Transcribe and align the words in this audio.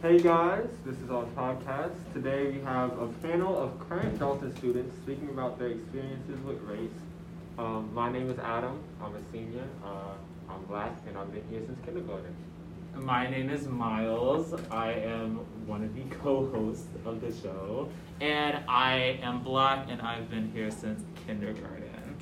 Hey 0.00 0.20
guys, 0.20 0.68
this 0.86 0.96
is 1.00 1.10
our 1.10 1.24
podcast. 1.36 1.92
Today 2.14 2.52
we 2.52 2.60
have 2.60 2.96
a 3.00 3.08
panel 3.20 3.58
of 3.58 3.88
current 3.88 4.16
Dalton 4.16 4.56
students 4.56 4.96
speaking 4.98 5.28
about 5.30 5.58
their 5.58 5.70
experiences 5.70 6.38
with 6.46 6.62
race. 6.62 6.88
Um, 7.58 7.90
my 7.92 8.08
name 8.08 8.30
is 8.30 8.38
Adam. 8.38 8.78
I'm 9.02 9.16
a 9.16 9.32
senior. 9.32 9.64
Uh, 9.84 10.12
I'm 10.48 10.62
black 10.66 10.92
and 11.08 11.18
I've 11.18 11.32
been 11.32 11.42
here 11.50 11.62
since 11.66 11.80
kindergarten. 11.84 12.32
My 12.94 13.28
name 13.28 13.50
is 13.50 13.66
Myles. 13.66 14.54
I 14.70 14.92
am 14.92 15.38
one 15.66 15.82
of 15.82 15.92
the 15.92 16.02
co-hosts 16.22 16.86
of 17.04 17.20
the 17.20 17.32
show, 17.32 17.88
and 18.20 18.62
I 18.68 19.18
am 19.20 19.42
black 19.42 19.86
and 19.90 20.00
I've 20.00 20.30
been 20.30 20.52
here 20.52 20.70
since 20.70 21.02
kindergarten. 21.26 22.14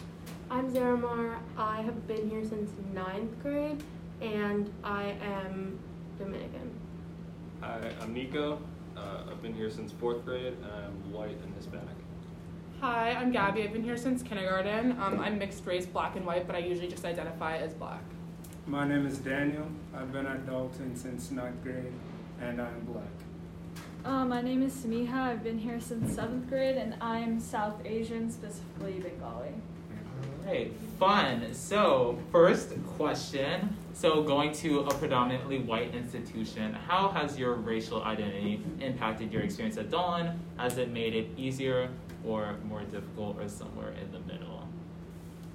I'm 0.51 0.73
Zaramar. 0.73 1.37
I 1.59 1.83
have 1.83 2.07
been 2.09 2.31
here 2.31 2.43
since 2.43 2.71
ninth 2.95 3.39
grade, 3.43 3.83
and 4.23 4.73
I 4.83 5.15
am 5.21 5.79
Dominican. 6.19 6.76
Hi, 7.61 7.81
I'm 8.03 8.13
Nico. 8.13 8.59
Uh, 8.97 9.25
I've 9.31 9.41
been 9.43 9.55
here 9.55 9.71
since 9.71 9.93
fourth 9.93 10.25
grade, 10.25 10.55
and 10.63 10.73
I'm 10.73 11.13
white 11.13 11.39
and 11.43 11.55
Hispanic. 11.57 11.97
Hi, 12.81 13.13
I'm 13.13 13.33
Gabby. 13.33 13.63
I've 13.63 13.73
been 13.73 13.83
here 13.83 13.97
since 13.97 14.23
kindergarten. 14.23 14.93
Um, 15.01 15.21
I'm 15.21 15.39
mixed 15.39 15.65
race, 15.65 15.87
black 15.87 16.17
and 16.17 16.27
white, 16.27 16.47
but 16.47 16.55
I 16.55 16.59
usually 16.59 16.89
just 16.89 17.05
identify 17.05 17.57
as 17.57 17.73
black. 17.73 18.03
My 18.67 18.87
name 18.87 19.07
is 19.07 19.19
Daniel. 19.19 19.67
I've 19.97 20.13
been 20.13 20.27
at 20.27 20.47
Dalton 20.47 20.95
since 20.97 21.31
ninth 21.31 21.63
grade, 21.63 21.93
and 22.43 22.61
I'm 22.61 22.81
black. 22.81 23.05
Uh, 24.05 24.25
my 24.25 24.43
name 24.43 24.63
is 24.63 24.73
Samiha. 24.75 25.15
I've 25.15 25.43
been 25.43 25.59
here 25.59 25.81
since 25.81 26.15
seventh 26.15 26.49
grade, 26.49 26.77
and 26.77 26.95
I'm 27.01 27.41
South 27.41 27.81
Asian, 27.87 28.31
specifically 28.31 29.01
Bengali. 29.01 29.55
Alright, 30.47 30.73
fun. 30.99 31.55
So, 31.55 32.19
first 32.31 32.75
question. 32.97 33.77
So, 33.97 34.23
going 34.23 34.53
to 34.57 34.81
a 34.81 34.95
predominantly 34.97 35.61
white 35.61 35.95
institution, 35.95 36.75
how 36.75 37.09
has 37.09 37.39
your 37.39 37.55
racial 37.55 38.03
identity 38.03 38.61
impacted 38.79 39.33
your 39.33 39.41
experience 39.41 39.79
at 39.79 39.91
Dalton? 39.91 40.39
Has 40.59 40.77
it 40.77 40.91
made 40.91 41.15
it 41.15 41.31
easier 41.39 41.89
or 42.23 42.57
more 42.63 42.83
difficult 42.83 43.41
or 43.41 43.49
somewhere 43.49 43.93
in 43.93 44.13
the 44.13 44.19
middle? 44.31 44.69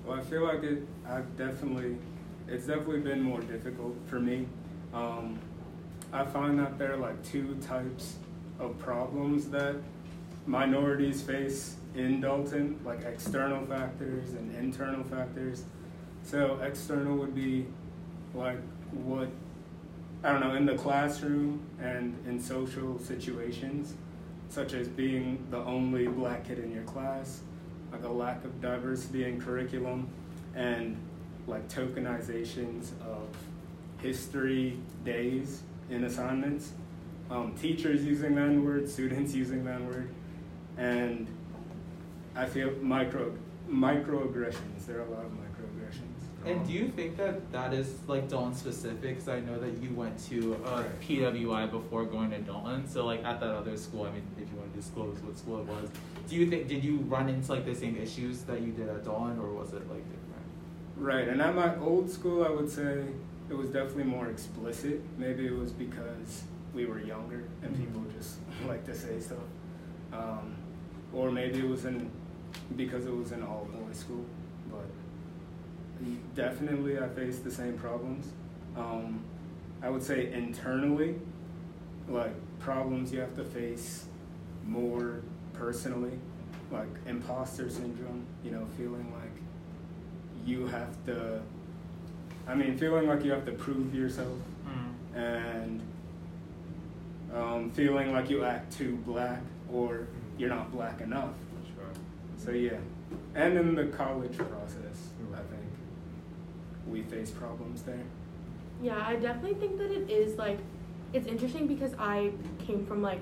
Well, 0.03 0.17
I 0.17 0.23
feel 0.23 0.43
like 0.43 0.63
it. 0.63 0.87
I've 1.07 1.37
definitely, 1.37 1.97
it's 2.47 2.65
definitely 2.65 3.01
been 3.01 3.21
more 3.21 3.41
difficult 3.41 3.95
for 4.07 4.19
me. 4.19 4.47
Um, 4.91 5.37
I 6.11 6.25
find 6.25 6.57
that 6.57 6.79
there 6.79 6.93
are 6.93 6.97
like 6.97 7.23
two 7.23 7.53
types 7.61 8.15
of 8.59 8.75
problems 8.79 9.49
that 9.49 9.75
minorities 10.47 11.21
face 11.21 11.75
in 11.93 12.21
Dalton, 12.21 12.79
like 12.83 13.03
external 13.03 13.63
factors 13.67 14.33
and 14.33 14.55
internal 14.55 15.03
factors. 15.03 15.65
So 16.23 16.59
external 16.63 17.17
would 17.17 17.35
be 17.35 17.67
like 18.33 18.57
what 18.91 19.29
I 20.23 20.31
don't 20.31 20.41
know 20.41 20.55
in 20.55 20.65
the 20.65 20.75
classroom 20.75 21.61
and 21.81 22.15
in 22.27 22.39
social 22.39 22.99
situations, 22.99 23.95
such 24.49 24.73
as 24.73 24.87
being 24.87 25.45
the 25.49 25.57
only 25.57 26.07
black 26.07 26.47
kid 26.47 26.59
in 26.59 26.71
your 26.71 26.83
class, 26.83 27.41
like 27.91 28.03
a 28.03 28.09
lack 28.09 28.43
of 28.45 28.61
diversity 28.61 29.23
in 29.23 29.41
curriculum, 29.41 30.07
and 30.55 30.97
like 31.47 31.67
tokenizations 31.67 32.91
of 33.01 33.27
history 34.01 34.77
days 35.03 35.63
in 35.89 36.03
assignments, 36.03 36.73
um, 37.29 37.55
teachers 37.55 38.03
using 38.03 38.35
that 38.35 38.51
word, 38.51 38.89
students 38.89 39.33
using 39.33 39.63
that 39.65 39.81
word, 39.81 40.09
and 40.77 41.27
I 42.35 42.45
feel 42.45 42.71
micro 42.81 43.33
microaggressions. 43.69 44.85
There 44.85 44.99
are 44.99 45.05
a 45.05 45.09
lot 45.09 45.25
of 45.25 45.31
microaggressions. 45.31 45.50
And 46.45 46.65
do 46.65 46.73
you 46.73 46.87
think 46.89 47.17
that 47.17 47.51
that 47.51 47.71
is 47.73 47.93
like 48.07 48.27
Dalton 48.27 48.55
specific? 48.55 49.01
Because 49.01 49.27
I 49.27 49.41
know 49.41 49.59
that 49.59 49.77
you 49.81 49.91
went 49.93 50.17
to 50.29 50.55
uh, 50.65 50.83
PWI 51.01 51.69
before 51.69 52.03
going 52.05 52.31
to 52.31 52.39
Dalton. 52.39 52.87
So 52.87 53.05
like 53.05 53.23
at 53.23 53.39
that 53.41 53.51
other 53.51 53.77
school, 53.77 54.05
I 54.05 54.11
mean, 54.11 54.23
if 54.37 54.49
you 54.49 54.57
want 54.57 54.73
to 54.73 54.79
disclose 54.79 55.19
what 55.19 55.37
school 55.37 55.59
it 55.59 55.65
was, 55.67 55.89
do 56.27 56.35
you 56.35 56.47
think 56.49 56.67
did 56.67 56.83
you 56.83 56.97
run 57.01 57.29
into 57.29 57.51
like 57.51 57.65
the 57.65 57.75
same 57.75 57.95
issues 57.95 58.41
that 58.43 58.61
you 58.61 58.71
did 58.71 58.89
at 58.89 59.05
Dalton, 59.05 59.37
or 59.39 59.53
was 59.53 59.69
it 59.73 59.87
like 59.89 60.03
different? 60.03 60.45
Right, 60.97 61.27
and 61.27 61.41
at 61.41 61.55
my 61.55 61.75
old 61.77 62.09
school, 62.09 62.43
I 62.43 62.49
would 62.49 62.69
say 62.69 63.03
it 63.49 63.55
was 63.57 63.69
definitely 63.69 64.05
more 64.05 64.27
explicit. 64.29 65.01
Maybe 65.17 65.45
it 65.45 65.55
was 65.55 65.71
because 65.71 66.43
we 66.73 66.85
were 66.85 66.99
younger 67.01 67.43
and 67.63 67.75
Mhm. 67.75 67.79
people 67.79 68.01
just 68.17 68.37
like 68.67 68.83
to 68.85 68.95
say 68.95 69.19
stuff, 69.19 69.37
um, 70.11 70.55
or 71.13 71.29
maybe 71.31 71.59
it 71.59 71.67
was 71.67 71.85
in 71.85 72.09
because 72.75 73.05
it 73.05 73.15
was 73.15 73.31
an 73.31 73.43
all 73.43 73.67
boys 73.71 73.97
school. 73.99 74.25
Definitely, 76.35 76.99
I 76.99 77.07
face 77.09 77.39
the 77.39 77.51
same 77.51 77.73
problems. 77.77 78.27
Um, 78.77 79.21
I 79.83 79.89
would 79.89 80.03
say 80.03 80.31
internally, 80.31 81.15
like 82.07 82.33
problems 82.59 83.11
you 83.11 83.19
have 83.19 83.35
to 83.35 83.43
face 83.43 84.05
more 84.65 85.21
personally, 85.53 86.17
like 86.71 86.87
imposter 87.07 87.69
syndrome. 87.69 88.25
You 88.43 88.51
know, 88.51 88.67
feeling 88.77 89.11
like 89.13 89.31
you 90.45 90.65
have 90.65 90.95
to 91.05 91.39
i 92.47 92.55
mean 92.55 92.75
feeling 92.75 93.05
like 93.07 93.23
you 93.23 93.29
have 93.31 93.45
to 93.45 93.51
prove 93.51 93.93
yourself 93.93 94.39
and 95.13 95.79
um, 97.31 97.69
feeling 97.69 98.11
like 98.11 98.27
you 98.27 98.43
act 98.43 98.75
too 98.75 98.95
black 99.05 99.39
or 99.71 100.07
you're 100.39 100.49
not 100.49 100.71
black 100.71 100.99
enough 101.01 101.35
Sure. 101.75 101.85
so 102.43 102.49
yeah 102.49 102.79
and 103.35 103.55
in 103.55 103.75
the 103.75 103.85
college 103.85 104.35
process 104.35 104.90
we 106.87 107.01
face 107.03 107.31
problems 107.31 107.83
there 107.83 108.03
Yeah, 108.81 109.03
I 109.05 109.15
definitely 109.15 109.55
think 109.55 109.77
that 109.77 109.91
it 109.91 110.09
is 110.09 110.37
like 110.37 110.59
it's 111.13 111.27
interesting 111.27 111.67
because 111.67 111.93
I 111.99 112.31
came 112.65 112.85
from 112.85 113.01
like 113.01 113.21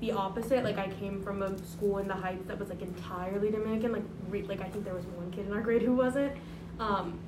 the 0.00 0.12
opposite. 0.12 0.64
Like 0.64 0.78
I 0.78 0.88
came 0.88 1.22
from 1.22 1.42
a 1.42 1.56
school 1.64 1.98
in 1.98 2.08
the 2.08 2.14
Heights 2.14 2.46
that 2.48 2.58
was 2.58 2.68
like 2.68 2.82
entirely 2.82 3.50
Dominican. 3.50 3.92
Like 3.92 4.02
re- 4.28 4.42
like 4.42 4.60
I 4.60 4.68
think 4.68 4.84
there 4.84 4.94
was 4.94 5.04
one 5.06 5.30
kid 5.30 5.46
in 5.46 5.52
our 5.52 5.60
grade 5.60 5.82
who 5.82 5.94
wasn't. 5.94 6.32
Um, 6.78 7.18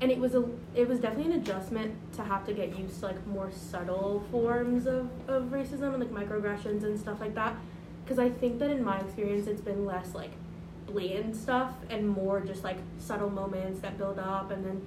and 0.00 0.10
it 0.10 0.18
was 0.18 0.34
a 0.34 0.44
it 0.74 0.88
was 0.88 1.00
definitely 1.00 1.32
an 1.32 1.40
adjustment 1.40 1.94
to 2.14 2.22
have 2.22 2.44
to 2.46 2.52
get 2.52 2.78
used 2.78 3.00
to 3.00 3.06
like 3.06 3.26
more 3.26 3.50
subtle 3.50 4.24
forms 4.30 4.86
of, 4.86 5.08
of 5.28 5.44
racism 5.44 5.94
and 5.94 6.00
like 6.00 6.28
microaggressions 6.28 6.84
and 6.84 6.98
stuff 6.98 7.20
like 7.20 7.34
that. 7.34 7.56
Because 8.04 8.18
I 8.18 8.30
think 8.30 8.58
that 8.58 8.70
in 8.70 8.84
my 8.84 8.98
experience, 9.00 9.46
it's 9.46 9.60
been 9.60 9.84
less 9.84 10.14
like 10.14 10.32
blatant 10.86 11.34
stuff 11.34 11.72
and 11.90 12.08
more 12.08 12.40
just 12.40 12.62
like 12.62 12.78
subtle 12.98 13.30
moments 13.30 13.80
that 13.80 13.98
build 13.98 14.20
up 14.20 14.52
and 14.52 14.64
then 14.64 14.80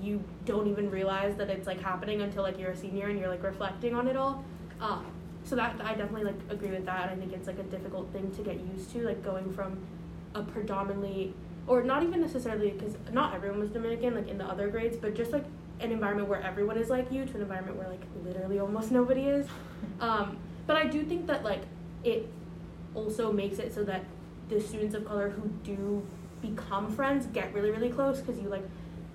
you 0.00 0.22
don't 0.44 0.66
even 0.66 0.90
realize 0.90 1.36
that 1.36 1.50
it's 1.50 1.66
like 1.66 1.80
happening 1.80 2.22
until 2.22 2.42
like 2.42 2.58
you're 2.58 2.70
a 2.70 2.76
senior 2.76 3.08
and 3.08 3.18
you're 3.18 3.28
like 3.28 3.42
reflecting 3.42 3.94
on 3.94 4.08
it 4.08 4.16
all. 4.16 4.44
Um, 4.80 5.06
so 5.44 5.56
that 5.56 5.80
I 5.82 5.94
definitely 5.94 6.24
like 6.24 6.40
agree 6.48 6.70
with 6.70 6.86
that. 6.86 7.10
I 7.10 7.16
think 7.16 7.32
it's 7.32 7.46
like 7.46 7.58
a 7.58 7.64
difficult 7.64 8.12
thing 8.12 8.30
to 8.32 8.42
get 8.42 8.60
used 8.60 8.90
to, 8.92 9.02
like 9.06 9.22
going 9.22 9.52
from 9.52 9.78
a 10.34 10.42
predominantly 10.42 11.34
or 11.66 11.82
not 11.82 12.02
even 12.02 12.20
necessarily 12.20 12.70
because 12.70 12.94
not 13.12 13.34
everyone 13.34 13.60
was 13.60 13.70
Dominican 13.70 14.14
like 14.14 14.28
in 14.28 14.38
the 14.38 14.44
other 14.44 14.68
grades, 14.68 14.96
but 14.96 15.14
just 15.14 15.32
like 15.32 15.44
an 15.80 15.92
environment 15.92 16.28
where 16.28 16.42
everyone 16.42 16.76
is 16.76 16.90
like 16.90 17.10
you 17.10 17.24
to 17.24 17.34
an 17.36 17.42
environment 17.42 17.76
where 17.76 17.88
like 17.88 18.02
literally 18.24 18.58
almost 18.58 18.90
nobody 19.00 19.22
is. 19.22 19.46
Um, 20.00 20.38
but 20.66 20.76
I 20.76 20.86
do 20.86 21.04
think 21.04 21.26
that 21.26 21.44
like 21.44 21.62
it 22.04 22.28
also 22.94 23.32
makes 23.32 23.58
it 23.58 23.74
so 23.74 23.84
that 23.84 24.04
the 24.48 24.60
students 24.60 24.94
of 24.94 25.04
color 25.04 25.30
who 25.30 25.48
do 25.62 26.04
become 26.42 26.90
friends 26.90 27.26
get 27.26 27.52
really 27.54 27.70
really 27.70 27.90
close 27.90 28.20
because 28.20 28.40
you 28.40 28.48
like 28.48 28.64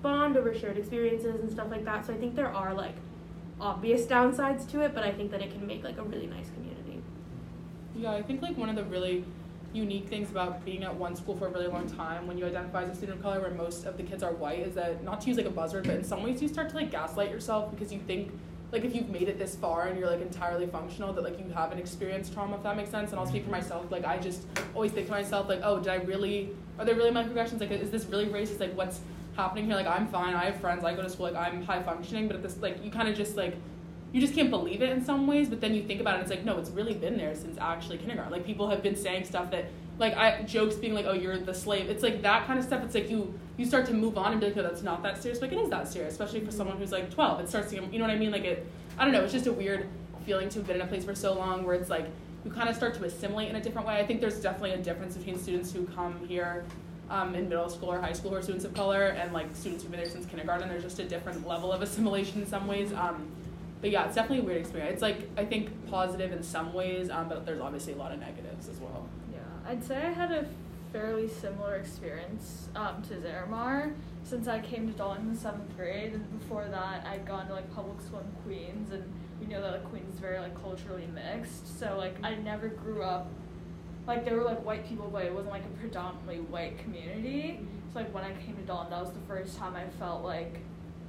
bond 0.02 0.36
over 0.36 0.54
shared 0.54 0.78
experiences 0.78 1.40
and 1.40 1.50
stuff 1.50 1.70
like 1.70 1.84
that. 1.84 2.06
So 2.06 2.12
I 2.12 2.16
think 2.16 2.34
there 2.34 2.52
are 2.52 2.74
like 2.74 2.94
obvious 3.60 4.02
downsides 4.02 4.68
to 4.70 4.82
it, 4.82 4.94
but 4.94 5.04
I 5.04 5.12
think 5.12 5.30
that 5.30 5.42
it 5.42 5.50
can 5.52 5.66
make 5.66 5.84
like 5.84 5.98
a 5.98 6.02
really 6.02 6.26
nice 6.26 6.50
community. 6.50 7.02
Yeah, 7.96 8.12
I 8.12 8.22
think 8.22 8.42
like 8.42 8.56
one 8.56 8.68
of 8.68 8.76
the 8.76 8.84
really 8.84 9.24
unique 9.72 10.08
things 10.08 10.30
about 10.30 10.64
being 10.64 10.84
at 10.84 10.94
one 10.94 11.14
school 11.14 11.36
for 11.36 11.46
a 11.46 11.50
really 11.50 11.66
long 11.66 11.88
time 11.90 12.26
when 12.26 12.38
you 12.38 12.46
identify 12.46 12.82
as 12.82 12.90
a 12.90 12.94
student 12.94 13.18
of 13.18 13.22
color 13.22 13.40
where 13.40 13.50
most 13.50 13.84
of 13.84 13.96
the 13.96 14.02
kids 14.02 14.22
are 14.22 14.32
white 14.32 14.60
is 14.60 14.74
that 14.74 15.02
not 15.04 15.20
to 15.20 15.28
use 15.28 15.36
like 15.36 15.46
a 15.46 15.50
buzzword, 15.50 15.84
but 15.84 15.96
in 15.96 16.04
some 16.04 16.22
ways 16.22 16.40
you 16.40 16.48
start 16.48 16.68
to 16.70 16.76
like 16.76 16.90
gaslight 16.90 17.30
yourself 17.30 17.70
because 17.70 17.92
you 17.92 18.00
think 18.06 18.32
like 18.72 18.84
if 18.84 18.94
you've 18.94 19.08
made 19.08 19.28
it 19.28 19.38
this 19.38 19.54
far 19.54 19.88
and 19.88 19.98
you're 19.98 20.10
like 20.10 20.20
entirely 20.20 20.66
functional 20.66 21.12
that 21.12 21.22
like 21.22 21.38
you 21.38 21.46
haven't 21.54 21.78
experienced 21.78 22.32
trauma 22.32 22.56
if 22.56 22.62
that 22.62 22.76
makes 22.76 22.90
sense 22.90 23.10
and 23.10 23.20
I'll 23.20 23.26
speak 23.26 23.44
for 23.44 23.50
myself 23.50 23.90
like 23.90 24.04
I 24.04 24.18
just 24.18 24.42
always 24.74 24.92
think 24.92 25.06
to 25.06 25.12
myself 25.12 25.48
like 25.48 25.60
oh 25.62 25.78
did 25.78 25.88
I 25.88 25.96
really 25.96 26.50
are 26.78 26.84
there 26.84 26.96
really 26.96 27.10
microaggressions 27.10 27.60
like 27.60 27.70
is 27.70 27.90
this 27.90 28.06
really 28.06 28.26
racist 28.26 28.60
like 28.60 28.76
what's 28.76 29.00
happening 29.36 29.66
here 29.66 29.74
like 29.74 29.86
I'm 29.86 30.08
fine 30.08 30.34
I 30.34 30.46
have 30.46 30.60
friends 30.60 30.84
I 30.84 30.94
go 30.94 31.02
to 31.02 31.10
school 31.10 31.30
like 31.30 31.36
I'm 31.36 31.62
high 31.62 31.82
functioning 31.82 32.26
but 32.26 32.36
at 32.36 32.42
this 32.42 32.56
like 32.58 32.82
you 32.84 32.90
kind 32.90 33.08
of 33.08 33.16
just 33.16 33.36
like 33.36 33.54
you 34.12 34.20
just 34.20 34.34
can't 34.34 34.50
believe 34.50 34.80
it 34.82 34.90
in 34.90 35.04
some 35.04 35.26
ways, 35.26 35.48
but 35.48 35.60
then 35.60 35.74
you 35.74 35.82
think 35.82 36.00
about 36.00 36.18
it, 36.18 36.22
it's 36.22 36.30
like, 36.30 36.42
no, 36.42 36.58
it's 36.58 36.70
really 36.70 36.94
been 36.94 37.18
there 37.18 37.34
since 37.34 37.58
actually 37.60 37.98
kindergarten. 37.98 38.32
Like 38.32 38.46
people 38.46 38.70
have 38.70 38.82
been 38.82 38.96
saying 38.96 39.24
stuff 39.24 39.50
that 39.50 39.66
like 39.98 40.16
I 40.16 40.42
jokes 40.42 40.74
being 40.76 40.94
like, 40.94 41.06
oh, 41.06 41.12
you're 41.12 41.38
the 41.38 41.52
slave. 41.52 41.90
It's 41.90 42.02
like 42.02 42.22
that 42.22 42.46
kind 42.46 42.58
of 42.58 42.64
stuff. 42.64 42.82
It's 42.84 42.94
like 42.94 43.10
you 43.10 43.38
you 43.56 43.66
start 43.66 43.84
to 43.86 43.94
move 43.94 44.16
on 44.16 44.32
and 44.32 44.40
be 44.40 44.46
like, 44.46 44.56
no, 44.56 44.62
that's 44.62 44.82
not 44.82 45.02
that 45.02 45.22
serious. 45.22 45.42
Like 45.42 45.52
it 45.52 45.58
is 45.58 45.70
that 45.70 45.88
serious, 45.88 46.12
especially 46.12 46.40
for 46.40 46.50
someone 46.50 46.76
who's 46.78 46.92
like 46.92 47.10
12. 47.10 47.40
It 47.40 47.48
starts 47.48 47.70
to, 47.70 47.76
you 47.76 47.98
know 47.98 48.06
what 48.06 48.10
I 48.10 48.16
mean? 48.16 48.30
Like 48.30 48.44
it, 48.44 48.66
I 48.98 49.04
don't 49.04 49.12
know. 49.12 49.22
It's 49.22 49.32
just 49.32 49.46
a 49.46 49.52
weird 49.52 49.86
feeling 50.24 50.48
to 50.48 50.58
have 50.60 50.66
been 50.66 50.76
in 50.76 50.82
a 50.82 50.86
place 50.86 51.04
for 51.04 51.14
so 51.14 51.34
long 51.34 51.64
where 51.64 51.74
it's 51.74 51.90
like 51.90 52.06
you 52.44 52.50
kind 52.50 52.68
of 52.68 52.76
start 52.76 52.94
to 52.94 53.04
assimilate 53.04 53.48
in 53.50 53.56
a 53.56 53.60
different 53.60 53.86
way. 53.86 53.96
I 53.96 54.06
think 54.06 54.20
there's 54.20 54.40
definitely 54.40 54.72
a 54.72 54.78
difference 54.78 55.16
between 55.16 55.38
students 55.38 55.72
who 55.72 55.84
come 55.88 56.18
here 56.26 56.64
um, 57.10 57.34
in 57.34 57.48
middle 57.48 57.68
school 57.68 57.92
or 57.92 58.00
high 58.00 58.12
school 58.12 58.30
who 58.30 58.36
are 58.36 58.42
students 58.42 58.64
of 58.64 58.74
color 58.74 59.06
and 59.06 59.32
like 59.32 59.54
students 59.54 59.82
who've 59.82 59.90
been 59.90 60.00
there 60.00 60.08
since 60.08 60.26
kindergarten. 60.26 60.68
There's 60.68 60.82
just 60.82 60.98
a 60.98 61.04
different 61.04 61.46
level 61.46 61.72
of 61.72 61.82
assimilation 61.82 62.42
in 62.42 62.46
some 62.46 62.66
ways. 62.66 62.92
Um, 62.92 63.28
but 63.80 63.90
yeah, 63.90 64.06
it's 64.06 64.14
definitely 64.14 64.44
a 64.44 64.46
weird 64.46 64.58
experience. 64.58 64.94
It's 64.94 65.02
like 65.02 65.28
I 65.36 65.44
think 65.44 65.70
positive 65.88 66.32
in 66.32 66.42
some 66.42 66.72
ways, 66.72 67.10
um, 67.10 67.28
but 67.28 67.44
there's 67.46 67.60
obviously 67.60 67.92
a 67.92 67.96
lot 67.96 68.12
of 68.12 68.20
negatives 68.20 68.68
as 68.68 68.78
well. 68.80 69.08
Yeah, 69.32 69.38
I'd 69.70 69.84
say 69.84 69.96
I 69.96 70.12
had 70.12 70.32
a 70.32 70.46
fairly 70.92 71.28
similar 71.28 71.76
experience 71.76 72.68
um, 72.74 73.02
to 73.02 73.14
Zaramar 73.14 73.92
since 74.24 74.48
I 74.48 74.60
came 74.60 74.90
to 74.90 74.96
Dalton 74.96 75.28
in 75.28 75.36
seventh 75.36 75.76
grade, 75.76 76.14
and 76.14 76.40
before 76.40 76.66
that 76.68 77.06
I'd 77.06 77.26
gone 77.26 77.46
to 77.48 77.52
like 77.52 77.72
public 77.74 78.00
school 78.00 78.20
in 78.20 78.42
Queens, 78.42 78.92
and 78.92 79.04
we 79.40 79.46
know 79.46 79.60
that 79.60 79.72
like, 79.72 79.84
Queens 79.84 80.14
is 80.14 80.20
very 80.20 80.38
like 80.38 80.60
culturally 80.60 81.08
mixed. 81.14 81.78
So 81.78 81.96
like 81.98 82.16
I 82.22 82.34
never 82.36 82.68
grew 82.68 83.02
up 83.02 83.28
like 84.06 84.24
there 84.24 84.36
were 84.36 84.44
like 84.44 84.64
white 84.64 84.88
people, 84.88 85.08
but 85.12 85.24
it 85.24 85.32
wasn't 85.32 85.52
like 85.52 85.64
a 85.64 85.78
predominantly 85.80 86.38
white 86.38 86.78
community. 86.78 87.60
So 87.92 88.00
like 88.00 88.14
when 88.14 88.24
I 88.24 88.32
came 88.32 88.56
to 88.56 88.62
Dalton, 88.62 88.90
that 88.90 89.00
was 89.00 89.12
the 89.12 89.26
first 89.26 89.58
time 89.58 89.74
I 89.74 89.86
felt 89.98 90.24
like, 90.24 90.60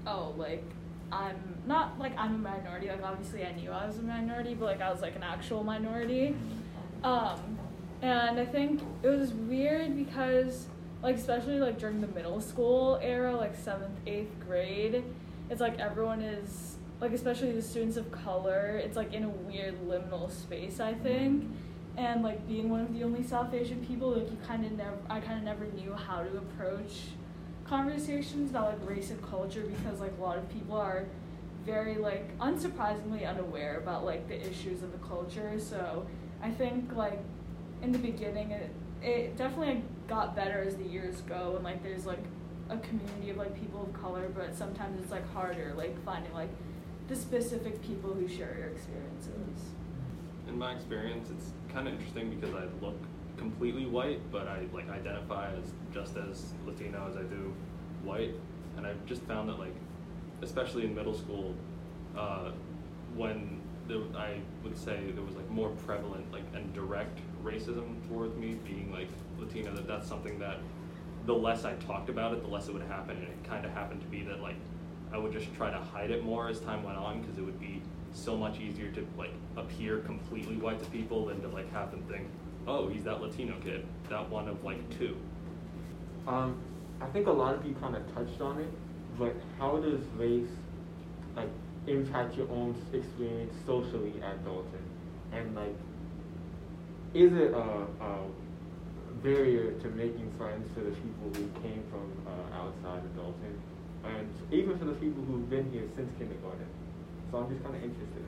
oh, 0.06 0.34
like 0.38 0.64
I'm 1.12 1.58
not 1.66 2.00
like 2.00 2.18
I'm 2.18 2.36
a 2.36 2.38
minority. 2.38 2.88
Like 2.90 3.04
obviously 3.04 3.46
I 3.46 3.52
knew 3.54 3.72
I 3.72 3.86
was 3.86 4.00
a 4.00 4.02
minority, 4.02 4.56
but 4.56 4.66
like 4.66 4.82
I 4.82 4.92
was 4.92 5.02
like 5.02 5.16
an 5.16 5.24
actual 5.24 5.64
minority. 5.64 6.36
Um, 7.04 7.60
and 8.02 8.40
I 8.40 8.46
think 8.46 8.82
it 9.04 9.08
was 9.08 9.34
weird 9.34 9.96
because 9.96 10.68
like 11.04 11.16
especially 11.16 11.60
like 11.60 11.78
during 11.78 12.02
the 12.02 12.08
middle 12.08 12.42
school 12.42 13.00
era, 13.02 13.36
like 13.36 13.56
seventh, 13.56 13.98
eighth 14.08 14.34
grade, 14.46 15.04
it's 15.50 15.62
like 15.62 15.80
everyone 15.80 16.22
is 16.22 16.78
like 17.00 17.12
especially 17.12 17.52
the 17.52 17.62
students 17.62 17.96
of 17.96 18.12
color, 18.12 18.82
it's 18.84 18.98
like 18.98 19.14
in 19.14 19.24
a 19.24 19.30
weird 19.30 19.80
liminal 19.88 20.32
space. 20.32 20.80
I 20.80 20.96
think. 20.96 21.46
And 21.98 22.24
like 22.24 22.48
being 22.48 22.70
one 22.70 22.82
of 22.82 22.94
the 22.94 23.04
only 23.04 23.24
South 23.24 23.54
Asian 23.54 23.84
people, 23.84 24.12
like 24.12 24.30
you 24.30 24.38
kind 24.48 24.64
of 24.64 24.72
never, 24.74 24.98
I 25.10 25.20
kind 25.20 25.40
of 25.40 25.44
never 25.44 25.66
knew 25.66 25.94
how 25.94 26.24
to 26.24 26.38
approach 26.38 27.08
conversations 27.66 28.52
about 28.52 28.80
like 28.80 28.90
race 28.90 29.10
and 29.10 29.22
culture 29.22 29.62
because 29.62 30.00
like 30.00 30.14
a 30.20 30.22
lot 30.22 30.38
of 30.38 30.48
people 30.50 30.78
are 30.78 31.06
very 31.66 31.96
like 31.96 32.38
unsurprisingly 32.40 33.28
unaware 33.28 33.78
about 33.78 34.06
like 34.06 34.28
the 34.28 34.40
issues 34.40 34.84
of 34.84 34.92
the 34.92 34.98
culture. 35.00 35.60
So 35.60 36.06
I 36.42 36.52
think 36.52 36.96
like 36.96 37.20
in 37.82 37.92
the 37.92 38.00
beginning 38.00 38.52
it 38.52 38.72
it 39.02 39.38
definitely 39.38 39.84
got 40.08 40.36
better 40.36 40.64
as 40.64 40.76
the 40.76 40.84
years 40.84 41.22
go 41.22 41.54
and 41.56 41.64
like 41.64 41.84
there's 41.84 42.06
like 42.06 42.24
a 42.70 42.78
community 42.78 43.30
of 43.32 43.38
like 43.38 43.60
people 43.60 43.84
of 43.84 43.94
color, 44.02 44.30
but 44.34 44.56
sometimes 44.56 45.02
it's 45.02 45.12
like 45.12 45.28
harder 45.34 45.74
like 45.76 46.02
finding 46.06 46.34
like 46.34 46.50
the 47.08 47.16
specific 47.16 47.82
people 47.82 48.14
who 48.14 48.28
share 48.28 48.56
your 48.58 48.70
experiences. 48.70 49.77
In 50.48 50.58
my 50.58 50.74
experience, 50.74 51.30
it's 51.30 51.52
kind 51.74 51.88
of 51.88 51.94
interesting 51.94 52.30
because 52.30 52.56
I 52.56 52.66
look 52.84 52.98
completely 53.38 53.86
white, 53.86 54.20
but 54.32 54.48
I 54.48 54.66
like 54.74 54.90
identify 54.90 55.52
as 55.54 55.72
just 55.94 56.18
as 56.18 56.54
Latino 56.66 57.08
as 57.10 57.18
I 57.18 57.24
do 57.24 57.54
white, 58.04 58.34
and 58.78 58.86
I've 58.86 59.06
just 59.06 59.22
found 59.24 59.50
that 59.50 59.60
like, 59.60 59.76
especially 60.42 60.86
in 60.86 60.96
middle 60.96 61.14
school, 61.14 61.54
uh, 62.18 62.52
when 63.16 63.62
there, 63.88 64.02
I 64.16 64.40
would 64.64 64.78
say 64.78 65.12
there 65.12 65.24
was 65.24 65.36
like 65.36 65.50
more 65.50 65.70
prevalent 65.70 66.32
like 66.32 66.44
and 66.54 66.74
direct 66.74 67.20
racism 67.44 68.08
towards 68.08 68.36
me 68.38 68.58
being 68.66 68.92
like 68.92 69.10
Latino. 69.38 69.74
That 69.76 69.88
that's 69.88 70.08
something 70.08 70.40
that 70.40 70.58
the 71.26 71.34
less 71.34 71.66
I 71.66 71.74
talked 71.74 72.10
about 72.10 72.34
it, 72.34 72.42
the 72.42 72.48
less 72.48 72.68
it 72.68 72.74
would 72.74 72.84
happen, 72.84 73.18
and 73.18 73.28
it 73.28 73.44
kind 73.44 73.66
of 73.66 73.72
happened 73.72 74.02
to 74.02 74.08
be 74.08 74.24
that 74.24 74.42
like 74.42 74.56
I 75.12 75.18
would 75.18 75.32
just 75.32 75.54
try 75.56 75.72
to 75.72 75.78
hide 75.78 76.12
it 76.12 76.24
more 76.24 76.50
as 76.50 76.60
time 76.60 76.84
went 76.84 76.98
on 76.98 77.22
because 77.22 77.38
it 77.38 77.44
would 77.44 77.60
be 77.60 77.82
so 78.18 78.36
much 78.36 78.60
easier 78.60 78.90
to 78.92 79.08
like 79.18 79.34
appear 79.56 80.00
completely 80.00 80.56
white 80.56 80.84
to 80.84 80.90
people 80.90 81.26
than 81.28 81.42
to 81.42 81.48
like 81.50 81.72
have 81.72 81.92
them 81.92 82.04
think, 82.10 82.28
oh, 82.68 82.88
he's 82.88 83.04
that 83.04 83.22
Latino 83.22 83.56
kid, 83.64 83.86
that 84.10 84.30
one 84.30 84.48
of 84.48 84.64
like 84.64 84.78
two. 84.98 85.16
Um, 86.28 86.60
I 87.00 87.06
think 87.08 87.28
a 87.28 87.32
lot 87.32 87.56
of 87.56 87.66
you 87.66 87.76
kind 87.76 87.96
of 87.96 88.14
touched 88.14 88.42
on 88.42 88.60
it, 88.60 88.70
but 89.18 89.36
how 89.60 89.78
does 89.78 90.00
race 90.18 90.50
like 91.36 91.50
impact 91.88 92.36
your 92.36 92.50
own 92.50 92.76
experience 92.92 93.54
socially 93.66 94.14
at 94.24 94.44
Dalton? 94.44 94.84
And 95.32 95.56
like, 95.56 95.76
is 97.14 97.32
it 97.34 97.54
a, 97.54 97.86
a 98.02 98.18
barrier 99.24 99.72
to 99.72 99.88
making 99.90 100.32
friends 100.38 100.70
for 100.74 100.82
the 100.82 100.92
people 100.92 101.32
who 101.34 101.62
came 101.62 101.84
from 101.90 102.12
uh, 102.28 102.58
outside 102.58 103.04
of 103.04 103.16
Dalton, 103.16 103.62
and 104.04 104.28
even 104.52 104.78
for 104.78 104.86
the 104.86 104.94
people 104.94 105.24
who've 105.24 105.50
been 105.50 105.72
here 105.72 105.84
since 105.96 106.12
kindergarten? 106.18 106.68
So 107.32 107.38
I'm 107.38 107.50
just 107.50 107.64
kind 107.64 107.76
of 107.76 107.84
interested 107.84 108.18
in 108.18 108.26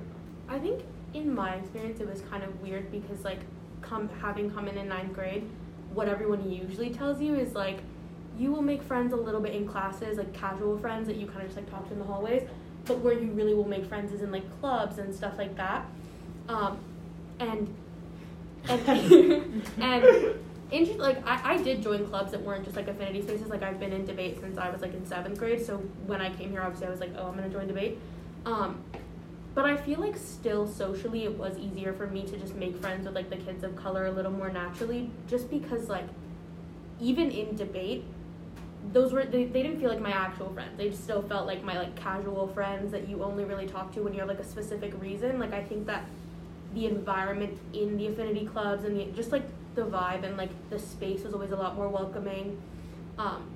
that. 0.47 0.55
I 0.55 0.59
think 0.59 0.83
in 1.13 1.33
my 1.33 1.55
experience, 1.55 1.99
it 1.99 2.09
was 2.09 2.21
kind 2.29 2.43
of 2.43 2.61
weird 2.61 2.91
because 2.91 3.23
like 3.23 3.39
come 3.81 4.09
having 4.21 4.51
come 4.51 4.67
in 4.67 4.77
in 4.77 4.87
ninth 4.87 5.13
grade, 5.13 5.49
what 5.93 6.07
everyone 6.07 6.49
usually 6.49 6.89
tells 6.89 7.21
you 7.21 7.35
is 7.35 7.53
like 7.53 7.79
you 8.37 8.51
will 8.51 8.61
make 8.61 8.81
friends 8.81 9.13
a 9.13 9.17
little 9.17 9.41
bit 9.41 9.53
in 9.53 9.67
classes, 9.67 10.17
like 10.17 10.33
casual 10.33 10.77
friends 10.77 11.07
that 11.07 11.17
you 11.17 11.27
kind 11.27 11.41
of 11.41 11.47
just 11.47 11.57
like 11.57 11.69
talk 11.69 11.85
to 11.87 11.93
in 11.93 11.99
the 11.99 12.05
hallways. 12.05 12.47
But 12.85 12.99
where 12.99 13.13
you 13.13 13.31
really 13.31 13.53
will 13.53 13.67
make 13.67 13.85
friends 13.85 14.13
is 14.13 14.21
in 14.21 14.31
like 14.31 14.43
clubs 14.61 14.97
and 14.97 15.13
stuff 15.13 15.37
like 15.37 15.55
that. 15.57 15.85
Um, 16.47 16.79
and 17.39 17.73
and 18.67 19.63
and 19.81 20.05
inter- 20.71 20.97
like 20.97 21.25
I, 21.27 21.53
I 21.55 21.57
did 21.57 21.81
join 21.81 22.07
clubs 22.07 22.31
that 22.31 22.41
weren't 22.41 22.63
just 22.63 22.75
like 22.75 22.87
affinity 22.87 23.21
spaces. 23.21 23.47
Like 23.47 23.63
I've 23.63 23.79
been 23.79 23.91
in 23.91 24.05
debate 24.05 24.39
since 24.39 24.57
I 24.57 24.69
was 24.69 24.81
like 24.81 24.93
in 24.93 25.05
seventh 25.05 25.37
grade. 25.37 25.65
So 25.65 25.77
when 26.05 26.21
I 26.21 26.33
came 26.33 26.51
here, 26.51 26.61
obviously 26.61 26.87
I 26.87 26.91
was 26.91 26.99
like, 26.99 27.11
oh, 27.17 27.27
I'm 27.27 27.35
gonna 27.35 27.49
join 27.49 27.67
debate. 27.67 27.99
Um, 28.45 28.83
but 29.55 29.65
I 29.65 29.75
feel 29.75 29.99
like 29.99 30.15
still 30.15 30.67
socially 30.67 31.25
it 31.25 31.37
was 31.37 31.57
easier 31.57 31.93
for 31.93 32.07
me 32.07 32.23
to 32.23 32.37
just 32.37 32.55
make 32.55 32.77
friends 32.77 33.05
with 33.05 33.15
like 33.15 33.29
the 33.29 33.37
kids 33.37 33.63
of 33.63 33.75
color 33.75 34.05
a 34.05 34.11
little 34.11 34.31
more 34.31 34.49
naturally, 34.49 35.09
just 35.27 35.49
because 35.49 35.89
like 35.89 36.07
even 36.99 37.31
in 37.31 37.55
debate, 37.55 38.03
those 38.93 39.11
were 39.11 39.25
they, 39.25 39.45
they 39.45 39.63
didn't 39.63 39.79
feel 39.79 39.89
like 39.89 39.99
my 39.99 40.11
actual 40.11 40.51
friends. 40.53 40.77
They 40.77 40.91
still 40.91 41.21
felt 41.21 41.47
like 41.47 41.63
my 41.63 41.77
like 41.77 41.95
casual 41.95 42.47
friends 42.47 42.91
that 42.91 43.07
you 43.09 43.23
only 43.23 43.43
really 43.43 43.67
talk 43.67 43.93
to 43.95 44.01
when 44.01 44.13
you 44.13 44.19
have 44.19 44.29
like 44.29 44.39
a 44.39 44.45
specific 44.45 44.93
reason. 45.01 45.39
Like 45.39 45.53
I 45.53 45.63
think 45.63 45.85
that 45.87 46.05
the 46.73 46.85
environment 46.85 47.57
in 47.73 47.97
the 47.97 48.07
affinity 48.07 48.45
clubs 48.45 48.83
and 48.85 48.95
the 48.97 49.05
just 49.15 49.31
like 49.31 49.43
the 49.75 49.81
vibe 49.81 50.23
and 50.23 50.37
like 50.37 50.51
the 50.69 50.79
space 50.79 51.23
was 51.23 51.33
always 51.33 51.51
a 51.51 51.55
lot 51.55 51.75
more 51.75 51.89
welcoming. 51.89 52.61
Um, 53.17 53.49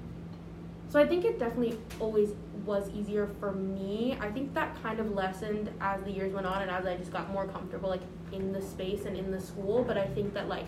so 0.94 1.00
I 1.00 1.07
think 1.07 1.25
it 1.25 1.40
definitely 1.40 1.75
always 2.00 2.36
was 2.68 2.88
easier 2.92 3.28
for 3.40 3.51
me. 3.51 4.16
I 4.22 4.30
think 4.30 4.54
that 4.54 4.80
kind 4.84 5.00
of 5.00 5.10
lessened 5.16 5.72
as 5.81 6.04
the 6.04 6.12
years 6.12 6.34
went 6.34 6.45
on 6.45 6.62
and 6.62 6.69
as 6.69 6.86
I 6.86 6.95
just 6.98 7.12
got 7.12 7.31
more 7.31 7.48
comfortable 7.48 7.90
like 7.90 8.04
in 8.31 8.54
the 8.54 8.62
space 8.62 9.06
and 9.06 9.18
in 9.18 9.31
the 9.31 9.42
school. 9.42 9.84
But 9.84 9.98
I 9.98 10.06
think 10.06 10.36
that 10.36 10.48
like 10.48 10.68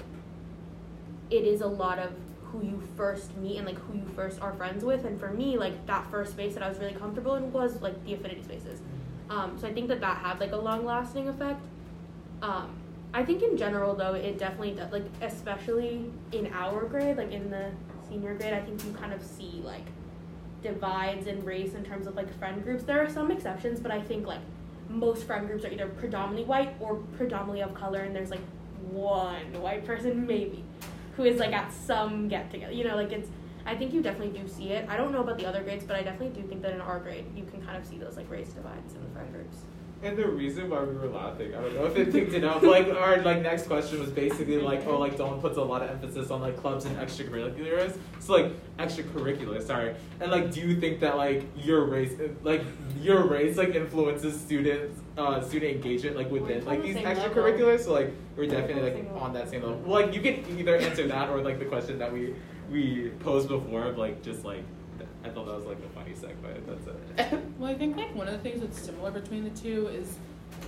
it 1.30 1.44
is 1.44 1.62
a 1.62 1.68
lot 1.68 2.00
of 2.00 2.12
who 2.45 2.66
you 2.66 2.81
first 2.98 3.38
meet 3.38 3.57
and 3.57 3.68
like 3.68 3.77
who 3.77 4.00
you 4.00 4.06
first 4.16 4.42
are 4.42 4.51
friends 4.54 4.83
with. 4.83 5.06
And 5.06 5.19
for 5.19 5.30
me, 5.30 5.60
like 5.60 5.86
that 5.86 6.10
first 6.10 6.31
space 6.31 6.56
that 6.56 6.63
I 6.63 6.69
was 6.69 6.80
really 6.80 6.95
comfortable 6.95 7.36
in 7.36 7.54
was 7.54 7.80
like 7.83 8.04
the 8.04 8.16
affinity 8.16 8.42
spaces. 8.42 8.80
Um, 9.30 9.60
so 9.60 9.68
I 9.68 9.74
think 9.74 9.89
that 9.89 10.01
that 10.01 10.18
had 10.18 10.39
like 10.39 10.54
a 10.54 10.57
long 10.57 10.86
lasting 10.86 11.30
effect. 11.30 11.62
Um, 12.42 12.75
I 13.13 13.24
think 13.24 13.44
in 13.44 13.57
general 13.57 13.94
though, 13.94 14.16
it 14.16 14.40
definitely 14.40 14.71
does, 14.71 14.92
like 14.92 15.06
especially 15.21 16.11
in 16.31 16.52
our 16.52 16.85
grade, 16.85 17.18
like 17.18 17.31
in 17.31 17.52
the 17.52 17.69
senior 18.09 18.33
grade, 18.33 18.54
I 18.54 18.61
think 18.61 18.83
you 18.83 18.92
kind 18.94 19.14
of 19.14 19.21
see 19.21 19.61
like 19.64 19.85
divides 20.66 21.28
in 21.28 21.44
race 21.45 21.76
in 21.76 21.84
terms 21.84 22.07
of 22.07 22.16
like 22.16 22.38
friend 22.40 22.64
groups. 22.64 22.84
There 22.84 23.02
are 23.04 23.10
some 23.10 23.31
exceptions, 23.31 23.80
but 23.80 23.92
I 23.92 24.02
think 24.02 24.26
like 24.26 24.42
most 24.90 25.26
friend 25.26 25.48
groups 25.48 25.64
are 25.64 25.72
either 25.72 25.88
predominantly 25.88 26.45
white 26.45 26.74
or 26.80 26.95
predominantly 27.18 27.62
of 27.62 27.74
color, 27.74 28.02
and 28.02 28.16
there's 28.16 28.31
like 28.31 28.45
one 28.90 29.62
white 29.62 29.86
person 29.86 30.26
maybe 30.28 30.64
who 31.16 31.24
is 31.24 31.40
like 31.40 31.54
at 31.54 31.72
some 31.72 32.28
get 32.28 32.52
together. 32.52 32.74
You 32.74 32.84
know, 32.84 32.95
like 32.95 33.12
it's. 33.12 33.30
I 33.68 33.76
think 33.76 33.94
you 33.94 34.02
definitely 34.04 34.40
do 34.40 34.48
see 34.48 34.69
it. 34.69 34.88
I 34.88 34.95
don't 34.95 35.12
know 35.12 35.22
about 35.22 35.40
the 35.40 35.45
other 35.48 35.64
grades, 35.64 35.84
but 35.84 35.95
I 35.95 36.04
definitely 36.04 36.40
do 36.40 36.48
think 36.48 36.62
that 36.62 36.74
in 36.74 36.81
our 36.81 37.00
grade 37.00 37.26
you 37.36 37.45
can 37.45 37.64
kind 37.66 37.78
of 37.78 37.86
see 37.86 37.98
those 37.98 38.16
like 38.16 38.30
race 38.30 38.50
divides 38.50 38.94
in 38.94 39.02
the 39.04 39.10
friend 39.10 39.31
groups. 39.34 39.57
And 40.06 40.16
the 40.16 40.28
reason 40.28 40.69
why 40.69 40.83
we 40.83 40.94
were 40.94 41.07
laughing, 41.07 41.56
I 41.56 41.62
don't 41.62 41.74
know 41.74 41.85
if 41.88 41.97
it 41.97 42.12
picked 42.12 42.33
it 42.33 42.44
up. 42.44 42.62
Like 42.62 42.88
our 42.90 43.24
like 43.24 43.42
next 43.42 43.66
question 43.66 44.00
was 44.00 44.12
basically 44.12 44.59
like, 44.59 44.85
oh, 44.85 45.00
like 45.00 45.18
Dalton 45.18 45.42
puts 45.42 45.57
a 45.57 45.64
lot 45.64 45.81
of 45.81 45.90
emphasis 45.90 46.30
on 46.30 46.42
like 46.42 46.57
clubs 46.57 46.85
and 46.85 46.95
extracurriculars. 46.97 47.97
So 48.19 48.33
like 48.33 48.78
extracurriculars, 48.78 49.64
sorry. 49.64 49.95
And 50.19 50.31
like, 50.31 50.52
do 50.52 50.62
you 50.62 50.80
think 50.80 51.00
that 51.00 51.18
like 51.18 51.44
your 51.57 51.85
race, 51.85 52.14
like 52.44 52.62
your 53.02 53.26
race, 53.26 53.57
like 53.57 53.74
influences 53.74 54.40
students, 54.40 55.02
uh, 55.18 55.42
student 55.42 55.76
engagement 55.78 56.16
like 56.16 56.30
within 56.30 56.64
like 56.66 56.83
these 56.83 56.97
extracurriculars? 56.97 57.85
So 57.85 57.94
like 57.94 58.14
we're 58.38 58.44
We're 58.44 58.52
definitely 58.52 58.92
like 58.92 59.21
on 59.21 59.33
that 59.33 59.50
same 59.50 59.64
level. 59.64 59.80
Well, 59.80 60.02
like 60.02 60.14
you 60.14 60.21
can 60.21 60.45
either 60.59 60.76
answer 60.76 61.07
that 61.07 61.30
or 61.30 61.42
like 61.42 61.57
the 61.57 61.66
question 61.66 61.97
that 61.97 62.14
we 62.14 62.35
we 62.69 63.09
posed 63.21 63.47
before 63.47 63.85
of 63.85 63.97
like 63.97 64.21
just 64.21 64.45
like. 64.45 64.64
I 65.26 65.30
thought 65.30 65.46
that 65.48 65.56
was 65.56 65.66
like 65.66 65.78
a 65.80 65.90
funny 65.90 66.12
segue. 66.12 66.36
But 66.66 66.86
that's 66.86 67.32
it. 67.34 67.40
Well, 67.60 67.72
I 67.72 67.76
think 67.76 67.98
like 67.98 68.14
one 68.16 68.28
of 68.28 68.34
the 68.34 68.40
things 68.40 68.62
that's 68.62 68.80
similar 68.80 69.12
between 69.12 69.44
the 69.44 69.50
two 69.50 69.88
is 69.88 70.18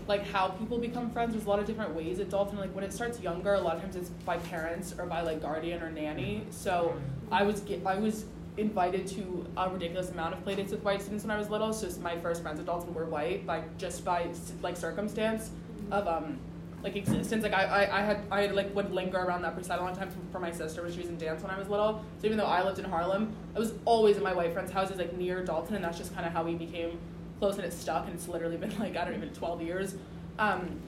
like 0.07 0.25
how 0.25 0.49
people 0.49 0.77
become 0.77 1.09
friends. 1.11 1.33
There's 1.33 1.45
a 1.45 1.49
lot 1.49 1.59
of 1.59 1.65
different 1.65 1.93
ways 1.93 2.19
at 2.19 2.29
Dalton. 2.29 2.57
Like 2.57 2.73
when 2.73 2.83
it 2.83 2.93
starts 2.93 3.19
younger, 3.19 3.53
a 3.53 3.59
lot 3.59 3.75
of 3.75 3.81
times 3.81 3.95
it's 3.95 4.09
by 4.09 4.37
parents 4.37 4.95
or 4.97 5.05
by 5.05 5.21
like 5.21 5.41
guardian 5.41 5.81
or 5.83 5.91
nanny. 5.91 6.43
So 6.49 6.95
I 7.31 7.43
was 7.43 7.59
get, 7.61 7.85
I 7.85 7.95
was 7.95 8.25
invited 8.57 9.05
to 9.05 9.45
a 9.55 9.69
ridiculous 9.69 10.09
amount 10.09 10.33
of 10.33 10.43
playdates 10.43 10.71
with 10.71 10.83
white 10.83 11.01
students 11.01 11.23
when 11.23 11.31
I 11.31 11.37
was 11.37 11.49
little. 11.49 11.71
So 11.73 11.87
my 12.01 12.17
first 12.17 12.41
friends 12.41 12.59
at 12.59 12.65
Dalton 12.65 12.93
were 12.93 13.05
white, 13.05 13.45
like 13.45 13.77
just 13.77 14.03
by 14.03 14.27
like 14.61 14.77
circumstance 14.77 15.51
of 15.91 16.07
um 16.07 16.39
like 16.87 16.95
existence. 16.95 17.43
Like 17.43 17.53
I, 17.53 17.63
I, 17.63 17.99
I 17.99 18.01
had 18.01 18.21
I 18.31 18.45
like 18.47 18.73
would 18.75 18.91
linger 18.91 19.17
around 19.17 19.41
that 19.41 19.63
side 19.65 19.79
a 19.79 19.83
long 19.83 19.95
time 19.95 20.09
for, 20.31 20.39
my 20.39 20.51
sister 20.51 20.83
when 20.83 20.91
she 20.91 20.99
was 20.99 21.09
in 21.09 21.17
dance 21.17 21.41
when 21.41 21.51
I 21.51 21.57
was 21.57 21.67
little. 21.67 22.03
So 22.19 22.27
even 22.27 22.37
though 22.37 22.45
I 22.45 22.63
lived 22.63 22.79
in 22.79 22.85
Harlem, 22.85 23.35
I 23.55 23.59
was 23.59 23.73
always 23.85 24.17
in 24.17 24.23
my 24.23 24.33
white 24.33 24.53
friends' 24.53 24.71
houses 24.71 24.97
like 24.97 25.17
near 25.17 25.43
Dalton, 25.43 25.75
and 25.75 25.83
that's 25.83 25.97
just 25.97 26.13
kind 26.13 26.25
of 26.25 26.31
how 26.31 26.43
we 26.43 26.53
became 26.53 26.99
close 27.39 27.55
and 27.55 27.65
it 27.65 27.73
stuck 27.73 28.05
and 28.05 28.15
it's 28.15 28.27
literally 28.27 28.57
been 28.63 28.77
like 28.79 28.95
I 28.95 29.05
don't 29.05 29.15
even 29.15 29.29
12 29.29 29.61
years. 29.61 29.95
Um, 30.39 30.79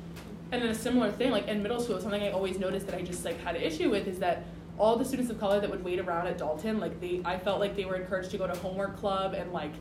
and 0.51 0.63
then 0.63 0.69
a 0.69 0.75
similar 0.75 1.11
thing, 1.11 1.31
like 1.31 1.47
in 1.47 1.61
middle 1.61 1.79
school, 1.79 1.99
something 1.99 2.21
I 2.21 2.31
always 2.31 2.57
noticed 2.57 2.87
that 2.87 2.95
I 2.95 3.01
just 3.01 3.25
like 3.25 3.39
had 3.41 3.55
an 3.55 3.61
issue 3.61 3.89
with 3.89 4.07
is 4.07 4.19
that 4.19 4.45
all 4.77 4.95
the 4.95 5.05
students 5.05 5.29
of 5.29 5.39
color 5.39 5.59
that 5.59 5.69
would 5.69 5.83
wait 5.83 5.99
around 5.99 6.27
at 6.27 6.37
Dalton, 6.37 6.79
like 6.79 6.99
they, 7.01 7.21
I 7.25 7.37
felt 7.37 7.59
like 7.59 7.75
they 7.75 7.85
were 7.85 7.95
encouraged 7.95 8.31
to 8.31 8.37
go 8.37 8.47
to 8.47 8.55
homework 8.55 8.97
club 8.97 9.33
and 9.33 9.51
like 9.51 9.73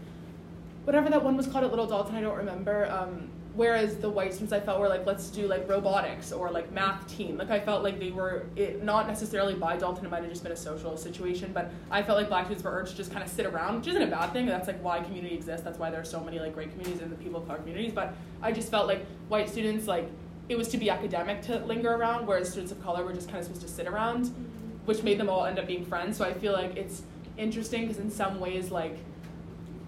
whatever 0.84 1.08
that 1.10 1.22
one 1.22 1.36
was 1.36 1.46
called 1.46 1.64
at 1.64 1.70
Little 1.70 1.86
Dalton, 1.86 2.16
I 2.16 2.20
don't 2.20 2.36
remember. 2.36 2.90
Um, 2.90 3.30
whereas 3.54 3.96
the 3.96 4.08
white 4.08 4.32
students 4.32 4.52
I 4.52 4.60
felt 4.60 4.80
were 4.80 4.88
like, 4.88 5.06
let's 5.06 5.30
do 5.30 5.46
like 5.46 5.68
robotics 5.68 6.32
or 6.32 6.50
like 6.50 6.70
math 6.72 7.08
team. 7.08 7.36
Like 7.38 7.50
I 7.50 7.60
felt 7.60 7.82
like 7.82 7.98
they 7.98 8.10
were 8.10 8.46
it, 8.56 8.82
not 8.84 9.08
necessarily 9.08 9.54
by 9.54 9.76
Dalton. 9.76 10.06
It 10.06 10.10
might 10.10 10.22
have 10.22 10.30
just 10.30 10.42
been 10.42 10.52
a 10.52 10.56
social 10.56 10.96
situation, 10.96 11.50
but 11.52 11.70
I 11.90 12.02
felt 12.02 12.18
like 12.18 12.28
black 12.28 12.46
students 12.46 12.64
were 12.64 12.72
urged 12.72 12.92
to 12.92 12.96
just 12.96 13.10
kind 13.10 13.24
of 13.24 13.30
sit 13.30 13.46
around, 13.46 13.78
which 13.78 13.88
isn't 13.88 14.02
a 14.02 14.06
bad 14.06 14.32
thing. 14.32 14.46
That's 14.46 14.68
like 14.68 14.82
why 14.82 15.00
community 15.00 15.34
exists. 15.34 15.64
That's 15.64 15.78
why 15.78 15.90
there 15.90 16.00
are 16.00 16.04
so 16.04 16.20
many 16.20 16.38
like 16.38 16.54
great 16.54 16.70
communities 16.70 17.02
in 17.02 17.10
the 17.10 17.16
people 17.16 17.40
of 17.40 17.46
color 17.46 17.58
communities. 17.58 17.92
But 17.92 18.14
I 18.42 18.52
just 18.52 18.70
felt 18.70 18.86
like 18.86 19.04
white 19.28 19.48
students 19.48 19.86
like 19.86 20.08
it 20.48 20.56
was 20.56 20.68
to 20.68 20.78
be 20.78 20.88
academic 20.88 21.42
to 21.42 21.58
linger 21.66 21.92
around, 21.92 22.26
whereas 22.26 22.48
students 22.50 22.72
of 22.72 22.82
color 22.82 23.04
were 23.04 23.12
just 23.12 23.28
kind 23.28 23.38
of 23.38 23.44
supposed 23.44 23.62
to 23.62 23.68
sit 23.68 23.86
around, 23.86 24.26
mm-hmm. 24.26 24.86
which 24.86 25.02
made 25.02 25.18
them 25.18 25.28
all 25.28 25.44
end 25.44 25.58
up 25.58 25.66
being 25.66 25.84
friends. 25.84 26.16
So 26.16 26.24
I 26.24 26.32
feel 26.32 26.52
like 26.52 26.76
it's 26.76 27.02
interesting 27.36 27.82
because 27.82 27.98
in 27.98 28.10
some 28.10 28.40
ways 28.40 28.70
like 28.70 28.98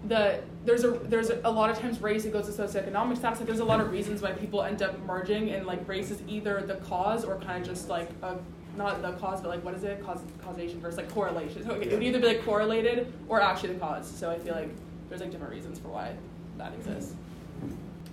the 0.08 0.40
there's 0.64 0.84
a 0.84 0.90
there's 0.90 1.30
a, 1.30 1.50
lot 1.50 1.70
of 1.70 1.78
times 1.78 2.00
race 2.00 2.24
it 2.24 2.32
goes 2.32 2.46
to 2.46 2.62
socioeconomic 2.62 3.16
status. 3.16 3.40
Like 3.40 3.46
there's 3.46 3.60
a 3.60 3.64
lot 3.64 3.80
of 3.80 3.90
reasons 3.90 4.22
why 4.22 4.32
people 4.32 4.62
end 4.62 4.82
up 4.82 4.98
merging 5.00 5.50
and 5.50 5.66
like 5.66 5.86
race 5.88 6.10
is 6.10 6.22
either 6.26 6.62
the 6.62 6.76
cause 6.76 7.24
or 7.24 7.36
kind 7.36 7.62
of 7.62 7.68
just 7.68 7.88
like 7.88 8.10
a 8.22 8.36
not 8.76 9.02
the 9.02 9.12
cause 9.12 9.40
but 9.40 9.48
like 9.48 9.64
what 9.64 9.74
is 9.74 9.84
it? 9.84 10.04
Cause 10.04 10.20
causation 10.42 10.80
versus 10.80 10.98
like 10.98 11.10
correlation. 11.10 11.64
So 11.64 11.74
it 11.74 11.92
would 11.92 12.02
either 12.02 12.20
be 12.20 12.26
like 12.26 12.44
correlated 12.44 13.12
or 13.28 13.40
actually 13.40 13.74
the 13.74 13.80
cause. 13.80 14.10
So 14.10 14.30
i 14.30 14.38
feel 14.38 14.54
like 14.54 14.70
there's 15.08 15.20
like 15.20 15.30
different 15.30 15.52
reasons 15.52 15.78
for 15.78 15.88
why 15.88 16.14
that 16.56 16.72
exists. 16.74 17.14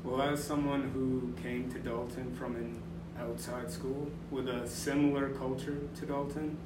Well, 0.04 0.22
as 0.22 0.44
someone 0.44 0.90
who 0.94 1.34
came 1.42 1.70
to 1.72 1.80
Dalton 1.80 2.34
from 2.36 2.56
an 2.56 2.82
outside 3.20 3.70
school 3.70 4.10
with 4.32 4.48
a 4.48 4.68
similar 4.68 5.30
culture 5.32 5.80
to 6.00 6.06
Dalton, 6.06 6.58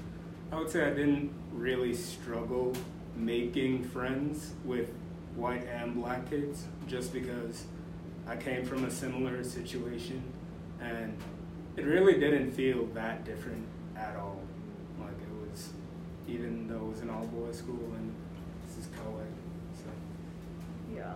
I 0.52 0.60
would 0.60 0.70
say 0.70 0.86
I 0.86 0.92
didn't 0.92 1.32
really 1.52 1.94
struggle 1.94 2.74
making 3.16 3.84
friends 3.84 4.54
with 4.64 4.90
white 5.36 5.66
and 5.68 5.96
black 5.96 6.30
kids 6.30 6.66
just 6.88 7.14
because 7.14 7.66
I 8.28 8.36
came 8.36 8.66
from 8.66 8.86
a 8.86 8.92
similar 8.92 9.44
situation 9.44 10.24
and 10.80 11.18
it 11.78 11.86
really 11.86 12.20
didn't 12.20 12.52
feel 12.52 12.86
that 12.94 13.24
different 13.24 13.66
at 13.96 14.16
all. 14.16 14.40
Like 15.00 15.12
it 15.12 15.50
was, 15.50 15.70
even 16.28 16.68
though 16.68 16.86
it 16.86 16.90
was 16.90 17.00
an 17.00 17.10
all 17.10 17.26
boys 17.28 17.58
school 17.58 17.92
and 17.96 18.14
this 18.68 18.78
is 18.78 18.90
co 18.98 19.20
ed. 19.20 19.34
So. 19.78 19.90
Yeah. 20.96 21.14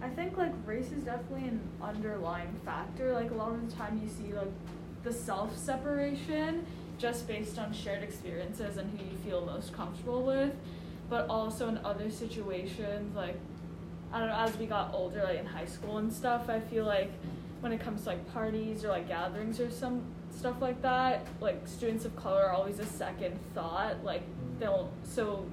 I 0.00 0.08
think 0.08 0.36
like 0.36 0.52
race 0.64 0.92
is 0.92 1.02
definitely 1.02 1.48
an 1.48 1.60
underlying 1.82 2.54
factor. 2.64 3.12
Like 3.12 3.30
a 3.30 3.34
lot 3.34 3.52
of 3.52 3.68
the 3.68 3.74
time 3.74 4.00
you 4.02 4.08
see 4.08 4.32
like 4.32 4.52
the 5.02 5.12
self 5.12 5.56
separation 5.56 6.64
just 6.98 7.26
based 7.28 7.58
on 7.58 7.72
shared 7.72 8.02
experiences 8.02 8.76
and 8.76 8.90
who 8.98 9.04
you 9.04 9.16
feel 9.24 9.44
most 9.44 9.72
comfortable 9.72 10.22
with. 10.22 10.52
But 11.08 11.28
also 11.28 11.68
in 11.68 11.78
other 11.78 12.10
situations, 12.10 13.16
like 13.16 13.38
I 14.12 14.20
don't 14.20 14.28
know, 14.28 14.36
as 14.36 14.56
we 14.56 14.66
got 14.66 14.94
older, 14.94 15.22
like 15.24 15.38
in 15.38 15.46
high 15.46 15.66
school 15.66 15.98
and 15.98 16.12
stuff, 16.12 16.48
I 16.48 16.60
feel 16.60 16.84
like 16.84 17.10
when 17.60 17.72
it 17.72 17.80
comes 17.80 18.02
to 18.02 18.10
like 18.10 18.32
parties 18.32 18.84
or 18.84 18.88
like 18.88 19.08
gatherings 19.08 19.60
or 19.60 19.70
some 19.70 20.02
stuff 20.30 20.60
like 20.60 20.80
that, 20.82 21.26
like 21.40 21.66
students 21.66 22.04
of 22.04 22.14
color 22.16 22.44
are 22.44 22.52
always 22.52 22.78
a 22.78 22.86
second 22.86 23.38
thought. 23.54 24.04
Like 24.04 24.22
they'll 24.58 24.90
so 25.02 25.44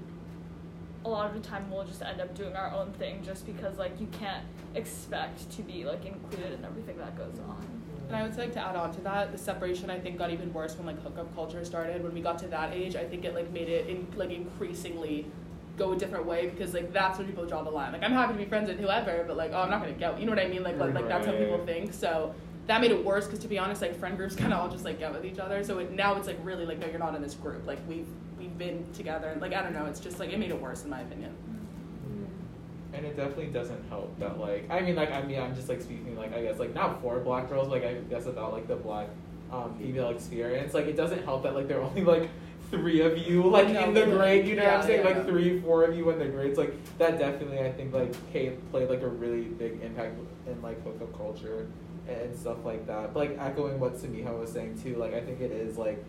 a 1.03 1.09
lot 1.09 1.29
of 1.29 1.41
the 1.41 1.47
time 1.47 1.69
we'll 1.69 1.83
just 1.83 2.01
end 2.01 2.19
up 2.19 2.33
doing 2.35 2.55
our 2.55 2.71
own 2.71 2.91
thing 2.93 3.23
just 3.23 3.45
because 3.45 3.77
like 3.77 3.99
you 3.99 4.07
can't 4.07 4.43
expect 4.73 5.49
to 5.51 5.61
be 5.61 5.85
like 5.85 6.05
included 6.05 6.53
in 6.53 6.65
everything 6.65 6.97
that 6.97 7.17
goes 7.17 7.39
on. 7.47 7.65
And 8.07 8.15
I 8.15 8.23
would 8.23 8.37
like 8.37 8.53
to 8.53 8.59
add 8.59 8.75
on 8.75 8.93
to 8.95 9.01
that, 9.01 9.31
the 9.31 9.37
separation 9.37 9.89
I 9.89 9.99
think 9.99 10.17
got 10.17 10.31
even 10.31 10.53
worse 10.53 10.75
when 10.77 10.85
like 10.85 11.01
hookup 11.01 11.33
culture 11.33 11.63
started. 11.65 12.03
When 12.03 12.13
we 12.13 12.21
got 12.21 12.37
to 12.39 12.47
that 12.47 12.71
age, 12.73 12.95
I 12.95 13.03
think 13.03 13.25
it 13.25 13.33
like 13.33 13.51
made 13.51 13.69
it 13.69 13.87
in, 13.87 14.07
like 14.15 14.31
increasingly 14.31 15.25
go 15.77 15.93
a 15.93 15.97
different 15.97 16.25
way 16.25 16.47
because 16.47 16.73
like 16.73 16.93
that's 16.93 17.17
when 17.17 17.27
people 17.27 17.45
draw 17.45 17.63
the 17.63 17.69
line. 17.69 17.91
Like 17.91 18.03
I'm 18.03 18.11
happy 18.11 18.33
to 18.33 18.39
be 18.39 18.45
friends 18.45 18.69
with 18.69 18.79
whoever, 18.79 19.23
but 19.27 19.37
like 19.37 19.51
oh 19.53 19.61
I'm 19.61 19.69
not 19.69 19.81
gonna 19.81 19.93
get 19.93 20.19
you 20.19 20.25
know 20.25 20.31
what 20.31 20.39
I 20.39 20.47
mean? 20.47 20.63
Like 20.63 20.77
like, 20.77 20.93
like 20.93 21.07
that's 21.07 21.25
how 21.25 21.33
people 21.33 21.63
think. 21.65 21.93
So 21.93 22.33
that 22.67 22.81
made 22.81 22.91
it 22.91 23.03
worse 23.03 23.25
because 23.25 23.39
to 23.39 23.47
be 23.47 23.57
honest, 23.57 23.81
like 23.81 23.97
friend 23.97 24.17
groups 24.17 24.35
kind 24.37 24.53
of 24.53 24.59
all 24.59 24.69
just 24.69 24.85
like 24.85 24.99
get 24.99 25.13
with 25.13 25.25
each 25.25 25.39
other. 25.39 25.63
So 25.63 25.79
it, 25.79 25.91
now 25.91 26.15
it's 26.15 26.27
like 26.27 26.37
really 26.43 26.65
like 26.65 26.79
no 26.79 26.87
you're 26.87 26.99
not 26.99 27.15
in 27.15 27.21
this 27.21 27.33
group. 27.33 27.65
Like 27.65 27.79
we've 27.87 28.07
we've 28.37 28.57
been 28.57 28.85
together. 28.93 29.27
and 29.27 29.41
Like 29.41 29.53
I 29.53 29.61
don't 29.61 29.73
know, 29.73 29.85
it's 29.85 29.99
just 29.99 30.19
like 30.19 30.31
it 30.31 30.39
made 30.39 30.51
it 30.51 30.61
worse 30.61 30.83
in 30.83 30.89
my 30.89 31.01
opinion. 31.01 31.35
And 32.93 33.05
it 33.05 33.17
definitely 33.17 33.47
doesn't 33.47 33.89
help 33.89 34.17
that 34.19 34.39
like 34.39 34.69
I 34.69 34.79
mean 34.79 34.95
like 34.95 35.11
I 35.11 35.21
mean 35.21 35.39
I'm 35.39 35.53
just 35.53 35.67
like 35.67 35.81
speaking 35.81 36.15
like 36.17 36.33
I 36.33 36.41
guess 36.41 36.59
like 36.59 36.73
not 36.73 37.01
for 37.01 37.19
black 37.19 37.49
girls 37.49 37.67
but, 37.67 37.81
like 37.81 37.83
I 37.83 37.95
guess 38.09 38.25
about 38.25 38.53
like 38.53 38.69
the 38.69 38.77
black 38.77 39.09
um, 39.51 39.75
female 39.77 40.09
experience 40.09 40.73
like 40.73 40.85
it 40.85 40.95
doesn't 40.95 41.23
help 41.23 41.43
that 41.43 41.53
like 41.53 41.67
they're 41.67 41.81
only 41.81 42.03
like 42.03 42.29
three 42.71 43.01
of 43.01 43.17
you 43.17 43.43
like 43.43 43.69
No, 43.69 43.85
in 43.85 43.93
the 43.93 44.05
grade 44.05 44.47
you 44.47 44.55
know 44.55 44.63
what 44.63 44.73
I'm 44.73 44.83
saying 44.83 45.05
yeah. 45.05 45.13
like 45.13 45.27
three 45.27 45.59
four 45.61 45.83
of 45.83 45.95
you 45.95 46.09
in 46.09 46.19
the 46.19 46.25
grades 46.25 46.57
like 46.57 46.73
that 46.97 47.19
definitely 47.19 47.59
I 47.59 47.71
think 47.71 47.93
like 47.93 48.13
came, 48.33 48.57
played 48.71 48.89
like 48.89 49.01
a 49.01 49.07
really 49.07 49.43
big 49.43 49.81
impact 49.81 50.17
in 50.47 50.61
like 50.61 50.83
hookup 50.83 51.15
culture 51.17 51.67
and 52.07 52.37
stuff 52.37 52.63
like 52.65 52.85
that 52.87 53.13
but 53.13 53.19
like 53.19 53.37
echoing 53.39 53.79
what 53.79 53.95
Samiha 53.95 54.37
was 54.37 54.51
saying 54.51 54.81
too 54.81 54.95
like 54.95 55.13
I 55.13 55.21
think 55.21 55.41
it 55.41 55.51
is 55.51 55.77
like 55.77 56.03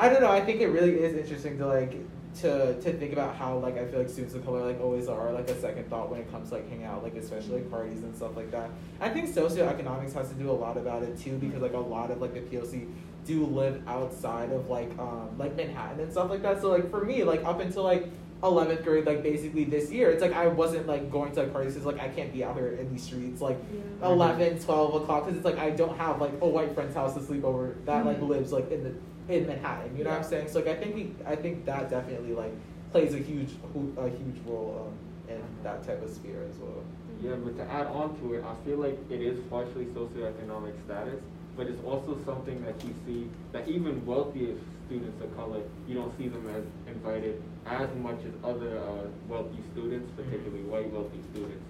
I 0.00 0.08
don't 0.08 0.22
know. 0.22 0.30
I 0.30 0.40
think 0.40 0.60
it 0.60 0.68
really 0.68 0.94
is 0.94 1.14
interesting 1.14 1.58
to 1.58 1.66
like 1.66 1.94
to 2.36 2.80
to 2.80 2.92
think 2.92 3.12
about 3.12 3.34
how 3.34 3.56
like 3.58 3.76
I 3.76 3.84
feel 3.86 3.98
like 3.98 4.08
students 4.08 4.34
of 4.34 4.44
color 4.44 4.64
like 4.64 4.80
always 4.80 5.08
are 5.08 5.32
like 5.32 5.50
a 5.50 5.60
second 5.60 5.88
thought 5.90 6.10
when 6.10 6.20
it 6.20 6.30
comes 6.30 6.48
to 6.50 6.56
like 6.56 6.68
hanging 6.68 6.84
out, 6.86 7.02
like 7.02 7.14
especially 7.16 7.56
like 7.56 7.70
parties 7.70 8.02
and 8.02 8.14
stuff 8.16 8.36
like 8.36 8.50
that. 8.52 8.70
I 9.00 9.08
think 9.08 9.28
socioeconomics 9.28 10.12
has 10.14 10.28
to 10.28 10.34
do 10.34 10.50
a 10.50 10.52
lot 10.52 10.76
about 10.76 11.02
it 11.02 11.18
too 11.18 11.36
because 11.38 11.60
like 11.60 11.72
a 11.74 11.78
lot 11.78 12.10
of 12.10 12.20
like 12.20 12.34
the 12.34 12.40
POC 12.40 12.88
do 13.26 13.44
live 13.46 13.82
outside 13.86 14.52
of 14.52 14.68
like 14.68 14.90
um 14.98 15.30
like 15.38 15.56
Manhattan 15.56 16.00
and 16.00 16.12
stuff 16.12 16.30
like 16.30 16.42
that. 16.42 16.60
So 16.60 16.70
like 16.70 16.90
for 16.90 17.04
me, 17.04 17.24
like 17.24 17.44
up 17.44 17.60
until 17.60 17.82
like 17.82 18.06
11th 18.42 18.84
grade, 18.84 19.04
like 19.04 19.22
basically 19.22 19.64
this 19.64 19.90
year, 19.90 20.08
it's 20.10 20.22
like 20.22 20.32
I 20.32 20.46
wasn't 20.46 20.86
like 20.86 21.10
going 21.10 21.32
to 21.32 21.40
like 21.42 21.52
parties 21.52 21.74
because 21.74 21.84
like 21.86 22.00
I 22.00 22.08
can't 22.08 22.32
be 22.32 22.42
out 22.44 22.54
here 22.54 22.68
in 22.68 22.90
these 22.92 23.02
streets 23.02 23.42
like 23.42 23.58
Yeah. 24.00 24.08
11, 24.08 24.60
12 24.60 25.02
o'clock 25.02 25.24
because 25.26 25.36
it's 25.36 25.44
like 25.44 25.58
I 25.58 25.70
don't 25.70 25.96
have 25.98 26.20
like 26.20 26.32
a 26.40 26.48
white 26.48 26.74
friend's 26.74 26.94
house 26.94 27.12
to 27.14 27.22
sleep 27.22 27.44
over 27.44 27.76
that 27.84 28.06
like 28.06 28.18
Mhm. 28.20 28.28
lives 28.28 28.50
like 28.52 28.70
in 28.70 28.82
the 28.84 28.94
in 29.30 29.46
Manhattan. 29.46 29.96
You 29.96 30.04
know 30.04 30.10
what 30.10 30.20
I'm 30.20 30.24
saying? 30.24 30.48
So 30.48 30.60
like 30.60 30.68
I 30.68 30.74
think 30.76 30.94
we, 30.94 31.12
I 31.26 31.36
think 31.36 31.64
that 31.64 31.90
definitely 31.90 32.34
like 32.34 32.52
plays 32.92 33.14
a 33.14 33.18
huge 33.18 33.50
a 33.96 34.08
huge 34.08 34.38
role 34.46 34.88
um, 34.88 35.34
in 35.34 35.42
that 35.62 35.84
type 35.86 36.02
of 36.02 36.10
sphere 36.10 36.44
as 36.48 36.56
well. 36.58 36.82
Yeah, 37.22 37.34
but 37.36 37.56
to 37.58 37.64
add 37.70 37.86
on 37.86 38.18
to 38.20 38.34
it, 38.34 38.44
I 38.44 38.54
feel 38.64 38.78
like 38.78 38.98
it 39.10 39.20
is 39.20 39.38
partially 39.50 39.84
socioeconomic 39.86 40.72
status, 40.86 41.20
but 41.56 41.66
it's 41.66 41.82
also 41.84 42.18
something 42.24 42.64
that 42.64 42.82
you 42.82 42.94
see 43.06 43.28
that 43.52 43.68
even 43.68 44.04
wealthier 44.06 44.54
students 44.86 45.22
of 45.22 45.36
color, 45.36 45.60
you 45.86 45.94
don't 45.94 46.16
see 46.18 46.28
them 46.28 46.48
as 46.48 46.64
invited 46.92 47.42
as 47.66 47.88
much 47.96 48.18
as 48.26 48.32
other 48.42 48.78
uh, 48.78 49.06
wealthy 49.28 49.58
students, 49.72 50.10
particularly 50.16 50.62
white 50.62 50.90
wealthy 50.90 51.20
students. 51.32 51.62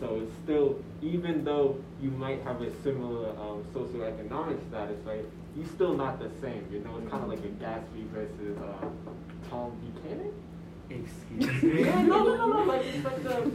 So 0.00 0.20
it's 0.22 0.32
still, 0.44 0.76
even 1.02 1.44
though 1.44 1.76
you 2.02 2.10
might 2.10 2.42
have 2.42 2.60
a 2.62 2.70
similar 2.82 3.30
um, 3.40 3.64
socioeconomic 3.74 4.58
status, 4.68 4.98
right, 5.04 5.24
you're 5.56 5.66
still 5.66 5.94
not 5.94 6.18
the 6.18 6.30
same. 6.42 6.66
You 6.70 6.80
know, 6.80 6.96
it's 6.98 7.10
kind 7.10 7.22
of 7.22 7.28
like 7.28 7.38
a 7.38 7.48
Gatsby 7.62 8.06
versus 8.12 8.58
uh, 8.58 8.86
Tom 9.50 9.72
Buchanan. 9.80 10.32
Excuse 10.90 11.62
Yeah, 11.86 12.02
no, 12.02 12.22
no, 12.24 12.36
no, 12.36 12.46
no. 12.52 12.62
Like 12.64 12.84
it's 12.84 13.04
like 13.04 13.22
the 13.24 13.50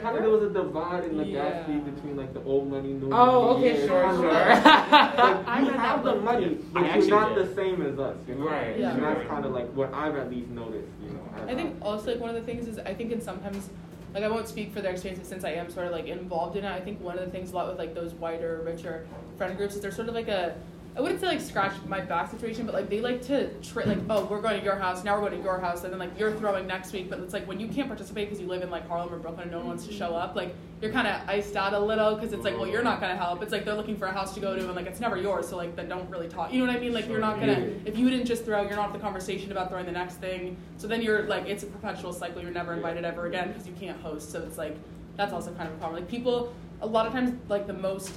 kind 0.00 0.16
of 0.16 0.22
there 0.22 0.30
was 0.30 0.42
a 0.44 0.50
divide 0.50 1.04
in 1.04 1.16
the 1.18 1.24
Yeah. 1.26 1.64
Gatsby 1.66 1.94
between 1.94 2.16
like 2.16 2.32
the 2.32 2.42
old 2.44 2.70
money, 2.70 2.92
new 2.92 3.08
money. 3.08 3.12
Oh, 3.12 3.56
okay, 3.56 3.80
Yeah, 3.80 3.86
sure, 3.86 4.10
sure. 4.16 4.32
like- 4.32 4.64
like, 4.64 5.48
I 5.48 5.60
you 5.62 5.70
have 5.72 6.04
the 6.04 6.14
money, 6.16 6.58
but 6.72 6.84
I 6.84 6.96
you're 6.98 7.08
not 7.10 7.34
did. 7.34 7.48
the 7.48 7.54
same 7.54 7.82
as 7.82 7.98
us. 7.98 8.16
You 8.28 8.36
know? 8.36 8.46
Right. 8.48 8.78
Yeah. 8.78 8.92
And 8.94 9.02
that's 9.02 9.26
kind 9.28 9.44
of 9.44 9.50
like 9.52 9.68
what 9.74 9.92
I've 9.92 10.14
at 10.16 10.30
least 10.30 10.48
noticed. 10.50 10.88
You 11.02 11.10
know. 11.10 11.20
as 11.42 11.48
I 11.48 11.54
think 11.54 11.76
also 11.82 12.12
like 12.12 12.20
one 12.20 12.30
of 12.30 12.36
the 12.36 12.42
things 12.42 12.68
is 12.68 12.78
I 12.78 12.94
think 12.94 13.10
in 13.12 13.20
sometimes 13.20 13.68
like 14.14 14.24
I 14.24 14.28
won't 14.28 14.48
speak 14.48 14.72
for 14.72 14.80
their 14.80 14.92
experiences 14.92 15.28
since 15.28 15.44
I 15.44 15.50
am 15.50 15.70
sort 15.70 15.86
of 15.86 15.92
like 15.92 16.06
involved 16.06 16.56
in 16.56 16.64
it. 16.64 16.72
I 16.72 16.80
think 16.80 17.00
one 17.00 17.18
of 17.18 17.24
the 17.24 17.30
things 17.30 17.52
a 17.52 17.54
lot 17.54 17.68
with 17.68 17.78
like 17.78 17.94
those 17.94 18.12
wider, 18.14 18.62
richer 18.64 19.06
friend 19.36 19.56
groups 19.56 19.76
is 19.76 19.80
they're 19.80 19.92
sort 19.92 20.08
of 20.08 20.14
like 20.14 20.28
a 20.28 20.56
I 20.96 21.00
wouldn't 21.00 21.20
say 21.20 21.28
like 21.28 21.40
scratch 21.40 21.72
my 21.86 22.00
back 22.00 22.30
situation, 22.30 22.66
but 22.66 22.74
like 22.74 22.90
they 22.90 23.00
like 23.00 23.22
to 23.26 23.48
tri- 23.60 23.84
like 23.84 23.98
oh 24.10 24.24
we're 24.24 24.40
going 24.40 24.58
to 24.58 24.64
your 24.64 24.76
house 24.76 25.04
now 25.04 25.14
we're 25.14 25.28
going 25.28 25.40
to 25.40 25.44
your 25.44 25.60
house 25.60 25.84
and 25.84 25.92
then 25.92 26.00
like 26.00 26.18
you're 26.18 26.32
throwing 26.32 26.66
next 26.66 26.92
week, 26.92 27.08
but 27.08 27.20
it's 27.20 27.32
like 27.32 27.46
when 27.46 27.60
you 27.60 27.68
can't 27.68 27.88
participate 27.88 28.28
because 28.28 28.40
you 28.40 28.48
live 28.48 28.62
in 28.62 28.70
like 28.70 28.86
Harlem 28.88 29.12
or 29.14 29.18
Brooklyn 29.18 29.42
and 29.42 29.52
no 29.52 29.58
one 29.58 29.68
wants 29.68 29.86
to 29.86 29.92
show 29.92 30.14
up, 30.16 30.34
like 30.34 30.54
you're 30.82 30.92
kind 30.92 31.06
of 31.06 31.28
iced 31.28 31.54
out 31.56 31.74
a 31.74 31.78
little 31.78 32.16
because 32.16 32.32
it's 32.32 32.44
like 32.44 32.56
well 32.56 32.66
you're 32.66 32.82
not 32.82 33.00
gonna 33.00 33.16
help. 33.16 33.42
It's 33.42 33.52
like 33.52 33.64
they're 33.64 33.74
looking 33.74 33.96
for 33.96 34.06
a 34.06 34.12
house 34.12 34.34
to 34.34 34.40
go 34.40 34.56
to 34.56 34.66
and 34.66 34.74
like 34.74 34.86
it's 34.86 35.00
never 35.00 35.16
yours, 35.16 35.48
so 35.48 35.56
like 35.56 35.76
then 35.76 35.88
don't 35.88 36.10
really 36.10 36.28
talk. 36.28 36.52
You 36.52 36.60
know 36.60 36.66
what 36.66 36.76
I 36.76 36.80
mean? 36.80 36.92
Like 36.92 37.08
you're 37.08 37.20
not 37.20 37.38
gonna 37.38 37.70
if 37.84 37.96
you 37.96 38.10
didn't 38.10 38.26
just 38.26 38.44
throw, 38.44 38.62
you're 38.62 38.76
not 38.76 38.92
the 38.92 38.98
conversation 38.98 39.52
about 39.52 39.68
throwing 39.68 39.86
the 39.86 39.92
next 39.92 40.16
thing. 40.16 40.56
So 40.76 40.86
then 40.86 41.02
you're 41.02 41.22
like, 41.24 41.46
it's 41.46 41.62
a 41.62 41.66
perpetual 41.66 42.12
cycle. 42.12 42.42
You're 42.42 42.50
never 42.50 42.72
invited 42.72 43.04
ever 43.04 43.26
again 43.26 43.48
because 43.48 43.66
you 43.66 43.74
can't 43.78 44.00
host. 44.00 44.30
So 44.30 44.42
it's 44.42 44.58
like, 44.58 44.76
that's 45.16 45.32
also 45.32 45.52
kind 45.52 45.68
of 45.68 45.74
a 45.74 45.78
problem. 45.78 46.00
Like 46.00 46.10
people, 46.10 46.52
a 46.80 46.86
lot 46.86 47.06
of 47.06 47.12
times, 47.12 47.38
like 47.48 47.66
the 47.66 47.74
most 47.74 48.12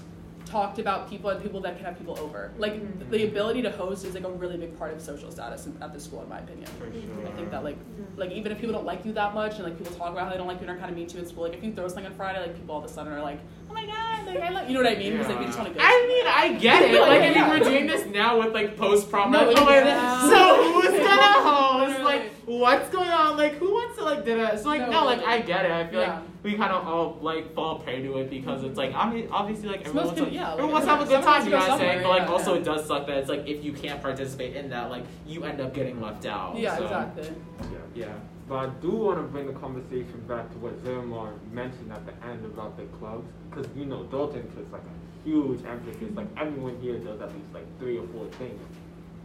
talked 0.53 0.77
about 0.79 1.10
people 1.10 1.29
and 1.31 1.41
people 1.41 1.60
that 1.62 1.75
can 1.77 1.86
have 1.86 1.98
people 1.98 2.17
over. 2.19 2.51
Like 2.57 2.74
Mhm. 2.75 3.10
the 3.10 3.24
ability 3.27 3.62
to 3.63 3.72
host 3.72 4.05
is 4.05 4.13
like 4.13 4.24
a 4.24 4.29
really 4.29 4.57
big 4.57 4.77
part 4.77 4.91
of 4.93 5.01
social 5.01 5.29
status 5.31 5.67
at 5.81 5.91
the 5.93 6.00
school, 6.00 6.22
in 6.22 6.29
my 6.29 6.39
opinion. 6.39 6.67
For 6.79 6.86
I 6.86 7.31
think 7.38 7.50
that 7.51 7.63
like 7.63 7.77
like 8.15 8.31
even 8.31 8.51
if 8.51 8.60
people 8.60 8.74
don't 8.77 8.86
like 8.86 9.03
you 9.05 9.12
that 9.13 9.33
much 9.33 9.55
and 9.55 9.63
like 9.63 9.77
people 9.79 9.93
talk 9.95 10.12
about 10.12 10.25
how 10.25 10.29
they 10.31 10.38
don't 10.38 10.48
like 10.48 10.62
you 10.62 10.67
and 10.67 10.77
are 10.77 10.79
kind 10.79 10.91
of 10.91 10.95
mean 10.98 11.07
to 11.07 11.15
you 11.17 11.24
in 11.24 11.27
school, 11.27 11.43
like 11.43 11.55
if 11.55 11.63
you 11.63 11.72
throw 11.74 11.88
something 11.88 12.05
on 12.05 12.13
Friday, 12.13 12.39
like 12.39 12.55
people 12.55 12.75
all 12.75 12.83
of 12.83 12.89
a 12.89 12.93
sudden 12.93 13.12
are 13.12 13.22
like, 13.22 13.39
oh 13.69 13.74
my 13.74 13.86
god, 13.86 14.27
like 14.27 14.39
I 14.41 14.50
love 14.50 14.67
you 14.69 14.75
know 14.77 14.83
what 14.83 14.91
I 14.95 15.00
mean? 15.00 15.13
Because 15.13 15.27
like 15.29 15.39
we 15.39 15.45
just 15.45 15.57
want 15.57 15.74
to 15.74 15.79
go. 15.79 15.83
I 15.83 15.95
mean, 16.12 16.25
I 16.43 16.60
get 16.60 16.81
it. 16.83 16.93
Like, 17.01 17.10
yeah, 17.10 17.15
I 17.15 17.19
mean, 17.29 17.33
yeah. 17.33 17.50
we're 17.50 17.60
doing 17.72 17.88
this 17.88 18.05
now 18.22 18.38
with 18.39 18.53
like 18.53 18.77
post 18.77 19.10
prom. 19.10 19.31
No, 19.31 19.39
like, 19.48 19.57
oh 19.60 19.65
my- 19.65 19.77
yeah. 19.79 20.22
So 20.33 20.72
who's 20.72 21.00
gonna 21.07 21.39
host? 21.50 22.00
Like, 22.03 22.24
what's 22.45 22.89
going 22.89 23.10
on? 23.10 23.38
Like, 23.38 23.53
who 23.55 23.72
wants 23.74 23.98
to 23.98 24.03
like 24.03 24.24
did 24.24 24.38
it? 24.38 24.60
So 24.60 24.67
like, 24.69 24.81
No, 24.81 24.91
no, 25.01 25.05
like. 25.05 25.24
I 25.25 25.39
get 25.41 25.65
it. 25.65 25.72
I 25.72 25.88
feel 25.88 26.01
Yeah. 26.01 26.13
like 26.15 26.24
we 26.43 26.55
kind 26.55 26.73
of 26.73 26.85
all 26.85 27.17
like 27.21 27.53
fall 27.55 27.79
prey 27.79 28.01
to 28.01 28.17
it 28.17 28.29
because 28.29 28.63
it's 28.63 28.77
like 28.77 28.93
I 28.93 29.09
mean, 29.09 29.29
obviously 29.31 29.69
like 29.69 29.79
It's 29.79 29.89
everyone 29.89 30.07
wants 30.07 30.21
to, 30.21 30.29
yeah, 30.29 30.41
like, 30.41 30.51
everyone 30.51 30.71
wants 30.73 30.88
to 30.88 30.91
have 30.91 31.01
a 31.01 31.05
good 31.05 31.23
time. 31.23 31.43
You 31.45 31.51
know 31.51 31.57
what 31.57 31.71
I'm 31.71 31.79
saying? 31.79 32.03
But 32.03 32.09
like 32.09 32.21
yeah, 32.21 32.31
also 32.33 32.53
yeah. 32.53 32.59
it 32.59 32.63
does 32.65 32.85
suck 32.85 33.07
that 33.07 33.17
it's 33.17 33.29
like 33.29 33.47
if 33.47 33.63
you 33.63 33.71
can't 33.71 34.01
participate 34.01 34.55
in 34.55 34.69
that, 34.69 34.91
like 34.91 35.05
you 35.25 35.43
end 35.45 35.62
up 35.62 35.73
getting 35.73 36.01
left 36.01 36.25
out. 36.25 36.57
yeah, 36.57 36.77
so, 36.77 36.83
exactly. 36.83 37.31
Yeah. 37.62 37.77
Yeah. 37.95 38.13
But 38.50 38.55
I 38.55 38.65
do 38.81 38.91
want 38.91 39.19
to 39.19 39.23
bring 39.23 39.47
the 39.47 39.53
conversation 39.53 40.21
back 40.27 40.51
to 40.51 40.57
what 40.57 40.83
Zermar 40.83 41.31
mentioned 41.53 41.93
at 41.93 42.05
the 42.05 42.13
end 42.27 42.45
about 42.45 42.75
the 42.75 42.83
clubs, 42.97 43.25
because 43.50 43.65
you 43.75 43.85
know 43.85 44.03
Dalton 44.03 44.43
puts 44.55 44.69
like 44.71 44.81
a 44.81 45.27
huge 45.27 45.63
emphasis. 45.65 46.13
Like 46.13 46.27
everyone 46.35 46.77
here 46.81 46.97
does 47.00 47.21
at 47.21 47.33
least 47.33 47.53
like 47.53 47.65
three 47.79 47.97
or 47.97 48.07
four 48.07 48.25
things, 48.38 48.59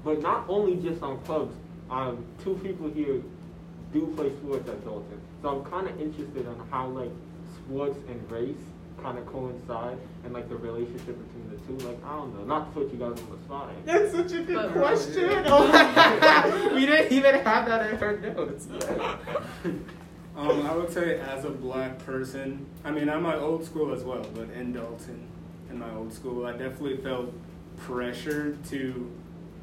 but 0.05 0.23
not 0.23 0.45
only 0.49 0.77
just 0.77 1.03
on 1.03 1.21
clubs. 1.23 1.55
Um, 1.91 2.23
two 2.45 2.55
people 2.63 2.91
here 2.91 3.23
do 3.95 4.13
play 4.15 4.31
sports 4.37 4.69
at 4.69 4.85
Dalton, 4.85 5.21
so 5.43 5.49
I'm 5.49 5.71
kind 5.71 5.89
of 5.89 6.01
interested 6.01 6.47
in 6.47 6.55
how 6.71 6.89
like 6.89 7.11
sports 7.57 7.99
and 8.09 8.31
race 8.31 8.57
kind 9.03 9.17
of 9.19 9.27
coincide 9.27 9.97
and 10.25 10.33
like 10.33 10.49
the 10.49 10.57
relationship 10.57 11.07
between 11.07 11.51
the 11.51 11.57
two. 11.67 11.87
Like 11.87 12.05
I 12.05 12.17
don't 12.17 12.35
know, 12.37 12.45
not 12.45 12.67
to 12.75 12.81
put 12.81 12.93
you 12.93 12.99
guys 12.99 13.21
on 13.21 13.31
the 13.31 13.45
spot. 13.45 13.71
That's 13.85 14.13
such 14.13 14.33
a 14.33 14.43
good 14.43 14.57
But- 14.57 14.73
question. 14.73 15.29
we 16.75 16.87
didn't 16.87 17.13
even 17.13 17.35
have 17.37 17.67
that 17.67 17.95
in 17.95 18.03
our 18.03 18.17
notes. 18.17 18.67
Um, 20.39 20.65
I 20.67 20.77
would 20.77 20.93
say 20.93 21.19
as 21.19 21.45
a 21.45 21.51
black 21.51 21.99
person, 21.99 22.65
I 22.85 22.93
mean, 22.93 23.09
I'm 23.09 23.23
my 23.25 23.35
old 23.35 23.65
school 23.65 23.93
as 23.93 24.05
well, 24.05 24.25
but 24.37 24.49
in 24.51 24.73
Dalton, 24.73 25.27
in 25.69 25.81
my 25.81 25.93
old 25.93 26.13
school, 26.13 26.47
I 26.47 26.53
definitely 26.53 26.99
felt 26.99 27.33
pressured 27.77 28.65
to 28.67 29.11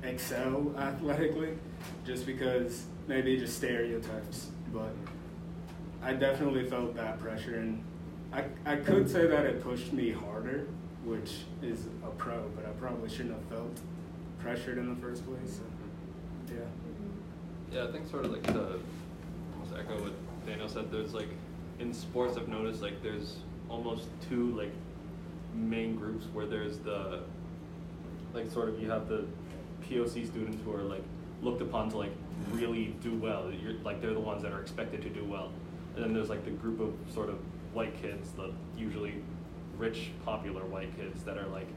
excel 0.04 0.76
athletically, 0.78 1.58
just 2.06 2.26
because 2.26 2.84
maybe 3.08 3.38
just 3.38 3.56
stereotypes. 3.56 4.50
But 4.74 4.94
I 6.06 6.14
definitely 6.14 6.70
felt 6.70 6.96
that 6.96 7.20
pressure, 7.20 7.56
and 7.56 7.84
I 8.32 8.44
I 8.64 8.76
could 8.76 9.10
say 9.10 9.26
that 9.26 9.46
it 9.46 9.64
pushed 9.64 9.92
me 9.92 10.12
harder, 10.12 10.68
which 11.04 11.46
is 11.64 11.88
a 12.04 12.12
pro, 12.12 12.48
but 12.56 12.64
I 12.64 12.70
probably 12.74 13.10
shouldn't 13.10 13.34
have 13.34 13.46
felt 13.46 13.80
pressured 14.40 14.78
in 14.78 14.88
the 14.88 15.02
first 15.02 15.26
place. 15.26 15.58
So, 15.58 16.54
yeah. 16.54 16.62
Yeah, 17.74 17.90
I 17.90 17.92
think 17.92 18.08
sort 18.08 18.26
of 18.26 18.32
like 18.32 18.44
to 18.44 18.80
almost 19.54 19.74
echo 19.76 20.00
what 20.04 20.14
Daniel 20.46 20.70
said. 20.70 20.92
There's 20.92 21.16
like 21.16 21.30
in 21.80 21.92
sports, 21.92 22.38
I've 22.38 22.48
noticed 22.50 22.84
like 22.84 23.02
there's 23.02 23.38
almost 23.68 24.08
two 24.30 24.56
like 24.56 24.72
main 25.56 25.96
groups 25.96 26.28
where 26.34 26.46
there's 26.46 26.78
the 26.78 27.24
like 28.36 28.52
sort 28.52 28.70
of 28.70 28.80
you 28.80 28.92
have 28.92 29.10
the 29.10 29.26
POC 29.90 30.28
students 30.28 30.64
who 30.64 30.72
are 30.72 30.84
like 30.84 31.04
looked 31.42 31.64
upon 31.64 31.90
to 31.90 31.98
like 31.98 32.12
really 32.52 32.96
do 33.02 33.16
well. 33.16 33.52
You're 33.52 33.74
like 33.84 34.02
they're 34.02 34.14
the 34.14 34.20
ones 34.20 34.44
that 34.44 34.52
are 34.52 34.62
expected 34.62 35.02
to 35.02 35.10
do 35.10 35.26
well, 35.26 35.50
and 35.96 36.04
then 36.04 36.14
there's 36.14 36.30
like 36.30 36.44
the 36.46 36.52
group 36.52 36.80
of 36.80 36.94
sort 37.14 37.30
of 37.30 37.38
white 37.74 38.00
kids, 38.02 38.32
the 38.32 38.52
usually 38.78 39.16
rich, 39.78 40.12
popular 40.26 40.64
white 40.66 40.96
kids 40.98 41.24
that 41.24 41.38
are 41.38 41.48
like 41.48 41.68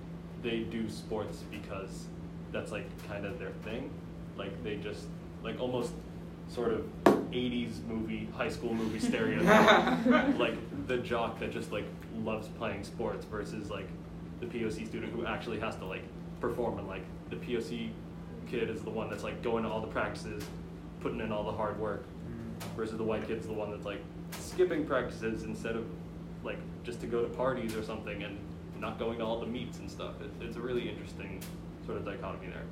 they 0.42 0.60
do 0.60 0.88
sports 0.88 1.42
because 1.50 2.06
that's 2.52 2.72
like 2.72 2.86
kind 3.08 3.24
of 3.24 3.38
their 3.38 3.50
thing. 3.64 3.90
Like 4.36 4.62
they 4.62 4.76
just 4.76 5.06
like 5.42 5.60
almost 5.60 5.92
sort 6.48 6.72
of 6.72 6.86
80s 7.04 7.84
movie, 7.86 8.28
high 8.34 8.48
school 8.48 8.74
movie 8.74 9.00
stereotype. 9.00 10.06
like 10.38 10.56
the 10.86 10.98
jock 10.98 11.38
that 11.40 11.52
just 11.52 11.72
like 11.72 11.84
loves 12.24 12.48
playing 12.48 12.84
sports 12.84 13.24
versus 13.24 13.70
like 13.70 13.88
the 14.40 14.46
POC 14.46 14.86
student 14.86 15.12
who 15.12 15.26
actually 15.26 15.60
has 15.60 15.76
to 15.76 15.84
like 15.84 16.02
perform 16.40 16.78
and 16.78 16.88
like 16.88 17.02
the 17.30 17.36
POC 17.36 17.90
kid 18.48 18.70
is 18.70 18.80
the 18.82 18.90
one 18.90 19.10
that's 19.10 19.24
like 19.24 19.42
going 19.42 19.64
to 19.64 19.68
all 19.68 19.80
the 19.80 19.88
practices, 19.88 20.44
putting 21.00 21.20
in 21.20 21.32
all 21.32 21.44
the 21.44 21.52
hard 21.52 21.78
work 21.78 22.04
versus 22.76 22.96
the 22.96 23.04
white 23.04 23.26
kid's 23.26 23.46
the 23.46 23.52
one 23.52 23.70
that's 23.70 23.84
like 23.84 24.02
skipping 24.38 24.86
practices 24.86 25.44
instead 25.44 25.76
of 25.76 25.84
like 26.44 26.58
just 26.84 27.00
to 27.00 27.06
go 27.06 27.22
to 27.22 27.28
parties 27.28 27.74
or 27.74 27.82
something 27.82 28.22
and 28.22 28.38
not 28.78 28.98
going 28.98 29.18
to 29.18 29.24
all 29.24 29.40
the 29.40 29.46
meets 29.46 29.78
and 29.78 29.90
stuff. 29.90 30.14
It, 30.20 30.30
it's 30.40 30.56
a 30.56 30.60
really 30.60 30.88
interesting 30.88 31.42
sort 31.84 31.98
of 31.98 32.04
dichotomy 32.04 32.48
there. 32.48 32.62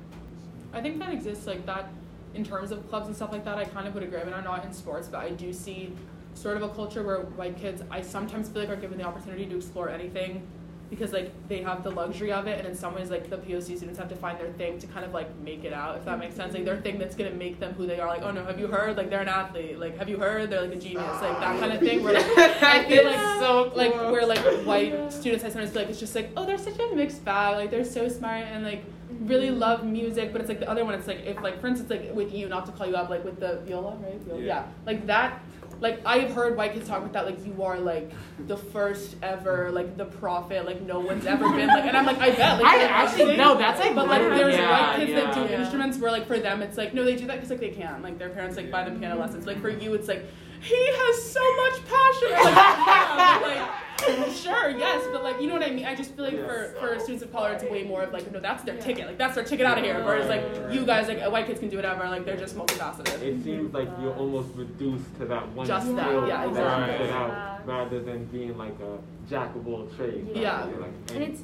I 0.73 0.81
think 0.81 0.99
that 0.99 1.13
exists 1.13 1.47
like 1.47 1.65
that 1.65 1.89
in 2.33 2.43
terms 2.43 2.71
of 2.71 2.87
clubs 2.89 3.07
and 3.07 3.15
stuff 3.15 3.31
like 3.31 3.45
that. 3.45 3.57
I 3.57 3.65
kind 3.65 3.87
of 3.87 3.93
would 3.93 4.03
agree. 4.03 4.19
I 4.19 4.23
mean, 4.23 4.33
I'm 4.33 4.43
not 4.43 4.63
in 4.65 4.73
sports, 4.73 5.07
but 5.07 5.19
I 5.19 5.31
do 5.31 5.51
see 5.51 5.93
sort 6.33 6.57
of 6.57 6.63
a 6.63 6.69
culture 6.69 7.03
where 7.03 7.21
white 7.21 7.57
kids, 7.57 7.81
I 7.89 8.01
sometimes 8.01 8.49
feel 8.49 8.61
like 8.61 8.69
are 8.69 8.75
given 8.75 8.97
the 8.97 9.03
opportunity 9.03 9.45
to 9.47 9.55
explore 9.57 9.89
anything 9.89 10.47
because 10.89 11.11
like 11.11 11.31
they 11.49 11.61
have 11.61 11.83
the 11.83 11.91
luxury 11.91 12.31
of 12.31 12.47
it, 12.47 12.59
and 12.59 12.67
in 12.67 12.75
some 12.75 12.95
ways, 12.95 13.09
like 13.09 13.29
the 13.29 13.37
POC 13.37 13.77
students 13.77 13.99
have 13.99 14.09
to 14.09 14.15
find 14.15 14.39
their 14.39 14.51
thing 14.53 14.79
to 14.79 14.87
kind 14.87 15.05
of 15.05 15.13
like 15.13 15.35
make 15.39 15.63
it 15.63 15.73
out, 15.73 15.97
if 15.97 16.05
that 16.05 16.19
makes 16.19 16.35
sense. 16.35 16.53
Like 16.53 16.65
their 16.65 16.77
thing 16.77 16.97
that's 16.97 17.15
gonna 17.15 17.31
make 17.31 17.59
them 17.59 17.73
who 17.73 17.85
they 17.85 17.99
are. 17.99 18.07
Like, 18.07 18.23
oh 18.23 18.31
no, 18.31 18.43
have 18.45 18.59
you 18.59 18.67
heard? 18.67 18.97
Like 18.97 19.09
they're 19.09 19.21
an 19.21 19.27
athlete. 19.27 19.79
Like 19.79 19.97
have 19.97 20.09
you 20.09 20.17
heard? 20.17 20.49
They're 20.49 20.61
like 20.61 20.73
a 20.73 20.79
genius. 20.79 21.21
Like 21.21 21.39
that 21.39 21.59
kind 21.59 21.73
of 21.73 21.79
thing. 21.79 22.03
Where 22.03 22.13
like 22.13 22.63
I 22.63 22.85
feel 22.87 23.05
like 23.05 23.39
so 23.39 23.71
like 23.75 23.93
where 23.93 24.25
like 24.25 24.39
white 24.65 25.11
students 25.11 25.43
I 25.43 25.49
sometimes 25.49 25.71
feel 25.71 25.81
like 25.81 25.89
it's 25.89 25.99
just 25.99 26.15
like 26.15 26.31
oh 26.37 26.45
they're 26.45 26.57
such 26.57 26.79
a 26.79 26.95
mixed 26.95 27.23
bag 27.23 27.55
like 27.55 27.71
they're 27.71 27.85
so 27.85 28.07
smart 28.07 28.45
and 28.45 28.63
like 28.63 28.83
really 29.21 29.47
mm-hmm. 29.47 29.59
love 29.59 29.85
music 29.85 30.31
but 30.31 30.41
it's 30.41 30.49
like 30.49 30.59
the 30.59 30.69
other 30.69 30.83
one 30.83 30.93
it's 30.93 31.07
like 31.07 31.25
if 31.25 31.41
like 31.41 31.59
for 31.61 31.67
instance 31.67 31.89
like 31.89 32.13
with 32.13 32.33
you 32.33 32.47
not 32.47 32.65
to 32.65 32.71
call 32.71 32.85
you 32.87 32.95
up 32.95 33.09
like 33.09 33.23
with 33.23 33.39
the 33.39 33.61
viola 33.65 33.95
right 33.95 34.19
viola, 34.21 34.39
Yeah. 34.39 34.45
yeah. 34.45 34.67
like 34.85 35.07
that 35.07 35.41
like 35.79 36.01
I've 36.05 36.31
heard 36.31 36.57
white 36.57 36.73
kids 36.73 36.87
talk 36.87 36.99
about 36.99 37.13
that 37.13 37.25
like 37.25 37.45
you 37.45 37.63
are 37.63 37.79
like 37.79 38.11
the 38.47 38.57
first 38.57 39.15
ever 39.21 39.71
like 39.71 39.97
the 39.97 40.05
prophet 40.05 40.65
like 40.65 40.81
no 40.81 40.99
one's 40.99 41.25
ever 41.25 41.49
been 41.49 41.67
like 41.67 41.85
and 41.85 41.95
I'm 41.95 42.05
like 42.05 42.19
I 42.19 42.31
bet 42.31 42.61
like 42.61 42.65
I 42.65 42.77
they're 42.77 42.89
actually 42.89 43.37
no, 43.37 43.57
that's 43.57 43.79
like 43.79 43.95
but 43.95 44.07
like 44.07 44.21
there's 44.21 44.55
yeah, 44.55 44.71
white 44.71 44.97
kids 44.97 45.13
that 45.13 45.33
do 45.33 45.41
yeah. 45.41 45.49
Yeah. 45.49 45.61
instruments 45.61 45.97
where 45.97 46.11
like 46.11 46.27
for 46.27 46.39
them 46.39 46.61
it's 46.61 46.77
like 46.77 46.93
no 46.93 47.03
they 47.03 47.15
do 47.15 47.27
that 47.27 47.35
because 47.35 47.49
like 47.49 47.59
they 47.59 47.69
can 47.69 48.01
like 48.01 48.17
their 48.17 48.29
parents 48.29 48.57
like 48.57 48.71
buy 48.71 48.83
them 48.83 48.99
piano 48.99 49.19
lessons 49.19 49.45
like 49.45 49.61
for 49.61 49.69
you 49.69 49.93
it's 49.93 50.07
like 50.07 50.25
he 50.61 50.87
has 50.87 51.31
so 51.31 51.55
much 51.57 51.85
passion 51.85 52.31
like, 52.31 52.55
yeah, 52.55 53.39
like 53.43 53.86
sure 54.33 54.69
yes 54.69 55.03
but 55.11 55.23
like 55.23 55.41
you 55.41 55.47
know 55.47 55.53
what 55.53 55.63
I 55.63 55.71
mean 55.71 55.85
I 55.85 55.95
just 55.95 56.13
feel 56.15 56.25
like 56.25 56.37
for 56.45 56.75
for 56.79 56.99
students 56.99 57.23
of 57.23 57.31
color 57.31 57.53
it's 57.53 57.63
way 57.63 57.83
more 57.83 58.03
of 58.03 58.13
like 58.13 58.31
no 58.31 58.39
that's 58.39 58.63
their 58.63 58.77
ticket 58.77 59.07
like 59.07 59.17
that's 59.17 59.35
their 59.35 59.43
ticket 59.43 59.65
out 59.65 59.77
of 59.77 59.83
here 59.83 60.03
whereas 60.03 60.27
like 60.29 60.43
you 60.73 60.85
guys 60.85 61.07
like 61.07 61.19
white 61.31 61.47
kids 61.47 61.59
can 61.59 61.69
do 61.69 61.75
whatever 61.77 62.07
like 62.09 62.25
they're 62.25 62.37
just 62.37 62.55
multifaceted 62.55 63.21
It 63.21 63.43
seems 63.43 63.73
like 63.73 63.89
you're 64.01 64.15
almost 64.15 64.53
reduced 64.55 65.15
to 65.19 65.25
that 65.25 65.47
one 65.53 65.65
Just 65.67 65.95
that, 65.95 66.07
skill 66.07 66.27
yeah, 66.27 66.37
that 66.45 66.49
exactly. 66.49 66.93
you 66.93 66.99
put 66.99 67.09
out, 67.15 67.29
Yeah. 67.29 67.59
rather 67.65 67.99
than 68.01 68.25
being 68.25 68.57
like 68.57 68.79
a 68.79 68.97
jack 69.29 69.55
of 69.55 69.67
all 69.67 69.87
trades. 69.87 70.29
Yeah. 70.33 70.67
You're 70.69 70.79
like, 70.79 70.91
And 71.13 71.23
it's 71.23 71.41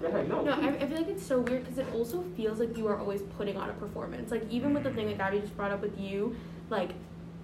Go 0.00 0.08
ahead, 0.08 0.28
no. 0.28 0.42
No, 0.42 0.52
I, 0.52 0.68
I 0.70 0.86
feel 0.86 0.96
like 0.98 1.08
it's 1.08 1.24
so 1.24 1.38
weird 1.40 1.62
because 1.64 1.78
it 1.78 1.86
also 1.94 2.24
feels 2.36 2.58
like 2.58 2.76
you 2.76 2.88
are 2.88 2.98
always 2.98 3.22
putting 3.36 3.56
on 3.56 3.70
a 3.70 3.72
performance. 3.74 4.30
Like 4.32 4.42
even 4.50 4.74
with 4.74 4.82
the 4.82 4.90
thing 4.92 5.06
that 5.06 5.18
Gabby 5.18 5.38
just 5.40 5.56
brought 5.56 5.70
up 5.70 5.80
with 5.80 5.98
you, 5.98 6.34
like 6.68 6.90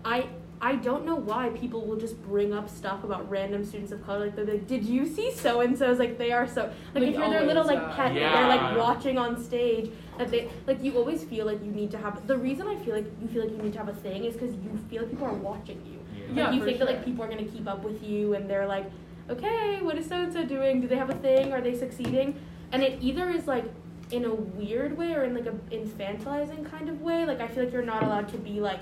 I 0.05 0.27
I 0.65 0.77
don't 0.77 1.05
know 1.05 1.17
why 1.17 1.51
people 1.51 1.85
will 1.85 1.99
just 1.99 2.21
bring 2.23 2.55
up 2.55 2.71
stuff 2.71 3.05
about 3.05 3.29
random 3.29 3.67
students 3.67 3.93
of 3.93 4.03
color. 4.03 4.21
Like 4.21 4.35
they're 4.35 4.47
like, 4.47 4.67
did 4.67 4.83
you 4.83 5.07
see 5.07 5.31
so 5.31 5.61
and 5.61 5.77
so's? 5.77 5.99
Like 5.99 6.17
they 6.17 6.33
are 6.33 6.49
so 6.49 6.63
like, 6.63 6.73
Like, 6.95 7.03
if 7.03 7.17
you're 7.17 7.29
their 7.29 7.45
little 7.45 7.67
like 7.67 7.81
yeah. 7.81 7.95
pet, 7.95 8.15
that 8.15 8.33
they're 8.35 8.49
like 8.49 8.79
watching 8.79 9.19
on 9.19 9.45
stage. 9.45 9.91
That 10.17 10.31
they 10.31 10.49
like 10.67 10.83
you 10.83 10.97
always 10.97 11.23
feel 11.23 11.45
like 11.45 11.63
you 11.63 11.71
need 11.71 11.91
to 11.91 11.99
have. 11.99 12.27
The 12.27 12.39
reason 12.39 12.67
I 12.67 12.77
feel 12.77 12.95
like 12.95 13.05
you 13.21 13.29
feel 13.29 13.43
like 13.45 13.53
you 13.55 13.63
need 13.63 13.75
to 13.75 13.79
have 13.79 13.91
a 13.91 13.95
thing 13.95 14.25
is 14.25 14.33
because 14.39 14.55
you 14.55 14.71
feel 14.89 15.03
like 15.03 15.11
people 15.11 15.27
are 15.27 15.35
watching 15.35 15.85
you. 15.85 15.99
Like 16.29 16.37
Yeah, 16.39 16.51
you 16.53 16.61
for 16.61 16.65
think 16.65 16.79
that 16.79 16.89
like 16.89 17.05
people 17.05 17.23
are 17.23 17.29
gonna 17.29 17.45
keep 17.45 17.69
up 17.69 17.85
with 17.85 18.03
you 18.03 18.33
and 18.33 18.49
they're 18.49 18.67
like, 18.67 18.91
okay, 19.29 19.83
what 19.83 19.99
is 19.99 20.07
so 20.07 20.17
and 20.17 20.33
so 20.33 20.47
doing? 20.47 20.81
Do 20.81 20.89
they 20.89 20.97
have 20.97 21.11
a 21.11 21.15
thing? 21.17 21.53
Are 21.53 21.61
they 21.61 21.77
succeeding? 21.77 22.41
And 22.73 22.83
it 22.83 23.03
either 23.03 23.29
is 23.29 23.47
like 23.47 23.67
in 24.11 24.25
a 24.25 24.35
weird 24.35 24.97
way 24.97 25.13
or 25.13 25.25
in 25.25 25.35
like 25.35 25.47
a 25.47 25.53
infantilizing 25.75 26.71
kind 26.71 26.89
of 26.89 27.03
way. 27.03 27.27
Like 27.27 27.43
I 27.43 27.49
feel 27.49 27.65
like 27.65 27.73
you're 27.75 27.83
not 27.83 28.03
allowed 28.03 28.29
to 28.31 28.39
be 28.39 28.61
like 28.61 28.81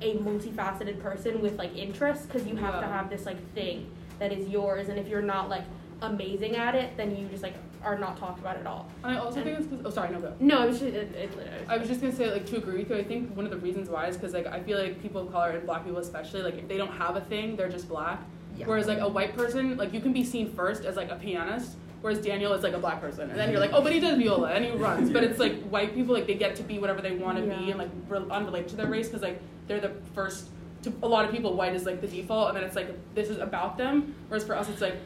a 0.00 0.14
multifaceted 0.18 1.00
person 1.00 1.40
with 1.40 1.56
like 1.58 1.74
interests 1.76 2.26
because 2.26 2.46
you 2.46 2.56
have 2.56 2.80
to 2.80 2.86
have 2.86 3.10
this 3.10 3.26
like 3.26 3.38
thing 3.54 3.90
that 4.18 4.32
is 4.32 4.48
yours. 4.48 4.88
And 4.88 4.98
if 4.98 5.08
you're 5.08 5.22
not 5.22 5.48
like 5.48 5.64
amazing 6.02 6.56
at 6.56 6.74
it, 6.74 6.96
then 6.96 7.16
you 7.16 7.26
just 7.28 7.42
like 7.42 7.54
are 7.82 7.96
not 7.98 8.16
talked 8.16 8.40
about 8.40 8.56
at 8.56 8.66
all. 8.66 8.88
and 9.04 9.16
I 9.16 9.18
also 9.20 9.42
think 9.42 9.56
it's 9.58 9.68
'cause- 9.68 9.80
oh 9.84 9.90
sorry 9.90 10.10
no 10.10 10.20
go 10.20 10.34
No, 10.40 10.64
it 10.64 10.68
was 10.68 10.80
just, 10.80 10.94
it, 10.94 11.14
it, 11.14 11.30
I 11.68 11.76
was 11.78 11.88
just 11.88 12.00
gonna 12.00 12.12
say, 12.12 12.28
like, 12.30 12.44
to 12.46 12.56
agree 12.56 12.78
with 12.78 12.90
you, 12.90 12.96
I 12.96 13.04
think 13.04 13.34
one 13.36 13.44
of 13.44 13.52
the 13.52 13.56
reasons 13.56 13.88
why 13.88 14.06
is 14.08 14.16
because, 14.16 14.34
like, 14.34 14.48
I 14.48 14.60
feel 14.60 14.78
like 14.78 15.00
people 15.00 15.20
of 15.22 15.30
color 15.32 15.50
and 15.50 15.64
black 15.64 15.84
people 15.84 16.00
especially, 16.00 16.42
like, 16.42 16.54
if 16.58 16.66
they 16.66 16.76
don't 16.76 16.90
have 16.90 17.14
a 17.14 17.20
thing, 17.20 17.54
they're 17.54 17.68
just 17.68 17.88
black. 17.88 18.20
Yeah. 18.56 18.66
Whereas, 18.66 18.88
like, 18.88 18.98
a 18.98 19.06
white 19.08 19.36
person, 19.36 19.76
like, 19.76 19.94
you 19.94 20.00
can 20.00 20.12
be 20.12 20.24
seen 20.24 20.50
first 20.52 20.84
as, 20.84 20.96
like, 20.96 21.12
a 21.12 21.14
pianist, 21.16 21.76
whereas 22.00 22.18
Daniel 22.20 22.52
is, 22.52 22.62
like, 22.62 22.74
a 22.74 22.78
black 22.78 23.00
person. 23.00 23.28
And 23.30 23.38
then 23.38 23.50
you're 23.50 23.60
like, 23.60 23.72
oh, 23.72 23.82
but 23.82 23.92
he 23.92 24.00
does 24.00 24.16
viola 24.18 24.50
and 24.52 24.64
he 24.64 24.70
runs. 24.72 25.10
But 25.10 25.24
it's, 25.24 25.38
like, 25.38 25.60
white 25.68 25.94
people, 25.94 26.14
like, 26.14 26.26
they 26.26 26.34
get 26.34 26.56
to 26.56 26.62
be 26.62 26.78
whatever 26.78 27.00
they 27.02 27.12
want 27.12 27.38
to 27.38 27.44
be 27.44 27.70
and, 27.70 27.78
like, 27.78 27.90
re- 28.08 28.22
unrelated 28.30 28.68
to 28.70 28.76
their 28.76 28.86
race 28.86 29.08
because, 29.08 29.22
like, 29.22 29.40
they're 29.66 29.80
the 29.80 29.92
first, 30.14 30.48
to 30.82 30.92
a 31.02 31.08
lot 31.08 31.24
of 31.24 31.30
people, 31.30 31.54
white 31.54 31.74
is, 31.74 31.84
like, 31.86 32.00
the 32.00 32.06
default. 32.06 32.48
And 32.48 32.56
then 32.56 32.64
it's, 32.64 32.76
like, 32.76 32.88
this 33.14 33.28
is 33.30 33.38
about 33.38 33.76
them. 33.78 34.14
Whereas 34.28 34.44
for 34.44 34.56
us, 34.56 34.68
it's, 34.68 34.80
like, 34.80 34.96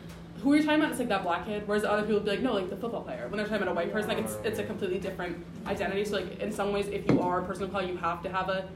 who 0.43 0.53
are 0.53 0.57
you 0.57 0.63
talking 0.65 0.81
about? 0.81 0.91
It's 0.91 0.99
like 0.99 1.09
that 1.09 1.23
black 1.23 1.47
kid. 1.47 1.63
Whereas 1.67 1.85
other 1.85 2.03
people 2.03 2.15
would 2.17 2.25
be 2.25 2.31
like, 2.33 2.41
no, 2.41 2.55
like 2.55 2.69
the 2.69 2.77
football 2.77 3.03
player. 3.03 3.29
When 3.29 3.37
they're 3.39 3.47
talking 3.47 3.63
about 3.63 3.73
a 3.73 3.75
white 3.77 3.93
person, 3.93 4.09
like 4.09 4.19
it's 4.19 4.37
it's 4.43 4.59
a 4.59 4.65
completely 4.65 4.99
different 4.99 5.37
identity. 5.69 6.05
So 6.05 6.17
like 6.17 6.41
in 6.41 6.51
some 6.51 6.73
ways, 6.73 6.89
if 6.89 7.09
you 7.09 7.21
are 7.21 7.43
a 7.43 7.45
person 7.45 7.63
of 7.65 7.71
color, 7.71 7.85
you 7.85 7.97
have 7.99 8.25
to 8.25 8.29
have 8.29 8.49
a 8.49 8.69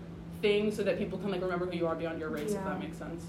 thing 0.42 0.70
so 0.70 0.84
that 0.84 0.96
people 0.96 1.18
can 1.18 1.32
like 1.32 1.40
remember 1.42 1.66
who 1.66 1.76
you 1.76 1.88
are 1.88 1.96
beyond 1.96 2.20
your 2.20 2.28
race. 2.28 2.52
If 2.52 2.62
that 2.62 2.78
makes 2.78 2.96
sense. 2.98 3.24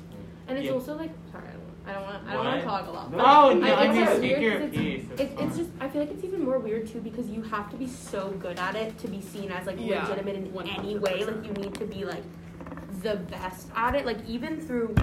And 0.47 0.55
it's 0.55 0.67
Yeah. 0.67 0.73
also 0.73 0.93
like 0.95 1.09
sorry, 1.31 1.45
I 1.87 1.93
don't 1.93 2.03
want 2.03 2.27
I 2.27 2.33
don't 2.33 2.45
want 2.45 2.56
to 2.85 2.89
a 2.89 2.91
lot. 2.91 3.11
No, 3.11 3.17
but 3.17 3.25
Oh, 3.25 3.49
I 3.49 3.53
no, 3.53 3.75
I 3.75 3.87
mean, 3.91 4.01
it's 4.03 4.17
speak 4.17 4.37
weird 4.37 4.41
your 4.43 4.59
'cause 4.59 4.73
it's- 4.73 5.19
It's, 5.19 5.41
it's 5.41 5.57
just 5.57 5.69
I 5.79 5.87
feel 5.89 6.01
like 6.01 6.11
it's 6.11 6.23
even 6.23 6.43
more 6.43 6.59
weird 6.59 6.87
too 6.87 6.99
because 7.01 7.27
you 7.29 7.41
have 7.43 7.69
to 7.71 7.77
be 7.77 7.87
so 7.87 8.29
good 8.39 8.57
at 8.59 8.75
it 8.75 8.97
to 8.99 9.07
be 9.07 9.21
seen 9.21 9.51
as 9.51 9.65
like 9.65 9.77
Yeah, 9.79 10.03
legitimate 10.03 10.35
in 10.35 10.67
any 10.69 10.97
way. 10.97 11.23
Like 11.25 11.45
you 11.45 11.51
need 11.53 11.73
to 11.75 11.85
be 11.85 12.05
like 12.05 12.23
the 13.01 13.15
best 13.15 13.67
at 13.75 13.95
it. 13.95 14.05
Like 14.05 14.17
even 14.27 14.59
through 14.61 14.95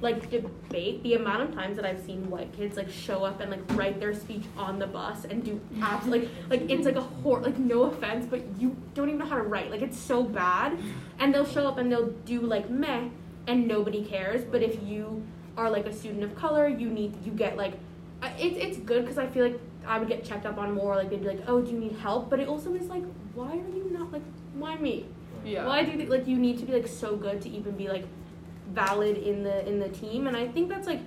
like 0.00 0.30
debate, 0.30 1.02
the 1.02 1.14
amount 1.14 1.42
of 1.42 1.52
times 1.54 1.74
that 1.74 1.84
I've 1.84 2.00
seen 2.00 2.30
white 2.30 2.52
kids 2.52 2.76
like 2.76 2.88
show 2.88 3.24
up 3.24 3.40
and 3.40 3.50
like 3.50 3.60
write 3.72 3.98
their 3.98 4.14
speech 4.14 4.44
on 4.56 4.78
the 4.78 4.86
bus 4.86 5.24
and 5.24 5.42
do 5.42 5.60
abs 5.82 6.06
like 6.06 6.28
like 6.48 6.70
it's 6.70 6.86
like 6.86 6.94
a 6.94 7.00
hor 7.00 7.40
like 7.40 7.58
no 7.58 7.82
offense, 7.84 8.24
but 8.30 8.42
you 8.58 8.76
don't 8.94 9.08
even 9.08 9.18
know 9.18 9.26
how 9.26 9.36
to 9.36 9.42
write. 9.42 9.70
Like 9.72 9.82
it's 9.82 9.98
so 9.98 10.22
bad. 10.22 10.78
And 11.18 11.34
they'll 11.34 11.44
show 11.46 11.66
up 11.66 11.78
and 11.78 11.90
they'll 11.90 12.10
do 12.24 12.40
like 12.42 12.70
meh 12.70 13.08
and 13.48 13.66
nobody 13.66 14.04
cares. 14.04 14.44
But 14.44 14.62
if 14.62 14.80
you 14.84 15.24
are 15.58 15.68
like 15.68 15.86
a 15.86 15.92
student 15.92 16.22
of 16.22 16.34
color, 16.36 16.68
you 16.68 16.88
need 16.88 17.14
you 17.26 17.32
get 17.32 17.56
like 17.56 17.74
it's 18.38 18.56
it's 18.56 18.78
good 18.78 19.02
because 19.02 19.18
I 19.18 19.26
feel 19.26 19.44
like 19.48 19.60
I 19.86 19.98
would 19.98 20.08
get 20.08 20.24
checked 20.24 20.46
up 20.46 20.56
on 20.58 20.72
more. 20.72 20.94
Like 20.94 21.10
they'd 21.10 21.20
be 21.20 21.28
like, 21.28 21.42
oh, 21.46 21.60
do 21.60 21.70
you 21.70 21.78
need 21.78 21.96
help? 21.96 22.30
But 22.30 22.40
it 22.40 22.48
also 22.48 22.74
is 22.74 22.86
like, 22.86 23.04
why 23.34 23.50
are 23.50 23.70
you 23.76 23.90
not 23.90 24.12
like 24.12 24.22
why 24.54 24.76
me? 24.76 25.06
Yeah. 25.44 25.66
Why 25.66 25.84
do 25.84 25.90
you 25.92 26.06
like 26.06 26.26
you 26.26 26.38
need 26.38 26.58
to 26.60 26.64
be 26.64 26.72
like 26.72 26.86
so 26.86 27.16
good 27.16 27.42
to 27.42 27.48
even 27.50 27.76
be 27.76 27.88
like 27.88 28.06
valid 28.72 29.16
in 29.18 29.42
the 29.42 29.66
in 29.68 29.80
the 29.80 29.88
team? 29.88 30.26
And 30.26 30.36
I 30.36 30.48
think 30.48 30.68
that's 30.68 30.86
like 30.86 31.00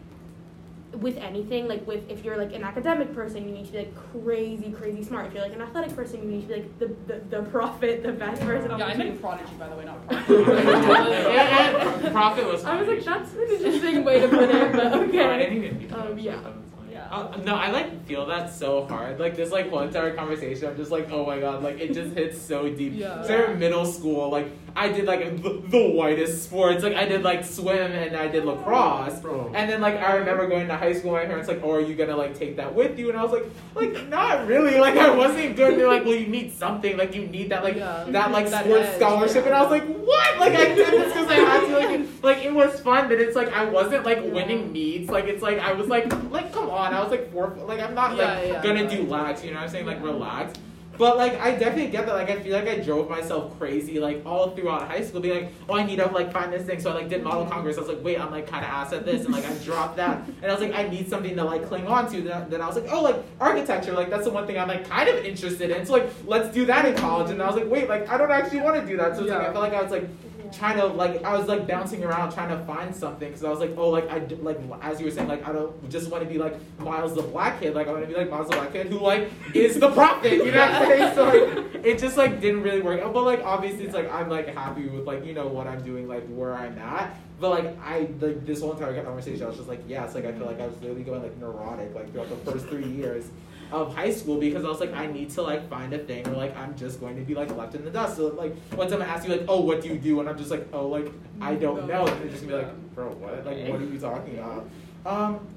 with 1.00 1.16
anything 1.18 1.68
like 1.68 1.86
with 1.88 2.10
if 2.10 2.24
you're 2.26 2.36
like 2.38 2.54
an 2.54 2.64
academic 2.64 3.14
person 3.16 3.48
you 3.48 3.54
need 3.54 3.66
to 3.66 3.72
be 3.72 3.78
like 3.80 3.94
crazy 4.24 4.72
crazy 4.72 5.02
smart 5.04 5.26
if 5.28 5.34
you're 5.34 5.42
like 5.44 5.54
an 5.54 5.62
athletic 5.62 5.96
person 5.96 6.22
you 6.22 6.30
need 6.30 6.42
to 6.42 6.48
be 6.48 6.54
like 6.56 6.80
the 6.80 6.88
the, 7.08 7.20
the 7.38 7.44
prophet 7.50 8.04
the 8.04 8.12
best 8.12 8.42
person 8.42 8.70
on 8.72 8.78
Yeah, 8.80 8.88
the 8.88 8.94
I 8.94 8.98
meant 8.98 9.22
prodigy 9.22 9.54
by 9.58 9.70
the 9.70 9.76
way, 9.78 9.86
not 9.86 9.98
yeah, 10.12 10.86
prodigy. 10.86 11.34
yeah, 11.34 12.10
profit 12.12 12.46
was. 12.46 12.66
I 12.66 12.76
was 12.80 12.88
like 12.90 13.04
that's 13.06 13.34
an 13.34 13.48
interesting 13.50 14.04
way 14.04 14.20
to 14.20 14.28
put 14.28 14.50
it 14.50 14.72
but 14.74 14.84
No, 14.84 15.00
I 15.02 15.04
okay 15.06 15.40
didn't 15.50 15.64
even 15.64 15.94
Um, 15.94 16.20
yeah. 16.20 16.36
That 16.36 16.44
was 16.44 16.66
funny. 16.78 16.92
Yeah. 16.94 17.08
Uh, 17.10 17.38
no, 17.46 17.56
I 17.56 17.72
like 17.72 18.06
feel 18.06 18.26
that 18.26 18.52
so 18.54 18.86
hard. 18.86 19.20
Like 19.20 19.36
this, 19.36 19.52
like 19.52 19.70
whole 19.70 19.80
entire 19.82 20.14
conversation. 20.14 20.68
I'm 20.68 20.76
just 20.76 20.92
like, 20.92 21.10
oh 21.12 21.26
my 21.26 21.40
god, 21.40 21.64
like 21.64 21.80
it 21.80 21.94
just 21.94 22.16
hits 22.18 22.38
so 22.42 22.70
deep. 22.70 22.94
Yeah. 22.96 23.24
So 23.24 23.52
in 23.52 23.60
middle 23.60 23.86
school, 23.86 24.30
like 24.30 24.48
I 24.76 24.90
did 24.90 25.06
like 25.06 25.42
the, 25.42 25.62
the 25.68 25.92
whitest 25.92 26.44
sports. 26.44 26.84
Like 26.84 26.96
I 26.96 27.06
did 27.06 27.24
like 27.24 27.44
swim 27.44 27.92
and 27.92 28.16
I 28.16 28.28
did 28.28 28.46
lacrosse. 28.46 29.20
Bro. 29.20 29.52
And 29.54 29.70
then 29.70 29.82
like 29.82 29.96
I 29.96 30.16
remember 30.18 30.48
going 30.48 30.68
to 30.68 30.78
high 30.78 30.94
school. 30.94 31.12
My 31.12 31.26
parents 31.26 31.48
like, 31.48 31.62
oh, 31.64 31.72
are 31.72 31.82
you 31.82 31.96
gonna 31.96 32.16
like 32.16 32.38
take 32.38 32.56
that 32.58 32.74
with 32.74 32.98
you? 32.98 33.10
And 33.10 33.18
I 33.18 33.24
was 33.24 33.32
like, 33.32 33.46
like 33.76 34.08
not 34.08 34.48
really. 34.48 34.80
Like 34.80 34.96
I 34.98 35.10
wasn't 35.16 35.56
good. 35.56 35.78
They're 35.78 35.88
like, 35.88 36.06
well, 36.06 36.16
you 36.16 36.28
need 36.28 36.54
something. 36.54 36.98
Like 36.98 37.14
you 37.16 37.28
need 37.28 37.50
that 37.52 37.64
like 37.64 37.76
Yeah. 37.76 38.06
that 38.10 38.32
like 38.32 38.50
That 38.50 38.66
sports 38.66 38.88
edge, 38.88 38.96
scholarship. 38.98 39.36
yeah. 39.36 39.46
And 39.48 39.56
I 39.56 39.62
was 39.62 39.72
like, 39.72 39.86
what? 39.98 40.40
Like 40.40 40.54
I 40.54 40.66
did 40.76 40.78
this 40.88 41.14
because 41.14 41.28
I 41.28 41.36
had 41.36 41.68
to. 41.68 41.74
Like 41.78 42.00
it, 42.00 42.08
like 42.24 42.38
it 42.46 42.54
was 42.54 42.80
fun, 42.80 43.08
but 43.10 43.20
it's 43.20 43.36
like 43.36 43.52
I 43.54 43.66
wasn't 43.66 44.06
like 44.06 44.20
winning 44.24 44.72
meets. 44.72 45.10
Like 45.10 45.26
it's 45.26 45.42
like 45.44 45.60
I 45.60 45.74
was 45.74 45.88
like 45.88 46.12
like 46.32 46.54
come 46.54 46.70
on. 46.70 46.94
I 46.94 47.02
was 47.02 47.12
like 47.12 47.32
four. 47.32 47.50
Like 47.66 47.80
I'm 47.80 47.94
not 47.94 48.12
like 48.12 48.20
Yeah, 48.20 48.42
yeah, 48.54 48.64
gonna 48.64 48.82
right. 48.86 48.90
do 48.90 49.04
lax. 49.04 49.44
You 49.44 49.52
know 49.52 49.58
what 49.58 49.64
I'm 49.64 49.70
saying? 49.70 49.86
Like 49.86 49.98
Yeah. 49.98 50.04
relax. 50.06 50.54
But 51.02 51.18
like 51.18 51.42
I 51.42 51.56
definitely 51.56 51.88
get 51.88 52.06
that. 52.06 52.14
Like 52.14 52.30
I 52.30 52.40
feel 52.42 52.56
like 52.56 52.68
I 52.68 52.78
drove 52.78 53.10
myself 53.10 53.58
crazy 53.58 54.00
like 54.00 54.22
all 54.24 54.52
throughout 54.52 54.88
high 54.88 55.02
school, 55.02 55.20
being 55.20 55.46
like, 55.46 55.54
oh 55.68 55.76
I 55.76 55.84
need 55.84 55.96
to 55.96 56.06
like 56.06 56.32
find 56.32 56.54
this 56.54 56.64
thing. 56.64 56.80
So 56.80 56.92
I 56.92 56.94
like 56.94 57.10
did 57.10 57.24
model 57.24 57.48
congress. 57.48 57.78
I 57.78 57.80
was 57.80 57.90
like, 57.90 58.04
wait, 58.04 58.20
I'm 58.20 58.30
like 58.30 58.46
kind 58.46 58.64
of 58.64 58.70
ass 58.70 58.94
at 58.94 59.04
this, 59.04 59.26
and 59.26 59.34
like 59.34 59.44
I 59.44 59.52
dropped 59.64 59.96
that, 59.96 60.24
and 60.44 60.52
I 60.52 60.54
was 60.54 60.62
like, 60.62 60.76
I 60.76 60.88
need 60.88 61.10
something 61.10 61.36
to 61.36 61.44
like 61.44 61.66
cling 61.66 61.88
on 61.88 62.08
to. 62.12 62.22
Then, 62.22 62.48
then 62.52 62.62
I 62.62 62.68
was 62.68 62.76
like, 62.76 62.86
oh 62.92 63.02
like 63.02 63.16
architecture, 63.40 63.94
like 63.94 64.12
that's 64.12 64.26
the 64.26 64.30
one 64.30 64.46
thing 64.46 64.60
I'm 64.60 64.68
like 64.68 64.88
kind 64.88 65.10
of 65.10 65.26
interested 65.26 65.72
in. 65.72 65.88
So 65.88 65.94
like 65.94 66.08
let's 66.28 66.54
do 66.54 66.68
that 66.68 66.86
in 66.86 66.96
college. 66.96 67.32
And 67.32 67.42
I 67.42 67.48
was 67.48 67.56
like, 67.56 67.68
wait, 67.68 67.90
like 67.90 68.08
I 68.08 68.16
don't 68.16 68.30
actually 68.30 68.62
want 68.62 68.80
to 68.80 68.86
do 68.86 68.96
that. 68.98 69.16
So 69.16 69.24
it's 69.24 69.32
like 69.32 69.42
I 69.42 69.52
felt 69.52 69.56
like 69.56 69.74
I 69.74 69.82
was 69.82 69.92
like 69.92 70.08
trying 70.52 70.78
to 70.78 70.86
like 70.86 71.24
I 71.24 71.38
was 71.38 71.48
like 71.48 71.68
bouncing 71.68 72.04
around 72.04 72.32
trying 72.32 72.50
to 72.50 72.64
find 72.66 72.96
something 72.96 73.28
because 73.28 73.44
I 73.44 73.50
was 73.50 73.60
like 73.60 73.72
oh 73.78 73.90
like 73.90 74.10
I 74.10 74.20
like 74.42 74.60
as 74.82 75.00
you 75.00 75.06
were 75.06 75.12
saying 75.12 75.28
like 75.28 75.48
I 75.48 75.52
don't 75.52 75.90
just 75.90 76.10
want 76.10 76.24
to 76.24 76.30
be 76.30 76.38
like 76.38 76.56
Myles 76.80 77.16
the 77.16 77.22
black 77.22 77.60
kid 77.60 77.76
like 77.76 77.88
I 77.88 77.92
want 77.92 78.04
to 78.04 78.08
be 78.08 78.16
like 78.16 78.30
Myles 78.30 78.50
the 78.50 78.56
black 78.56 78.74
kid 78.74 78.88
who 78.88 79.00
like 79.00 79.32
is 79.54 79.80
the 79.80 79.92
prophet 79.92 80.34
you 80.34 80.52
know 80.52 80.60
what 80.60 80.72
I'm 80.72 80.88
saying? 80.88 81.16
So 81.16 81.26
like 81.26 81.76
it 81.86 82.00
just 82.00 82.18
like 82.18 82.42
didn't 82.42 82.64
really 82.64 82.82
work 82.82 83.02
out 83.02 83.14
but 83.14 83.24
like 83.24 83.44
obviously 83.44 83.86
it's 83.86 83.94
like 83.94 84.12
I'm 84.12 84.30
like 84.30 84.48
happy 84.48 84.88
with 84.88 85.06
like 85.06 85.26
you 85.26 85.34
know 85.34 85.48
what 85.48 85.68
I'm 85.68 85.84
doing 85.84 86.08
like 86.08 86.28
where 86.28 86.54
I'm 86.54 86.78
at 86.80 87.18
but 87.40 87.50
like 87.50 87.78
I 87.84 88.08
like 88.20 88.46
this 88.46 88.62
whole 88.62 88.74
entire 88.74 89.04
conversation 89.04 89.44
I 89.44 89.48
was 89.48 89.58
just 89.58 89.70
like 89.70 89.84
yes 89.88 90.16
like 90.16 90.26
I 90.26 90.32
feel 90.32 90.46
like 90.46 90.60
I 90.60 90.68
was 90.68 90.76
literally 90.82 91.04
going 91.04 91.24
like 91.24 91.38
neurotic 91.38 91.94
like 91.96 92.12
throughout 92.12 92.30
the 92.30 92.52
first 92.52 92.68
three 92.68 92.88
years 92.88 93.30
of 93.72 93.96
high 93.96 94.12
school 94.12 94.40
because 94.40 94.66
I 94.66 94.68
was 94.68 94.80
like, 94.80 94.94
I 94.94 95.08
need 95.08 95.30
to 95.32 95.42
like 95.42 95.70
find 95.70 95.94
a 95.94 96.00
thing 96.00 96.28
or 96.28 96.34
like 96.34 96.56
I'm 96.58 96.76
just 96.76 97.00
going 97.00 97.16
to 97.16 97.22
be 97.22 97.34
like 97.34 97.56
left 97.56 97.76
in 97.76 97.86
the 97.86 97.92
dust. 97.92 98.18
So 98.18 98.28
like 98.28 98.56
when 98.76 98.90
someone 98.90 99.08
asks 99.08 99.26
you 99.28 99.32
like, 99.32 99.46
oh, 99.48 99.62
what 99.62 99.82
do 99.82 99.88
you 99.88 99.98
do? 99.98 100.20
And 100.20 100.30
I'm 100.30 100.38
just 100.38 100.52
like, 100.52 100.68
oh, 100.74 100.88
like 100.88 101.12
I 101.40 101.56
don't 101.56 101.88
know. 101.88 102.06
And 102.06 102.22
they're 102.22 102.30
just 102.30 102.48
gonna 102.48 102.58
be 102.58 102.64
like, 102.64 102.96
bro, 102.96 103.10
what? 103.14 103.46
Like 103.46 103.68
what 103.68 103.82
are 103.82 103.86
you 103.86 104.00
talking 104.00 104.38
about? 104.38 104.70
Um, 105.06 105.48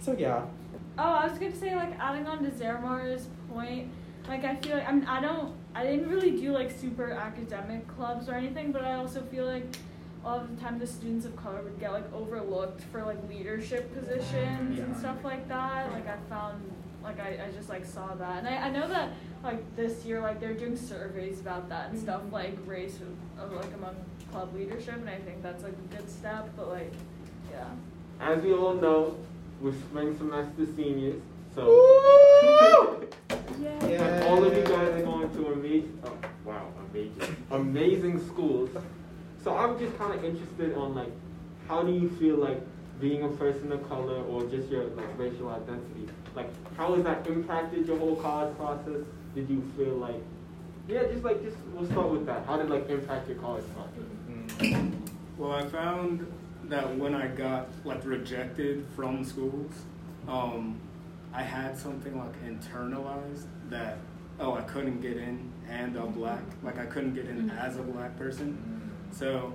so 0.00 0.14
yeah. 0.16 0.44
Oh, 0.98 1.02
I 1.02 1.26
was 1.26 1.38
gonna 1.38 1.54
say 1.54 1.74
like 1.74 1.98
adding 1.98 2.26
on 2.26 2.42
to 2.44 2.50
Zeramar's 2.50 3.28
point, 3.52 3.90
like 4.28 4.44
I 4.44 4.56
feel 4.56 4.76
like 4.76 4.88
I 4.88 4.92
mean 4.92 5.04
I 5.04 5.20
don't 5.20 5.54
I 5.74 5.84
didn't 5.84 6.08
really 6.08 6.30
do 6.30 6.52
like 6.52 6.70
super 6.70 7.10
academic 7.12 7.86
clubs 7.88 8.28
or 8.28 8.34
anything, 8.34 8.72
but 8.72 8.82
I 8.84 8.94
also 8.94 9.22
feel 9.22 9.44
like 9.44 9.64
a 10.24 10.26
lot 10.26 10.40
of 10.40 10.56
the 10.56 10.62
time 10.62 10.78
the 10.78 10.86
students 10.86 11.26
of 11.26 11.36
color 11.36 11.62
would 11.62 11.78
get 11.78 11.92
like 11.92 12.12
overlooked 12.12 12.82
for 12.90 13.04
like 13.04 13.18
leadership 13.28 13.92
positions 13.94 14.78
and 14.78 14.96
stuff 14.96 15.18
like 15.22 15.46
that. 15.48 15.92
Like 15.92 16.08
I 16.08 16.16
found 16.28 16.62
like 17.06 17.20
I, 17.20 17.46
I 17.46 17.50
just 17.52 17.68
like 17.68 17.86
saw 17.86 18.14
that 18.14 18.38
and 18.38 18.48
I, 18.48 18.66
I 18.66 18.70
know 18.70 18.88
that 18.88 19.10
like 19.44 19.76
this 19.76 20.04
year 20.04 20.20
like 20.20 20.40
they're 20.40 20.54
doing 20.54 20.76
surveys 20.76 21.40
about 21.40 21.68
that 21.68 21.90
and 21.90 21.98
stuff 21.98 22.22
mm-hmm. 22.22 22.34
like 22.34 22.58
race 22.66 22.96
of, 22.96 23.44
of 23.44 23.52
like 23.52 23.72
among 23.74 23.94
club 24.32 24.52
leadership 24.54 24.96
and 24.96 25.08
I 25.08 25.18
think 25.18 25.42
that's 25.42 25.62
like 25.62 25.72
a 25.72 25.96
good 25.96 26.10
step 26.10 26.48
but 26.56 26.68
like 26.68 26.92
yeah. 27.50 27.68
As 28.20 28.42
we 28.42 28.52
all 28.52 28.74
know, 28.74 29.16
we're 29.60 29.72
spring 29.72 30.16
semester 30.16 30.66
seniors, 30.74 31.20
so 31.54 31.64
Yeah. 33.60 34.26
all 34.28 34.44
of 34.44 34.56
you 34.56 34.64
guys 34.64 34.88
are 34.88 35.02
going 35.02 35.30
to 35.30 35.46
amazing, 35.52 35.98
oh, 36.04 36.16
wow, 36.44 36.66
amazing, 36.90 37.36
amazing 37.50 38.26
schools. 38.26 38.70
So 39.42 39.56
I'm 39.56 39.78
just 39.78 39.96
kind 39.96 40.12
of 40.12 40.24
interested 40.24 40.74
on 40.76 40.94
like, 40.94 41.12
how 41.68 41.82
do 41.82 41.92
you 41.92 42.08
feel 42.18 42.36
like 42.36 42.60
being 43.00 43.22
a 43.22 43.28
person 43.28 43.72
of 43.72 43.86
color 43.88 44.22
or 44.24 44.42
just 44.46 44.68
your 44.70 44.84
like 44.84 45.18
racial 45.18 45.48
identity? 45.48 46.08
Like, 46.36 46.50
how 46.76 46.94
has 46.94 47.02
that 47.04 47.26
impacted 47.26 47.88
your 47.88 47.98
whole 47.98 48.16
college 48.16 48.54
process? 48.56 49.00
Did 49.34 49.48
you 49.48 49.64
feel 49.76 49.94
like, 49.94 50.22
yeah, 50.86 51.04
just 51.04 51.24
like 51.24 51.42
just 51.42 51.56
we'll 51.72 51.90
start 51.90 52.10
with 52.10 52.26
that. 52.26 52.44
How 52.46 52.58
did 52.58 52.68
like 52.68 52.88
impact 52.90 53.28
your 53.28 53.38
college 53.38 53.64
process? 53.74 54.76
Hmm. 54.76 54.92
Well, 55.38 55.52
I 55.52 55.66
found 55.66 56.30
that 56.64 56.96
when 56.96 57.14
I 57.14 57.26
got 57.28 57.68
like 57.84 58.04
rejected 58.04 58.86
from 58.94 59.24
schools, 59.24 59.72
um, 60.28 60.78
I 61.32 61.42
had 61.42 61.76
something 61.76 62.16
like 62.18 62.44
internalized 62.44 63.46
that 63.70 63.98
oh 64.38 64.54
I 64.54 64.62
couldn't 64.62 65.00
get 65.00 65.16
in 65.16 65.50
and 65.68 65.96
I'm 65.96 66.12
black, 66.12 66.42
like 66.62 66.78
I 66.78 66.86
couldn't 66.86 67.14
get 67.14 67.26
in 67.26 67.48
mm-hmm. 67.48 67.58
as 67.58 67.78
a 67.78 67.82
black 67.82 68.16
person. 68.18 68.52
Mm-hmm. 68.52 69.18
So 69.18 69.52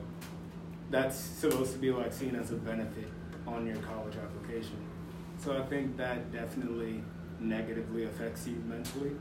that's 0.89 1.17
supposed 1.17 1.73
to 1.73 1.79
be 1.79 1.91
like 1.91 2.11
seen 2.11 2.35
as 2.35 2.51
a 2.51 2.55
benefit 2.55 3.07
on 3.47 3.65
your 3.67 3.77
college 3.77 4.15
application. 4.15 4.77
So 5.41 5.57
I 5.57 5.63
think 5.63 5.97
that 5.97 6.31
definitely 6.31 7.01
negatively 7.39 8.05
affects 8.05 8.45
you 8.47 8.61
mentally. 8.67 9.15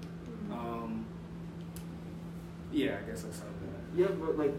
Um, 0.53 1.07
yeah, 2.71 2.99
I 3.03 3.09
guess 3.11 3.25
I'll 3.25 3.33
start 3.33 3.53
with 3.63 3.71
that. 3.73 3.81
Yeah, 3.99 4.09
but 4.21 4.37
like, 4.37 4.53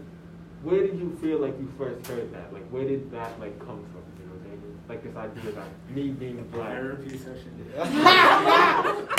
where 0.62 0.80
did 0.84 0.98
you 0.98 1.16
feel 1.22 1.38
like 1.38 1.56
you 1.60 1.72
first 1.78 2.04
heard 2.08 2.32
that? 2.34 2.52
Like, 2.52 2.66
where 2.70 2.84
did 2.84 3.12
that 3.12 3.38
like 3.38 3.56
come 3.60 3.84
from? 3.92 4.02
You 4.18 4.26
know 4.26 4.34
what 4.34 4.46
I 4.46 4.50
mean? 4.50 4.80
Like 4.88 5.02
this 5.04 5.16
idea 5.16 5.52
that 5.52 5.68
me 5.94 6.08
being 6.10 6.42
black. 6.50 6.70
Therapy 6.70 7.16
session. 7.16 7.64
Yeah. 7.74 9.06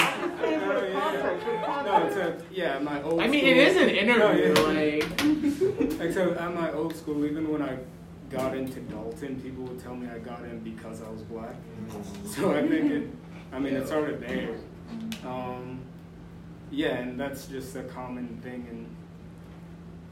No, 1.84 2.06
it's 2.08 2.16
a, 2.16 2.38
yeah, 2.52 2.80
my 2.80 3.02
old 3.02 3.20
I 3.22 3.28
mean, 3.28 3.42
school- 3.42 3.52
it 3.52 3.58
is 3.58 3.78
an 3.78 3.90
interview. 3.90 4.54
No, 4.54 4.72
yeah. 4.82 5.00
Like, 5.90 6.00
Like, 6.00 6.12
so 6.14 6.34
at 6.34 6.54
my 6.56 6.72
old 6.72 6.96
school, 6.96 7.26
even 7.26 7.50
when 7.52 7.62
I 7.62 7.78
got 8.34 8.58
into 8.58 8.80
Dalton, 8.82 9.39
people 9.41 9.63
would 9.65 9.82
tell 9.82 9.96
me 9.96 10.08
I 10.13 10.17
got 10.17 10.43
in 10.43 10.60
because 10.60 11.02
I 11.02 11.10
was 11.10 11.22
black. 11.22 11.56
So 12.26 12.52
I 12.54 12.67
think 12.67 12.91
it, 12.91 13.08
I 13.52 13.60
mean, 13.60 13.76
it 13.76 13.88
started 13.88 14.19
there. 14.22 14.56
Um, 15.26 15.80
yeah, 16.72 16.96
and 16.96 17.19
that's 17.19 17.46
just 17.46 17.76
a 17.76 17.84
common 17.84 18.39
thing 18.43 18.65
in 18.69 18.88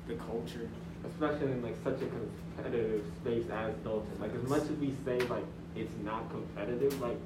the 0.07 0.21
culture. 0.21 0.69
Especially 1.03 1.51
in 1.51 1.63
like 1.63 1.75
such 1.83 1.99
a 2.01 2.05
competitive 2.05 3.03
space 3.21 3.45
as 3.51 3.73
Dalton. 3.83 4.11
Like 4.19 4.35
as 4.35 4.47
much 4.47 4.61
as 4.63 4.71
we 4.71 4.93
say 5.03 5.19
like 5.21 5.43
it's 5.75 5.91
not 6.03 6.29
competitive, 6.29 7.01
like 7.01 7.17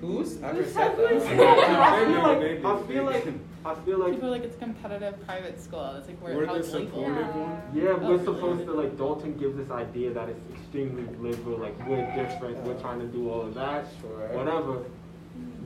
who's 0.00 0.42
ever 0.42 0.62
Who's 0.62 0.72
said 0.72 0.90
ever 0.98 1.14
that? 1.14 1.22
said 1.22 1.40
I 1.40 2.04
feel 2.04 2.22
like 2.22 2.64
I 2.64 2.86
feel 2.88 3.04
like 3.04 3.24
do. 3.24 3.40
I 3.66 3.74
feel 3.84 3.98
like 3.98 4.12
People 4.12 4.28
are 4.28 4.30
like 4.30 4.44
it's 4.44 4.54
a 4.56 4.58
competitive 4.58 5.26
private 5.26 5.60
school. 5.60 5.96
It's 5.98 6.06
like 6.06 6.22
where 6.22 6.36
We're 6.36 6.46
how 6.46 6.54
the 6.54 6.60
legal. 6.62 6.80
supportive 6.86 7.34
one. 7.34 7.62
Yeah, 7.74 7.82
Oh, 7.82 7.96
we're 7.96 8.10
really? 8.12 8.24
supposed 8.24 8.64
to 8.66 8.72
like 8.72 8.96
Dalton 8.96 9.36
gives 9.36 9.56
this 9.56 9.70
idea 9.70 10.12
that 10.12 10.28
it's 10.28 10.40
extremely 10.54 11.02
liberal, 11.18 11.58
like 11.58 11.76
we're 11.88 12.06
different, 12.14 12.58
we're 12.64 12.78
trying 12.80 13.00
to 13.00 13.06
do 13.06 13.28
all 13.30 13.42
of 13.42 13.54
that, 13.54 13.86
Sure. 14.00 14.28
whatever. 14.36 14.84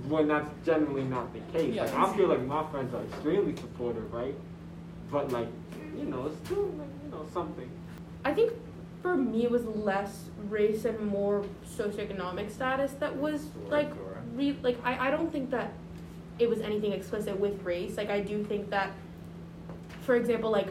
when 0.08 0.26
that's 0.28 0.50
generally 0.64 1.04
not 1.04 1.32
the 1.32 1.40
case. 1.56 1.74
Yeah, 1.74 1.84
like 1.84 1.94
I 1.94 2.16
feel 2.16 2.26
like 2.28 2.44
my 2.44 2.64
friends 2.70 2.92
are 2.94 3.02
extremely 3.02 3.54
supportive, 3.54 4.12
right? 4.12 4.34
But 5.12 5.30
like, 5.30 5.46
you 5.96 6.04
know, 6.04 6.26
it's 6.26 6.36
still 6.46 6.64
like, 6.78 6.88
you 7.04 7.10
know, 7.12 7.24
something. 7.32 7.68
I 8.24 8.32
think 8.34 8.52
for 9.02 9.14
me 9.16 9.44
it 9.44 9.50
was 9.50 9.64
less 9.66 10.24
race 10.48 10.84
and 10.86 10.98
more 11.06 11.44
socioeconomic 11.76 12.50
status 12.50 12.92
that 12.94 13.14
was 13.16 13.48
Sure, 13.52 13.70
like 13.70 13.88
sure. 13.94 14.18
re- 14.34 14.56
like 14.62 14.78
I, 14.84 15.08
I 15.08 15.10
don't 15.10 15.30
think 15.30 15.50
that 15.50 15.72
it 16.40 16.48
was 16.48 16.60
anything 16.60 16.92
explicit 16.92 17.38
with 17.38 17.62
race. 17.62 17.96
Like 17.96 18.10
I 18.10 18.20
do 18.20 18.42
think 18.44 18.70
that 18.70 18.92
for 20.02 20.16
example, 20.16 20.50
like 20.50 20.68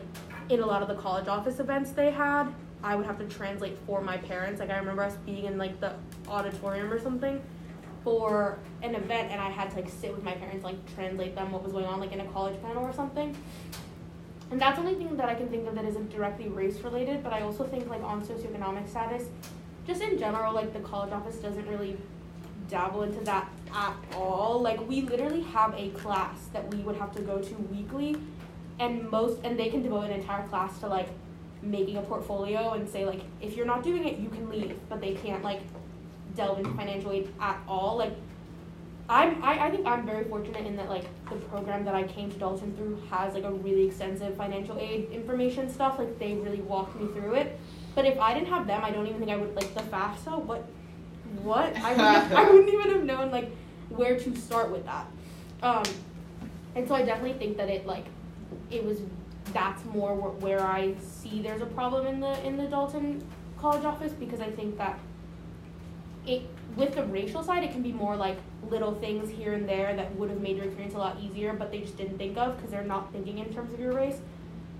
in 0.49 0.61
a 0.61 0.65
lot 0.65 0.81
of 0.81 0.87
the 0.87 0.95
college 0.95 1.27
office 1.27 1.59
events 1.59 1.91
they 1.91 2.11
had, 2.11 2.47
I 2.83 2.95
would 2.95 3.05
have 3.05 3.19
to 3.19 3.25
translate 3.25 3.77
for 3.85 4.01
my 4.01 4.17
parents. 4.17 4.59
Like 4.59 4.69
I 4.69 4.77
remember 4.77 5.03
us 5.03 5.15
being 5.25 5.45
in 5.45 5.57
like 5.57 5.79
the 5.79 5.93
auditorium 6.27 6.91
or 6.91 6.99
something 6.99 7.41
for 8.03 8.57
an 8.81 8.95
event 8.95 9.31
and 9.31 9.41
I 9.41 9.49
had 9.49 9.69
to 9.71 9.75
like 9.75 9.89
sit 9.89 10.13
with 10.13 10.23
my 10.23 10.33
parents, 10.33 10.63
like 10.63 10.95
translate 10.95 11.35
them 11.35 11.51
what 11.51 11.63
was 11.63 11.73
going 11.73 11.85
on 11.85 11.99
like 11.99 12.11
in 12.11 12.21
a 12.21 12.25
college 12.27 12.59
panel 12.61 12.83
or 12.83 12.93
something. 12.93 13.35
And 14.51 14.59
that's 14.59 14.77
the 14.79 14.85
only 14.85 14.95
thing 14.95 15.15
that 15.17 15.29
I 15.29 15.35
can 15.35 15.47
think 15.49 15.67
of 15.67 15.75
that 15.75 15.85
isn't 15.85 16.09
directly 16.09 16.47
race 16.47 16.79
related, 16.79 17.23
but 17.23 17.33
I 17.33 17.41
also 17.41 17.65
think 17.65 17.87
like 17.87 18.01
on 18.01 18.25
socioeconomic 18.25 18.89
status, 18.89 19.25
just 19.85 20.01
in 20.01 20.17
general, 20.17 20.53
like 20.53 20.73
the 20.73 20.79
college 20.79 21.11
office 21.11 21.35
doesn't 21.35 21.67
really 21.67 21.97
dabble 22.69 23.03
into 23.03 23.19
that 23.21 23.49
at 23.73 23.95
all. 24.15 24.61
Like 24.61 24.87
we 24.87 25.01
literally 25.01 25.41
have 25.43 25.73
a 25.75 25.89
class 25.89 26.37
that 26.53 26.73
we 26.73 26.81
would 26.81 26.95
have 26.97 27.13
to 27.15 27.21
go 27.21 27.39
to 27.39 27.53
weekly 27.55 28.15
and 28.79 29.09
most 29.09 29.39
and 29.43 29.59
they 29.59 29.69
can 29.69 29.81
devote 29.81 30.05
an 30.05 30.11
entire 30.11 30.47
class 30.47 30.79
to 30.79 30.87
like 30.87 31.09
making 31.61 31.97
a 31.97 32.01
portfolio 32.01 32.73
and 32.73 32.87
say 32.87 33.05
like 33.05 33.21
if 33.41 33.55
you're 33.55 33.65
not 33.65 33.83
doing 33.83 34.07
it 34.07 34.17
you 34.17 34.29
can 34.29 34.49
leave, 34.49 34.77
but 34.87 35.01
they 35.01 35.13
can't 35.13 35.43
like 35.43 35.61
delve 36.35 36.59
into 36.59 36.71
financial 36.71 37.11
aid 37.11 37.29
at 37.39 37.59
all. 37.67 37.97
Like 37.97 38.13
I'm 39.09 39.43
I, 39.43 39.67
I 39.67 39.71
think 39.71 39.87
I'm 39.87 40.05
very 40.05 40.23
fortunate 40.25 40.65
in 40.65 40.75
that 40.77 40.89
like 40.89 41.05
the 41.29 41.35
program 41.35 41.83
that 41.85 41.95
I 41.95 42.03
came 42.03 42.31
to 42.31 42.37
Dalton 42.37 42.75
through 42.75 43.01
has 43.09 43.33
like 43.33 43.43
a 43.43 43.51
really 43.51 43.87
extensive 43.87 44.37
financial 44.37 44.77
aid 44.77 45.09
information 45.11 45.69
stuff. 45.69 45.97
Like 45.99 46.19
they 46.19 46.35
really 46.35 46.61
walked 46.61 46.99
me 46.99 47.07
through 47.13 47.35
it. 47.35 47.59
But 47.95 48.05
if 48.05 48.19
I 48.19 48.33
didn't 48.33 48.49
have 48.49 48.67
them, 48.67 48.83
I 48.83 48.91
don't 48.91 49.07
even 49.07 49.19
think 49.19 49.31
I 49.31 49.37
would 49.37 49.55
like 49.55 49.73
the 49.73 49.81
FAFSA. 49.81 50.43
What 50.43 50.63
what? 51.43 51.75
I 51.77 51.91
wouldn't, 52.21 52.33
I 52.33 52.49
wouldn't 52.49 52.73
even 52.73 52.91
have 52.91 53.03
known 53.03 53.31
like 53.31 53.51
where 53.89 54.17
to 54.19 54.35
start 54.35 54.71
with 54.71 54.85
that. 54.85 55.07
Um, 55.61 55.83
and 56.75 56.87
so 56.87 56.95
I 56.95 57.03
definitely 57.03 57.37
think 57.37 57.57
that 57.57 57.69
it 57.69 57.85
like 57.85 58.05
it 58.71 58.83
was 58.83 58.99
that's 59.53 59.83
more 59.85 60.15
wh- 60.15 60.41
where 60.41 60.61
I 60.61 60.93
see 61.01 61.41
there's 61.41 61.61
a 61.61 61.65
problem 61.65 62.07
in 62.07 62.19
the 62.19 62.45
in 62.45 62.57
the 62.57 62.65
Dalton 62.67 63.25
college 63.59 63.83
office 63.83 64.13
because 64.13 64.39
I 64.41 64.49
think 64.51 64.77
that 64.77 64.99
it 66.25 66.43
with 66.75 66.95
the 66.95 67.03
racial 67.05 67.43
side 67.43 67.63
it 67.63 67.71
can 67.71 67.81
be 67.81 67.91
more 67.91 68.15
like 68.15 68.37
little 68.69 68.93
things 68.95 69.29
here 69.29 69.53
and 69.53 69.67
there 69.67 69.95
that 69.95 70.15
would 70.15 70.29
have 70.29 70.39
made 70.39 70.55
your 70.57 70.65
experience 70.65 70.93
a 70.93 70.97
lot 70.97 71.17
easier 71.19 71.53
but 71.53 71.71
they 71.71 71.79
just 71.79 71.97
didn't 71.97 72.17
think 72.17 72.37
of 72.37 72.55
because 72.55 72.71
they're 72.71 72.83
not 72.83 73.11
thinking 73.11 73.39
in 73.39 73.51
terms 73.53 73.73
of 73.73 73.79
your 73.79 73.93
race 73.93 74.17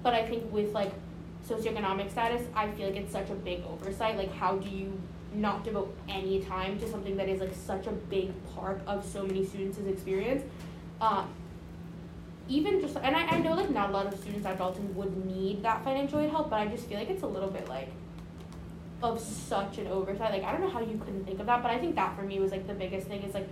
but 0.04 0.14
i 0.14 0.26
think 0.26 0.52
with 0.52 0.72
like 0.74 0.92
socioeconomic 1.48 2.12
status 2.12 2.46
i 2.56 2.70
feel 2.72 2.88
like 2.90 2.98
it's 2.98 3.12
such 3.12 3.30
a 3.30 3.34
big 3.34 3.64
oversight 3.66 4.18
like 4.18 4.32
how 4.34 4.56
do 4.58 4.70
you 4.70 5.00
not 5.34 5.64
devote 5.64 5.96
any 6.08 6.42
time 6.42 6.80
to 6.80 6.90
something 6.90 7.16
that 7.18 7.30
is 7.30 7.40
like 7.40 7.54
such 7.54 7.88
a 7.88 7.92
big 7.92 8.32
part 8.54 8.82
of 8.88 9.06
so 9.06 9.24
many 9.24 9.46
students' 9.46 9.78
experience 9.78 10.44
um, 11.02 11.30
even 12.48 12.82
just 12.82 12.96
and 12.98 13.16
I, 13.16 13.28
I 13.28 13.40
know 13.40 13.54
like 13.54 13.70
not 13.70 13.90
a 13.90 13.94
lot 13.94 14.12
of 14.12 14.20
students 14.20 14.46
at 14.46 14.58
dalton 14.58 14.96
would 14.96 15.26
need 15.26 15.64
that 15.64 15.84
financial 15.84 16.20
aid 16.20 16.32
help 16.32 16.50
but 16.50 16.60
i 16.60 16.68
just 16.68 16.88
feel 16.88 16.98
like 16.98 17.10
it's 17.10 17.24
a 17.24 17.28
little 17.28 17.50
bit 17.50 17.70
like 17.70 17.90
of 19.02 19.20
such 19.20 19.78
an 19.78 19.88
oversight. 19.88 20.32
Like 20.32 20.44
I 20.44 20.52
don't 20.52 20.62
know 20.62 20.70
how 20.70 20.82
you 20.82 20.98
couldn't 20.98 21.26
think 21.26 21.40
of 21.40 21.46
that, 21.46 21.62
but 21.62 21.72
I 21.72 21.80
think 21.80 21.96
that 21.96 22.16
for 22.16 22.24
me 22.24 22.40
was 22.40 22.52
like 22.52 22.68
the 22.68 22.74
biggest 22.74 23.08
thing 23.08 23.24
is 23.24 23.34
like 23.34 23.48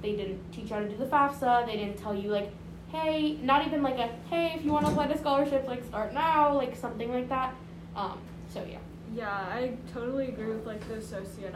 they 0.00 0.16
didn't 0.16 0.52
teach 0.52 0.70
you 0.70 0.74
how 0.74 0.80
to 0.80 0.88
do 0.88 0.96
the 0.96 1.06
FAFSA. 1.06 1.66
They 1.66 1.76
didn't 1.76 1.96
tell 1.96 2.14
you 2.14 2.30
like, 2.30 2.50
hey, 2.90 3.38
not 3.42 3.66
even 3.66 3.82
like 3.82 3.98
a 3.98 4.08
hey, 4.30 4.54
if 4.56 4.64
you 4.64 4.72
want 4.72 4.86
to 4.86 4.92
apply 4.92 5.08
to 5.08 5.18
scholarships, 5.18 5.66
like 5.66 5.84
start 5.84 6.12
now, 6.12 6.54
like 6.54 6.76
something 6.76 7.12
like 7.12 7.28
that. 7.28 7.54
Um, 7.96 8.18
so 8.52 8.64
yeah. 8.68 8.78
Yeah, 9.14 9.30
I 9.30 9.74
totally 9.92 10.28
agree 10.28 10.46
with 10.46 10.66
like 10.66 10.86
the 10.88 11.00
socio 11.00 11.50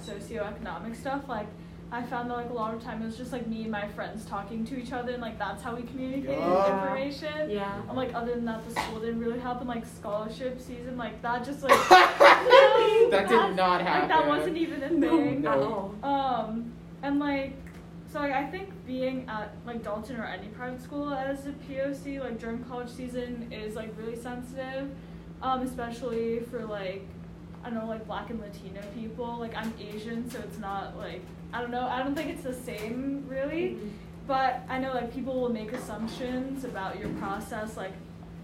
socioeconomic 0.00 0.96
stuff. 0.96 1.28
Like, 1.28 1.46
I 1.92 2.02
found 2.02 2.30
that 2.30 2.36
like 2.36 2.50
a 2.50 2.52
lot 2.52 2.72
of 2.72 2.82
time 2.82 3.02
it 3.02 3.06
was 3.06 3.16
just 3.16 3.32
like 3.32 3.46
me 3.48 3.62
and 3.62 3.70
my 3.72 3.88
friends 3.88 4.24
talking 4.24 4.64
to 4.66 4.80
each 4.80 4.92
other, 4.92 5.12
and 5.12 5.20
like 5.20 5.38
that's 5.38 5.62
how 5.62 5.74
we 5.74 5.82
communicated 5.82 6.38
Yeah. 6.38 6.82
information. 6.82 7.50
Yeah. 7.50 7.82
And 7.88 7.96
like 7.96 8.14
other 8.14 8.34
than 8.34 8.44
that, 8.44 8.66
the 8.68 8.74
school 8.80 9.00
didn't 9.00 9.18
really 9.20 9.40
help. 9.40 9.58
And 9.60 9.68
like 9.68 9.84
scholarship 9.86 10.60
season, 10.60 10.96
like 10.96 11.20
that 11.22 11.44
just 11.44 11.62
like 11.62 11.70
no, 11.70 11.76
That 13.10 13.28
did 13.28 13.56
not 13.56 13.82
happen. 13.82 14.08
Like 14.08 14.18
that 14.20 14.28
wasn't 14.28 14.56
even 14.56 14.82
a 14.82 14.88
thing. 14.88 15.44
At 15.46 15.58
all. 15.58 15.94
Um, 16.04 16.72
and 17.02 17.18
like, 17.18 17.54
so 18.12 18.20
like 18.20 18.32
I 18.32 18.46
think 18.46 18.68
being 18.86 19.28
at 19.28 19.52
like 19.66 19.82
Dalton 19.82 20.16
or 20.20 20.24
any 20.26 20.46
private 20.48 20.80
school 20.80 21.12
as 21.12 21.46
a 21.46 21.52
POC 21.68 22.20
like 22.20 22.38
during 22.38 22.62
college 22.64 22.88
season 22.90 23.48
is 23.52 23.74
like 23.74 23.92
really 23.98 24.16
sensitive, 24.16 24.90
um, 25.42 25.62
especially 25.62 26.40
for 26.50 26.64
like 26.64 27.06
I 27.62 27.70
don't 27.70 27.78
know 27.78 27.86
like 27.86 28.06
Black 28.06 28.30
and 28.30 28.40
Latino 28.40 28.80
people. 28.94 29.38
Like 29.38 29.56
I'm 29.56 29.72
Asian, 29.78 30.30
so 30.30 30.38
it's 30.40 30.58
not 30.58 30.96
like 30.96 31.22
I 31.52 31.60
don't 31.60 31.70
know. 31.70 31.86
I 31.86 32.02
don't 32.02 32.14
think 32.14 32.30
it's 32.30 32.44
the 32.44 32.54
same 32.54 33.24
really, 33.28 33.78
but 34.26 34.62
I 34.68 34.78
know 34.78 34.92
like 34.92 35.12
people 35.12 35.40
will 35.40 35.52
make 35.52 35.72
assumptions 35.72 36.64
about 36.64 36.98
your 36.98 37.10
process, 37.14 37.76
like 37.76 37.92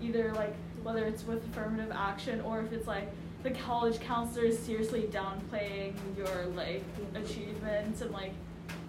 either 0.02 0.32
like 0.34 0.54
whether 0.82 1.04
it's 1.04 1.24
with 1.24 1.44
affirmative 1.46 1.90
action 1.92 2.40
or 2.42 2.60
if 2.60 2.72
it's 2.72 2.86
like 2.86 3.10
the 3.42 3.50
college 3.50 4.00
counselor 4.00 4.44
is 4.44 4.58
seriously 4.58 5.08
downplaying 5.12 5.94
your 6.16 6.46
like 6.54 6.82
achievements 7.14 8.00
and 8.00 8.10
like 8.10 8.32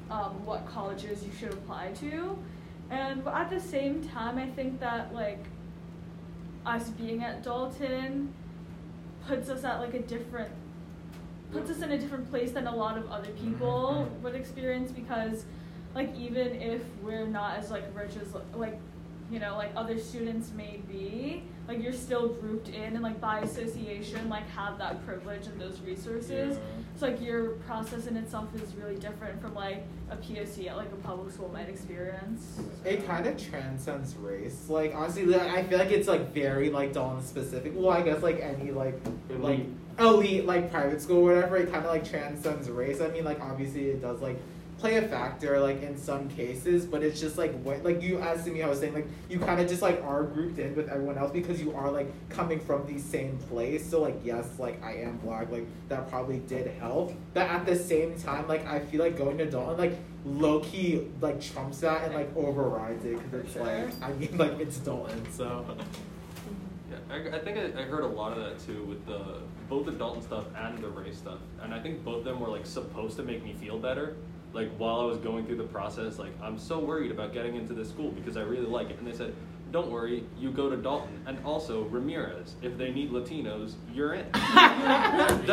um, 0.09 0.45
what 0.45 0.65
colleges 0.67 1.23
you 1.23 1.31
should 1.37 1.53
apply 1.53 1.91
to. 1.99 2.37
And 2.89 3.27
at 3.27 3.49
the 3.49 3.59
same 3.59 4.07
time, 4.09 4.37
I 4.37 4.47
think 4.47 4.79
that 4.79 5.13
like 5.13 5.43
us 6.67 6.89
being 6.89 7.23
at 7.23 7.43
Dalton 7.43 8.33
puts 9.27 9.49
us 9.49 9.63
at 9.63 9.79
like 9.79 9.93
a 9.93 9.99
different 9.99 10.51
puts 11.51 11.71
us 11.71 11.81
in 11.81 11.91
a 11.91 11.97
different 11.97 12.29
place 12.29 12.51
than 12.51 12.67
a 12.67 12.75
lot 12.75 12.97
of 12.97 13.09
other 13.09 13.31
people 13.31 14.07
Mhm. 14.09 14.21
would 14.21 14.35
experience 14.35 14.91
because 14.91 15.45
like 15.95 16.13
even 16.15 16.47
if 16.61 16.81
we're 17.01 17.25
not 17.25 17.57
as 17.57 17.71
like 17.71 17.83
rich 17.97 18.11
as 18.21 18.33
like 18.55 18.77
you 19.31 19.39
know 19.39 19.55
like 19.55 19.71
other 19.75 19.97
students 19.97 20.51
may 20.55 20.79
be 20.89 21.43
like 21.67 21.81
you're 21.81 21.93
still 21.93 22.27
grouped 22.29 22.69
in 22.69 22.93
and 22.95 23.01
like 23.01 23.19
by 23.21 23.39
association 23.39 24.27
like 24.29 24.47
have 24.49 24.77
that 24.77 25.05
privilege 25.05 25.47
and 25.47 25.59
those 25.59 25.79
resources 25.81 26.57
Yeah. 26.57 26.63
So 26.97 27.05
like 27.05 27.21
your 27.21 27.49
process 27.67 28.07
in 28.07 28.17
itself 28.17 28.47
is 28.55 28.75
really 28.75 28.95
different 28.95 29.39
from 29.39 29.53
like 29.53 29.83
a 30.09 30.15
POC 30.17 30.67
at 30.67 30.77
like 30.77 30.91
a 30.91 30.95
public 30.97 31.31
school 31.31 31.49
might 31.49 31.69
experience. 31.69 32.59
It 32.83 33.05
kind 33.05 33.27
of 33.27 33.37
transcends 33.37 34.15
race. 34.15 34.67
Like 34.67 34.95
honestly, 34.95 35.25
like, 35.25 35.41
I 35.41 35.63
feel 35.63 35.77
like 35.77 35.91
it's 35.91 36.07
like 36.07 36.33
very 36.33 36.71
like 36.71 36.93
Dalton 36.93 37.23
specific. 37.23 37.73
Well, 37.75 37.91
I 37.91 38.01
guess 38.01 38.23
like 38.23 38.39
any 38.41 38.71
like 38.71 38.99
like 39.29 39.59
Elite. 39.59 39.69
elite 39.99 40.45
like 40.45 40.71
private 40.71 41.01
school 41.01 41.17
or 41.17 41.35
whatever. 41.35 41.57
It 41.57 41.71
kind 41.71 41.85
of 41.85 41.91
like 41.91 42.09
transcends 42.09 42.67
race. 42.69 42.99
I 42.99 43.09
mean, 43.09 43.25
like 43.25 43.41
obviously 43.41 43.89
it 43.89 44.01
does 44.01 44.19
like 44.21 44.37
play 44.79 44.97
a 44.97 45.01
factor 45.01 45.59
like 45.59 45.81
in 45.81 45.97
some 45.97 46.29
cases, 46.29 46.85
but 46.85 47.01
it's 47.03 47.19
just 47.19 47.37
like 47.37 47.53
what 47.61 47.83
like 47.83 48.01
you 48.01 48.19
as 48.19 48.43
to 48.43 48.51
me, 48.51 48.61
I 48.61 48.67
was 48.67 48.79
saying 48.79 48.93
like 48.93 49.07
you 49.29 49.39
kind 49.39 49.59
of 49.59 49.67
just 49.67 49.81
like 49.81 50.03
are 50.03 50.23
grouped 50.23 50.59
in 50.59 50.75
with 50.75 50.89
everyone 50.89 51.17
else 51.17 51.31
because 51.31 51.61
you 51.61 51.73
are 51.75 51.91
like 51.91 52.07
coming 52.29 52.59
from 52.59 52.85
the 52.85 52.99
same 52.99 53.37
place. 53.49 53.89
So 53.89 54.01
like 54.01 54.19
yes, 54.23 54.47
like 54.59 54.83
I 54.83 54.95
am 54.97 55.17
black, 55.17 55.51
like 55.51 55.65
that 55.89 56.09
probably 56.09 56.39
did 56.39 56.67
help. 56.79 57.13
But 57.33 57.49
at 57.49 57.65
the 57.65 57.75
same 57.75 58.17
time, 58.19 58.47
like 58.47 58.65
I 58.67 58.79
feel 58.79 59.01
like 59.01 59.17
going 59.17 59.37
to 59.39 59.45
Dalton 59.49 59.77
like 59.77 59.97
low 60.25 60.59
key 60.59 61.07
like 61.21 61.41
trumps 61.41 61.79
that 61.79 62.03
and 62.05 62.13
like 62.13 62.35
overrides 62.35 63.05
it 63.05 63.17
because 63.17 63.45
it's 63.45 63.55
like 63.55 63.89
I 64.01 64.13
mean 64.13 64.37
like 64.37 64.59
it's 64.59 64.77
Dalton, 64.77 65.25
so. 65.31 65.65
Yeah, 66.89 66.99
I, 67.13 67.35
I 67.35 67.39
think 67.39 67.57
I, 67.57 67.81
I 67.81 67.83
heard 67.83 68.05
a 68.05 68.07
lot 68.07 68.37
of 68.37 68.43
that 68.45 68.65
too 68.65 68.81
with 68.85 69.05
the 69.05 69.39
both 69.69 69.87
the 69.87 69.91
Dalton 69.91 70.21
stuff 70.21 70.45
and 70.55 70.77
the 70.77 70.87
Ray 70.87 71.11
stuff, 71.11 71.39
and 71.61 71.73
I 71.73 71.81
think 71.81 72.01
both 72.01 72.19
of 72.19 72.23
them 72.23 72.39
were 72.39 72.47
like 72.47 72.65
supposed 72.65 73.17
to 73.17 73.23
make 73.23 73.43
me 73.43 73.53
feel 73.59 73.77
better. 73.77 74.15
Like 74.57 74.75
while 74.79 75.01
I 75.01 75.03
was 75.03 75.19
going 75.19 75.45
through 75.45 75.57
the 75.57 75.65
process, 75.65 76.17
like 76.17 76.31
I'm 76.41 76.57
so 76.57 76.79
worried 76.79 77.11
about 77.11 77.31
getting 77.31 77.55
into 77.55 77.75
this 77.75 77.89
school 77.89 78.09
because 78.09 78.37
I 78.37 78.41
really 78.41 78.65
like 78.65 78.89
it, 78.89 78.97
and 78.97 79.05
they 79.07 79.15
said, 79.15 79.35
"Don't 79.71 79.91
worry, 79.91 80.23
you 80.39 80.49
go 80.49 80.67
to 80.67 80.75
Dalton, 80.75 81.21
and 81.27 81.37
also 81.45 81.83
Ramirez. 81.83 82.55
If 82.63 82.75
they 82.75 82.89
need 82.91 83.11
Latinos, 83.11 83.73
you're 83.93 84.15
in." 84.15 84.25
That's, 84.33 85.45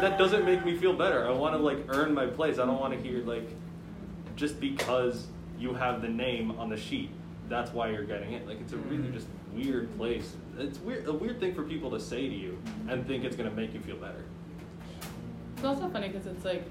that 0.00 0.16
doesn't 0.16 0.44
make 0.44 0.64
me 0.64 0.76
feel 0.76 0.92
better. 0.92 1.26
I 1.26 1.32
want 1.32 1.56
to 1.56 1.58
like 1.58 1.78
earn 1.88 2.14
my 2.14 2.26
place. 2.26 2.60
I 2.60 2.64
don't 2.64 2.78
want 2.78 2.94
to 2.94 3.00
hear 3.00 3.24
like 3.24 3.50
just 4.36 4.60
because 4.60 5.26
you 5.58 5.74
have 5.74 6.00
the 6.00 6.08
name 6.08 6.52
on 6.52 6.70
the 6.70 6.76
sheet, 6.76 7.10
that's 7.48 7.72
why 7.72 7.88
you're 7.90 8.04
getting 8.04 8.32
it. 8.34 8.46
Like 8.46 8.60
it's 8.60 8.74
a 8.74 8.76
really 8.76 9.08
Mhm. 9.08 9.12
just 9.12 9.26
weird 9.52 9.92
place. 9.96 10.36
It's 10.56 10.78
weird 10.78 11.08
a 11.08 11.12
weird 11.12 11.40
thing 11.40 11.52
for 11.52 11.64
people 11.64 11.90
to 11.90 11.98
say 11.98 12.28
to 12.28 12.34
you 12.34 12.58
and 12.88 13.04
think 13.08 13.24
it's 13.24 13.34
gonna 13.34 13.50
make 13.50 13.74
you 13.74 13.80
feel 13.80 13.96
better. 13.96 14.22
It's 15.56 15.64
also 15.64 15.88
funny 15.88 16.08
because 16.08 16.28
it's 16.28 16.44
like, 16.44 16.64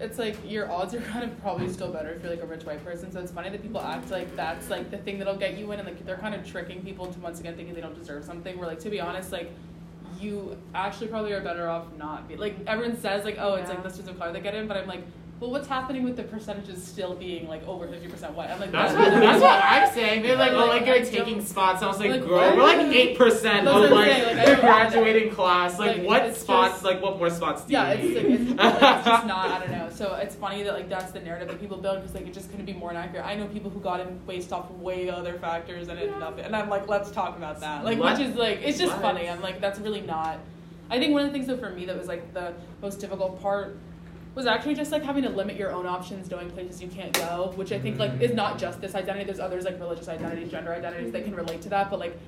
it's 0.00 0.18
like 0.18 0.36
your 0.44 0.70
odds 0.70 0.94
are 0.94 1.00
kind 1.12 1.24
of 1.24 1.40
probably 1.40 1.68
still 1.68 1.90
better 1.90 2.10
if 2.10 2.22
you're 2.22 2.30
like 2.32 2.42
a 2.42 2.46
rich 2.46 2.64
white 2.64 2.84
person. 2.84 3.10
So 3.12 3.20
it's 3.20 3.32
funny 3.32 3.50
that 3.50 3.62
people 3.62 3.80
act 3.80 4.10
like 4.10 4.34
that's 4.36 4.68
like 4.70 4.90
the 4.90 4.98
thing 4.98 5.18
that'll 5.18 5.36
get 5.36 5.56
you 5.56 5.70
in, 5.72 5.78
and 5.80 5.88
like 5.88 6.04
they're 6.04 6.18
kind 6.18 6.34
of 6.34 6.46
tricking 6.46 6.82
people 6.82 7.06
into 7.06 7.18
once 7.20 7.40
again 7.40 7.56
thinking 7.56 7.74
they 7.74 7.80
don't 7.80 7.98
deserve 7.98 8.24
something. 8.24 8.58
Where 8.58 8.68
like 8.68 8.80
to 8.80 8.90
be 8.90 9.00
honest, 9.00 9.32
like 9.32 9.50
you 10.20 10.56
actually 10.74 11.08
probably 11.08 11.32
are 11.32 11.42
better 11.42 11.68
off 11.68 11.84
not 11.98 12.26
be 12.26 12.36
like 12.36 12.56
everyone 12.66 12.98
says 12.98 13.22
like 13.24 13.36
oh 13.38 13.56
it's 13.56 13.68
like 13.68 13.78
Yeah. 13.78 13.82
the 13.84 13.90
students 13.90 14.12
of 14.12 14.18
color 14.18 14.32
that 14.32 14.42
get 14.42 14.54
in, 14.54 14.66
but 14.66 14.76
I'm 14.78 14.86
like 14.88 15.02
well, 15.38 15.50
what's 15.50 15.68
happening 15.68 16.02
with 16.02 16.16
the 16.16 16.22
percentages 16.22 16.82
still 16.82 17.14
being 17.14 17.46
like 17.46 17.62
over 17.68 17.86
fifty 17.86 18.08
percent 18.08 18.32
white? 18.32 18.48
I'm 18.48 18.58
like, 18.58 18.72
That's 18.72 18.94
that- 18.94 19.12
what, 19.12 19.20
that's 19.20 19.42
what 19.42 19.62
I'm 19.62 19.92
saying. 19.92 20.22
They're 20.22 20.34
like, 20.34 20.52
oh, 20.52 20.60
Like, 20.64 20.68
like 20.80 20.86
you're 20.86 20.94
I 20.96 21.00
taking 21.02 21.34
don't- 21.40 21.46
spots. 21.46 21.82
I 21.82 21.88
was 21.88 21.98
like, 22.00 22.10
like, 22.10 22.24
girl, 22.26 22.56
we're 22.56 22.62
like 22.62 22.86
eight 22.86 23.18
percent 23.18 23.68
of 23.68 23.90
like 23.90 24.08
like, 24.34 24.46
the 24.46 24.56
graduating 24.62 25.34
class. 25.34 25.78
Like, 25.78 25.98
like, 25.98 26.06
what 26.06 26.34
spots? 26.34 26.72
just- 26.76 26.84
like, 26.84 27.02
what 27.02 27.18
more 27.18 27.28
spots 27.28 27.64
do 27.64 27.74
Yeah, 27.74 27.92
you 27.92 28.08
it's 28.08 28.16
like, 28.16 28.24
it's, 28.40 28.50
like, 28.52 28.72
it's 28.96 29.04
just 29.06 29.26
not. 29.26 29.50
I 29.50 29.58
don't 29.60 29.70
know. 29.72 29.85
So 29.96 30.14
it's 30.14 30.34
funny 30.34 30.62
that 30.62 30.74
like 30.74 30.90
that's 30.90 31.12
the 31.12 31.20
narrative 31.20 31.48
that 31.48 31.58
people 31.58 31.78
build 31.78 32.00
because 32.00 32.14
like 32.14 32.26
it 32.26 32.34
just 32.34 32.50
couldn't 32.50 32.66
be 32.66 32.74
more 32.74 32.90
inaccurate. 32.90 33.24
I 33.24 33.34
know 33.34 33.46
people 33.46 33.70
who 33.70 33.80
got 33.80 34.00
in 34.00 34.18
based 34.26 34.52
off 34.52 34.70
way 34.72 35.08
other 35.08 35.38
factors 35.38 35.88
and 35.88 35.98
ended 35.98 36.22
up, 36.22 36.38
and 36.38 36.54
I'm 36.54 36.68
like, 36.68 36.86
let's 36.86 37.10
talk 37.10 37.36
about 37.36 37.60
that. 37.60 37.82
Like, 37.82 37.98
What? 37.98 38.18
which 38.18 38.28
is 38.28 38.34
like, 38.36 38.60
it's 38.62 38.78
just 38.78 38.92
What? 38.92 39.02
funny. 39.02 39.28
I'm 39.28 39.40
like, 39.40 39.58
that's 39.60 39.78
really 39.78 40.02
not. 40.02 40.38
I 40.90 40.98
think 40.98 41.14
one 41.14 41.22
of 41.22 41.28
the 41.28 41.32
things 41.32 41.46
that 41.46 41.60
for 41.60 41.70
me 41.70 41.86
that 41.86 41.96
was 41.96 42.08
like 42.08 42.34
the 42.34 42.52
most 42.82 43.00
difficult 43.00 43.40
part 43.40 43.78
was 44.34 44.46
actually 44.46 44.74
just 44.74 44.92
like 44.92 45.02
having 45.02 45.22
to 45.22 45.30
limit 45.30 45.56
your 45.56 45.72
own 45.72 45.86
options, 45.86 46.30
knowing 46.30 46.50
places 46.50 46.82
you 46.82 46.88
can't 46.88 47.14
go, 47.14 47.52
which 47.56 47.72
I 47.72 47.78
think 47.78 47.98
like 47.98 48.20
is 48.20 48.32
mm. 48.32 48.34
not 48.34 48.58
just 48.58 48.82
this 48.82 48.94
identity. 48.94 49.24
There's 49.24 49.40
others 49.40 49.64
like 49.64 49.80
religious 49.80 50.08
identities, 50.08 50.50
gender 50.50 50.74
identities 50.74 51.10
that 51.12 51.24
can 51.24 51.34
relate 51.34 51.62
to 51.62 51.70
that, 51.70 51.88
but 51.88 51.98
like 51.98 52.18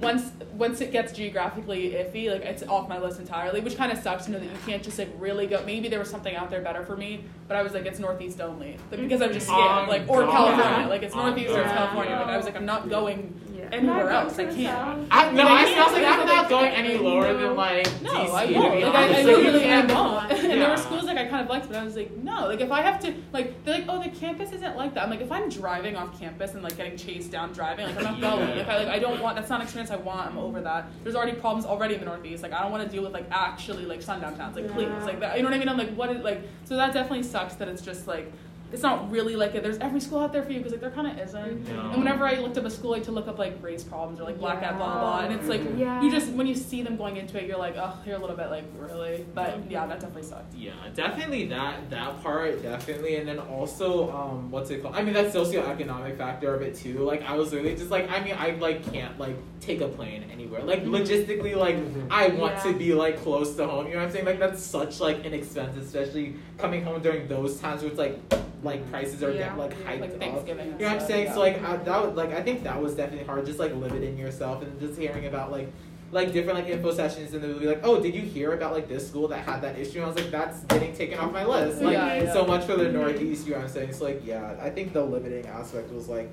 once 0.00 0.30
once 0.56 0.80
it 0.80 0.92
gets 0.92 1.12
geographically 1.12 1.90
iffy, 1.90 2.30
like 2.30 2.42
it's 2.42 2.62
off 2.64 2.88
my 2.88 2.98
list 2.98 3.18
entirely, 3.18 3.60
which 3.60 3.76
kind 3.76 3.90
of 3.90 3.98
sucks 3.98 4.26
to 4.26 4.30
know 4.32 4.38
that 4.38 4.44
you 4.46 4.58
can't 4.66 4.82
just 4.82 4.98
like 4.98 5.10
really 5.18 5.46
go. 5.46 5.62
Maybe 5.66 5.88
there 5.88 5.98
was 5.98 6.08
something 6.10 6.34
out 6.36 6.50
there 6.50 6.60
better 6.60 6.84
for 6.84 6.96
me, 6.96 7.24
but 7.48 7.56
I 7.56 7.62
was 7.62 7.72
like, 7.72 7.86
it's 7.86 7.98
Northeast 7.98 8.40
only, 8.40 8.72
like, 8.72 8.80
mm-hmm. 8.90 9.02
because 9.02 9.22
I'm 9.22 9.32
just 9.32 9.46
scared, 9.46 9.60
On 9.60 9.88
like 9.88 10.08
or 10.08 10.22
God. 10.22 10.32
California, 10.56 10.88
like 10.88 11.02
it's 11.02 11.14
On 11.14 11.26
Northeast 11.26 11.50
or 11.50 11.60
it's 11.62 11.68
God. 11.72 11.76
California. 11.76 12.14
Like 12.16 12.26
I 12.28 12.36
was 12.36 12.46
like, 12.46 12.56
I'm 12.56 12.66
not 12.66 12.88
going 12.88 13.34
Yeah. 13.56 13.68
anywhere 13.72 14.04
Not 14.04 14.24
else. 14.26 14.34
I 14.34 14.44
going 14.44 14.48
to 14.50 14.56
the 14.56 14.62
can't. 14.64 15.08
I, 15.10 15.30
no, 15.32 15.42
I, 15.48 15.62
I 15.62 15.84
was 15.84 15.92
like, 15.92 16.04
I'm 16.06 16.26
not 16.26 16.48
going 16.48 16.72
any 16.72 16.98
lower 16.98 17.32
than 17.34 17.56
like 17.56 17.86
No, 18.02 18.12
DC. 18.12 18.30
I 18.30 18.58
won't. 18.58 18.80
Like, 18.82 18.94
I, 18.94 19.02
I 19.02 19.04
honest. 19.04 19.12
Like, 19.12 19.26
you 19.26 19.36
literally 19.36 19.58
I 19.60 19.62
can't- 19.62 19.92
won't. 19.92 20.32
And 20.52 20.60
there 20.60 20.70
were 20.70 20.76
schools 20.76 21.04
like 21.04 21.16
I 21.16 21.26
kind 21.26 21.42
of 21.42 21.48
liked, 21.48 21.66
but 21.68 21.76
I 21.76 21.82
was 21.84 21.96
like, 21.96 22.14
no. 22.18 22.46
Like 22.46 22.60
if 22.60 22.70
I 22.70 22.82
have 22.82 23.00
to, 23.00 23.14
like 23.32 23.64
they're 23.64 23.78
like, 23.78 23.86
oh, 23.88 24.02
the 24.02 24.10
campus 24.10 24.52
isn't 24.52 24.76
like 24.76 24.94
that. 24.94 25.02
I'm 25.04 25.10
like, 25.10 25.20
if 25.22 25.32
I'm 25.32 25.48
driving 25.48 25.96
off 25.96 26.18
campus 26.20 26.52
and 26.54 26.62
like 26.62 26.76
getting 26.76 26.96
chased 26.96 27.30
down 27.32 27.52
driving, 27.52 27.86
like 27.86 27.96
I'm 28.04 28.20
not 28.20 28.20
going. 28.38 28.48
Yeah. 28.50 28.56
Like 28.56 28.68
I 28.68 28.76
like 28.78 28.88
I 28.88 28.98
don't 28.98 29.20
want. 29.20 29.36
That's 29.36 29.48
not 29.48 29.60
an 29.62 29.66
experience 29.72 29.90
I 29.90 29.96
want. 29.96 30.30
I'm 30.30 30.38
over 30.38 30.60
that. 30.60 30.86
There's 31.02 31.16
already 31.16 31.32
problems 31.32 31.64
already 31.64 31.94
in 31.94 32.00
the 32.00 32.06
Northeast. 32.06 32.42
Like 32.42 32.52
I 32.52 32.62
don't 32.62 32.70
want 32.70 32.84
to 32.84 32.90
deal 32.90 33.02
with 33.02 33.12
like 33.12 33.26
actually 33.30 33.86
like 33.86 34.02
sundown 34.02 34.36
towns. 34.36 34.56
Like 34.56 34.70
please, 34.70 34.88
like 35.04 35.20
that. 35.20 35.36
You 35.36 35.42
know 35.42 35.48
what 35.48 35.56
I 35.56 35.58
mean? 35.58 35.68
I'm 35.68 35.78
like, 35.78 35.94
what 35.94 36.10
is 36.10 36.22
like? 36.22 36.42
So 36.64 36.76
that 36.76 36.92
definitely 36.92 37.22
sucks 37.22 37.54
that 37.54 37.68
it's 37.68 37.82
just 37.82 38.06
like. 38.06 38.30
It's 38.72 38.82
not 38.82 39.10
really 39.10 39.36
like 39.36 39.54
it. 39.54 39.62
There's 39.62 39.78
every 39.78 40.00
school 40.00 40.20
out 40.20 40.32
there 40.32 40.42
for 40.42 40.50
you 40.52 40.58
because 40.58 40.72
like 40.72 40.80
there 40.80 40.90
kind 40.90 41.06
of 41.06 41.18
isn't. 41.18 41.68
No. 41.68 41.80
And 41.90 41.98
whenever 41.98 42.26
I 42.26 42.34
looked 42.36 42.56
up 42.58 42.64
a 42.64 42.70
school, 42.70 42.94
I 42.94 42.98
had 42.98 43.04
to 43.04 43.12
look 43.12 43.28
up 43.28 43.38
like 43.38 43.62
race 43.62 43.84
problems 43.84 44.20
or 44.20 44.24
like 44.24 44.38
black 44.38 44.62
at 44.62 44.76
blah 44.76 44.86
blah 44.92 45.00
blah, 45.00 45.20
and 45.20 45.34
it's 45.34 45.48
like 45.48 45.62
Yeah. 45.76 46.00
you 46.02 46.10
just 46.10 46.30
when 46.32 46.46
you 46.46 46.54
see 46.54 46.82
them 46.82 46.96
going 46.96 47.16
into 47.16 47.40
it, 47.40 47.46
you're 47.48 47.58
like, 47.58 47.74
oh, 47.76 47.94
you're 48.06 48.16
a 48.16 48.18
little 48.18 48.36
bit 48.36 48.50
like 48.50 48.64
really, 48.78 49.24
but 49.34 49.58
yeah, 49.70 49.86
that 49.86 50.00
definitely 50.00 50.22
sucked. 50.28 50.54
Yeah, 50.54 50.72
definitely 50.94 51.46
that 51.48 51.90
that 51.90 52.22
part 52.22 52.62
definitely, 52.62 53.16
and 53.16 53.28
then 53.28 53.38
also 53.38 54.10
um, 54.12 54.50
what's 54.50 54.70
it 54.70 54.82
called? 54.82 54.94
I 54.94 55.02
mean, 55.02 55.14
that 55.14 55.32
socioeconomic 55.32 56.16
factor 56.16 56.54
of 56.54 56.62
it 56.62 56.74
too. 56.74 56.98
Like, 56.98 57.22
I 57.22 57.34
was 57.34 57.52
really 57.54 57.74
just 57.74 57.90
like, 57.90 58.10
I 58.10 58.22
mean, 58.22 58.34
I 58.38 58.50
like 58.52 58.90
can't 58.92 59.18
like 59.18 59.36
take 59.60 59.80
a 59.80 59.88
plane 59.88 60.24
anywhere. 60.32 60.62
Like 60.62 60.84
logistically, 60.84 61.54
like. 61.56 61.76
I 62.10 62.28
want 62.28 62.60
to 62.62 62.72
be 62.74 62.94
like 62.94 63.20
close 63.22 63.56
to 63.56 63.66
home. 63.66 63.86
You 63.86 63.94
know 63.94 63.98
what 64.00 64.06
I'm 64.06 64.12
saying? 64.12 64.24
Like 64.26 64.38
that's 64.38 64.62
such 64.62 65.00
like 65.00 65.24
an 65.24 65.32
expense, 65.32 65.76
especially 65.76 66.36
coming 66.62 66.82
home 66.84 67.02
during 67.02 67.28
those 67.28 67.60
times 67.60 67.82
where 67.82 67.90
it's 67.90 67.98
like 67.98 68.18
like 68.62 68.88
prices 68.90 69.22
are 69.22 69.30
Yeah. 69.32 69.38
getting 69.38 69.58
like 69.58 69.74
hyped 69.84 70.00
Like 70.00 70.34
up. 70.34 70.48
You 70.48 70.54
know 70.54 70.64
what 70.78 70.86
I'm 70.88 71.00
saying? 71.00 71.26
yeah. 71.26 71.34
So 71.34 71.40
like 71.40 71.62
I, 71.62 71.76
that 71.76 72.06
was 72.06 72.16
like 72.16 72.32
I 72.32 72.42
think 72.42 72.62
that 72.62 72.80
was 72.80 72.94
definitely 72.94 73.26
hard. 73.26 73.44
Just 73.44 73.58
like 73.58 73.74
limiting 73.74 74.16
yourself 74.16 74.62
and 74.62 74.78
just 74.80 74.98
hearing 74.98 75.26
about 75.26 75.50
like 75.50 75.68
like 76.12 76.32
different 76.32 76.58
like 76.60 76.68
info 76.68 76.92
sessions 76.92 77.32
and 77.34 77.42
they'll 77.42 77.58
be 77.58 77.66
like, 77.66 77.80
oh, 77.82 78.00
did 78.00 78.14
you 78.14 78.20
hear 78.20 78.52
about 78.52 78.72
like 78.74 78.86
this 78.88 79.08
school 79.08 79.26
that 79.28 79.44
had 79.44 79.62
that 79.62 79.78
issue? 79.78 79.96
And 79.96 80.04
I 80.04 80.08
was 80.08 80.16
like, 80.16 80.30
that's 80.30 80.60
getting 80.64 80.94
taken 80.94 81.18
off 81.18 81.32
my 81.32 81.44
list. 81.44 81.82
Like 81.82 81.94
Yeah, 81.94 82.22
yeah. 82.22 82.32
so 82.32 82.46
much 82.46 82.64
for 82.66 82.76
the 82.76 82.88
Northeast. 82.92 83.46
You 83.46 83.52
know 83.52 83.58
what 83.60 83.66
I'm 83.68 83.72
saying? 83.72 83.92
So 83.94 84.04
like 84.04 84.24
yeah, 84.24 84.54
I 84.60 84.70
think 84.70 84.92
the 84.92 85.04
limiting 85.04 85.46
aspect 85.46 85.90
was 85.92 86.08
like. 86.08 86.30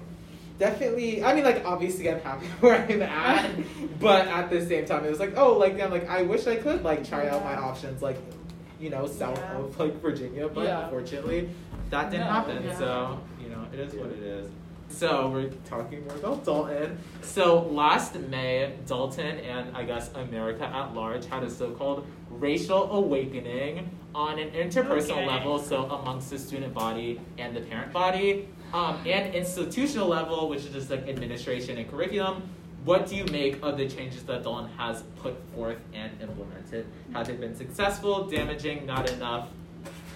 Definitely, 0.59 1.23
I 1.23 1.33
mean, 1.33 1.45
like 1.45 1.63
obviously, 1.65 2.11
I'm 2.11 2.19
happy 2.19 2.45
where 2.59 2.75
I'm 2.85 3.01
at, 3.01 3.49
but 4.01 4.27
at 4.27 4.49
the 4.49 4.59
same 4.65 4.83
time, 4.85 5.05
it 5.05 5.09
was 5.09 5.17
like, 5.17 5.37
oh, 5.37 5.53
like 5.57 5.79
I'm 5.81 5.89
like, 5.89 6.09
I 6.09 6.23
wish 6.23 6.47
I 6.47 6.57
could 6.57 6.83
like 6.83 7.07
try 7.07 7.29
out 7.29 7.45
my 7.45 7.55
options, 7.55 8.01
like, 8.01 8.17
you 8.79 8.89
know, 8.89 9.05
south 9.07 9.37
Yeah. 9.37 9.57
of 9.57 9.79
like 9.79 10.01
Virginia, 10.01 10.47
but 10.47 10.63
Yeah. 10.65 10.83
unfortunately, 10.85 11.49
that 11.89 12.09
didn't 12.11 12.25
No, 12.27 12.31
happen. 12.31 12.63
yeah. 12.63 12.77
So 12.77 13.19
you 13.41 13.49
know, 13.49 13.65
it 13.73 13.79
is 13.79 13.93
what 13.93 14.07
it 14.11 14.19
is. 14.23 14.49
So 14.89 15.29
we're 15.29 15.49
talking 15.69 16.03
more 16.07 16.15
about 16.15 16.43
Dalton. 16.45 16.97
So 17.21 17.67
last 17.69 18.15
May, 18.19 18.73
Dalton 18.87 19.37
and 19.39 19.75
I 19.77 19.83
guess 19.83 20.11
America 20.15 20.63
at 20.65 20.95
large 20.95 21.25
had 21.27 21.43
a 21.43 21.49
so-called 21.49 22.07
racial 22.31 22.91
awakening 22.91 23.87
on 24.15 24.39
an 24.39 24.49
interpersonal 24.49 25.11
Okay. 25.11 25.27
level, 25.27 25.59
so 25.59 25.83
amongst 25.85 26.31
the 26.31 26.39
student 26.39 26.73
body 26.73 27.19
and 27.37 27.55
the 27.55 27.61
parent 27.61 27.93
body, 27.93 28.47
um, 28.73 28.97
and 29.05 29.35
institutional 29.35 30.07
level, 30.07 30.49
which 30.49 30.61
is 30.65 30.73
just 30.73 30.89
like 30.89 31.07
administration 31.07 31.77
and 31.77 31.87
curriculum. 31.89 32.41
What 32.85 33.07
do 33.07 33.15
you 33.15 33.25
make 33.25 33.61
of 33.61 33.77
the 33.77 33.87
changes 33.87 34.23
that 34.23 34.43
Dalton 34.43 34.69
has 34.77 35.03
put 35.21 35.35
forth 35.53 35.77
and 35.93 36.11
implemented? 36.21 36.85
Have 37.13 37.27
they 37.27 37.33
been 37.33 37.55
successful, 37.55 38.25
damaging, 38.25 38.85
not 38.85 39.09
enough, 39.11 39.47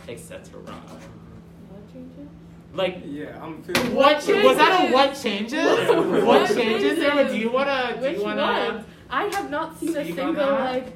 etc.? 0.07 0.39
What 0.63 1.93
changes? 1.93 2.27
Like 2.73 3.01
Yeah, 3.05 3.37
I'm 3.43 3.61
feeling. 3.61 3.93
what 3.95 4.21
cha- 4.21 4.41
was 4.43 4.57
that 4.57 4.71
a 4.71 4.77
changes? 4.81 4.93
what 4.93 5.13
changes? 5.21 5.89
What 5.89 6.25
what 6.25 6.49
changes 6.49 6.99
there? 6.99 7.27
Do 7.27 7.37
you 7.37 7.51
wanna 7.51 7.95
do 7.99 8.01
Which 8.01 8.17
you 8.17 8.23
wanna 8.23 8.41
ones? 8.73 8.85
I 9.09 9.23
have 9.25 9.49
not 9.51 9.77
seen 9.79 9.95
a 9.95 10.05
single 10.05 10.33
like. 10.33 10.87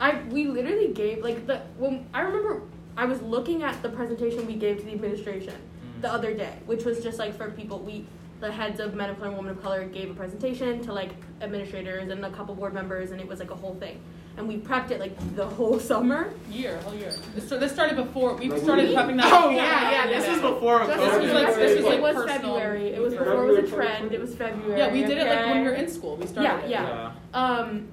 I 0.00 0.22
we 0.30 0.46
literally 0.46 0.88
gave 0.92 1.22
like 1.22 1.46
the 1.46 1.60
when 1.78 2.06
I 2.14 2.20
remember 2.20 2.62
I 2.96 3.04
was 3.04 3.20
looking 3.20 3.62
at 3.62 3.82
the 3.82 3.88
presentation 3.90 4.46
we 4.46 4.54
gave 4.54 4.78
to 4.78 4.84
the 4.84 4.92
administration 4.92 5.54
Mm. 5.54 6.00
the 6.02 6.10
other 6.12 6.32
day, 6.32 6.54
which 6.66 6.84
was 6.86 7.02
just 7.02 7.18
like 7.18 7.34
for 7.36 7.50
people 7.50 7.78
we 7.80 8.06
the 8.40 8.52
heads 8.52 8.80
of 8.80 8.94
men 8.94 9.10
of 9.10 9.16
color 9.16 9.28
and 9.28 9.36
women 9.36 9.52
of 9.52 9.62
color 9.62 9.84
gave 9.86 10.10
a 10.10 10.14
presentation 10.14 10.80
to 10.82 10.92
like 10.92 11.10
administrators 11.40 12.08
and 12.10 12.24
a 12.24 12.30
couple 12.30 12.54
board 12.54 12.74
members 12.74 13.10
and 13.10 13.20
it 13.20 13.26
was 13.26 13.38
like 13.40 13.50
a 13.50 13.54
whole 13.54 13.74
thing. 13.76 13.98
And 14.36 14.46
we 14.46 14.58
prepped 14.58 14.90
it 14.90 15.00
like 15.00 15.16
the 15.34 15.46
whole 15.46 15.80
summer. 15.92 16.30
Year, 16.50 16.76
whole 16.82 16.94
year. 16.94 17.10
This, 17.34 17.48
this 17.48 17.72
started 17.72 17.96
before 17.96 18.34
we 18.34 18.48
Like, 18.50 18.60
started 18.62 18.90
we- 18.90 18.94
prepping 18.94 19.16
that. 19.16 19.32
Oh 19.32 19.48
before. 19.48 19.52
yeah, 19.54 19.90
yeah. 19.90 20.06
This 20.08 20.28
was 20.28 20.40
before 20.42 20.80
Just 20.86 20.98
This 20.98 21.22
was 21.22 21.32
like- 21.32 21.54
this 21.56 21.76
was 21.76 21.84
like 21.86 21.94
it 21.94 22.02
was 22.02 22.14
personal- 22.16 22.36
February. 22.56 22.88
It 22.88 23.00
was 23.00 23.14
before 23.14 23.44
it 23.48 23.62
was 23.62 23.72
a 23.72 23.74
trend. 23.74 24.12
It 24.12 24.20
was 24.20 24.34
February. 24.34 24.78
Yeah, 24.78 24.92
we 24.92 25.02
did 25.04 25.16
it 25.18 25.26
like 25.26 25.46
when 25.46 25.62
we 25.62 25.68
were 25.68 25.74
in 25.74 25.88
school. 25.88 26.16
We 26.16 26.26
started. 26.26 26.48
Yeah, 26.48 26.64
it. 26.64 26.70
yeah. 26.70 27.12
Um, 27.32 27.88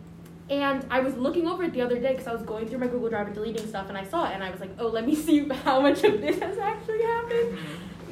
and 0.50 0.86
I 0.92 1.00
was 1.00 1.16
looking 1.16 1.48
over 1.48 1.64
it 1.64 1.72
the 1.72 1.82
other 1.82 1.98
day 1.98 2.12
because 2.12 2.28
I 2.28 2.34
was 2.34 2.42
going 2.44 2.68
through 2.68 2.80
my 2.80 2.88
Google 2.88 3.08
Drive 3.08 3.28
and 3.28 3.34
deleting 3.36 3.66
stuff, 3.66 3.88
and 3.88 3.98
I 3.98 4.04
saw 4.04 4.30
it, 4.30 4.34
and 4.34 4.44
I 4.44 4.52
was 4.52 4.60
like, 4.60 4.72
oh, 4.78 4.88
let 4.88 5.06
me 5.08 5.16
see 5.26 5.48
how 5.48 5.80
much 5.80 6.04
of 6.04 6.20
this 6.20 6.38
has 6.40 6.58
actually 6.58 7.02
happened. 7.02 7.58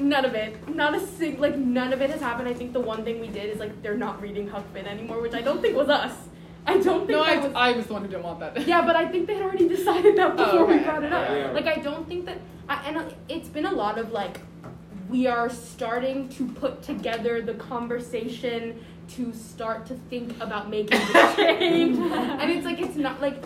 None 0.01 0.25
of 0.25 0.33
it. 0.33 0.67
Not 0.75 0.95
a 0.95 0.99
sing. 0.99 1.39
Like 1.39 1.57
none 1.57 1.93
of 1.93 2.01
it 2.01 2.09
has 2.09 2.19
happened. 2.21 2.47
I 2.49 2.53
think 2.53 2.73
the 2.73 2.79
one 2.79 3.03
thing 3.03 3.19
we 3.21 3.27
did 3.27 3.49
is 3.53 3.59
like 3.59 3.81
they're 3.83 3.97
not 3.97 4.21
reading 4.21 4.47
Huck 4.47 4.65
Finn 4.73 4.85
anymore, 4.87 5.21
which 5.21 5.33
I 5.33 5.41
don't 5.41 5.61
think 5.61 5.75
was 5.75 5.89
us. 5.89 6.13
I 6.65 6.77
don't 6.77 6.99
think 7.07 7.11
No, 7.11 7.23
that 7.23 7.33
I, 7.37 7.37
was. 7.45 7.53
I 7.55 7.71
was 7.73 7.85
the 7.87 7.93
one 7.93 8.01
who 8.03 8.07
didn't 8.07 8.23
want 8.23 8.39
that. 8.39 8.67
yeah, 8.67 8.85
but 8.85 8.95
I 8.95 9.07
think 9.07 9.27
they 9.27 9.33
had 9.35 9.43
already 9.43 9.67
decided 9.67 10.15
that 10.17 10.31
Oh, 10.37 10.45
before 10.45 10.65
we 10.65 10.75
okay. 10.75 10.83
brought 10.83 11.03
it 11.03 11.11
up. 11.13 11.29
Yeah. 11.29 11.51
Like 11.51 11.65
I 11.67 11.75
don't 11.81 12.07
think 12.07 12.25
that. 12.25 12.37
I, 12.69 12.75
and 12.87 12.97
uh, 12.97 13.03
it's 13.29 13.49
been 13.49 13.65
a 13.65 13.71
lot 13.71 13.97
of 13.97 14.11
like, 14.11 14.39
we 15.09 15.27
are 15.27 15.49
starting 15.49 16.29
to 16.29 16.47
put 16.47 16.81
together 16.83 17.41
the 17.41 17.55
conversation 17.55 18.83
to 19.15 19.33
start 19.33 19.85
to 19.87 19.95
think 20.09 20.39
about 20.41 20.69
making 20.69 20.99
the 20.99 21.33
change. 21.35 21.97
and 21.97 22.49
it's 22.51 22.65
like 22.65 22.79
it's 22.79 22.95
not 22.95 23.19
like 23.21 23.43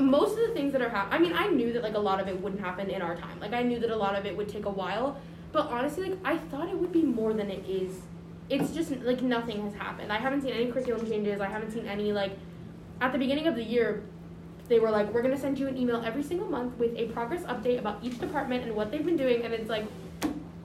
most 0.00 0.32
of 0.38 0.46
the 0.46 0.52
things 0.54 0.72
that 0.72 0.82
are 0.82 0.88
happening. 0.90 1.32
I 1.32 1.44
mean, 1.44 1.48
I 1.48 1.48
knew 1.48 1.72
that 1.72 1.82
like 1.82 1.94
a 1.94 1.98
lot 1.98 2.20
of 2.20 2.28
it 2.28 2.40
wouldn't 2.40 2.60
happen 2.60 2.90
in 2.90 3.02
our 3.02 3.16
time. 3.16 3.40
Like 3.40 3.52
I 3.52 3.62
knew 3.62 3.78
that 3.80 3.90
a 3.90 3.96
lot 3.96 4.14
of 4.16 4.26
it 4.26 4.36
would 4.36 4.48
take 4.48 4.64
a 4.66 4.70
while. 4.70 5.18
But 5.58 5.72
honestly, 5.72 6.10
like 6.10 6.18
I 6.24 6.38
thought 6.38 6.68
it 6.68 6.78
would 6.78 6.92
be 6.92 7.02
more 7.02 7.32
than 7.34 7.50
it 7.50 7.68
is. 7.68 8.02
It's 8.48 8.70
just 8.70 8.92
like 9.02 9.22
nothing 9.22 9.60
has 9.64 9.74
happened. 9.74 10.12
I 10.12 10.18
haven't 10.18 10.42
seen 10.42 10.52
any 10.52 10.70
curriculum 10.70 11.04
changes. 11.04 11.40
I 11.40 11.48
haven't 11.48 11.72
seen 11.72 11.84
any 11.88 12.12
like 12.12 12.38
at 13.00 13.10
the 13.10 13.18
beginning 13.18 13.48
of 13.48 13.56
the 13.56 13.64
year 13.64 14.04
they 14.68 14.78
were 14.78 14.88
like, 14.88 15.12
we're 15.12 15.20
gonna 15.20 15.36
send 15.36 15.58
you 15.58 15.66
an 15.66 15.76
email 15.76 16.00
every 16.06 16.22
single 16.22 16.46
month 16.48 16.78
with 16.78 16.96
a 16.96 17.06
progress 17.06 17.42
update 17.42 17.80
about 17.80 17.98
each 18.04 18.20
department 18.20 18.62
and 18.66 18.76
what 18.76 18.92
they've 18.92 19.04
been 19.04 19.16
doing. 19.16 19.42
And 19.44 19.52
it's 19.52 19.68
like, 19.68 19.84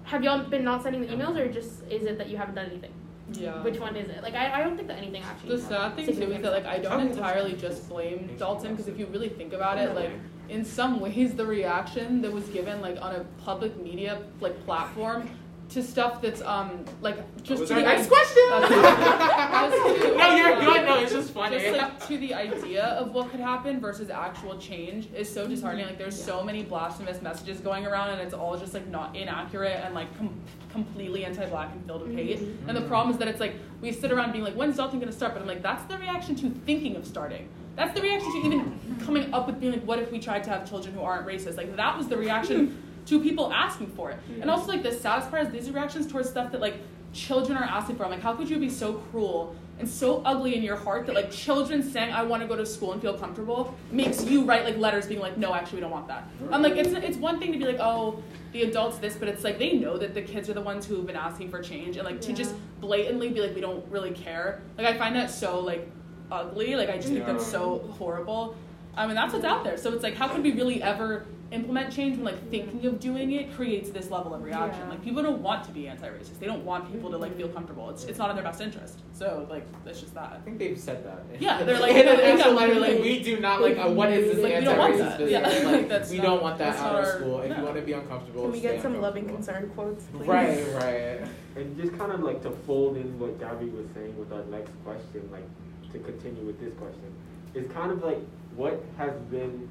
have 0.03 0.23
y'all 0.23 0.43
been 0.43 0.63
not 0.63 0.84
sending 0.84 1.01
the 1.01 1.08
emails, 1.08 1.38
or 1.38 1.51
just 1.51 1.82
is 1.89 2.06
it 2.06 2.19
that 2.19 2.29
you 2.29 2.38
haven't 2.38 2.53
done 2.53 2.67
anything? 2.67 2.93
Yeah. 3.38 3.62
Which 3.63 3.80
one 3.80 3.96
is 3.96 4.10
it? 4.10 4.22
Like, 4.24 4.36
I, 4.36 4.60
I 4.60 4.63
don't 4.63 4.76
think 4.76 4.88
that 4.88 4.98
anything 4.98 5.24
actually. 5.24 5.58
The 5.58 5.62
sad 5.62 5.96
thing 5.96 6.06
too 6.08 6.32
is 6.32 6.41
that 6.41 6.52
like 6.52 6.65
I 6.65 6.80
don't 6.80 7.02
entirely 7.08 7.54
just 7.54 7.89
blame 7.89 8.36
Dalton 8.38 8.72
because 8.72 8.88
if 8.88 8.98
you 9.00 9.06
really 9.08 9.30
think 9.30 9.54
about 9.54 9.78
it, 9.78 9.96
like 9.96 10.12
in 10.50 10.65
some 10.65 11.00
ways 11.00 11.34
the 11.36 11.46
reaction 11.46 12.22
that 12.22 12.32
was 12.32 12.46
given 12.50 12.82
like 12.82 13.02
on 13.02 13.15
a 13.15 13.24
public 13.44 13.81
media 13.81 14.21
like 14.42 14.63
platform 14.65 15.29
to 15.74 15.84
stuff 15.84 16.21
that's 16.21 16.42
um 16.42 16.86
like 17.02 17.17
just 17.44 17.67
to 17.67 17.74
our 17.74 17.80
the 17.80 17.86
next 17.86 18.08
question? 18.08 18.44
Just 18.50 18.67
to, 18.71 20.17
no, 20.17 20.36
you're 20.36 20.54
um, 20.54 20.65
good. 20.65 20.86
No, 20.86 21.00
it's 21.00 21.12
just 21.12 21.32
funny. 21.32 21.60
Just 21.60 21.78
like 21.78 22.08
to 22.08 22.17
the 22.17 22.34
idea 22.34 22.86
of 22.86 23.13
what 23.13 23.32
could 23.32 23.40
happen 23.40 23.80
versus 23.80 24.10
actual 24.10 24.58
change 24.58 25.08
is 25.15 25.32
so 25.32 25.48
disheartening. 25.48 25.88
Like 25.88 25.98
there's 25.98 26.21
so 26.21 26.44
many 26.44 26.63
blasphemous 26.63 27.21
messages 27.21 27.60
going 27.60 27.86
around, 27.86 28.10
and 28.10 28.21
it's 28.21 28.34
all 28.34 28.58
just 28.58 28.74
like 28.74 28.88
not 28.88 29.15
inaccurate 29.15 29.84
and 29.84 29.96
like 29.96 30.15
com- 30.17 30.40
completely 30.71 31.26
anti-black 31.26 31.71
and 31.71 31.86
filled 31.86 32.04
with 32.04 32.15
hate. 32.15 32.40
And 32.67 32.78
the 32.78 32.82
problem 32.82 33.12
is 33.13 33.19
that 33.19 33.28
it's 33.28 33.40
like 33.40 33.56
we 33.82 33.92
sit 33.92 34.12
around 34.12 34.32
being 34.32 34.44
like, 34.44 34.56
when's 34.56 34.78
Dalton 34.78 35.00
gonna 35.00 35.12
start? 35.12 35.34
But 35.34 35.42
I'm 35.42 35.48
like, 35.48 35.63
that's 35.63 35.84
the 35.86 35.98
reaction 35.98 36.36
to 36.36 36.50
thinking 36.65 36.96
of 36.96 37.06
starting. 37.06 37.50
That's 37.76 37.94
the 37.96 38.02
reaction 38.02 38.32
to 38.32 38.38
even 38.46 38.98
coming 39.04 39.34
up 39.34 39.48
with 39.48 39.60
being 39.60 39.74
like, 39.74 39.84
what 39.84 39.98
if 39.98 40.12
we 40.12 40.19
tried 40.19 40.44
to 40.44 40.52
have 40.52 40.69
children 40.69 40.94
who 40.94 41.02
aren't 41.02 41.26
racist? 41.28 41.58
Like 41.58 41.76
that 41.76 41.98
was 41.98 42.08
the 42.08 42.17
reaction 42.17 42.84
to 43.06 43.21
people 43.21 43.51
asking 43.51 43.87
for 43.87 44.12
it. 44.12 44.19
And 44.41 44.49
also 44.49 44.67
like 44.67 44.83
the 44.83 44.91
saddest 44.91 45.29
part 45.29 45.45
is 45.45 45.51
these 45.51 45.71
reactions 45.71 46.08
towards 46.08 46.29
stuff 46.29 46.51
that 46.51 46.62
like 46.62 46.75
children 47.13 47.58
are 47.58 47.63
asking 47.63 47.95
for. 47.95 48.06
I'm 48.06 48.12
like, 48.12 48.21
how 48.21 48.33
could 48.33 48.49
you 48.49 48.58
be 48.58 48.69
so 48.69 48.93
cruel 48.93 49.56
and 49.79 49.89
so 49.89 50.21
ugly 50.23 50.56
in 50.56 50.63
your 50.63 50.75
heart 50.75 51.06
that 51.08 51.15
like 51.15 51.31
children 51.31 51.81
saying 51.81 52.13
I 52.13 52.23
want 52.23 52.41
to 52.43 52.47
go 52.47 52.56
to 52.56 52.65
school 52.65 52.93
and 52.93 53.01
feel 53.01 53.17
comfortable 53.17 53.75
makes 53.91 54.23
you 54.23 54.45
write 54.45 54.65
like 54.65 54.77
letters 54.77 55.08
being 55.08 55.19
like, 55.19 55.37
no, 55.37 55.54
actually 55.54 55.77
we 55.77 55.81
don't 55.81 55.91
want 55.91 56.08
that. 56.08 56.27
I'm 56.51 56.62
like, 56.62 56.75
it's 56.75 56.89
it's 56.89 57.17
one 57.17 57.39
thing 57.39 57.51
to 57.51 57.58
be 57.58 57.65
like, 57.65 57.79
oh, 57.79 58.21
the 58.51 58.63
adults 58.63 58.97
this, 58.97 59.15
but 59.15 59.27
it's 59.27 59.43
like 59.43 59.58
they 59.58 59.73
know 59.73 59.97
that 59.97 60.13
the 60.13 60.21
kids 60.21 60.49
are 60.49 60.54
the 60.54 60.62
ones 60.62 60.85
who 60.85 60.95
have 60.97 61.08
been 61.08 61.15
asking 61.15 61.49
for 61.49 61.62
change, 61.62 61.97
and 61.97 62.06
like 62.06 62.21
to 62.21 62.33
just 62.33 62.56
blatantly 62.81 63.29
be 63.29 63.41
like, 63.41 63.56
we 63.56 63.62
don't 63.62 63.85
really 63.91 64.12
care. 64.12 64.62
Like 64.77 64.87
I 64.87 64.97
find 64.97 65.15
that 65.15 65.31
so 65.31 65.60
like 65.60 65.89
ugly. 66.31 66.75
Like 66.75 66.89
I 66.89 66.97
just 66.97 67.10
think 67.10 67.25
that's 67.25 67.45
so 67.45 67.79
horrible. 67.97 68.56
I 68.96 69.08
mean, 69.08 69.15
that's 69.15 69.33
what's 69.33 69.46
out 69.46 69.63
there. 69.63 69.77
So 69.77 69.91
it's 69.94 70.04
like, 70.04 70.15
how 70.15 70.27
could 70.27 70.44
we 70.44 70.52
really 70.52 70.81
ever 70.83 71.25
implement 71.52 71.94
change 71.94 72.15
when 72.15 72.25
like 72.25 72.50
thinking 72.50 72.83
of 72.87 73.00
doing 73.00 73.31
it 73.33 73.54
creates 73.54 73.89
this 73.89 74.12
level 74.12 74.33
of 74.35 74.44
reaction? 74.44 74.81
Yeah. 74.83 74.89
Like 74.89 75.04
people 75.04 75.23
don't 75.23 75.41
want 75.41 75.63
to 75.65 75.71
be 75.71 75.87
anti-racist. 75.87 76.39
They 76.39 76.46
don't 76.46 76.63
want 76.63 76.91
people 76.91 77.10
to 77.10 77.17
like 77.17 77.35
feel 77.35 77.48
comfortable. 77.50 77.89
It's 77.89 78.04
it's 78.06 78.19
not 78.19 78.29
in 78.29 78.35
their 78.35 78.46
best 78.46 78.62
interest. 78.62 79.00
So 79.13 79.48
like 79.50 79.65
it's 79.85 80.00
just 80.00 80.13
that. 80.13 80.33
I 80.33 80.37
think 80.46 80.60
they've 80.60 80.79
said 80.79 81.04
that. 81.06 81.23
Yeah, 81.41 81.63
they're 81.63 81.79
like- 81.79 81.91
in 81.91 81.98
an 82.00 82.06
they're 82.06 82.15
like- 82.35 82.39
actual 82.39 82.54
letter, 82.54 82.79
like 82.79 83.00
we 83.02 83.23
do 83.23 83.39
not 83.39 83.62
like. 83.62 83.77
Uh, 83.79 83.89
what 83.89 84.12
is 84.12 84.35
this 84.35 84.44
Like, 84.44 84.60
we 84.60 84.65
don't 84.65 84.77
want 84.77 84.94
anti-racist 84.94 85.10
that. 85.10 85.17
business? 85.19 85.62
Yeah, 85.63 85.71
Like, 85.71 85.89
that's 85.94 86.12
we 86.12 86.17
not- 86.17 86.23
don't 86.23 86.44
want 86.44 86.58
that 86.60 86.75
out 86.77 86.94
not 86.94 87.02
of 87.04 87.08
school. 87.10 87.41
If 87.41 87.58
you 87.58 87.63
want 87.63 87.75
to 87.77 87.81
be 87.81 87.94
uncomfortable, 87.94 88.44
Can 88.44 88.52
we 88.52 88.60
stay 88.60 88.73
get 88.73 88.81
some 88.83 89.02
loving 89.02 89.27
uncomfortable. 89.29 89.63
concern 89.63 89.75
quotes, 89.75 90.04
please? 90.06 90.27
Right, 90.27 90.73
right. 90.75 91.27
And 91.56 91.77
just 91.77 91.98
kind 91.98 92.12
of 92.12 92.19
like 92.21 92.41
to 92.44 92.52
fold 92.52 92.98
in 92.98 93.17
what 93.19 93.39
Gabby 93.39 93.69
was 93.69 93.85
saying 93.96 94.17
with 94.17 94.31
our 94.33 94.44
next 94.46 94.71
question, 94.83 95.27
like 95.31 95.46
to 95.94 96.00
continue 96.00 96.44
with 96.46 96.60
this 96.60 96.73
question, 96.75 97.12
it's 97.56 97.71
kind 97.73 97.91
of 97.91 98.04
like 98.04 98.19
what 98.56 98.83
has 98.97 99.13
been 99.31 99.69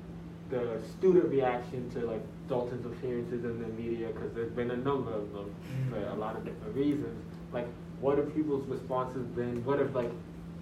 the 0.50 0.78
student 0.98 1.26
reaction 1.26 1.88
to 1.90 2.00
like 2.00 2.22
Dalton's 2.48 2.84
appearances 2.84 3.44
in 3.44 3.60
the 3.60 3.68
media? 3.68 4.08
Because 4.08 4.32
there's 4.34 4.52
been 4.52 4.70
a 4.70 4.76
number 4.76 5.12
of 5.12 5.32
them 5.32 5.54
for 5.90 5.98
a 5.98 6.14
lot 6.14 6.36
of 6.36 6.44
different 6.44 6.74
reasons. 6.74 7.24
Like, 7.52 7.66
what 8.00 8.18
have 8.18 8.34
people's 8.34 8.66
responses 8.66 9.26
been? 9.28 9.64
What 9.64 9.78
have 9.78 9.94
like 9.94 10.10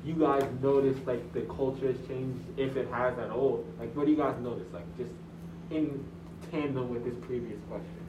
you 0.04 0.14
guys 0.14 0.44
noticed 0.62 1.06
like 1.06 1.32
the 1.32 1.42
culture 1.42 1.88
has 1.92 1.96
changed, 2.08 2.42
if 2.56 2.76
it 2.76 2.88
has 2.90 3.18
at 3.18 3.30
all? 3.30 3.64
Like, 3.78 3.94
what 3.94 4.06
do 4.06 4.12
you 4.12 4.18
guys 4.18 4.36
notice? 4.40 4.66
Like, 4.72 4.84
just 4.96 5.12
in 5.70 6.04
tandem 6.50 6.88
with 6.88 7.04
this 7.04 7.14
previous 7.26 7.58
question, 7.68 8.00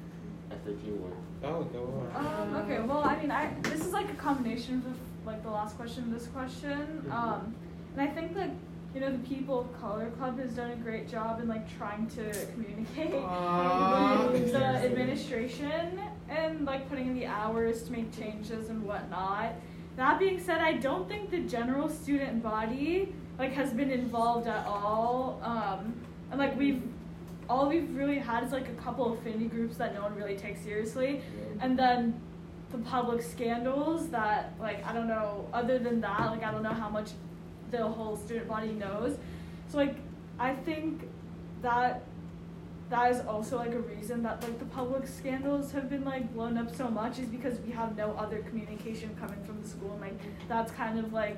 SAT 0.49 0.91
word. 0.93 1.13
Oh, 1.43 1.63
go 1.63 2.07
on. 2.15 2.25
Um, 2.25 2.55
okay, 2.57 2.79
well, 2.81 3.03
I 3.03 3.19
mean, 3.19 3.31
I 3.31 3.53
this 3.63 3.81
is 3.81 3.93
like 3.93 4.09
a 4.11 4.15
combination 4.15 4.83
of 4.87 5.25
like 5.25 5.43
the 5.43 5.49
last 5.49 5.75
question 5.75 6.03
and 6.03 6.13
this 6.15 6.27
question. 6.27 7.03
Mhm. 7.07 7.11
Um, 7.11 7.55
and 7.93 8.01
I 8.01 8.07
think 8.13 8.33
that 8.35 8.49
you 8.93 8.99
know 8.99 9.11
the 9.11 9.19
People 9.19 9.61
of 9.61 9.81
Color 9.81 10.11
Club 10.11 10.39
has 10.39 10.51
done 10.53 10.71
a 10.71 10.75
great 10.75 11.09
job 11.09 11.39
in 11.39 11.47
like 11.47 11.77
trying 11.77 12.07
to 12.07 12.45
communicate 12.53 13.13
Aw. 13.13 14.27
with 14.31 14.51
the 14.51 14.63
administration 14.63 15.99
and 16.29 16.65
like 16.65 16.89
putting 16.89 17.07
in 17.07 17.13
the 17.13 17.25
hours 17.25 17.83
to 17.83 17.91
make 17.91 18.15
changes 18.17 18.69
and 18.69 18.83
whatnot. 18.83 19.53
That 19.95 20.19
being 20.19 20.39
said, 20.39 20.61
I 20.61 20.73
don't 20.73 21.07
think 21.07 21.31
the 21.31 21.39
general 21.41 21.89
student 21.89 22.43
body 22.43 23.13
like 23.39 23.53
has 23.53 23.71
been 23.71 23.91
involved 23.91 24.47
at 24.47 24.65
all. 24.65 25.39
Um, 25.43 25.93
and 26.29 26.39
like 26.39 26.57
we've 26.57 26.81
all 27.49 27.67
we've 27.67 27.95
really 27.95 28.19
had 28.19 28.43
is 28.43 28.51
like 28.51 28.69
a 28.69 28.81
couple 28.81 29.13
affinity 29.13 29.45
groups 29.45 29.77
that 29.77 29.93
no 29.93 30.01
one 30.01 30.15
really 30.15 30.37
takes 30.37 30.61
seriously 30.61 31.21
and 31.59 31.77
then 31.77 32.19
the 32.71 32.77
public 32.77 33.21
scandals 33.21 34.07
that 34.09 34.53
like 34.57 34.85
I 34.85 34.93
don't 34.93 35.09
know 35.09 35.45
other 35.51 35.77
than 35.77 35.99
that 35.99 36.27
like 36.27 36.43
I 36.43 36.51
don't 36.51 36.63
know 36.63 36.69
how 36.69 36.87
much 36.87 37.09
the 37.71 37.87
whole 37.87 38.17
student 38.17 38.47
body 38.47 38.71
knows 38.71 39.17
so 39.69 39.77
like 39.77 39.95
I 40.39 40.53
think 40.53 41.07
that 41.61 42.03
that 42.89 43.11
is 43.11 43.21
also 43.21 43.57
like 43.57 43.73
a 43.73 43.79
reason 43.79 44.21
that 44.23 44.43
like 44.43 44.59
the 44.59 44.65
public 44.65 45.07
scandals 45.07 45.71
have 45.71 45.89
been 45.89 46.03
like 46.03 46.33
blown 46.33 46.57
up 46.57 46.75
so 46.75 46.89
much 46.89 47.19
is 47.19 47.27
because 47.27 47.57
we 47.59 47.71
have 47.71 47.95
no 47.95 48.11
other 48.17 48.39
communication 48.39 49.15
coming 49.19 49.41
from 49.45 49.61
the 49.61 49.67
school 49.67 49.93
and 49.93 50.01
like 50.01 50.19
that's 50.49 50.71
kind 50.73 50.99
of 50.99 51.13
like 51.13 51.37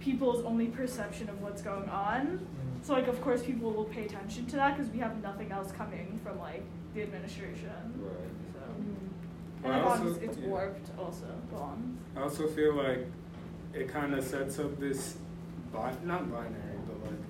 people's 0.00 0.42
only 0.44 0.66
perception 0.66 1.28
of 1.28 1.42
what's 1.42 1.60
going 1.60 1.88
on 1.90 2.26
mm-hmm. 2.26 2.82
so 2.82 2.94
like 2.94 3.06
of 3.06 3.20
course 3.20 3.42
people 3.42 3.70
will 3.70 3.84
pay 3.84 4.06
attention 4.06 4.46
to 4.46 4.56
that 4.56 4.76
because 4.76 4.90
we 4.92 4.98
have 4.98 5.20
nothing 5.22 5.52
else 5.52 5.70
coming 5.72 6.18
from 6.24 6.38
like 6.38 6.62
the 6.94 7.02
administration 7.02 7.68
Right. 7.98 8.12
so 8.54 8.60
mm-hmm. 8.60 9.08
I 9.64 9.68
and 9.68 9.76
I 9.76 9.82
thought 9.82 9.98
also- 9.98 10.14
it's, 10.14 10.22
it's 10.22 10.38
yeah. 10.38 10.48
warped 10.48 10.90
also. 10.98 11.26
Go 11.50 11.56
on. 11.56 11.98
I 12.16 12.22
also 12.22 12.46
feel 12.46 12.74
like 12.74 13.06
it 13.74 13.88
kind 13.88 14.14
of 14.14 14.24
sets 14.24 14.58
up 14.58 14.78
this, 14.78 15.16
bi- 15.72 15.94
not 16.04 16.30
binary, 16.30 16.78
but 16.86 17.10
like 17.10 17.20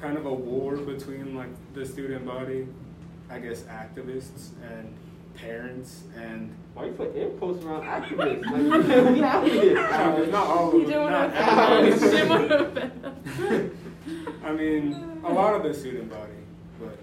kind 0.00 0.16
of 0.16 0.26
a 0.26 0.32
war 0.32 0.76
between 0.76 1.34
like 1.36 1.48
the 1.74 1.84
student 1.84 2.26
body, 2.26 2.66
I 3.30 3.38
guess 3.38 3.62
activists 3.62 4.50
and 4.70 4.94
parents 5.34 6.02
and 6.16 6.52
Why 6.74 6.86
you 6.86 6.92
put 6.92 7.14
air 7.14 7.28
quotes 7.30 7.64
around 7.64 7.82
activists? 7.84 8.44
Like, 8.44 9.14
we 9.14 9.22
out 9.22 9.46
here. 9.46 9.74
No, 9.74 10.24
not 10.26 10.46
all 10.46 10.68
of 10.68 10.74
You 10.74 10.86
them. 10.86 10.88
didn't 10.90 11.10
not 11.10 11.32
want 11.34 11.34
to 11.34 11.90
activists. 11.92 12.02
offend 12.02 12.10
Didn't 12.10 12.28
want 12.28 12.48
to 12.48 12.64
offend 12.66 13.02
them. 13.02 13.76
I 14.44 14.52
mean, 14.52 15.20
a 15.24 15.32
lot 15.32 15.54
of 15.54 15.62
the 15.62 15.74
student 15.74 16.10
body, 16.10 16.32
but 16.80 16.98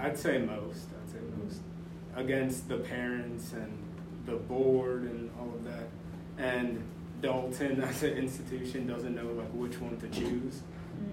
I'd 0.00 0.16
say 0.18 0.38
most. 0.38 0.86
I'd 1.02 1.10
say 1.10 1.18
most 1.42 1.60
against 2.16 2.68
the 2.68 2.76
parents 2.78 3.52
and 3.52 3.76
the 4.26 4.36
board 4.36 5.02
and 5.02 5.30
all 5.38 5.48
of 5.54 5.64
that. 5.64 5.88
And 6.38 6.82
Dalton, 7.20 7.82
as 7.82 8.02
an 8.02 8.16
institution, 8.16 8.86
doesn't 8.86 9.14
know 9.14 9.26
like 9.32 9.50
which 9.52 9.80
one 9.80 9.96
to 9.98 10.08
choose 10.08 10.62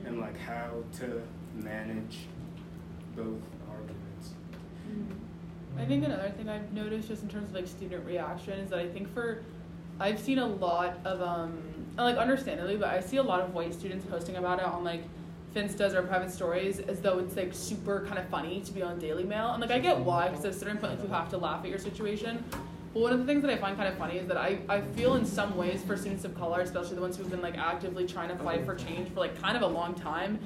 and 0.06 0.20
like 0.20 0.38
how 0.40 0.72
to 1.00 1.22
manage 1.56 2.20
both 3.16 3.42
arguments. 3.70 4.34
I 5.78 5.86
think 5.86 6.06
another 6.06 6.30
thing 6.30 6.50
I've 6.50 6.72
noticed 6.74 7.08
just 7.08 7.24
in 7.24 7.30
terms 7.30 7.50
of 7.50 7.56
like 7.56 7.68
student 7.68 8.06
reaction 8.06 8.60
is 8.60 8.70
that 8.70 8.80
I 8.80 8.88
think 8.88 9.14
for 9.14 9.44
I've 10.00 10.20
seen 10.20 10.40
a 10.40 10.48
lot 10.48 10.98
of 11.06 11.22
um 11.22 11.58
like 11.98 12.18
understandably, 12.18 12.78
but 12.78 12.90
I 12.90 13.00
see 13.00 13.18
a 13.18 13.24
lot 13.24 13.42
of 13.42 13.54
white 13.54 13.74
students 13.74 14.06
posting 14.06 14.36
about 14.36 14.60
it 14.60 14.66
on 14.66 14.84
like 14.84 15.04
Finstas 15.56 15.94
or 15.94 16.04
private 16.04 16.32
stories 16.32 16.80
as 16.80 17.00
though 17.02 17.20
it's 17.20 17.36
like 17.36 17.54
super 17.54 18.06
kind 18.06 18.20
of 18.20 18.28
funny 18.30 18.62
to 18.62 18.72
be 18.72 18.82
on 18.82 19.00
Daily 19.00 19.24
Mail. 19.24 19.52
And 19.52 19.62
like 19.62 19.72
I 19.72 19.80
get 19.80 19.98
why, 19.98 20.30
because 20.30 20.46
at 20.46 20.52
a 20.52 20.58
certain 20.58 20.78
point 20.78 20.94
like 20.94 21.08
you 21.08 21.14
have 21.14 21.30
to 21.30 21.38
laugh 21.38 21.64
at 21.64 21.70
your 21.70 21.80
situation. 21.80 22.44
But 22.94 23.02
one 23.02 23.14
of 23.14 23.20
the 23.20 23.26
things 23.26 23.42
that 23.44 23.52
I 23.52 23.58
find 23.58 23.78
kind 23.78 23.88
of 23.88 23.98
funny 23.98 24.18
is 24.18 24.28
that 24.28 24.38
I, 24.38 24.60
I 24.70 24.82
feel 24.82 25.16
in 25.16 25.26
some 25.26 25.56
ways 25.56 25.82
for 25.84 25.96
students 25.98 26.26
of 26.26 26.36
color, 26.36 26.62
especially 26.62 26.96
the 26.96 27.02
ones 27.02 27.18
who've 27.18 27.30
been 27.30 27.42
like 27.42 27.58
actively 27.58 28.08
trying 28.08 28.30
to 28.30 28.36
fight 28.38 28.66
for 28.66 28.76
change 28.76 29.10
for 29.10 29.20
like 29.20 29.40
kind 29.42 29.56
of 29.56 29.64
a 29.64 29.68
long 29.68 29.94
time, 29.94 30.40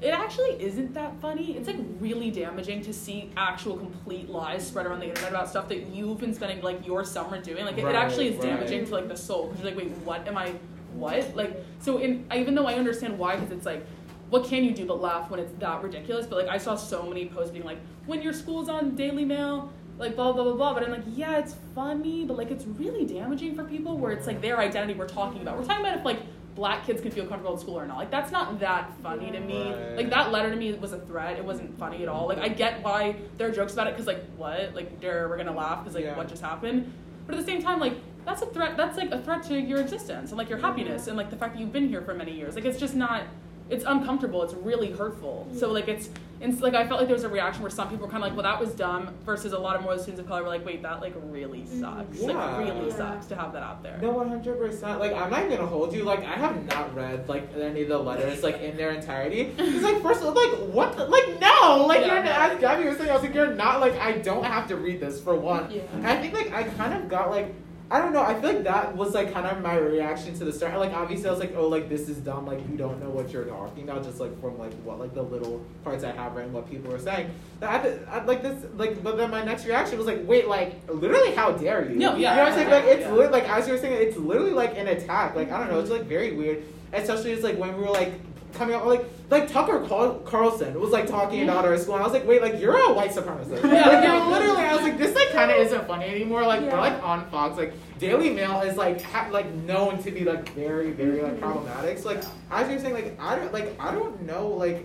it 0.00 0.08
actually 0.08 0.60
isn't 0.62 0.94
that 0.94 1.20
funny. 1.20 1.56
It's 1.56 1.66
like 1.68 1.76
really 2.00 2.30
damaging 2.30 2.82
to 2.82 2.92
see 2.92 3.30
actual 3.36 3.76
complete 3.76 4.28
lies 4.28 4.66
spread 4.66 4.86
around 4.86 5.00
the 5.00 5.08
internet 5.08 5.30
about 5.30 5.48
stuff 5.48 5.68
that 5.68 5.86
you've 5.88 6.18
been 6.18 6.34
spending 6.34 6.60
like 6.62 6.84
your 6.86 7.04
summer 7.04 7.40
doing. 7.40 7.64
Like 7.64 7.78
it, 7.78 7.84
it 7.84 7.94
actually 7.94 8.28
is 8.28 8.36
right. 8.36 8.46
damaging 8.46 8.86
to 8.86 8.92
like 8.92 9.08
the 9.08 9.16
soul 9.16 9.48
because 9.48 9.62
you're 9.62 9.72
like, 9.72 9.78
wait, 9.78 9.92
what 9.98 10.26
am 10.26 10.36
I? 10.36 10.54
What? 10.94 11.36
Like 11.36 11.64
so 11.78 11.98
in 11.98 12.26
even 12.34 12.54
though 12.54 12.66
I 12.66 12.74
understand 12.74 13.18
why, 13.18 13.36
because 13.36 13.52
it's 13.52 13.66
like. 13.66 13.84
What 14.30 14.46
can 14.46 14.64
you 14.64 14.72
do 14.72 14.86
but 14.86 14.98
laugh 14.98 15.28
when 15.28 15.40
it's 15.40 15.52
that 15.58 15.82
ridiculous? 15.82 16.24
But 16.24 16.38
like 16.38 16.48
I 16.48 16.56
saw 16.56 16.74
so 16.74 17.02
many 17.02 17.26
posts 17.26 17.50
being 17.50 17.66
like, 17.66 17.76
when 18.06 18.22
your 18.22 18.32
school's 18.32 18.70
on 18.70 18.94
Daily 18.94 19.26
Mail, 19.26 19.70
like 19.98 20.16
blah 20.16 20.32
blah 20.32 20.44
blah 20.44 20.54
blah. 20.54 20.74
But 20.74 20.84
I'm 20.84 20.90
like, 20.90 21.04
yeah, 21.14 21.38
it's 21.38 21.54
funny, 21.74 22.24
but 22.24 22.36
like 22.36 22.50
it's 22.50 22.66
really 22.66 23.04
damaging 23.04 23.54
for 23.54 23.64
people 23.64 23.98
where 23.98 24.12
it's 24.12 24.26
like 24.26 24.40
their 24.40 24.58
identity 24.58 24.94
we're 24.94 25.08
talking 25.08 25.42
about. 25.42 25.58
We're 25.58 25.64
talking 25.64 25.84
about 25.84 25.98
if 25.98 26.04
like 26.04 26.20
black 26.54 26.84
kids 26.84 27.00
can 27.00 27.10
feel 27.10 27.24
comfortable 27.26 27.54
in 27.54 27.60
school 27.60 27.78
or 27.78 27.86
not. 27.86 27.96
Like 27.96 28.10
that's 28.10 28.30
not 28.30 28.60
that 28.60 28.92
funny 29.02 29.30
to 29.30 29.40
me. 29.40 29.72
Right. 29.72 29.96
Like 29.96 30.10
that 30.10 30.32
letter 30.32 30.50
to 30.50 30.56
me 30.56 30.72
was 30.74 30.92
a 30.92 31.00
threat. 31.00 31.38
It 31.38 31.44
wasn't 31.44 31.78
funny 31.78 32.02
at 32.02 32.08
all. 32.08 32.28
Like 32.28 32.38
I 32.38 32.48
get 32.48 32.82
why 32.82 33.16
there 33.38 33.48
are 33.48 33.52
jokes 33.52 33.72
about 33.72 33.86
it 33.86 33.94
because 33.94 34.06
like 34.06 34.24
what? 34.36 34.74
Like 34.74 35.00
there 35.00 35.28
we're 35.28 35.38
gonna 35.38 35.54
laugh 35.54 35.80
because 35.80 35.94
like 35.94 36.04
Yeah. 36.04 36.16
what 36.16 36.28
just 36.28 36.42
happened. 36.42 36.92
But 37.26 37.36
at 37.36 37.40
the 37.40 37.46
same 37.46 37.62
time, 37.62 37.80
like 37.80 37.94
that's 38.24 38.42
a 38.42 38.46
threat. 38.46 38.76
That's 38.76 38.96
like 38.96 39.10
a 39.10 39.22
threat 39.22 39.42
to 39.44 39.60
your 39.60 39.80
existence 39.80 40.30
and 40.30 40.38
like 40.38 40.48
your 40.48 40.58
mm-hmm. 40.58 40.66
happiness 40.66 41.06
and 41.06 41.16
like 41.16 41.30
the 41.30 41.36
fact 41.36 41.54
that 41.54 41.60
you've 41.60 41.72
been 41.72 41.88
here 41.88 42.02
for 42.02 42.14
many 42.14 42.32
years. 42.32 42.54
Like 42.54 42.64
it's 42.64 42.78
just 42.78 42.94
not. 42.94 43.24
It's 43.72 43.84
uncomfortable. 43.86 44.42
It's 44.42 44.54
really 44.54 44.90
hurtful. 44.90 45.48
So 45.56 45.72
like 45.72 45.88
it's, 45.88 46.10
it's 46.40 46.60
like 46.60 46.74
I 46.74 46.86
felt 46.86 47.00
like 47.00 47.08
there 47.08 47.16
was 47.16 47.24
a 47.24 47.28
reaction 47.28 47.62
where 47.62 47.70
some 47.70 47.88
people 47.88 48.06
were 48.06 48.12
kind 48.12 48.22
of 48.22 48.28
like, 48.28 48.36
well, 48.36 48.42
that 48.42 48.60
was 48.60 48.74
dumb, 48.74 49.14
versus 49.24 49.52
a 49.52 49.58
lot 49.58 49.76
of 49.76 49.82
more 49.82 49.96
students 49.96 50.20
of 50.20 50.26
color 50.28 50.42
were 50.42 50.48
like, 50.48 50.64
wait, 50.66 50.82
that 50.82 51.00
like 51.00 51.14
really 51.16 51.60
mm-hmm. 51.60 51.80
sucks. 51.80 52.18
Yeah. 52.18 52.32
Like 52.32 52.58
really 52.58 52.88
Yeah. 52.88 52.96
sucks 52.96 53.26
to 53.26 53.36
have 53.36 53.52
that 53.54 53.62
out 53.62 53.82
there. 53.82 53.98
No, 54.02 54.10
one 54.10 54.28
hundred 54.28 54.58
percent. 54.58 55.00
Like 55.00 55.12
I'm 55.14 55.30
not 55.30 55.44
even 55.44 55.56
gonna 55.56 55.66
hold 55.68 55.94
you. 55.94 56.04
Like 56.04 56.20
I 56.20 56.34
have 56.34 56.64
not 56.66 56.94
read 56.94 57.28
like 57.28 57.48
any 57.56 57.82
of 57.82 57.88
the 57.88 57.98
letters 57.98 58.42
like 58.42 58.60
in 58.60 58.76
their 58.76 58.90
entirety. 58.90 59.54
It's 59.56 59.82
like 59.82 60.02
first, 60.02 60.20
of 60.20 60.28
all, 60.28 60.34
like 60.34 60.58
what? 60.74 60.96
The, 60.96 61.06
like 61.06 61.40
no, 61.40 61.86
like 61.88 62.00
Yeah, 62.00 62.14
you're 62.14 62.24
no. 62.24 62.30
as 62.30 62.60
Gabby 62.60 62.88
was 62.88 62.98
saying. 62.98 63.10
I 63.10 63.14
was 63.14 63.22
like, 63.22 63.34
you're 63.34 63.54
not 63.54 63.80
like 63.80 63.94
I 63.94 64.12
don't 64.18 64.44
have 64.44 64.68
to 64.68 64.76
read 64.76 65.00
this 65.00 65.20
for 65.20 65.34
one. 65.34 65.70
Yeah. 65.70 65.82
I 66.02 66.20
think 66.20 66.34
like 66.34 66.52
I 66.52 66.64
kind 66.64 66.92
of 66.92 67.08
got 67.08 67.30
like 67.30 67.54
I 67.92 67.98
don't 67.98 68.14
know. 68.14 68.22
I 68.22 68.32
feel 68.40 68.54
like 68.54 68.64
that 68.64 68.96
was 68.96 69.12
like 69.12 69.34
kind 69.34 69.46
of 69.46 69.60
my 69.60 69.76
reaction 69.76 70.32
to 70.38 70.46
the 70.46 70.52
start. 70.52 70.78
Like 70.78 70.94
obviously 70.94 71.28
I 71.28 71.30
was 71.30 71.40
like, 71.40 71.52
oh, 71.54 71.68
like 71.68 71.90
this 71.90 72.08
is 72.08 72.16
dumb. 72.16 72.46
Like 72.46 72.66
you 72.70 72.78
don't 72.78 72.98
know 72.98 73.10
what 73.10 73.30
you're 73.30 73.44
talking 73.44 73.86
about. 73.86 74.02
Just 74.02 74.18
like 74.18 74.40
from 74.40 74.58
like 74.58 74.72
what 74.76 74.98
like 74.98 75.12
the 75.12 75.20
little 75.20 75.62
parts 75.84 76.02
I 76.02 76.12
have 76.12 76.34
read 76.34 76.46
and 76.46 76.54
what 76.54 76.70
people 76.70 76.90
were 76.90 76.98
saying. 76.98 77.30
That 77.60 77.84
I, 78.08 78.20
I, 78.20 78.24
like 78.24 78.42
this 78.42 78.64
like 78.76 79.02
but 79.02 79.18
then 79.18 79.30
my 79.30 79.44
next 79.44 79.66
reaction 79.66 79.98
was 79.98 80.06
like, 80.06 80.26
wait, 80.26 80.48
like 80.48 80.88
literally, 80.88 81.34
how 81.34 81.52
dare 81.52 81.86
you? 81.86 81.96
No, 81.96 82.16
yeah, 82.16 82.30
You 82.30 82.36
know 82.36 82.44
what 82.44 82.52
I'm 82.52 82.58
saying? 82.58 82.70
Like 82.70 82.84
it's 82.84 83.02
yeah. 83.02 83.12
lit 83.12 83.30
like 83.30 83.46
as 83.46 83.66
you 83.66 83.74
were 83.74 83.78
saying, 83.78 84.08
it's 84.08 84.16
literally 84.16 84.52
like 84.52 84.74
an 84.78 84.88
attack. 84.88 85.36
Like 85.36 85.52
I 85.52 85.58
don't 85.58 85.70
know. 85.70 85.78
It's 85.78 85.90
like 85.90 86.04
very 86.04 86.32
weird. 86.32 86.64
Especially 86.94 87.32
it's 87.32 87.44
like 87.44 87.58
when 87.58 87.76
we 87.76 87.84
were 87.84 87.90
like 87.90 88.14
coming 88.52 88.74
out 88.74 88.86
like 88.86 89.04
like 89.30 89.48
Tucker 89.50 89.84
Carl- 89.88 90.20
Carlson 90.20 90.78
was 90.78 90.90
like 90.90 91.06
talking 91.06 91.42
about 91.42 91.64
our 91.64 91.76
school. 91.78 91.94
And 91.94 92.02
I 92.02 92.06
was 92.06 92.12
like, 92.12 92.26
wait, 92.26 92.42
like 92.42 92.60
you're 92.60 92.76
a 92.76 92.92
white 92.92 93.10
supremacist. 93.10 93.62
Yeah. 93.64 93.88
like 93.88 94.04
you're 94.04 94.26
literally. 94.30 94.62
I 94.62 94.74
was 94.74 94.82
like, 94.82 94.98
this 94.98 95.14
like 95.14 95.30
kind 95.30 95.50
of 95.50 95.56
isn't 95.58 95.86
funny 95.86 96.06
anymore. 96.06 96.42
Like 96.46 96.60
Yeah. 96.62 96.72
we're 96.74 96.80
like 96.80 97.02
on 97.02 97.28
Fox. 97.30 97.56
Like 97.56 97.74
Daily 97.98 98.30
Mail 98.30 98.60
is 98.62 98.76
like 98.76 99.00
ha- 99.02 99.28
like 99.30 99.52
known 99.54 100.02
to 100.02 100.10
be 100.10 100.24
like 100.24 100.48
very 100.50 100.90
very 100.92 101.22
like 101.22 101.34
Mhm. 101.34 101.40
problematic. 101.40 101.98
So 101.98 102.08
like 102.08 102.22
as 102.50 102.68
you're 102.70 102.78
saying, 102.78 102.94
like 102.94 103.18
I 103.20 103.36
don't 103.36 103.52
like 103.52 103.74
I 103.80 103.92
don't 103.92 104.22
know 104.22 104.48
like. 104.48 104.84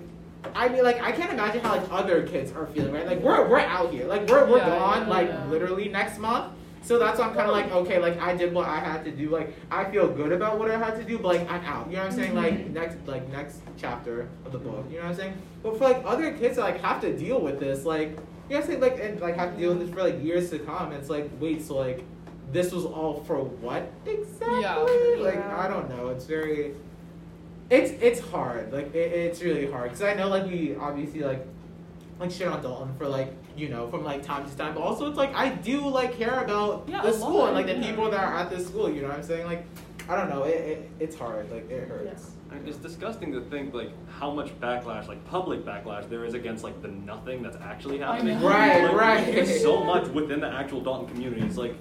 I 0.56 0.70
mean, 0.70 0.84
like, 0.84 1.02
I 1.02 1.12
can't 1.12 1.34
imagine 1.34 1.62
how 1.62 1.76
like 1.76 1.92
other 1.92 2.26
kids 2.26 2.54
are 2.54 2.68
feeling, 2.68 2.94
right? 2.94 3.06
Like, 3.08 3.20
we're 3.22 3.50
we're 3.50 3.60
out 3.60 3.92
here, 3.92 4.06
like, 4.06 4.30
we're 4.30 4.46
we're 4.46 4.60
Yeah, 4.60 4.68
gone, 4.70 5.02
yeah, 5.08 5.14
like, 5.14 5.28
yeah. 5.28 5.46
literally 5.48 5.90
next 5.90 6.20
month. 6.20 6.54
So 6.88 6.98
that's 6.98 7.20
why 7.20 7.26
I'm 7.28 7.34
kind 7.36 7.48
of 7.50 7.54
like, 7.54 7.70
okay, 7.70 8.00
like, 8.00 8.18
I 8.22 8.34
did 8.34 8.54
what 8.54 8.66
I 8.66 8.80
had 8.80 9.04
to 9.04 9.12
do. 9.12 9.30
Like, 9.30 9.54
I 9.70 9.84
feel 9.92 10.08
good 10.08 10.32
about 10.32 10.58
what 10.58 10.72
I 10.72 10.78
had 10.78 10.96
to 10.96 11.04
do, 11.04 11.18
but 11.18 11.36
like, 11.36 11.52
I'm 11.52 11.62
out. 11.66 11.88
You 11.88 11.98
know 11.98 12.04
what 12.04 12.12
I'm 12.14 12.18
saying? 12.18 12.34
Like, 12.34 12.54
Mhm. 12.54 12.72
next, 12.74 12.96
like, 13.06 13.30
next 13.30 13.60
chapter 13.78 14.30
of 14.46 14.54
the 14.54 14.58
book. 14.58 14.86
You 14.90 14.96
know 15.00 15.02
what 15.04 15.10
I'm 15.10 15.16
saying? 15.18 15.34
But 15.64 15.78
for 15.78 15.84
like 15.84 16.02
other 16.06 16.32
kids 16.32 16.56
that 16.56 16.62
like 16.62 16.80
have 16.80 17.02
to 17.02 17.12
deal 17.18 17.42
with 17.42 17.60
this, 17.60 17.84
like, 17.84 18.12
you 18.12 18.16
know 18.16 18.22
what 18.48 18.56
I'm 18.62 18.66
saying? 18.68 18.80
Like, 18.80 19.00
and 19.02 19.20
like 19.20 19.36
have 19.36 19.52
to 19.56 19.58
deal 19.60 19.72
with 19.76 19.82
this 19.86 19.90
for 19.94 20.02
like 20.02 20.24
years 20.24 20.50
to 20.52 20.60
come. 20.60 20.94
It's 20.94 21.10
like, 21.10 21.30
wait, 21.42 21.62
so 21.62 21.76
like, 21.76 22.06
this 22.54 22.72
was 22.72 22.86
all 22.86 23.22
for 23.28 23.36
what 23.44 23.92
exactly? 24.06 24.62
Yeah. 24.62 24.78
Like, 25.20 25.36
Yeah. 25.36 25.60
I 25.60 25.68
don't 25.68 25.90
know. 25.90 26.08
It's 26.08 26.24
very. 26.24 26.74
It's 27.70 27.92
it's 28.02 28.22
hard. 28.22 28.72
Like 28.72 28.96
it, 28.96 29.12
it's 29.12 29.42
really 29.42 29.70
hard 29.70 29.90
because 29.92 30.04
I 30.04 30.14
know 30.14 30.30
like 30.30 30.46
we 30.46 30.78
obviously 30.80 31.20
like 31.20 31.46
like 32.18 32.32
shit 32.32 32.48
on 32.48 32.62
Dalton 32.64 32.94
for 32.98 33.10
like 33.10 33.34
you 33.58 33.70
know 33.70 33.90
from 33.90 34.04
like 34.04 34.24
time 34.24 34.50
to 34.50 34.56
time, 34.58 34.74
but 34.74 34.82
also 34.82 35.08
it's 35.08 35.18
like 35.18 35.34
I 35.36 35.50
do 35.50 35.88
like 35.88 36.18
care 36.18 36.44
about 36.44 36.88
Yeah, 36.88 37.02
the 37.02 37.12
school 37.12 37.40
lot, 37.40 37.48
and 37.48 37.56
like 37.56 37.66
the 37.66 37.76
yeah. 37.76 37.90
people 37.90 38.10
that 38.12 38.20
are 38.24 38.36
at 38.38 38.50
this 38.50 38.68
school. 38.68 38.90
You 38.90 39.02
know 39.02 39.08
what 39.10 39.18
I'm 39.18 39.24
saying? 39.24 39.46
Like 39.46 39.66
I 40.10 40.16
don't 40.16 40.30
know. 40.30 40.44
It, 40.44 40.56
it 40.56 40.92
it's 41.00 41.16
hard. 41.18 41.52
Like 41.52 41.70
it 41.70 41.88
hurts. 41.88 42.32
And 42.50 42.66
It's 42.66 42.78
disgusting 42.78 43.34
to 43.34 43.42
think 43.42 43.74
like 43.74 43.92
how 44.10 44.32
much 44.32 44.58
backlash, 44.62 45.08
like 45.08 45.24
public 45.26 45.66
backlash, 45.66 46.08
there 46.10 46.24
is 46.24 46.34
against 46.34 46.64
like 46.64 46.82
the 46.82 46.88
nothing 46.88 47.44
that's 47.44 47.58
actually 47.58 47.98
happening. 47.98 48.40
Right, 48.42 48.84
Like, 48.84 48.94
right. 48.94 49.26
There's 49.26 49.62
so 49.62 49.84
much 49.84 50.08
within 50.08 50.40
the 50.40 50.48
actual 50.48 50.80
Dalton 50.80 51.08
community. 51.14 51.42
It's 51.42 51.58
like, 51.58 51.76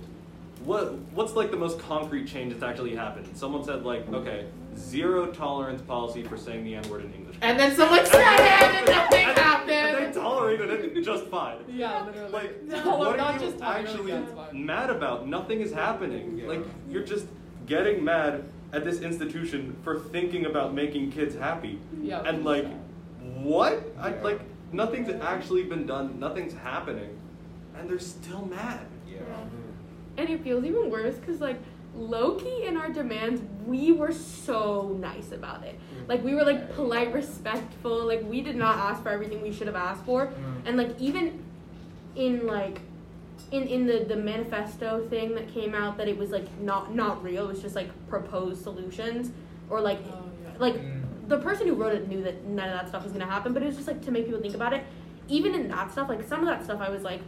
what 0.64 0.95
what's 1.14 1.35
like 1.35 1.53
the 1.53 1.57
most 1.57 1.79
concrete 1.79 2.27
change 2.27 2.53
that's 2.53 2.64
actually 2.64 2.97
happened? 2.97 3.29
Someone 3.37 3.62
said 3.62 3.85
like, 3.85 4.09
okay, 4.12 4.47
zero 4.77 5.27
tolerance 5.27 5.83
policy 5.83 6.22
for 6.22 6.37
saying 6.37 6.64
the 6.64 6.74
N 6.74 6.89
word 6.89 7.05
in 7.05 7.12
English. 7.14 7.37
And 7.43 7.59
then 7.59 7.74
someone 7.74 8.05
said 8.07 8.35
it 8.35 8.62
and 8.62 8.87
nothing 8.87 9.18
And- 9.20 9.29
And 9.31 9.39
happened. 9.39 10.14
they 10.14 10.20
tolerated 10.20 10.70
it 10.97 11.03
just 11.05 11.27
fine. 11.27 11.59
Yeah, 11.68 12.05
literally. 12.05 12.33
Like, 12.33 12.62
No, 12.64 12.97
what 12.97 13.18
are 13.18 13.33
you 13.35 13.39
just 13.39 13.62
actually 13.62 14.14
mad 14.53 14.91
about? 14.91 15.27
Nothing 15.27 15.61
is 15.61 15.72
happening. 15.72 16.39
Yeah. 16.39 16.49
Like, 16.49 16.64
you're 16.89 17.05
just 17.05 17.27
getting 17.66 18.05
mad 18.05 18.45
at 18.72 18.85
this 18.85 19.01
institution 19.01 19.77
for 19.83 19.99
thinking 19.99 20.47
about 20.47 20.74
making 20.74 21.12
kids 21.12 21.35
happy. 21.35 21.79
Yeah. 22.01 22.22
And 22.24 22.45
like, 22.45 22.66
what? 23.43 23.83
I, 23.99 24.11
like, 24.20 24.41
nothing's 24.72 25.09
actually 25.22 25.64
been 25.64 25.87
done. 25.87 26.18
Nothing's 26.18 26.55
happening, 26.55 27.16
and 27.77 27.89
they're 27.89 27.99
still 27.99 28.45
mad. 28.47 28.81
Yeah. 29.09 29.20
And 30.18 30.29
it 30.31 30.43
feels 30.43 30.64
even 30.64 30.91
worse 30.91 31.16
because, 31.16 31.41
like, 31.41 31.59
low 31.97 32.34
key 32.34 32.64
in 32.66 32.76
our 32.76 32.88
demands, 32.90 33.40
we 33.66 33.92
were 33.92 34.12
so 34.12 34.97
nice 35.01 35.32
about 35.32 35.64
it. 35.64 35.78
Like, 36.09 36.22
we 36.22 36.34
were, 36.34 36.44
like, 36.44 36.74
polite, 36.74 37.12
respectful. 37.12 38.05
Like, 38.07 38.22
we 38.24 38.40
did 38.42 38.57
not 38.57 38.76
ask 38.76 39.03
for 39.03 39.09
everything 39.09 39.42
we 39.42 39.53
should 39.53 39.66
have 39.66 39.76
asked 39.76 40.05
for. 40.05 40.26
Mm. 40.28 40.32
And, 40.66 40.76
like, 40.76 41.01
even 41.01 41.42
in, 42.14 42.47
like, 42.47 42.80
in, 43.51 43.64
in 43.66 43.86
the, 43.86 44.05
the 44.07 44.16
manifesto 44.16 45.07
thing 45.09 45.34
that 45.34 45.53
came 45.53 45.74
out, 45.74 45.97
that 45.99 46.07
it 46.09 46.16
was, 46.16 46.30
like, 46.30 46.47
not, 46.61 46.94
not 46.94 47.22
real. 47.24 47.44
It 47.44 47.49
was 47.49 47.62
just, 47.62 47.74
like, 47.74 47.88
proposed 48.09 48.62
solutions. 48.62 49.32
Or, 49.70 49.80
like, 49.80 49.99
Oh, 50.12 50.24
yeah. 50.44 50.51
like, 50.59 50.74
Mm. 50.76 51.03
the 51.28 51.38
person 51.38 51.66
who 51.66 51.74
wrote 51.74 51.92
it 51.94 52.07
knew 52.09 52.22
that 52.22 52.44
none 52.44 52.68
of 52.68 52.74
that 52.74 52.88
stuff 52.88 53.03
was 53.03 53.12
gonna 53.12 53.26
happen, 53.26 53.53
but 53.53 53.62
it 53.62 53.66
was 53.66 53.74
just 53.74 53.88
like 53.88 54.01
to 54.05 54.12
make 54.12 54.26
people 54.26 54.40
think 54.40 54.55
about 54.55 54.72
it. 54.72 54.84
Even 55.28 55.57
in 55.57 55.66
that 55.68 55.90
stuff, 55.90 56.09
like 56.09 56.22
some 56.28 56.38
of 56.38 56.47
that 56.47 56.62
stuff, 56.62 56.80
I 56.80 56.88
was 56.88 57.03
like, 57.03 57.20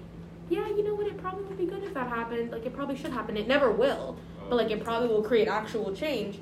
yeah, 0.48 0.68
you 0.68 0.84
know 0.84 0.94
what? 0.94 1.08
It 1.08 1.18
probably 1.18 1.42
would 1.44 1.58
be 1.58 1.66
good 1.66 1.82
if 1.82 1.92
that 1.94 2.06
happened. 2.08 2.52
Like 2.52 2.64
it 2.64 2.72
probably 2.76 2.94
should 2.96 3.10
happen. 3.12 3.36
It 3.36 3.48
never 3.48 3.72
will, 3.72 4.16
but 4.49 4.57
like 4.57 4.70
it 4.70 4.82
probably 4.82 5.09
will 5.09 5.22
create 5.22 5.49
actual 5.49 5.94
change. 5.94 6.38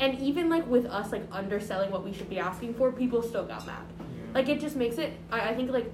And 0.00 0.18
even 0.20 0.48
like 0.48 0.66
with 0.66 0.86
us 0.86 1.12
like 1.12 1.22
underselling 1.32 1.90
what 1.90 2.04
we 2.04 2.12
should 2.12 2.28
be 2.28 2.38
asking 2.38 2.74
for, 2.74 2.92
people 2.92 3.22
still 3.22 3.44
got 3.44 3.66
mad. 3.66 3.84
Like 4.34 4.48
it 4.48 4.60
just 4.60 4.76
makes 4.76 4.98
it. 4.98 5.12
I, 5.30 5.50
I 5.50 5.54
think 5.54 5.70
like 5.70 5.90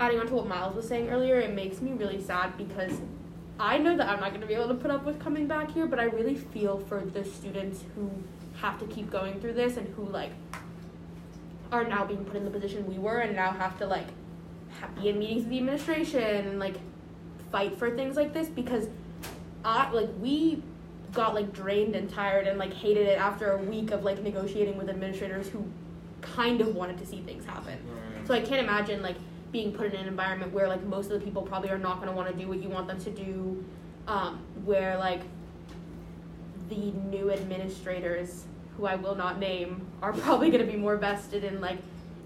adding 0.00 0.18
on 0.18 0.26
to 0.26 0.34
what 0.34 0.46
Myles 0.46 0.74
was 0.74 0.88
saying 0.88 1.08
earlier, 1.08 1.38
it 1.38 1.54
makes 1.54 1.80
me 1.80 1.92
really 1.92 2.20
sad 2.20 2.56
because 2.56 3.00
I 3.60 3.78
know 3.78 3.96
that 3.96 4.08
I'm 4.08 4.20
not 4.20 4.30
going 4.30 4.40
to 4.40 4.46
be 4.46 4.54
able 4.54 4.68
to 4.68 4.74
put 4.74 4.90
up 4.90 5.04
with 5.04 5.20
coming 5.20 5.46
back 5.46 5.70
here, 5.70 5.86
but 5.86 6.00
I 6.00 6.04
really 6.04 6.34
feel 6.34 6.78
for 6.78 7.00
the 7.00 7.24
students 7.24 7.84
who 7.94 8.10
have 8.56 8.78
to 8.80 8.86
keep 8.86 9.10
going 9.10 9.40
through 9.40 9.52
this 9.54 9.76
and 9.76 9.86
who 9.94 10.04
like 10.06 10.32
are 11.70 11.84
now 11.84 12.04
being 12.04 12.24
put 12.24 12.36
in 12.36 12.44
the 12.44 12.50
position 12.50 12.86
we 12.86 12.98
were 12.98 13.18
and 13.18 13.34
now 13.34 13.50
have 13.50 13.78
to 13.78 13.86
like 13.86 14.08
be 15.00 15.08
in 15.08 15.18
meetings 15.18 15.42
with 15.42 15.50
the 15.50 15.58
administration 15.58 16.22
and 16.46 16.58
like 16.58 16.76
fight 17.50 17.78
for 17.78 17.94
things 17.94 18.16
like 18.16 18.32
this 18.32 18.48
because 18.48 18.88
I 19.64 19.90
like 19.92 20.08
we 20.20 20.62
got 21.12 21.34
like 21.34 21.52
drained 21.52 21.94
and 21.94 22.08
tired 22.08 22.46
and 22.46 22.58
like 22.58 22.72
hated 22.72 23.06
it 23.06 23.18
after 23.18 23.52
a 23.52 23.58
week 23.58 23.90
of 23.90 24.02
like 24.02 24.22
negotiating 24.22 24.76
with 24.78 24.88
administrators 24.88 25.48
who 25.48 25.64
kind 26.22 26.60
of 26.60 26.74
wanted 26.74 26.98
to 26.98 27.06
see 27.06 27.20
things 27.22 27.44
happen. 27.44 27.78
So 28.26 28.34
I 28.34 28.40
can't 28.40 28.60
imagine 28.60 29.02
like 29.02 29.16
being 29.50 29.72
put 29.72 29.92
in 29.92 30.00
an 30.00 30.06
environment 30.08 30.52
where 30.52 30.68
like 30.68 30.82
most 30.84 31.10
of 31.10 31.18
the 31.18 31.24
people 31.24 31.42
probably 31.42 31.68
are 31.70 31.78
not 31.78 31.96
going 31.96 32.08
to 32.08 32.14
want 32.14 32.28
to 32.30 32.34
do 32.34 32.48
what 32.48 32.62
you 32.62 32.68
want 32.70 32.86
them 32.88 32.98
to 33.00 33.10
do, 33.10 33.62
um, 34.08 34.40
where 34.64 34.96
like 34.96 35.20
the 36.68 36.92
new 37.10 37.30
administrators, 37.30 38.44
who 38.76 38.86
I 38.86 38.94
will 38.94 39.14
not 39.14 39.38
name, 39.38 39.86
are 40.00 40.12
probably 40.12 40.50
going 40.50 40.64
to 40.64 40.70
be 40.70 40.78
more 40.78 40.96
vested 40.96 41.44
in 41.44 41.60
like 41.60 41.78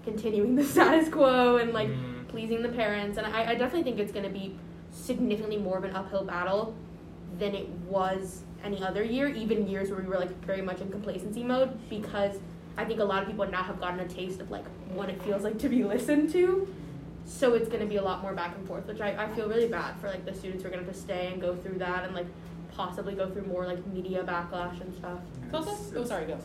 continuing 0.05 0.55
the 0.55 0.63
status 0.73 1.09
quo 1.09 1.57
and 1.57 1.73
like 1.73 1.89
Mm. 1.89 2.27
pleasing 2.29 2.61
the 2.61 2.69
parents. 2.69 3.17
And 3.17 3.27
I, 3.27 3.51
I 3.51 3.55
definitely 3.55 3.83
think 3.83 3.99
it's 3.99 4.11
going 4.11 4.23
to 4.25 4.29
be 4.31 4.55
significantly 4.91 5.57
more 5.57 5.77
of 5.77 5.83
an 5.83 5.95
uphill 5.95 6.23
battle 6.23 6.73
than 7.39 7.55
it 7.55 7.69
was 7.87 8.43
any 8.63 8.83
other 8.83 9.03
year, 9.03 9.27
even 9.27 9.67
years 9.67 9.89
where 9.89 9.99
we 9.99 10.07
were 10.07 10.17
like 10.17 10.43
very 10.45 10.61
much 10.61 10.81
in 10.81 10.89
complacency 10.89 11.43
mode, 11.43 11.77
because 11.89 12.37
I 12.77 12.85
think 12.85 12.99
a 12.99 13.03
lot 13.03 13.23
of 13.23 13.29
people 13.29 13.47
now 13.49 13.63
have 13.63 13.79
gotten 13.79 13.99
a 13.99 14.07
taste 14.07 14.39
of 14.41 14.51
like 14.51 14.65
what 14.89 15.09
it 15.09 15.21
feels 15.23 15.43
like 15.43 15.57
to 15.59 15.69
be 15.69 15.83
listened 15.95 16.31
to. 16.31 16.73
So 17.25 17.55
it's 17.55 17.67
gonna 17.67 17.85
be 17.85 17.97
a 17.97 18.03
lot 18.03 18.21
more 18.21 18.33
back 18.33 18.55
and 18.55 18.65
forth, 18.67 18.87
which 18.87 19.01
I, 19.01 19.25
I 19.25 19.27
feel 19.35 19.49
really 19.49 19.67
bad 19.67 19.99
for 19.99 20.07
like 20.07 20.25
the 20.25 20.33
students 20.33 20.63
who 20.63 20.69
are 20.69 20.71
gonna 20.71 20.83
have 20.83 20.93
to 20.93 20.99
stay 20.99 21.27
and 21.27 21.41
go 21.41 21.55
through 21.55 21.79
that 21.79 22.05
and 22.05 22.15
like 22.15 22.27
possibly 22.71 23.15
go 23.15 23.29
through 23.29 23.45
more 23.45 23.65
like 23.65 23.85
media 23.87 24.23
backlash 24.23 24.79
and 24.79 24.93
stuff. 24.95 25.19
It's 25.45 25.53
also, 25.53 25.99
oh, 25.99 26.05
sorry, 26.05 26.25
go. 26.25 26.37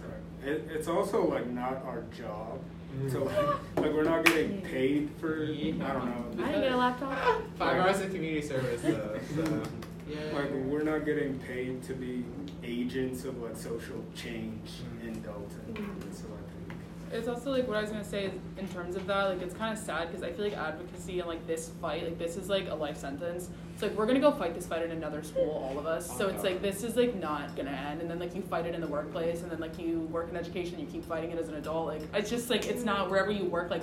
It, 0.45 0.69
it's 0.73 0.89
also 0.89 1.25
like 1.29 1.47
not 1.47 1.85
our 1.85 2.03
job. 2.17 2.59
Mm. 2.99 3.13
So 3.13 3.25
like, 3.25 3.85
like 3.85 3.93
we're 3.93 4.03
not 4.03 4.25
getting 4.25 4.61
paid 4.63 5.11
for 5.21 5.45
I 5.45 5.47
don't 5.47 6.37
know. 6.37 6.45
I 6.45 6.47
didn't 6.49 6.63
get 6.63 6.73
a 6.73 6.77
laptop. 6.77 7.43
Five 7.59 7.79
hours 7.79 8.01
of 8.01 8.13
community 8.13 8.47
service, 8.47 8.83
though. 8.83 9.19
So. 9.37 9.63
Yeah. 10.09 10.17
Like 10.35 10.51
we're 10.53 10.83
not 10.83 11.05
getting 11.05 11.39
paid 11.41 11.83
to 11.85 11.95
be 11.95 12.25
agents 12.65 13.25
of 13.25 13.41
like 13.41 13.57
social 13.57 14.05
change 14.15 14.71
in 15.03 15.21
Dalton. 15.23 15.75
Mhm. 15.75 16.15
So 16.15 16.25
I 16.27 16.37
think 16.69 16.79
It's 17.13 17.29
also 17.29 17.51
like 17.51 17.69
what 17.69 17.77
I 17.77 17.83
was 17.83 17.91
gonna 17.91 18.03
say 18.03 18.25
is 18.27 18.33
in 18.57 18.67
terms 18.69 18.97
of 18.97 19.07
that, 19.07 19.25
like 19.25 19.43
it's 19.43 19.55
kind 19.55 19.77
of 19.77 19.79
sad 19.79 20.09
because 20.09 20.23
I 20.23 20.33
feel 20.33 20.47
like 20.47 20.57
advocacy 20.57 21.21
and 21.21 21.29
like 21.29 21.47
this 21.47 21.71
fight, 21.81 22.05
like 22.05 22.19
this 22.19 22.37
is 22.39 22.49
like 22.49 22.69
a 22.71 22.75
life 22.75 22.97
sentence. 22.97 23.51
It's 23.75 23.83
like 23.83 23.95
we're 23.97 24.07
gonna 24.07 24.19
go 24.21 24.33
fight 24.33 24.55
this 24.55 24.67
fight 24.67 24.83
in 24.83 24.93
another 24.93 25.23
school, 25.23 25.51
all 25.51 25.79
of 25.79 25.85
us. 25.87 26.11
So 26.17 26.29
it's 26.29 26.43
like 26.43 26.63
this 26.63 26.83
is 26.83 26.97
like 26.97 27.15
not 27.15 27.55
gonna 27.55 27.71
end, 27.71 28.01
and 28.01 28.11
then 28.11 28.19
like 28.19 28.35
you 28.35 28.41
fight 28.43 28.65
it 28.67 28.75
in 28.75 28.81
the 28.81 28.87
workplace, 28.89 29.43
and 29.43 29.51
then 29.53 29.61
like 29.61 29.79
you 29.79 30.01
work 30.11 30.31
in 30.31 30.37
education, 30.37 30.79
you 30.81 30.87
keep 30.87 31.05
fighting 31.05 31.31
it 31.31 31.39
as 31.39 31.49
an 31.49 31.55
adult. 31.57 31.87
Like 31.89 32.03
it's 32.15 32.31
just 32.31 32.49
like 32.49 32.67
it's 32.67 32.83
not 32.85 33.11
wherever 33.11 33.31
you 33.31 33.45
work, 33.45 33.71
like 33.71 33.83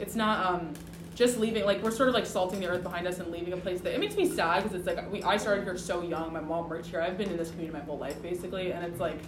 it's 0.00 0.16
not 0.16 0.44
um 0.44 0.72
just 1.14 1.38
leaving. 1.38 1.64
Like 1.64 1.82
we're 1.82 1.90
sort 1.90 2.08
of 2.08 2.14
like 2.14 2.26
salting 2.26 2.60
the 2.60 2.68
earth 2.68 2.82
behind 2.82 3.06
us 3.06 3.18
and 3.18 3.30
leaving 3.30 3.52
a 3.52 3.56
place 3.56 3.80
that 3.80 3.94
it 3.94 4.00
makes 4.00 4.16
me 4.16 4.28
sad 4.28 4.62
because 4.62 4.76
it's 4.76 4.86
like 4.86 5.10
we 5.10 5.22
I 5.22 5.36
started 5.36 5.64
here 5.64 5.76
so 5.76 6.02
young. 6.02 6.32
My 6.32 6.40
mom 6.40 6.68
worked 6.68 6.86
here. 6.86 7.00
I've 7.00 7.16
been 7.16 7.30
in 7.30 7.36
this 7.36 7.50
community 7.50 7.78
my 7.78 7.84
whole 7.84 7.98
life 7.98 8.20
basically, 8.22 8.72
and 8.72 8.84
it's 8.84 9.00
like 9.00 9.18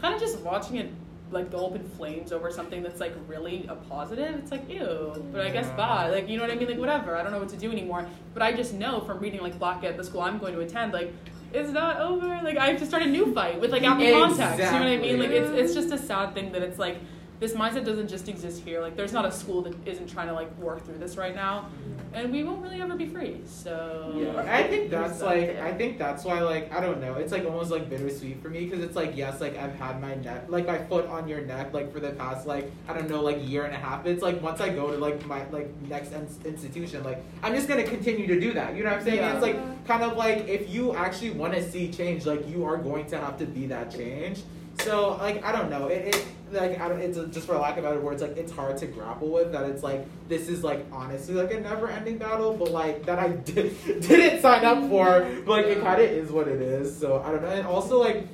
kind 0.00 0.14
of 0.14 0.20
just 0.20 0.38
watching 0.40 0.76
it 0.76 0.90
like 1.30 1.50
go 1.50 1.66
up 1.66 1.74
in 1.74 1.82
flames 1.82 2.30
over 2.30 2.50
something 2.50 2.82
that's 2.82 3.00
like 3.00 3.12
really 3.26 3.66
a 3.68 3.74
positive 3.74 4.36
it's 4.36 4.52
like 4.52 4.68
ew 4.70 5.12
but 5.32 5.40
i 5.40 5.50
guess 5.50 5.68
bye 5.70 6.08
like 6.08 6.28
you 6.28 6.36
know 6.36 6.44
what 6.44 6.52
i 6.52 6.54
mean 6.54 6.68
like 6.68 6.78
whatever 6.78 7.16
i 7.16 7.22
don't 7.22 7.32
know 7.32 7.38
what 7.38 7.48
to 7.48 7.56
do 7.56 7.72
anymore 7.72 8.06
but 8.32 8.42
i 8.42 8.52
just 8.52 8.74
know 8.74 9.00
from 9.00 9.18
reading 9.18 9.40
like 9.40 9.58
black 9.58 9.82
at 9.82 9.96
the 9.96 10.04
school 10.04 10.20
i'm 10.20 10.38
going 10.38 10.54
to 10.54 10.60
attend 10.60 10.92
like 10.92 11.12
it's 11.52 11.70
not 11.70 12.00
over 12.00 12.28
like 12.44 12.56
i 12.56 12.68
have 12.68 12.78
to 12.78 12.86
start 12.86 13.02
a 13.02 13.06
new 13.06 13.32
fight 13.34 13.60
with 13.60 13.72
like 13.72 13.82
out 13.82 13.98
the 13.98 14.10
context 14.12 14.58
you 14.58 14.64
know 14.64 14.72
what 14.72 14.88
i 14.88 14.96
mean 14.96 15.18
like 15.18 15.30
it's, 15.30 15.50
it's 15.50 15.74
just 15.74 15.90
a 15.92 15.98
sad 15.98 16.32
thing 16.32 16.52
that 16.52 16.62
it's 16.62 16.78
like 16.78 16.98
this 17.40 17.52
mindset 17.52 17.84
doesn't 17.84 18.08
just 18.08 18.28
exist 18.28 18.62
here 18.62 18.80
like 18.80 18.96
there's 18.96 19.12
not 19.12 19.24
a 19.24 19.32
school 19.32 19.62
that 19.62 19.74
isn't 19.86 20.08
trying 20.08 20.28
to 20.28 20.32
like 20.32 20.56
work 20.58 20.84
through 20.84 20.98
this 20.98 21.16
right 21.16 21.34
now 21.34 21.60
mm-hmm. 21.60 22.14
and 22.14 22.32
we 22.32 22.44
won't 22.44 22.62
really 22.62 22.80
ever 22.80 22.94
be 22.94 23.06
free 23.06 23.40
so 23.46 24.12
Yeah, 24.16 24.54
I 24.54 24.62
think 24.64 24.90
that's 24.90 25.20
like 25.20 25.54
that, 25.54 25.62
I 25.62 25.72
think 25.72 25.98
that's 25.98 26.24
why 26.24 26.40
like 26.40 26.72
I 26.72 26.80
don't 26.80 27.00
know. 27.00 27.14
It's 27.14 27.32
like 27.32 27.44
almost 27.44 27.70
like 27.70 27.88
bittersweet 27.88 28.42
for 28.42 28.48
me 28.48 28.64
because 28.64 28.82
it's 28.82 28.96
like 28.96 29.16
yes, 29.16 29.40
like 29.40 29.56
I've 29.58 29.74
had 29.74 30.00
my 30.00 30.14
neck, 30.14 30.44
like 30.48 30.66
my 30.66 30.78
foot 30.78 31.06
on 31.06 31.28
your 31.28 31.40
neck, 31.42 31.72
like 31.72 31.92
for 31.92 32.00
the 32.00 32.10
past 32.10 32.46
like 32.46 32.70
I 32.88 32.94
don't 32.94 33.08
know, 33.08 33.22
like 33.22 33.46
year 33.48 33.64
and 33.64 33.74
a 33.74 33.78
half. 33.78 34.06
It's 34.06 34.22
like 34.22 34.40
once 34.42 34.60
I 34.60 34.68
go 34.68 34.90
to 34.90 34.96
like 34.96 35.24
my 35.26 35.48
like 35.50 35.70
next 35.82 36.12
ins- 36.12 36.44
institution, 36.44 37.02
like 37.04 37.22
I'm 37.42 37.54
just 37.54 37.68
gonna 37.68 37.84
continue 37.84 38.26
to 38.26 38.40
do 38.40 38.52
that. 38.54 38.76
You 38.76 38.84
know 38.84 38.90
what 38.90 39.00
I'm 39.00 39.04
saying? 39.04 39.18
Yeah. 39.18 39.32
It's 39.34 39.42
like 39.42 39.86
kind 39.86 40.02
of 40.02 40.16
like 40.16 40.48
if 40.48 40.68
you 40.70 40.94
actually 40.94 41.30
want 41.30 41.54
to 41.54 41.70
see 41.70 41.90
change, 41.90 42.26
like 42.26 42.48
you 42.48 42.64
are 42.64 42.76
going 42.76 43.06
to 43.06 43.18
have 43.18 43.38
to 43.38 43.46
be 43.46 43.66
that 43.66 43.90
change. 43.90 44.42
So 44.80 45.16
like 45.16 45.44
I 45.44 45.52
don't 45.52 45.70
know, 45.70 45.88
it, 45.88 46.14
it 46.14 46.26
like 46.52 46.80
I 46.80 46.88
Dalton, 46.88 47.00
it's 47.00 47.18
a, 47.18 47.26
just 47.26 47.46
for 47.46 47.56
lack 47.56 47.76
of 47.76 47.84
better 47.84 48.00
words, 48.00 48.22
like 48.22 48.36
it's 48.36 48.52
hard 48.52 48.76
to 48.78 48.86
grapple 48.86 49.28
with 49.28 49.52
that. 49.52 49.68
It's 49.68 49.82
like 49.82 50.06
this 50.28 50.48
is 50.48 50.62
like 50.62 50.86
honestly 50.92 51.34
like 51.34 51.52
a 51.52 51.60
never-ending 51.60 52.18
battle, 52.18 52.54
but 52.54 52.70
like 52.70 53.04
that 53.06 53.18
I 53.18 53.28
did, 53.52 53.76
didn't 53.84 54.40
sign 54.40 54.64
up 54.64 54.88
for. 54.88 55.20
But 55.44 55.48
like 55.48 55.66
it 55.66 55.80
kind 55.80 56.00
of 56.00 56.08
is 56.10 56.30
what 56.30 56.48
it 56.48 56.62
is. 56.62 56.96
So 56.96 57.22
I 57.22 57.32
Dalton 57.32 57.42
know, 57.42 57.48
and 57.48 57.66
also 57.66 58.00
like 58.00 58.26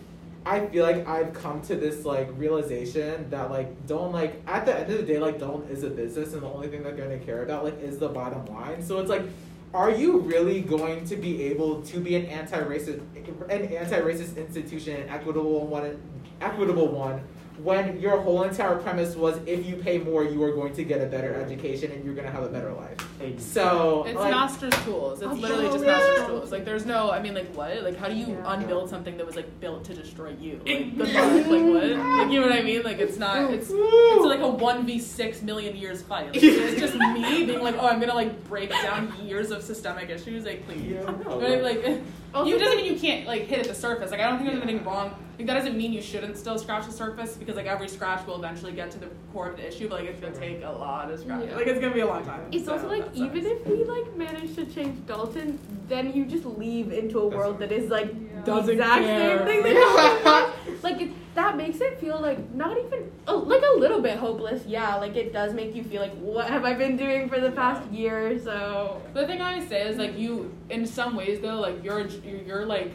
I 0.45 0.67
feel 0.67 0.85
like 0.85 1.07
I've 1.07 1.33
come 1.33 1.63
to 1.63 1.77
this 1.77 2.05
like 2.05 2.29
realization 2.37 3.31
that 3.31 3.51
like 3.51 3.87
don't 3.87 4.13
like 4.13 4.43
at 4.47 4.67
the 4.67 4.77
end 4.77 4.91
of 4.93 4.99
the 4.99 5.05
day 5.05 5.19
like 5.19 5.39
don't 5.39 5.69
is 5.71 5.85
a 5.85 5.91
business 5.91 6.33
and 6.33 6.43
the 6.43 6.49
only 6.49 6.69
thing 6.69 6.83
they're 6.83 6.97
gonna 6.97 7.19
care 7.19 7.45
about 7.45 7.65
like 7.65 7.81
is 7.81 7.99
the 7.99 8.09
bottom 8.09 8.45
line. 8.47 8.83
So 8.83 8.99
it's 8.99 9.11
like 9.11 9.23
are 9.75 9.91
you 9.91 10.19
really 10.19 10.61
going 10.61 11.05
to 11.07 11.17
be 11.17 11.45
able 11.45 11.81
to 11.83 11.99
be 11.99 12.15
an 12.17 12.27
anti-racist 12.27 13.01
an 13.49 13.63
anti-racist 13.73 14.37
institution, 14.37 15.01
an 15.01 15.09
equitable 15.09 15.67
one 15.67 15.99
equitable 16.41 16.89
one 16.89 17.23
when 17.63 18.01
your 18.01 18.21
whole 18.21 18.43
entire 18.43 18.77
premise 18.77 19.15
was 19.15 19.39
if 19.47 19.65
you 19.67 19.77
pay 19.77 19.99
more 19.99 20.25
you 20.25 20.43
are 20.43 20.53
going 20.53 20.73
to 20.75 20.85
get 20.85 21.01
a 21.01 21.07
better 21.07 21.35
education 21.35 21.93
and 21.93 22.05
you're 22.05 22.15
going 22.15 22.27
to 22.27 22.33
have 22.33 22.43
a 22.43 22.49
better 22.49 22.73
life. 22.73 22.99
So 23.39 24.05
It's 24.05 24.17
like, 24.19 24.31
master's 24.33 24.75
tools. 24.85 25.23
It's 25.23 25.31
oh, 25.31 25.35
literally 25.35 25.67
just 25.67 25.85
Yeah. 25.85 25.93
master's 25.93 26.27
tools. 26.27 26.53
Like 26.53 26.65
there's 26.65 26.87
no, 26.87 27.11
I 27.11 27.21
mean, 27.21 27.35
like 27.35 27.55
what? 27.55 27.83
Like 27.83 27.97
how 27.97 28.09
do 28.09 28.15
you 28.15 28.27
Yeah. 28.27 28.53
unbuild 28.53 28.91
something 28.91 29.17
that 29.17 29.27
was 29.27 29.37
like 29.37 29.61
built 29.61 29.85
to 29.85 29.95
destroy 29.95 30.35
you? 30.41 30.61
Like 30.67 30.97
good 30.97 31.15
luck. 31.15 31.47
Like 31.47 31.63
what? 31.63 31.85
Like 31.85 32.33
you 32.33 32.41
know 32.41 32.47
what 32.49 32.59
I 32.59 32.63
mean? 32.63 32.83
Like 32.83 32.99
it's 32.99 33.19
not. 33.19 33.53
It's 33.53 33.71
it's 33.71 34.25
like 34.25 34.41
a 34.41 34.49
one 34.49 34.85
v 34.85 34.99
six 34.99 35.43
million 35.43 35.77
years 35.77 36.03
fight. 36.03 36.27
Like, 36.35 36.43
it's 36.43 36.81
just 36.81 36.95
me 36.95 37.45
being 37.45 37.61
like, 37.61 37.77
oh, 37.79 37.87
I'm 37.87 38.01
gonna 38.01 38.15
like 38.15 38.43
break 38.45 38.71
down 38.71 39.13
years 39.25 39.51
of 39.51 39.63
systemic 39.63 40.11
issues. 40.11 40.45
Like 40.45 40.67
please. 40.67 40.93
Yeah, 40.93 41.03
no, 41.03 41.39
But, 41.39 41.63
like, 41.63 42.01
Also, 42.35 42.49
you 42.51 42.59
doesn't 42.59 42.79
mean 42.79 42.95
you 42.95 42.99
can't 42.99 43.27
like 43.27 43.43
hit 43.43 43.59
at 43.61 43.69
the 43.69 43.75
surface. 43.75 44.11
Like 44.11 44.21
I 44.21 44.29
don't 44.29 44.39
think 44.39 44.51
there's 44.51 44.63
anything 44.63 44.85
wrong. 44.85 45.15
Like 45.43 45.49
that 45.49 45.55
doesn't 45.55 45.76
mean 45.76 45.93
you 45.93 46.01
shouldn't 46.01 46.36
still 46.36 46.57
scratch 46.57 46.86
the 46.86 46.93
surface 46.93 47.34
because 47.36 47.57
like 47.57 47.66
every 47.66 47.88
scratch 47.88 48.24
will 48.28 48.36
eventually 48.36 48.70
get 48.70 48.93
to 48.93 48.99
the 49.01 49.09
core 49.32 49.49
of 49.49 49.57
the 49.57 49.66
issue. 49.66 49.88
But 49.88 49.99
like 50.03 50.09
it's 50.11 50.20
gonna 50.20 50.36
take 50.36 50.62
a 50.62 50.70
lot 50.70 51.11
of 51.11 51.18
scratch. 51.18 51.49
Yeah. 51.49 51.57
Like 51.57 51.66
it's 51.66 51.80
gonna 51.80 51.93
be 51.93 51.99
a 51.99 52.07
long 52.07 52.24
time. 52.24 52.43
It's 52.53 52.66
So, 52.66 52.74
also 52.74 52.86
like 52.88 53.07
even 53.12 53.45
if 53.45 53.66
we 53.66 53.82
like 53.82 54.16
manage 54.16 54.55
to 54.55 54.64
change 54.66 55.05
Dalton, 55.05 55.59
then 55.88 56.12
you 56.12 56.26
just 56.26 56.45
leave 56.47 56.93
into 56.93 57.18
a 57.18 57.26
world 57.26 57.59
that 57.59 57.72
is 57.72 57.90
like 57.90 58.07
Yeah. 58.14 58.40
the 58.45 58.53
Doesn't 58.55 58.70
exact 58.74 59.03
care. 59.05 59.38
same 59.38 59.64
thing. 59.64 59.74
That 59.74 60.53
like 60.84 61.01
it, 61.01 61.11
that 61.34 61.57
makes 61.57 61.80
it 61.80 61.99
feel 61.99 62.20
like 62.20 62.55
not 62.55 62.78
even 62.78 63.11
oh, 63.26 63.38
like 63.38 63.62
a 63.74 63.78
little 63.80 64.01
bit 64.01 64.18
hopeless. 64.18 64.64
Yeah, 64.64 64.95
like 64.99 65.16
it 65.16 65.32
does 65.32 65.55
make 65.55 65.74
you 65.74 65.82
feel 65.82 66.03
like 66.03 66.14
what 66.18 66.47
have 66.51 66.64
I 66.64 66.74
been 66.74 66.97
doing 66.97 67.28
for 67.28 67.40
the 67.40 67.51
past 67.51 67.90
year? 67.90 68.28
or 68.30 68.38
So 68.38 69.03
The 69.12 69.26
thing 69.26 69.40
I 69.40 69.55
always 69.55 69.68
say 69.68 69.88
is 69.88 69.97
like 69.97 70.16
you, 70.16 70.57
in 70.70 70.86
some 70.86 71.16
ways 71.16 71.40
though, 71.40 71.59
like 71.59 71.82
you're 71.82 72.07
you're, 72.07 72.43
you're 72.43 72.64
like 72.64 72.93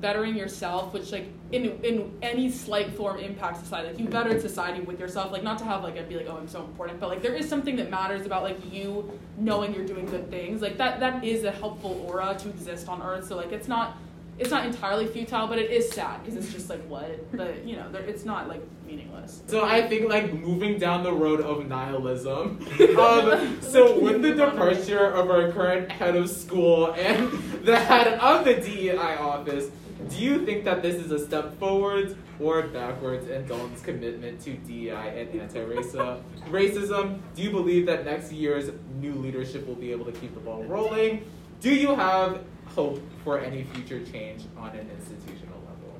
bettering 0.00 0.34
yourself, 0.36 0.92
which 0.92 1.12
like 1.12 1.26
in 1.52 1.82
in 1.82 2.12
any 2.20 2.50
slight 2.50 2.92
form 2.94 3.18
impacts 3.18 3.60
society. 3.60 3.88
Like 3.88 3.98
you 3.98 4.06
bettered 4.06 4.40
society 4.40 4.80
with 4.82 5.00
yourself, 5.00 5.32
like 5.32 5.42
not 5.42 5.58
to 5.58 5.64
have 5.64 5.82
like 5.82 5.96
I'd 5.96 6.08
be 6.08 6.16
like 6.16 6.26
oh 6.28 6.36
I'm 6.36 6.48
so 6.48 6.64
important, 6.64 7.00
but 7.00 7.08
like 7.08 7.22
there 7.22 7.34
is 7.34 7.48
something 7.48 7.76
that 7.76 7.90
matters 7.90 8.26
about 8.26 8.42
like 8.42 8.58
you 8.72 9.10
knowing 9.38 9.74
you're 9.74 9.86
doing 9.86 10.06
good 10.06 10.30
things. 10.30 10.60
Like 10.60 10.76
that 10.78 11.00
that 11.00 11.24
is 11.24 11.44
a 11.44 11.50
helpful 11.50 12.04
aura 12.06 12.36
to 12.38 12.48
exist 12.50 12.88
on 12.88 13.02
Earth. 13.02 13.26
So 13.26 13.36
like 13.36 13.52
it's 13.52 13.68
not. 13.68 13.96
It's 14.40 14.52
not 14.52 14.64
entirely 14.66 15.08
futile, 15.08 15.48
but 15.48 15.58
it 15.58 15.68
is 15.72 15.90
sad 15.90 16.22
because 16.22 16.36
it's 16.36 16.52
just 16.52 16.70
like 16.70 16.80
what, 16.86 17.28
but 17.36 17.66
you 17.66 17.74
know, 17.74 17.90
there, 17.90 18.02
it's 18.02 18.24
not 18.24 18.46
like 18.46 18.62
meaningless. 18.86 19.42
So 19.48 19.64
I 19.64 19.88
think 19.88 20.08
like 20.08 20.32
moving 20.32 20.78
down 20.78 21.02
the 21.02 21.12
road 21.12 21.40
of 21.40 21.66
nihilism. 21.66 22.64
Um, 22.98 23.60
so 23.60 23.98
with 23.98 24.22
the 24.22 24.34
departure 24.34 25.06
of 25.06 25.28
our 25.28 25.50
current 25.50 25.90
head 25.90 26.14
of 26.14 26.30
school 26.30 26.92
and 26.92 27.32
the 27.64 27.76
head 27.76 28.14
of 28.20 28.44
the 28.44 28.54
DEI 28.54 29.16
office, 29.16 29.70
do 30.08 30.16
you 30.18 30.44
think 30.46 30.64
that 30.64 30.82
this 30.82 30.94
is 30.96 31.10
a 31.10 31.18
step 31.24 31.58
forwards 31.58 32.14
or 32.40 32.62
backwards 32.68 33.26
in 33.28 33.46
Dalton's 33.46 33.82
commitment 33.82 34.40
to 34.42 34.54
DEI 34.54 34.90
and 35.30 35.40
anti-racism? 35.40 37.18
Do 37.34 37.42
you 37.42 37.50
believe 37.50 37.86
that 37.86 38.04
next 38.04 38.30
year's 38.32 38.70
new 39.00 39.14
leadership 39.14 39.66
will 39.66 39.74
be 39.74 39.90
able 39.90 40.04
to 40.04 40.12
keep 40.12 40.34
the 40.34 40.40
ball 40.40 40.62
rolling? 40.64 41.24
Do 41.60 41.74
you 41.74 41.94
have 41.96 42.44
hope 42.66 43.00
for 43.24 43.40
any 43.40 43.64
future 43.64 44.04
change 44.04 44.44
on 44.56 44.70
an 44.70 44.88
institutional 44.98 45.58
level? 45.66 45.98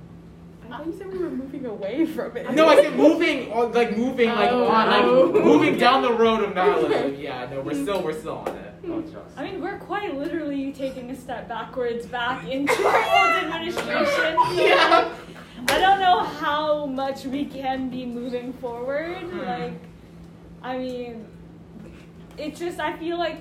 I 0.65 0.69
thought 0.79 0.87
you 0.87 0.97
said 0.97 1.13
we 1.13 1.19
were 1.19 1.31
moving 1.31 1.67
away 1.67 2.07
from 2.07 2.37
it. 2.37 2.51
No, 2.55 2.69
I 2.69 2.77
said 2.77 2.95
moving, 2.97 3.51
like 3.51 3.97
moving, 3.97 4.29
like 4.29 4.51
Oh. 4.53 4.69
on, 4.69 4.87
like 4.89 5.03
Oh. 5.05 5.33
moving 5.33 5.77
down 5.77 6.03
the 6.03 6.13
road 6.13 6.45
of 6.45 6.55
nihilism. 6.55 7.17
Yeah, 7.21 7.49
no, 7.51 7.61
we're 7.63 7.75
still, 7.75 8.03
we're 8.03 8.13
still 8.19 8.39
on 8.39 8.49
it. 8.57 8.68
I 9.37 9.45
mean, 9.45 9.61
we're 9.61 9.79
quite 9.79 10.17
literally 10.17 10.73
taking 10.73 11.11
a 11.11 11.17
step 11.17 11.49
backwards 11.49 12.07
back 12.07 12.49
into 12.49 12.87
our 12.87 12.97
old 12.97 13.45
administration. 13.45 14.37
Yeah. 14.55 15.15
I 15.69 15.79
don't 15.79 16.01
know 16.01 16.21
how 16.23 16.87
much 16.87 17.25
we 17.25 17.45
can 17.45 17.91
be 17.91 18.07
moving 18.07 18.53
forward. 18.55 19.17
Hmm. 19.17 19.39
Like, 19.41 19.81
I 20.63 20.79
mean, 20.79 21.27
it 22.37 22.57
just, 22.57 22.81
I 22.81 22.97
feel 22.97 23.19
like 23.19 23.39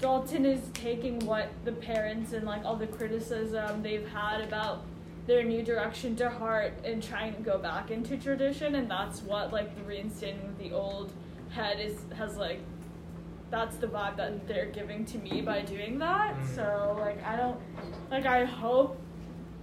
Dalton 0.00 0.46
is 0.46 0.60
taking 0.72 1.18
what 1.20 1.50
the 1.64 1.72
parents 1.72 2.32
and 2.32 2.46
like 2.46 2.64
all 2.64 2.76
the 2.76 2.86
criticism 2.86 3.82
they've 3.82 4.08
had 4.08 4.40
about 4.40 4.84
their 5.26 5.44
new 5.44 5.62
direction 5.62 6.16
to 6.16 6.30
heart 6.30 6.72
and 6.84 7.02
trying 7.02 7.34
to 7.34 7.42
go 7.42 7.58
back 7.58 7.90
into 7.90 8.16
tradition 8.16 8.74
and 8.76 8.90
that's 8.90 9.20
what 9.22 9.52
like 9.52 9.76
the 9.76 9.82
reinstating 9.82 10.40
of 10.42 10.58
the 10.58 10.72
old 10.72 11.12
head 11.50 11.78
is 11.78 11.98
has 12.16 12.36
like 12.36 12.60
that's 13.50 13.76
the 13.76 13.86
vibe 13.86 14.16
that 14.16 14.46
they're 14.46 14.66
giving 14.66 15.04
to 15.04 15.18
me 15.18 15.40
by 15.40 15.60
doing 15.62 15.98
that 15.98 16.34
Mm. 16.36 16.54
so 16.54 16.96
like 17.00 17.22
i 17.24 17.36
don't 17.36 17.58
like 18.10 18.26
i 18.26 18.44
hope 18.44 18.98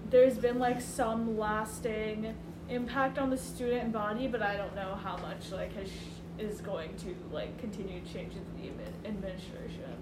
there's 0.10 0.38
been 0.38 0.60
like 0.60 0.80
some 0.82 1.38
lasting 1.38 2.34
impact 2.70 3.18
on 3.18 3.30
the 3.30 3.38
student 3.38 3.92
body 3.94 4.28
but 4.28 4.42
i 4.42 4.56
don't 4.58 4.76
know 4.76 4.96
how 5.04 5.16
much 5.18 5.52
like 5.52 5.74
has 5.76 5.90
is 6.38 6.62
going 6.62 6.94
to 6.98 7.16
like 7.32 7.58
continue 7.58 8.00
to 8.02 8.14
change 8.14 8.34
the 8.34 8.68
admin- 8.68 9.08
administration 9.08 9.96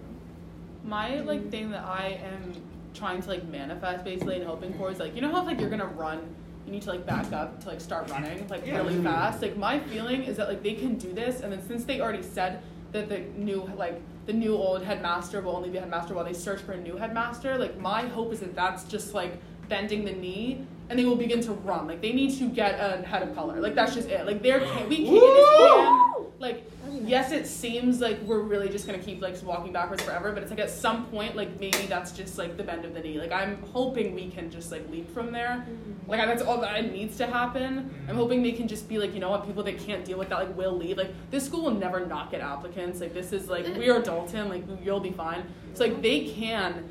My 0.84 1.20
like 1.22 1.50
thing 1.50 1.72
that 1.72 1.84
I 1.86 2.20
am 2.32 2.54
trying 2.94 3.22
to 3.22 3.28
like 3.30 3.46
manifest 3.48 4.04
basically 4.04 4.36
and 4.36 4.46
hoping 4.46 4.74
for 4.74 4.92
is 4.92 5.00
like 5.00 5.16
you 5.16 5.22
know 5.22 5.32
how 5.32 5.42
if, 5.42 5.48
like 5.48 5.60
you're 5.62 5.70
gonna 5.70 5.86
run, 5.86 6.20
you 6.66 6.72
need 6.74 6.82
to 6.84 6.90
like 6.92 7.06
back 7.06 7.32
up 7.34 7.62
to 7.62 7.70
like 7.70 7.80
start 7.82 8.10
running 8.12 8.46
like 8.50 8.66
Yeah. 8.68 8.78
really 8.78 9.02
fast. 9.02 9.42
Like 9.42 9.56
my 9.58 9.80
feeling 9.80 10.24
is 10.24 10.36
that 10.38 10.48
like 10.50 10.62
they 10.62 10.74
can 10.74 10.96
do 10.98 11.12
this, 11.14 11.40
and 11.42 11.52
then 11.54 11.62
since 11.66 11.86
they 11.86 12.02
already 12.02 12.22
said 12.22 12.62
that 12.96 13.10
the 13.10 13.20
new 13.38 13.70
like 13.78 14.02
the 14.26 14.34
new 14.34 14.56
old 14.56 14.82
headmaster 14.84 15.42
will 15.42 15.56
only 15.56 15.70
be 15.70 15.78
headmaster 15.78 16.14
while 16.14 16.26
they 16.26 16.34
search 16.34 16.62
for 16.62 16.72
a 16.72 16.78
new 16.78 16.98
headmaster. 16.98 17.58
Like 17.58 17.78
my 17.80 18.08
hope 18.08 18.34
is 18.34 18.40
that 18.40 18.56
that's 18.56 18.84
just 18.86 19.14
like 19.14 19.38
bending 19.70 20.06
the 20.06 20.14
knee. 20.14 20.66
And 20.90 21.00
they 21.00 21.06
will 21.06 21.16
begin 21.16 21.42
to 21.42 21.52
run. 21.52 21.88
Like 21.88 22.02
they 22.02 22.14
need 22.14 22.38
to 22.38 22.50
get 22.50 22.80
a 22.80 23.06
head 23.06 23.24
of 23.24 23.36
color. 23.36 23.60
Like 23.60 23.76
that's 23.76 23.94
just 23.96 24.10
it. 24.10 24.26
Like 24.26 24.42
they're 24.42 24.60
can 24.60 24.90
we 24.90 25.06
can't. 25.06 26.40
like 26.40 26.70
yes 27.06 27.32
it 27.32 27.48
seems 27.48 28.00
like 28.02 28.20
we're 28.22 28.42
really 28.42 28.70
just 28.70 28.86
gonna 28.86 29.00
keep 29.00 29.22
like 29.22 29.36
walking 29.44 29.72
backwards 29.72 30.04
forever 30.04 30.32
but 30.32 30.42
it's 30.44 30.50
like 30.50 30.60
at 30.60 30.70
some 30.70 31.06
point 31.08 31.36
like 31.36 31.60
maybe 31.60 31.86
that's 31.88 32.12
just 32.12 32.38
like 32.38 32.58
the 32.58 32.64
bend 32.64 32.86
of 32.86 32.94
the 32.94 33.00
knee. 33.00 33.20
Like 33.20 33.32
i'm 33.32 33.62
hoping 33.74 34.14
we 34.14 34.30
can 34.30 34.50
just 34.50 34.72
like 34.72 34.90
leap 34.90 35.14
from 35.14 35.32
there. 35.32 35.66
Mm-hmm. 35.70 36.10
Like 36.10 36.26
that's 36.26 36.42
all 36.42 36.60
that 36.62 36.92
needs 36.92 37.18
to 37.18 37.28
happen. 37.28 37.84
Mm-hmm. 37.84 38.10
I'm 38.10 38.16
hoping 38.16 38.44
they 38.44 38.52
can 38.52 38.68
just 38.68 38.88
be 38.88 38.98
like 38.98 39.14
you 39.14 39.20
know 39.20 39.30
what 39.30 39.46
people 39.46 39.64
that 39.64 39.80
can't 39.80 40.04
deal 40.06 40.18
with 40.18 40.30
that 40.30 40.40
like 40.40 40.58
will 40.58 40.76
leave. 40.78 40.98
Like 40.98 41.14
this 41.32 41.46
school 41.46 41.64
will 41.64 41.72
never 41.72 42.06
not 42.06 42.32
get 42.32 42.42
applicants. 42.42 43.00
Like 43.00 43.14
this 43.14 43.34
is 43.34 43.48
like 43.50 43.66
we 43.78 43.90
are 43.90 44.02
dalton. 44.02 44.50
Like 44.50 44.64
you'll 44.84 45.00
be 45.00 45.12
fine. 45.12 45.46
So 45.74 45.86
like 45.86 46.02
they 46.02 46.26
can 46.26 46.90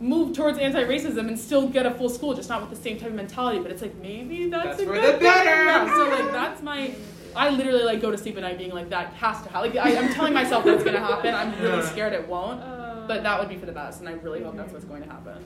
move 0.00 0.36
towards 0.36 0.58
anti-racism 0.58 1.28
and 1.28 1.38
still 1.38 1.68
get 1.68 1.86
a 1.86 1.90
full 1.92 2.08
school 2.08 2.34
just 2.34 2.48
not 2.48 2.60
with 2.60 2.70
the 2.70 2.82
same 2.82 2.98
type 2.98 3.08
of 3.08 3.14
mentality. 3.14 3.60
But 3.60 3.70
it's 3.70 3.82
like 3.82 3.94
maybe 3.96 4.48
that's, 4.50 4.64
That's 4.64 4.82
a 4.82 4.86
for 4.86 4.92
good 4.94 5.04
the 5.04 5.12
thing. 5.12 5.20
better. 5.20 5.64
Yeah, 5.64 5.94
so 5.94 6.08
like 6.08 6.32
that's 6.32 6.62
my 6.62 6.94
I 7.36 7.50
literally 7.50 7.84
like 7.84 8.00
go 8.00 8.10
to 8.10 8.18
sleep 8.18 8.36
at 8.36 8.42
night 8.42 8.58
being 8.58 8.72
like 8.72 8.90
that 8.90 9.12
has 9.14 9.42
to 9.42 9.48
happen. 9.50 9.74
Like 9.74 9.86
I, 9.86 9.96
I'm 9.98 10.12
telling 10.12 10.34
myself 10.34 10.64
that's 10.64 10.84
gonna 10.84 11.00
happen. 11.00 11.34
I'm 11.34 11.58
really 11.60 11.82
scared 11.82 12.12
it 12.12 12.28
won't, 12.28 12.60
Uh, 12.60 13.04
but 13.06 13.22
that 13.22 13.38
would 13.40 13.48
be 13.48 13.56
for 13.56 13.66
the 13.66 13.72
best, 13.72 14.00
and 14.00 14.08
I 14.08 14.12
really 14.12 14.42
hope 14.42 14.56
that's 14.56 14.72
what's 14.72 14.84
going 14.84 15.02
to 15.02 15.08
happen. 15.10 15.44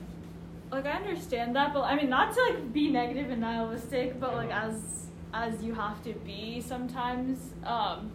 like 0.71 0.85
I 0.85 0.91
understand 0.91 1.55
that, 1.55 1.73
but 1.73 1.81
I 1.81 1.95
mean 1.95 2.09
not 2.09 2.33
to 2.33 2.41
like 2.43 2.73
be 2.73 2.89
negative 2.89 3.31
and 3.31 3.41
nihilistic, 3.41 4.19
but 4.19 4.35
like 4.35 4.51
as 4.51 5.07
as 5.33 5.61
you 5.63 5.73
have 5.73 6.01
to 6.03 6.13
be 6.13 6.61
sometimes. 6.61 7.53
Um, 7.65 8.11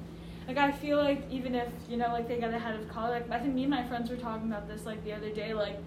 like 0.48 0.58
I 0.58 0.72
feel 0.72 0.96
like 0.98 1.22
even 1.30 1.54
if 1.54 1.68
you 1.88 1.96
know 1.96 2.08
like 2.08 2.26
they 2.28 2.38
get 2.38 2.52
ahead 2.52 2.74
of 2.74 2.88
college, 2.88 3.22
like 3.28 3.30
I 3.30 3.42
think 3.42 3.54
me 3.54 3.62
and 3.62 3.70
my 3.70 3.84
friends 3.84 4.10
were 4.10 4.16
talking 4.16 4.48
about 4.50 4.66
this 4.68 4.84
like 4.84 5.02
the 5.04 5.12
other 5.12 5.30
day, 5.30 5.54
like 5.54 5.78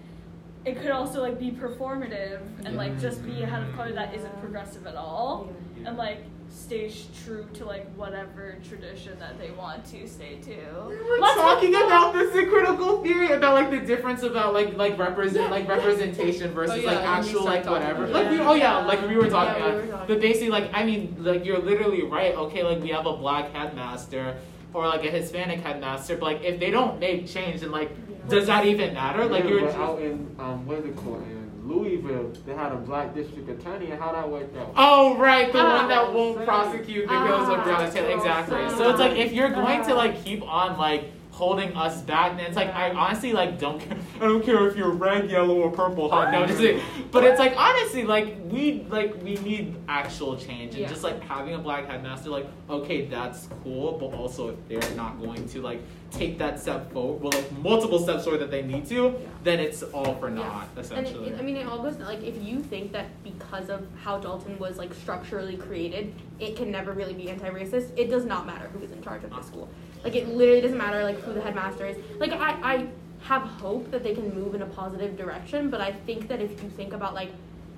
it 0.64 0.80
could 0.80 0.90
also 0.90 1.20
like 1.22 1.38
be 1.38 1.50
performative 1.52 2.40
and 2.64 2.76
like 2.76 2.98
just 3.00 3.24
be 3.24 3.42
ahead 3.42 3.62
of 3.62 3.74
college 3.76 3.94
that 3.94 4.14
isn't 4.14 4.40
progressive 4.40 4.86
at 4.86 4.96
all, 4.96 5.48
and 5.84 5.96
like 5.96 6.24
stays 6.56 7.06
true 7.24 7.46
to 7.52 7.64
like 7.66 7.86
whatever 7.96 8.56
tradition 8.66 9.16
that 9.18 9.38
they 9.38 9.50
want 9.50 9.84
to 9.84 10.06
stay 10.08 10.36
to. 10.36 10.56
We're 10.86 11.20
Let's 11.20 11.34
talking 11.36 11.74
hope- 11.74 11.86
about 11.86 12.14
this 12.14 12.34
in 12.34 12.48
critical 12.48 13.02
theory 13.02 13.32
about 13.32 13.54
like 13.54 13.70
the 13.70 13.80
difference 13.80 14.22
about 14.22 14.54
like 14.54 14.74
like 14.76 14.98
represent 14.98 15.50
like 15.50 15.68
representation 15.68 16.52
versus 16.52 16.76
Oh, 16.76 16.78
yeah, 16.78 16.92
like 16.92 17.04
actual 17.06 17.44
like 17.44 17.66
whatever. 17.66 18.04
about 18.04 18.14
Like 18.14 18.24
that. 18.24 18.32
we 18.32 18.40
oh 18.40 18.54
yeah, 18.54 18.78
like 18.78 19.06
we 19.06 19.16
were 19.16 19.28
talking 19.28 19.62
Yeah, 19.62 19.68
we 19.68 19.72
about. 19.72 19.84
were 19.86 19.92
talking. 19.92 20.06
But 20.14 20.20
basically 20.22 20.48
like 20.50 20.70
I 20.72 20.84
mean 20.84 21.16
like 21.20 21.44
you're 21.44 21.58
literally 21.60 22.02
right. 22.02 22.34
Okay, 22.34 22.62
like 22.62 22.80
we 22.82 22.88
have 22.88 23.06
a 23.06 23.16
black 23.16 23.52
headmaster 23.52 24.36
or 24.72 24.86
like 24.88 25.04
a 25.04 25.10
Hispanic 25.10 25.60
headmaster, 25.60 26.16
but 26.16 26.24
like 26.24 26.42
if 26.42 26.58
they 26.58 26.70
don't 26.70 26.98
make 26.98 27.26
change, 27.26 27.60
then 27.60 27.70
like 27.70 27.90
does 28.28 28.46
that 28.46 28.64
even 28.66 28.94
matter? 28.94 29.24
Like 29.26 29.44
yeah, 29.44 29.50
you're 29.50 29.66
but 29.66 29.74
out 29.76 30.00
in 30.00 30.34
um, 30.38 30.66
what 30.66 30.78
is 30.78 30.86
it 30.86 30.96
called 30.96 31.22
in 31.22 31.35
Louisville, 31.66 32.32
they 32.46 32.54
had 32.54 32.72
a 32.72 32.76
black 32.76 33.14
district 33.14 33.48
attorney, 33.48 33.90
and 33.90 34.00
how 34.00 34.12
that 34.12 34.30
worked 34.30 34.56
out. 34.56 34.72
Oh 34.76 35.16
right, 35.18 35.52
the 35.52 35.58
Ah. 35.60 35.76
one 35.78 35.88
that 35.88 36.12
won't 36.12 36.44
prosecute 36.44 37.04
because 37.08 37.48
of 37.48 37.58
Ah. 37.58 37.64
Breonna 37.64 37.92
Taylor. 37.92 38.10
Exactly. 38.16 38.58
Ah. 38.60 38.68
So 38.76 38.90
it's 38.90 39.00
like 39.00 39.16
if 39.16 39.32
you're 39.32 39.50
going 39.50 39.82
to 39.84 39.94
like 39.94 40.24
keep 40.24 40.42
on 40.42 40.78
like 40.78 41.10
holding 41.36 41.76
us 41.76 42.00
back, 42.00 42.32
And 42.32 42.40
it's 42.40 42.56
like 42.56 42.74
I 42.74 42.90
honestly 42.92 43.34
like 43.34 43.58
don't 43.58 43.78
care. 43.78 43.98
I 44.16 44.20
don't 44.20 44.42
care 44.42 44.66
if 44.68 44.74
you're 44.74 44.90
red, 44.90 45.30
yellow, 45.30 45.56
or 45.60 45.70
purple. 45.70 46.08
No, 46.08 46.46
just 46.46 46.58
kidding. 46.58 46.82
But 47.12 47.24
it's 47.24 47.38
like 47.38 47.54
honestly, 47.58 48.04
like 48.04 48.36
we 48.50 48.86
like 48.88 49.22
we 49.22 49.34
need 49.36 49.76
actual 49.86 50.36
change, 50.38 50.72
and 50.74 50.82
Yeah. 50.82 50.88
just 50.88 51.02
like 51.02 51.22
having 51.22 51.52
a 51.54 51.58
black 51.58 51.86
headmaster, 51.90 52.30
like 52.30 52.46
okay, 52.70 53.04
that's 53.06 53.48
cool, 53.62 53.98
but 54.00 54.14
also 54.18 54.48
if 54.48 54.56
they're 54.68 54.96
not 54.96 55.20
going 55.20 55.46
to 55.50 55.60
like 55.60 55.80
take 56.10 56.38
that 56.38 56.58
step 56.58 56.90
forward, 56.92 57.20
well, 57.22 57.32
like 57.32 57.52
multiple 57.58 57.98
steps 57.98 58.24
forward 58.24 58.38
that 58.40 58.50
they 58.50 58.62
need 58.62 58.86
to, 58.86 59.14
then 59.44 59.60
it's 59.60 59.82
all 59.82 60.14
for 60.14 60.30
naught, 60.30 60.68
And 60.76 60.84
essentially. 60.84 61.28
it, 61.28 61.38
I 61.38 61.42
mean, 61.42 61.56
it 61.56 61.66
all 61.66 61.82
goes 61.82 61.96
like 61.98 62.22
if 62.22 62.42
you 62.42 62.60
think 62.60 62.92
that 62.92 63.06
because 63.22 63.68
of 63.68 63.86
how 64.02 64.18
Dalton 64.18 64.58
was 64.58 64.78
like 64.78 64.94
structurally 64.94 65.56
created, 65.56 66.14
it 66.38 66.56
can 66.56 66.70
never 66.70 66.92
really 66.92 67.14
be 67.14 67.30
anti-racist. 67.30 67.90
It 67.96 68.08
does 68.10 68.24
not 68.24 68.46
matter 68.46 68.68
who 68.68 68.84
is 68.84 68.92
in 68.92 69.02
charge 69.02 69.24
of 69.24 69.30
the 69.30 69.42
school. 69.42 69.68
Like 70.04 70.14
it 70.14 70.28
literally 70.28 70.60
doesn't 70.60 70.76
matter 70.78 71.02
like 71.02 71.18
who 71.20 71.32
the 71.32 71.40
headmaster 71.40 71.86
is. 71.86 71.96
Like 72.18 72.32
I, 72.32 72.50
I 72.74 72.88
have 73.22 73.42
hope 73.42 73.90
that 73.90 74.02
they 74.02 74.14
can 74.14 74.34
move 74.34 74.54
in 74.54 74.62
a 74.62 74.66
positive 74.66 75.16
direction, 75.16 75.70
but 75.70 75.80
I 75.80 75.92
think 75.92 76.28
that 76.28 76.40
if 76.40 76.62
you 76.62 76.68
think 76.70 76.92
about 76.92 77.14
like 77.14 77.30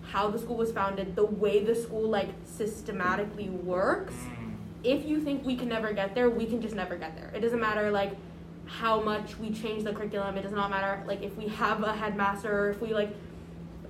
how 0.02 0.28
the 0.30 0.38
school 0.38 0.56
was 0.56 0.72
founded, 0.72 1.14
the 1.16 1.24
way 1.24 1.62
the 1.64 1.74
school 1.74 2.08
like 2.08 2.28
systematically 2.44 3.48
works, 3.48 4.14
Mm. 4.14 4.54
if 4.84 5.04
you 5.06 5.20
think 5.20 5.44
we 5.44 5.56
can 5.56 5.68
never 5.68 5.92
get 5.92 6.14
there, 6.14 6.28
we 6.30 6.46
can 6.46 6.60
just 6.62 6.74
never 6.74 6.96
get 6.96 7.16
there. 7.16 7.30
It 7.34 7.40
doesn't 7.40 7.60
matter 7.60 7.90
like 7.90 8.12
how 8.66 9.00
much 9.00 9.38
we 9.38 9.50
change 9.50 9.84
the 9.84 9.92
curriculum. 9.92 10.36
It 10.36 10.42
does 10.42 10.52
not 10.52 10.70
matter 10.70 11.02
like 11.06 11.22
if 11.22 11.36
we 11.36 11.48
have 11.48 11.82
a 11.82 11.92
headmaster 11.94 12.50
or 12.52 12.70
if 12.70 12.80
we 12.80 12.92
like 12.92 13.10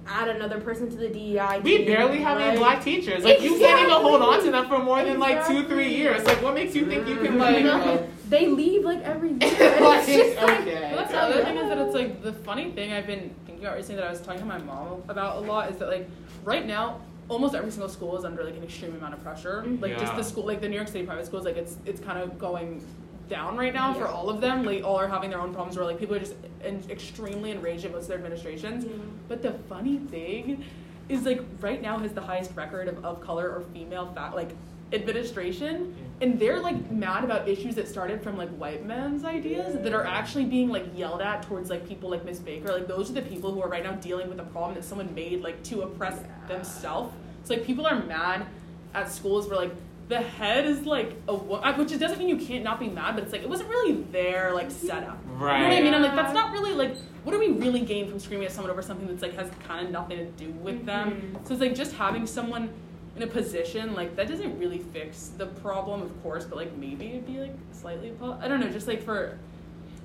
add 0.09 0.29
another 0.29 0.61
person 0.61 0.91
to 0.91 0.97
the 0.97 1.09
DEI. 1.09 1.61
We 1.63 1.79
team, 1.79 1.87
barely 1.87 2.19
have 2.21 2.39
any 2.39 2.59
black 2.59 2.83
teachers. 2.83 3.25
Like 3.25 3.43
you 3.43 3.59
can't 3.59 3.81
even 3.81 3.93
hold 3.93 4.23
on 4.23 4.43
to 4.45 4.51
them 4.51 4.69
for 4.69 4.79
more 4.79 5.05
than 5.05 5.19
like 5.19 5.47
two, 5.47 5.67
three 5.67 5.95
years. 5.95 6.25
Like 6.25 6.43
what 6.43 6.55
makes 6.55 6.75
you 6.75 6.87
think 6.87 7.07
you 7.07 7.17
can 7.17 7.39
like? 7.39 7.65
uh, 7.65 8.03
they 8.29 8.47
leave 8.47 8.85
like 8.85 9.03
every 9.03 9.31
year. 9.31 9.39
Like, 9.89 10.09
it's 10.09 10.37
just 10.37 10.37
like, 10.37 10.65
that's 10.65 11.11
the 11.11 11.19
other 11.19 11.45
thing 11.45 11.57
is 11.57 11.69
that 11.69 11.79
it's 11.79 11.95
like 11.95 12.23
the 12.23 12.33
funny 12.33 12.71
thing 12.73 12.93
I've 12.93 13.07
been 13.07 13.35
thinking 13.47 13.65
about 13.65 13.77
recently 13.77 14.01
that 14.01 14.07
I 14.07 14.11
was 14.11 14.21
talking 14.21 14.41
to 14.41 14.47
my 14.47 14.59
mom 14.59 15.03
about 15.09 15.37
a 15.37 15.41
lot 15.41 15.71
is 15.71 15.79
that 15.79 15.89
like 15.89 16.09
right 16.45 16.67
now 16.67 17.01
almost 17.29 17.55
every 17.55 17.71
single 17.71 17.89
school 17.89 18.17
is 18.17 18.25
under 18.25 18.43
like 18.43 18.57
an 18.57 18.65
extreme 18.65 18.95
amount 18.97 19.15
of 19.15 19.23
pressure. 19.23 19.65
Like 19.81 19.99
just 19.99 20.17
the 20.17 20.23
school 20.23 20.47
like 20.47 20.61
the 20.61 20.69
New 20.69 20.77
York 20.77 20.89
City 20.89 21.05
private 21.05 21.27
schools 21.27 21.45
like 21.45 21.57
it's 21.57 21.77
it's 21.87 22.01
kind 22.01 22.19
of 22.19 22.39
going 22.39 22.85
down 23.29 23.57
right 23.57 23.74
now 23.74 23.95
for 23.95 24.07
all 24.07 24.29
of 24.31 24.41
them. 24.41 24.64
Like 24.64 24.85
all 24.85 24.97
are 24.97 25.09
having 25.09 25.31
their 25.31 25.41
own 25.41 25.53
problems 25.53 25.76
where 25.76 25.87
like 25.87 25.99
people 25.99 26.16
are 26.16 26.20
just 26.20 26.35
in, 26.64 26.83
extremely 26.91 27.51
enraged 27.51 27.85
at 27.85 27.93
most 27.93 28.03
of 28.03 28.09
their 28.09 28.18
administrations. 28.18 28.87
But 29.29 29.43
the 29.43 29.53
funny 29.68 29.99
thing 29.99 30.64
is 31.09 31.24
like 31.24 31.43
right 31.61 31.81
now 31.81 31.99
has 31.99 32.12
the 32.12 32.20
highest 32.20 32.55
record 32.55 32.89
of, 32.89 33.05
of 33.05 33.20
color 33.20 33.51
or 33.51 33.62
female 33.72 34.12
fat 34.14 34.35
like 34.35 34.51
administration 34.93 35.95
and 36.20 36.39
they're 36.39 36.61
like 36.61 36.91
mad 36.91 37.22
about 37.22 37.49
issues 37.49 37.74
that 37.74 37.87
started 37.87 38.22
from 38.22 38.37
like 38.37 38.49
white 38.51 38.85
men's 38.85 39.24
ideas 39.24 39.81
that 39.83 39.93
are 39.93 40.05
actually 40.05 40.45
being 40.45 40.68
like 40.68 40.85
yelled 40.95 41.20
at 41.20 41.43
towards 41.43 41.70
like 41.70 41.87
people 41.87 42.11
like 42.11 42.24
Miss 42.24 42.39
Baker. 42.39 42.72
Like 42.72 42.89
those 42.89 43.11
are 43.11 43.14
the 43.14 43.22
people 43.22 43.53
who 43.53 43.62
are 43.62 43.68
right 43.68 43.85
now 43.85 43.93
dealing 43.93 44.29
with 44.29 44.41
a 44.41 44.45
problem 44.45 44.74
that 44.74 44.85
someone 44.85 45.14
made 45.14 45.43
like 45.43 45.62
to 45.64 45.83
oppress 45.83 46.20
themselves. 46.49 47.14
It's 47.41 47.51
like 47.51 47.64
people 47.64 47.87
are 47.87 48.03
mad 48.05 48.47
at 48.95 49.12
schools 49.12 49.47
where 49.47 49.57
like 49.57 49.72
the 50.09 50.19
head 50.21 50.65
is 50.67 50.87
like 50.87 51.15
a 51.29 51.35
wo- 51.35 51.61
which 51.77 51.93
it 51.93 51.99
doesn't 51.99 52.19
mean 52.19 52.29
you 52.29 52.37
can't 52.39 52.65
not 52.65 52.81
be 52.81 52.89
mad, 52.89 53.15
but 53.15 53.25
it's 53.25 53.33
like 53.33 53.43
it 53.43 53.49
wasn't 53.49 53.69
really 53.69 54.03
their 54.11 54.53
like 54.55 54.71
setup. 54.71 55.19
Right. 55.27 55.59
You 55.59 55.63
know 55.63 55.69
what 55.69 55.79
I 55.79 55.83
mean? 55.83 55.95
I'm 55.95 56.03
like 56.03 56.15
that's 56.15 56.33
not 56.35 56.53
really 56.53 56.73
like 56.73 56.97
what 57.25 57.33
do 57.33 57.39
we 57.39 57.49
really 57.51 57.81
gain 57.83 58.09
from 58.09 58.19
screaming 58.19 58.47
at 58.47 58.53
someone 58.53 58.71
over 58.71 58.81
something 58.83 59.07
that's 59.07 59.23
like 59.23 59.35
has 59.35 59.51
kind 59.67 59.85
of 59.87 59.93
nothing 59.93 60.19
to 60.19 60.25
do 60.43 60.51
with 60.53 60.87
them? 60.87 61.33
Mhm. 61.37 61.47
So 61.47 61.53
it's 61.55 61.61
like 61.61 61.75
just 61.75 61.93
having 61.95 62.27
someone 62.27 62.71
in 63.17 63.23
a 63.23 63.27
position 63.27 63.95
like 63.95 64.17
that 64.17 64.29
doesn't 64.29 64.59
really 64.59 64.79
fix 64.79 65.33
the 65.37 65.47
problem, 65.47 66.01
of 66.03 66.23
course, 66.23 66.45
but 66.45 66.57
like 66.57 66.75
maybe 66.77 67.09
it'd 67.09 67.27
be 67.27 67.39
like 67.41 67.55
slightly. 67.73 68.11
po- 68.13 68.39
I 68.41 68.49
don't 68.49 68.61
know, 68.61 68.69
just 68.71 68.89
like 68.89 69.03
for. 69.03 69.39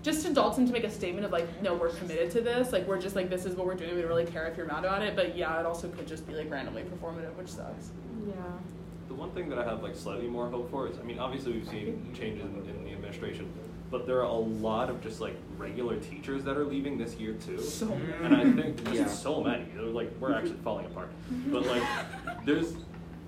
Just 0.02 0.26
to 0.26 0.34
Dalton 0.34 0.66
to 0.66 0.74
make 0.74 0.84
a 0.84 0.92
statement 0.92 1.26
of 1.26 1.32
like, 1.32 1.48
no, 1.62 1.76
we're 1.76 1.88
committed 1.88 2.30
to 2.32 2.42
this. 2.42 2.74
Like, 2.74 2.86
we're 2.86 3.00
just 3.00 3.16
like, 3.16 3.30
this 3.30 3.46
is 3.46 3.56
what 3.56 3.66
we're 3.66 3.74
doing. 3.76 3.96
We 3.96 4.02
don't 4.02 4.10
really 4.10 4.26
care 4.26 4.46
if 4.48 4.58
you're 4.58 4.66
mad 4.66 4.80
about 4.84 5.02
it. 5.02 5.16
But 5.16 5.38
yeah, 5.38 5.58
it 5.62 5.66
also 5.66 5.88
could 5.88 6.06
just 6.10 6.28
be 6.28 6.34
like 6.34 6.52
randomly 6.52 6.82
performative, 6.84 7.34
which 7.38 7.48
sucks. 7.48 7.92
Yeah. 8.28 8.34
The 9.14 9.20
one 9.20 9.30
thing 9.30 9.48
that 9.50 9.60
I 9.60 9.64
have 9.64 9.84
like 9.84 9.96
slightly 9.96 10.26
more 10.28 10.50
hope 10.50 10.72
for 10.72 10.88
is, 10.88 10.98
I 10.98 11.04
mean, 11.04 11.20
obviously 11.20 11.52
we've 11.54 11.68
seen 11.68 12.10
changes 12.18 12.46
in, 12.46 12.68
in 12.68 12.84
the 12.84 12.94
administration, 12.94 13.48
but 13.92 14.08
there 14.08 14.18
are 14.18 14.24
a 14.24 14.32
lot 14.34 14.90
of 14.90 15.02
just 15.04 15.22
like 15.22 15.36
regular 15.56 15.98
teachers 16.00 16.44
that 16.46 16.58
are 16.58 16.64
leaving 16.66 16.98
this 16.98 17.14
year 17.18 17.34
too. 17.34 17.60
So 17.60 17.86
Mm. 17.86 18.26
And 18.26 18.36
I 18.36 18.52
think 18.60 18.84
there's 18.84 18.98
Yeah. 18.98 19.08
so 19.08 19.44
many. 19.44 19.66
They're 19.76 19.84
like 19.84 20.12
we're 20.20 20.34
actually 20.34 20.58
falling 20.64 20.88
apart. 20.88 21.10
But 21.52 21.68
like 21.68 21.84
there's 22.44 22.74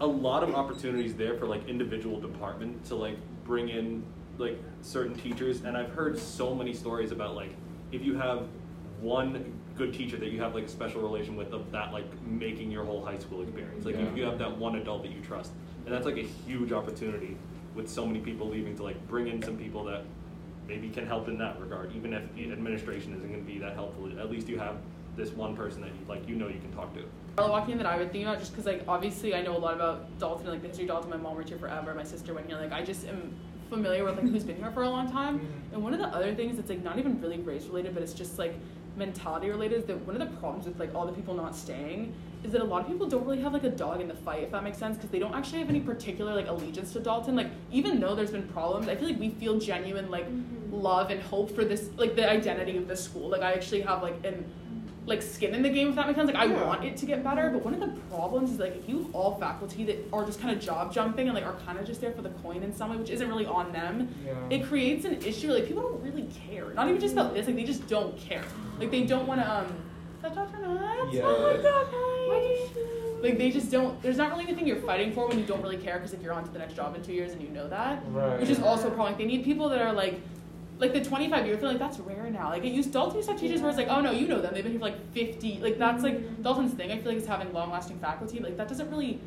a 0.02 0.08
lot 0.08 0.42
of 0.42 0.56
opportunities 0.56 1.14
there 1.14 1.36
for 1.38 1.46
like 1.46 1.70
individual 1.70 2.20
department 2.20 2.84
to 2.86 2.96
like 2.96 3.18
bring 3.44 3.70
in 3.70 4.02
like 4.40 4.60
certain 4.82 5.14
teachers 5.16 5.62
and 5.62 5.78
I've 5.78 5.92
heard 5.92 6.18
so 6.18 6.56
many 6.56 6.74
stories 6.74 7.12
about 7.12 7.36
like 7.36 7.54
if 7.92 8.02
you 8.04 8.16
have 8.16 8.48
one 9.02 9.54
good 9.78 9.94
teacher 9.94 10.18
that 10.18 10.30
you 10.30 10.42
have 10.42 10.56
like 10.56 10.64
a 10.66 10.68
special 10.70 11.02
relation 11.02 11.36
with 11.36 11.54
of 11.54 11.72
that 11.72 11.94
like 11.94 12.06
making 12.26 12.72
your 12.72 12.84
whole 12.86 13.06
high 13.06 13.20
school 13.20 13.44
experience. 13.44 13.86
Like 13.86 13.96
Yeah. 13.98 14.06
if 14.08 14.18
you 14.18 14.24
have 14.24 14.40
that 14.40 14.58
one 14.58 14.76
adult 14.78 15.04
that 15.04 15.12
you 15.12 15.22
trust. 15.22 15.52
And 15.86 15.94
that's 15.94 16.06
like 16.06 16.18
a 16.18 16.28
huge 16.48 16.72
opportunity 16.72 17.38
with 17.76 17.90
so 17.90 18.06
many 18.06 18.20
people 18.20 18.48
leaving 18.48 18.76
to 18.78 18.84
like 18.84 19.08
bring 19.08 19.28
in 19.28 19.42
some 19.42 19.58
people 19.58 19.84
that 19.86 20.04
maybe 20.68 20.90
can 20.90 21.06
help 21.06 21.28
in 21.28 21.38
that 21.38 21.60
regard, 21.60 21.96
even 21.96 22.14
if 22.14 22.24
the 22.36 22.52
administration 22.52 23.14
isn't 23.16 23.28
going 23.28 23.46
to 23.46 23.52
be 23.52 23.60
that 23.60 23.76
helpful. 23.76 24.10
At 24.20 24.32
least 24.32 24.48
you 24.48 24.58
have 24.58 24.78
this 25.16 25.32
one 25.32 25.56
person 25.56 25.82
that 25.82 25.90
you 25.90 26.06
like, 26.08 26.28
you 26.28 26.36
know, 26.36 26.48
you 26.48 26.60
can 26.60 26.72
talk 26.74 26.94
to. 26.96 27.04
Parallel 27.36 27.60
walking 27.60 27.78
that 27.78 27.86
I 27.86 27.98
would 27.98 28.12
think 28.12 28.26
about 28.26 28.40
just 28.40 28.52
because 28.52 28.66
like 28.66 28.84
obviously 28.88 29.36
I 29.36 29.42
know 29.42 29.56
a 29.56 29.60
lot 29.60 29.76
about 29.76 30.18
Dalton, 30.20 30.48
like 30.48 30.62
the 30.62 30.70
history 30.70 30.86
of 30.86 30.90
Dalton. 30.90 31.10
My 31.10 31.18
mom 31.18 31.36
worked 31.36 31.50
here 31.50 31.58
forever. 31.58 31.94
My 31.94 32.04
sister 32.04 32.34
went 32.34 32.48
here. 32.48 32.58
Like 32.58 32.72
I 32.72 32.84
just 32.84 33.06
am 33.08 33.36
familiar 33.70 34.04
with 34.04 34.16
like 34.16 34.28
who's 34.28 34.44
been 34.44 34.58
here 34.58 34.72
for 34.72 34.84
a 34.84 34.90
long 34.90 35.12
time. 35.12 35.40
Mm-hmm. 35.40 35.74
And 35.76 35.84
one 35.84 35.94
of 35.94 36.00
the 36.00 36.08
other 36.08 36.34
things 36.34 36.56
that's 36.56 36.70
like 36.70 36.84
not 36.84 36.98
even 36.98 37.22
really 37.22 37.40
race 37.40 37.66
related, 37.66 37.94
but 37.94 38.04
it's 38.04 38.14
just 38.14 38.40
like 38.40 38.56
mentality 38.96 39.50
related. 39.50 39.80
Is 39.80 39.86
that 39.86 39.98
one 40.06 40.20
of 40.20 40.28
the 40.28 40.38
problems 40.38 40.66
with 40.66 40.80
like 40.80 40.96
all 40.96 41.06
the 41.06 41.14
people 41.14 41.34
not 41.34 41.56
staying 41.56 42.14
is 42.46 42.52
that 42.54 42.62
a 42.62 42.64
lot 42.64 42.82
of 42.82 42.88
people 42.88 43.08
don't 43.08 43.26
really 43.26 43.42
have 43.42 43.54
like 43.54 43.64
a 43.64 43.70
dog 43.70 44.00
in 44.02 44.08
the 44.08 44.14
fight, 44.14 44.44
if 44.44 44.52
that 44.52 44.64
makes 44.64 44.78
sense, 44.78 44.96
because 44.96 45.10
they 45.10 45.20
don't 45.20 45.34
actually 45.34 45.60
have 45.60 45.70
any 45.70 45.80
particular 45.82 46.34
like 46.36 46.48
allegiance 46.48 46.94
to 46.94 47.00
Dalton. 47.00 47.36
Like 47.36 47.48
even 47.72 48.00
though 48.00 48.16
there's 48.16 48.32
been 48.32 48.48
problems, 48.50 48.88
I 48.88 48.96
feel 48.96 49.10
like 49.10 49.20
we 49.20 49.30
feel 49.32 49.60
genuine 49.60 50.10
like 50.12 50.28
love 50.72 51.10
and 51.10 51.22
hope 51.22 51.54
for 51.54 51.66
this 51.66 51.90
like 51.98 52.16
the 52.16 52.30
identity 52.30 52.78
of 52.78 52.88
the 52.88 52.96
school. 52.96 53.30
Like 53.30 53.42
I 53.42 53.54
actually 53.54 53.82
have 53.82 54.02
like 54.04 54.24
an 54.26 54.46
like 55.08 55.22
skin 55.22 55.54
in 55.54 55.62
the 55.62 55.70
game 55.70 55.90
if 55.90 55.96
that 55.96 56.08
makes 56.08 56.18
sense. 56.18 56.28
Like 56.32 56.36
I 56.36 56.46
Yeah. 56.46 56.66
want 56.66 56.84
it 56.84 56.98
to 56.98 57.06
get 57.06 57.24
better, 57.24 57.50
but 57.50 57.64
one 57.66 57.74
of 57.74 57.80
the 57.80 57.88
problems 58.16 58.52
is 58.52 58.60
like 58.60 58.76
if 58.76 58.88
you 58.90 59.00
have 59.04 59.16
all 59.16 59.36
faculty 59.40 59.84
that 59.86 59.98
are 60.14 60.24
just 60.26 60.40
kind 60.40 60.56
of 60.56 60.62
job 60.64 60.94
jumping 60.94 61.28
and 61.28 61.36
like 61.36 61.46
are 61.46 61.56
kind 61.66 61.78
of 61.80 61.86
just 61.86 62.02
there 62.02 62.12
for 62.12 62.22
the 62.22 62.30
coin 62.44 62.62
in 62.64 62.74
some 62.74 62.90
way, 62.92 62.98
which 62.98 63.10
isn't 63.10 63.28
really 63.28 63.46
on 63.46 63.72
them, 63.72 64.08
Yeah. 64.26 64.34
it 64.56 64.64
creates 64.66 65.06
an 65.06 65.16
issue. 65.24 65.52
Like 65.52 65.68
people 65.68 65.84
don't 65.84 66.02
really 66.04 66.28
care. 66.48 66.74
Not 66.74 66.88
even 66.90 67.00
just 67.02 67.14
about 67.14 67.34
this. 67.34 67.48
Like 67.48 67.56
they 67.56 67.64
just 67.64 67.88
don't 67.88 68.16
care. 68.18 68.44
Like 68.80 68.92
they 68.92 69.04
don't 69.04 69.28
want 69.28 69.42
to 69.42 69.52
um. 69.52 69.68
Is 70.26 70.36
that 70.36 70.52
Dr. 70.52 71.10
Yeah. 71.12 71.22
Oh 71.26 71.54
my 71.56 71.62
God, 71.62 71.88
hi. 71.92 73.22
Like 73.22 73.38
they 73.38 73.52
just 73.52 73.72
don't. 73.72 74.02
There's 74.02 74.18
not 74.18 74.32
really 74.32 74.44
anything 74.44 74.68
you're 74.68 74.76
fighting 74.78 75.12
for 75.14 75.28
when 75.28 75.38
you 75.40 75.46
don't 75.46 75.62
really 75.62 75.78
care. 75.78 75.96
Because 75.98 76.14
if 76.14 76.22
you're 76.22 76.34
on 76.34 76.44
to 76.44 76.52
the 76.52 76.60
next 76.60 76.76
job 76.76 76.96
in 76.96 77.04
two 77.04 77.14
years 77.14 77.32
and 77.32 77.42
you 77.42 77.50
know 77.50 77.68
that, 77.70 78.02
Right. 78.10 78.40
which 78.40 78.50
is 78.50 78.60
also 78.60 78.88
a 78.88 78.92
problem. 78.92 79.10
Like, 79.14 79.18
they 79.18 79.26
need 79.26 79.44
people 79.44 79.70
that 79.70 79.82
are 79.82 79.94
like, 79.94 80.20
like 80.80 80.94
the 80.94 81.04
25 81.04 81.46
year. 81.46 81.56
I 81.56 81.60
feel 81.60 81.70
like 81.70 81.80
that's 81.80 82.00
rare 82.00 82.30
now. 82.30 82.50
Like 82.50 82.64
it 82.66 82.74
used 82.74 82.92
Dalton 82.92 83.16
used 83.18 83.28
to 83.30 83.34
have 83.34 83.42
teachers 83.42 83.62
where 83.62 83.70
it's 83.70 83.78
like, 83.80 83.88
oh 83.90 84.02
no, 84.02 84.12
you 84.12 84.28
know 84.28 84.42
them. 84.42 84.54
They've 84.54 84.64
been 84.64 84.74
here 84.74 84.80
for 84.80 84.86
like 84.88 85.12
50. 85.14 85.60
Like 85.60 85.78
that's 85.78 86.04
like 86.04 86.44
Dalton's 86.44 86.74
thing. 86.74 86.92
I 86.92 86.98
feel 87.00 87.12
like 87.14 87.18
is 87.22 87.28
having 87.28 87.52
long 87.54 87.72
lasting 87.72 88.00
faculty. 88.00 88.40
Like 88.40 88.58
that 88.58 88.68
doesn't 88.68 88.90
really. 88.90 89.20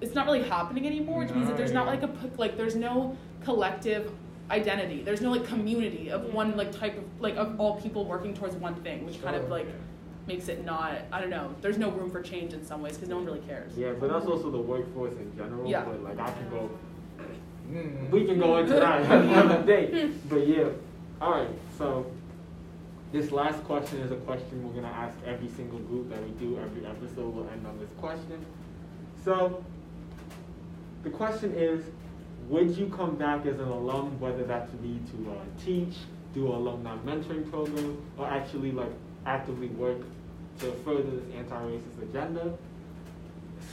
It's 0.00 0.14
not 0.14 0.26
really 0.26 0.42
happening 0.48 0.86
anymore, 0.86 1.24
which 1.24 1.30
means 1.34 1.48
that 1.48 1.56
there's 1.56 1.72
not 1.72 1.86
No. 1.86 1.90
like 1.92 2.02
a 2.04 2.08
p- 2.08 2.30
like 2.38 2.56
there's 2.56 2.76
no 2.76 3.16
collective 3.44 4.10
identity. 4.50 5.02
There's 5.02 5.20
no 5.20 5.30
like 5.30 5.44
community 5.44 6.08
of 6.10 6.32
one 6.32 6.56
like 6.56 6.72
type 6.72 6.96
of 6.96 7.04
like 7.20 7.36
of 7.36 7.60
all 7.60 7.80
people 7.80 8.04
working 8.04 8.32
towards 8.34 8.54
one 8.56 8.74
thing, 8.76 9.04
which 9.04 9.20
kind 9.22 9.36
of 9.36 9.42
Sure. 9.42 9.50
like 9.50 9.66
makes 10.28 10.48
it 10.48 10.64
not. 10.64 10.92
I 11.10 11.20
don't 11.20 11.30
know. 11.30 11.52
There's 11.60 11.78
no 11.78 11.90
room 11.90 12.10
for 12.10 12.22
change 12.22 12.52
in 12.52 12.64
some 12.64 12.82
ways 12.82 12.94
because 12.94 13.08
no 13.08 13.16
one 13.16 13.24
really 13.24 13.40
cares. 13.40 13.72
Yeah, 13.76 13.92
but 13.98 14.10
that's 14.12 14.26
also 14.26 14.50
the 14.50 14.58
workforce 14.58 15.14
in 15.14 15.34
general. 15.36 15.68
Yeah. 15.68 15.82
But 15.84 16.04
like 16.04 16.18
I 16.20 16.30
can 16.30 16.48
go, 16.50 16.70
Mm. 17.68 18.08
we 18.10 18.24
can 18.24 18.38
go 18.38 18.56
into 18.58 18.72
that 18.74 19.02
another 19.10 19.62
day. 19.62 20.10
But 20.30 20.46
yeah, 20.46 20.68
all 21.20 21.32
right. 21.32 21.48
So 21.76 22.10
this 23.12 23.30
last 23.30 23.62
question 23.64 23.98
is 24.00 24.10
a 24.10 24.16
question 24.16 24.66
we're 24.66 24.80
gonna 24.80 24.94
ask 24.94 25.14
every 25.26 25.48
single 25.48 25.78
group 25.80 26.08
that 26.08 26.22
we 26.24 26.30
do 26.32 26.58
every 26.58 26.86
episode. 26.86 27.34
We'll 27.34 27.48
end 27.50 27.66
on 27.66 27.78
this 27.78 27.90
question. 28.00 28.42
So 29.22 29.62
the 31.02 31.10
question 31.10 31.52
is, 31.54 31.84
would 32.48 32.74
you 32.74 32.86
come 32.86 33.16
back 33.16 33.44
as 33.44 33.58
an 33.58 33.68
alum, 33.68 34.18
whether 34.18 34.44
that 34.44 34.70
to 34.70 34.76
be 34.78 34.98
to 35.12 35.30
uh, 35.30 35.34
teach, 35.62 35.96
do 36.32 36.46
an 36.46 36.54
alumni 36.54 36.96
mentoring 37.04 37.50
program, 37.50 37.98
or 38.16 38.26
actually 38.26 38.72
like 38.72 38.92
actively 39.26 39.68
work 39.68 39.98
to 40.60 40.72
further 40.84 41.02
this 41.02 41.34
anti-racist 41.36 42.02
agenda? 42.02 42.58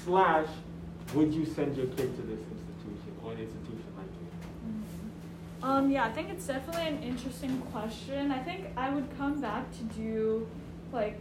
Slash, 0.03 0.47
would 1.13 1.33
you 1.33 1.45
send 1.45 1.75
your 1.75 1.87
kid 1.87 2.15
to 2.15 2.21
this 2.21 2.39
institution 2.39 3.13
or 3.23 3.31
an 3.31 3.39
institution 3.39 3.85
like 3.97 4.07
this? 4.07 5.63
Um, 5.63 5.89
yeah, 5.89 6.05
I 6.05 6.11
think 6.11 6.29
it's 6.29 6.45
definitely 6.45 6.87
an 6.87 7.03
interesting 7.03 7.59
question. 7.71 8.31
I 8.31 8.39
think 8.39 8.67
I 8.77 8.89
would 8.89 9.07
come 9.17 9.41
back 9.41 9.65
to 9.77 9.83
do 9.95 10.47
like 10.91 11.19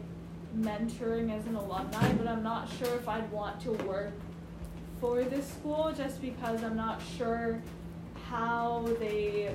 mentoring 0.56 1.36
as 1.36 1.46
an 1.46 1.56
alumni, 1.56 2.12
but 2.12 2.28
I'm 2.28 2.42
not 2.42 2.68
sure 2.78 2.94
if 2.96 3.08
I'd 3.08 3.30
want 3.32 3.60
to 3.62 3.72
work 3.72 4.12
for 5.00 5.24
this 5.24 5.46
school 5.48 5.92
just 5.96 6.20
because 6.20 6.62
I'm 6.62 6.76
not 6.76 7.00
sure 7.16 7.60
how 8.28 8.88
they 9.00 9.54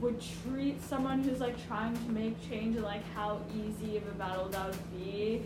would 0.00 0.20
treat 0.20 0.82
someone 0.82 1.22
who's 1.22 1.40
like 1.40 1.56
trying 1.66 1.94
to 1.94 2.10
make 2.10 2.40
change 2.48 2.76
and 2.76 2.84
like 2.84 3.04
how 3.14 3.40
easy 3.54 3.98
of 3.98 4.06
a 4.06 4.12
battle 4.12 4.48
that 4.48 4.66
would 4.66 4.98
be. 4.98 5.42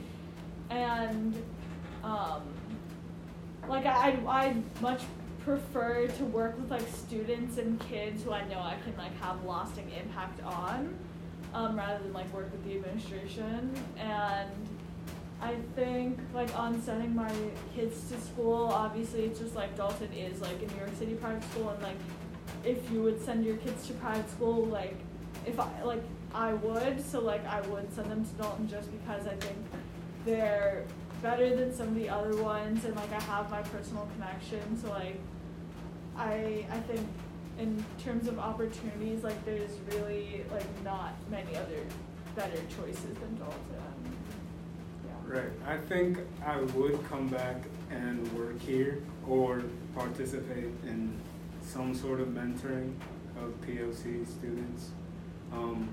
And 0.71 1.35
um, 2.03 2.43
like 3.69 3.87
I 3.87 4.09
I'd, 4.09 4.27
I'd 4.27 4.81
much 4.81 5.03
prefer 5.45 6.07
to 6.07 6.25
work 6.25 6.59
with 6.59 6.71
like 6.71 6.87
students 6.89 7.59
and 7.59 7.79
kids 7.89 8.23
who 8.23 8.33
I 8.33 8.47
know 8.49 8.59
I 8.59 8.77
can 8.85 8.97
like 8.97 9.19
have 9.21 9.45
lasting 9.45 9.91
impact 9.91 10.43
on, 10.43 10.97
um, 11.53 11.77
rather 11.77 12.03
than 12.03 12.13
like 12.13 12.33
work 12.33 12.51
with 12.51 12.65
the 12.65 12.77
administration. 12.77 13.73
And 13.99 14.51
I 15.43 15.57
think 15.75 16.19
like 16.33 16.57
on 16.59 16.81
sending 16.81 17.15
my 17.15 17.33
kids 17.75 18.09
to 18.11 18.21
school, 18.21 18.71
obviously 18.73 19.25
it's 19.25 19.41
just 19.41 19.55
like 19.55 19.77
Dalton 19.77 20.13
is 20.13 20.41
like 20.41 20.63
a 20.63 20.67
New 20.67 20.79
York 20.79 20.97
City 20.99 21.15
private 21.15 21.43
school, 21.51 21.71
and 21.71 21.83
like 21.83 21.99
if 22.65 22.91
you 22.91 23.03
would 23.03 23.23
send 23.25 23.45
your 23.45 23.57
kids 23.57 23.87
to 23.87 23.93
private 23.95 24.31
school, 24.31 24.65
like 24.67 24.97
if 25.47 25.59
I 25.61 25.83
like 25.83 26.03
I 26.35 26.55
would, 26.55 27.05
so 27.05 27.21
like 27.21 27.47
I 27.47 27.61
would 27.63 27.93
send 27.95 28.11
them 28.11 28.25
to 28.25 28.33
Dalton 28.43 28.69
just 28.69 28.91
because 28.91 29.27
I 29.27 29.35
think 29.37 29.57
they're 30.25 30.85
better 31.23 31.55
than 31.55 31.75
some 31.75 31.89
of 31.89 31.95
the 31.95 32.09
other 32.09 32.43
ones, 32.43 32.85
and 32.85 32.95
like 32.97 33.13
I 33.13 33.21
have 33.23 33.51
my 33.51 33.63
personal 33.63 34.09
connection, 34.15 34.81
so 34.81 34.91
like 34.91 35.19
I 36.17 36.67
I 36.71 36.79
think 36.81 37.07
in 37.59 37.85
terms 38.03 38.27
of 38.27 38.39
opportunities, 38.39 39.23
like 39.23 39.45
there's 39.45 39.71
really 39.93 40.45
like 40.53 40.67
not 40.83 41.15
many 41.31 41.57
other 41.57 41.83
better 42.35 42.61
choices 42.77 43.15
than 43.19 43.37
Dalton. 43.39 43.85
Right. 45.27 45.51
I 45.67 45.79
think 45.79 46.19
I 46.45 46.61
would 46.61 47.03
come 47.09 47.29
back 47.29 47.57
and 47.91 48.31
work 48.37 48.61
here 48.61 49.03
or 49.27 49.63
participate 49.95 50.71
in 50.85 51.19
some 51.65 51.95
sort 51.95 52.21
of 52.21 52.29
mentoring 52.29 52.95
of 53.37 53.53
POC 53.63 54.27
students. 54.27 54.91
Um, 55.53 55.89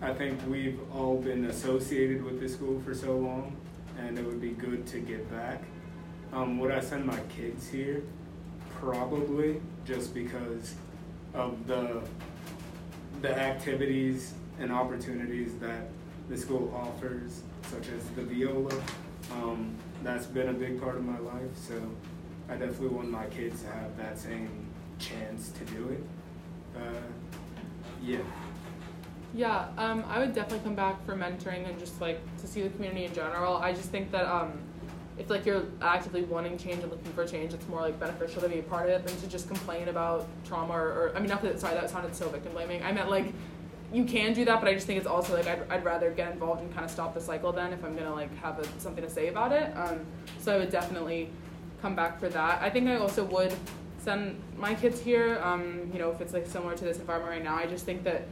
I 0.00 0.12
think 0.12 0.40
we've 0.48 0.80
all 0.94 1.18
been 1.18 1.44
associated 1.46 2.24
with 2.24 2.40
the 2.40 2.48
school 2.48 2.80
for 2.84 2.94
so 2.94 3.16
long, 3.16 3.56
and 3.98 4.18
it 4.18 4.24
would 4.24 4.40
be 4.40 4.50
good 4.50 4.86
to 4.88 4.98
get 4.98 5.30
back. 5.30 5.62
Um, 6.32 6.58
would 6.58 6.70
I 6.70 6.80
send 6.80 7.04
my 7.04 7.18
kids 7.36 7.68
here? 7.68 8.02
Probably, 8.80 9.60
just 9.84 10.14
because 10.14 10.74
of 11.32 11.66
the 11.66 12.02
the 13.22 13.38
activities 13.38 14.34
and 14.58 14.72
opportunities 14.72 15.54
that 15.58 15.88
the 16.28 16.36
school 16.36 16.72
offers, 16.74 17.42
such 17.70 17.88
as 17.88 18.04
the 18.10 18.22
viola. 18.22 18.74
Um, 19.32 19.74
that's 20.02 20.26
been 20.26 20.48
a 20.48 20.52
big 20.52 20.80
part 20.80 20.96
of 20.96 21.04
my 21.04 21.18
life, 21.18 21.56
so 21.56 21.74
I 22.48 22.56
definitely 22.56 22.88
want 22.88 23.10
my 23.10 23.26
kids 23.26 23.62
to 23.62 23.68
have 23.68 23.96
that 23.96 24.18
same 24.18 24.63
chance 24.98 25.50
to 25.50 25.64
do 25.64 25.88
it. 25.88 26.04
Uh, 26.76 27.00
yeah. 28.02 28.18
Yeah, 29.34 29.66
um, 29.76 30.04
I 30.08 30.20
would 30.20 30.32
definitely 30.32 30.64
come 30.64 30.76
back 30.76 31.04
for 31.04 31.16
mentoring 31.16 31.68
and 31.68 31.78
just 31.78 32.00
like 32.00 32.20
to 32.38 32.46
see 32.46 32.62
the 32.62 32.68
community 32.68 33.04
in 33.04 33.14
general. 33.14 33.56
I 33.56 33.72
just 33.72 33.90
think 33.90 34.12
that 34.12 34.26
um, 34.26 34.52
if 35.18 35.28
like 35.28 35.44
you're 35.44 35.64
actively 35.82 36.22
wanting 36.22 36.56
change 36.56 36.82
and 36.82 36.90
looking 36.90 37.12
for 37.12 37.26
change, 37.26 37.52
it's 37.52 37.66
more 37.68 37.80
like 37.80 37.98
beneficial 37.98 38.42
to 38.42 38.48
be 38.48 38.60
a 38.60 38.62
part 38.62 38.88
of 38.88 39.00
it 39.00 39.06
than 39.06 39.16
to 39.20 39.26
just 39.26 39.48
complain 39.48 39.88
about 39.88 40.28
trauma 40.44 40.72
or, 40.72 40.86
or 40.86 41.12
I 41.16 41.18
mean, 41.18 41.28
not 41.28 41.42
that 41.42 41.58
sorry 41.60 41.74
that 41.74 41.90
sounded 41.90 42.14
so 42.14 42.28
victim 42.28 42.52
blaming. 42.52 42.82
I 42.82 42.92
meant 42.92 43.10
like 43.10 43.32
you 43.92 44.04
can 44.04 44.32
do 44.34 44.44
that, 44.44 44.60
but 44.60 44.68
I 44.68 44.74
just 44.74 44.86
think 44.86 44.98
it's 44.98 45.06
also 45.06 45.34
like 45.36 45.46
I'd, 45.46 45.68
I'd 45.70 45.84
rather 45.84 46.10
get 46.10 46.32
involved 46.32 46.62
and 46.62 46.72
kind 46.72 46.84
of 46.84 46.90
stop 46.90 47.14
the 47.14 47.20
cycle 47.20 47.52
then 47.52 47.72
if 47.72 47.84
I'm 47.84 47.96
gonna 47.96 48.14
like 48.14 48.36
have 48.38 48.58
a, 48.58 48.80
something 48.80 49.04
to 49.04 49.10
say 49.10 49.28
about 49.28 49.52
it. 49.52 49.76
Um, 49.76 50.00
so 50.38 50.54
I 50.54 50.58
would 50.58 50.70
definitely 50.70 51.30
come 51.80 51.94
back 51.94 52.18
for 52.18 52.28
that. 52.28 52.62
I 52.62 52.70
think 52.70 52.88
I 52.88 52.96
also 52.96 53.24
would 53.24 53.54
send 54.04 54.40
my 54.58 54.74
kids 54.74 55.00
here. 55.00 55.40
Um, 55.42 55.90
you 55.92 55.98
know, 55.98 56.10
if 56.10 56.20
it's 56.20 56.34
like 56.34 56.46
similar 56.46 56.76
to 56.76 56.84
this 56.84 56.98
environment 56.98 57.32
right 57.32 57.44
now, 57.44 57.56
I 57.56 57.66
just 57.66 57.84
think 57.84 58.04
that 58.04 58.26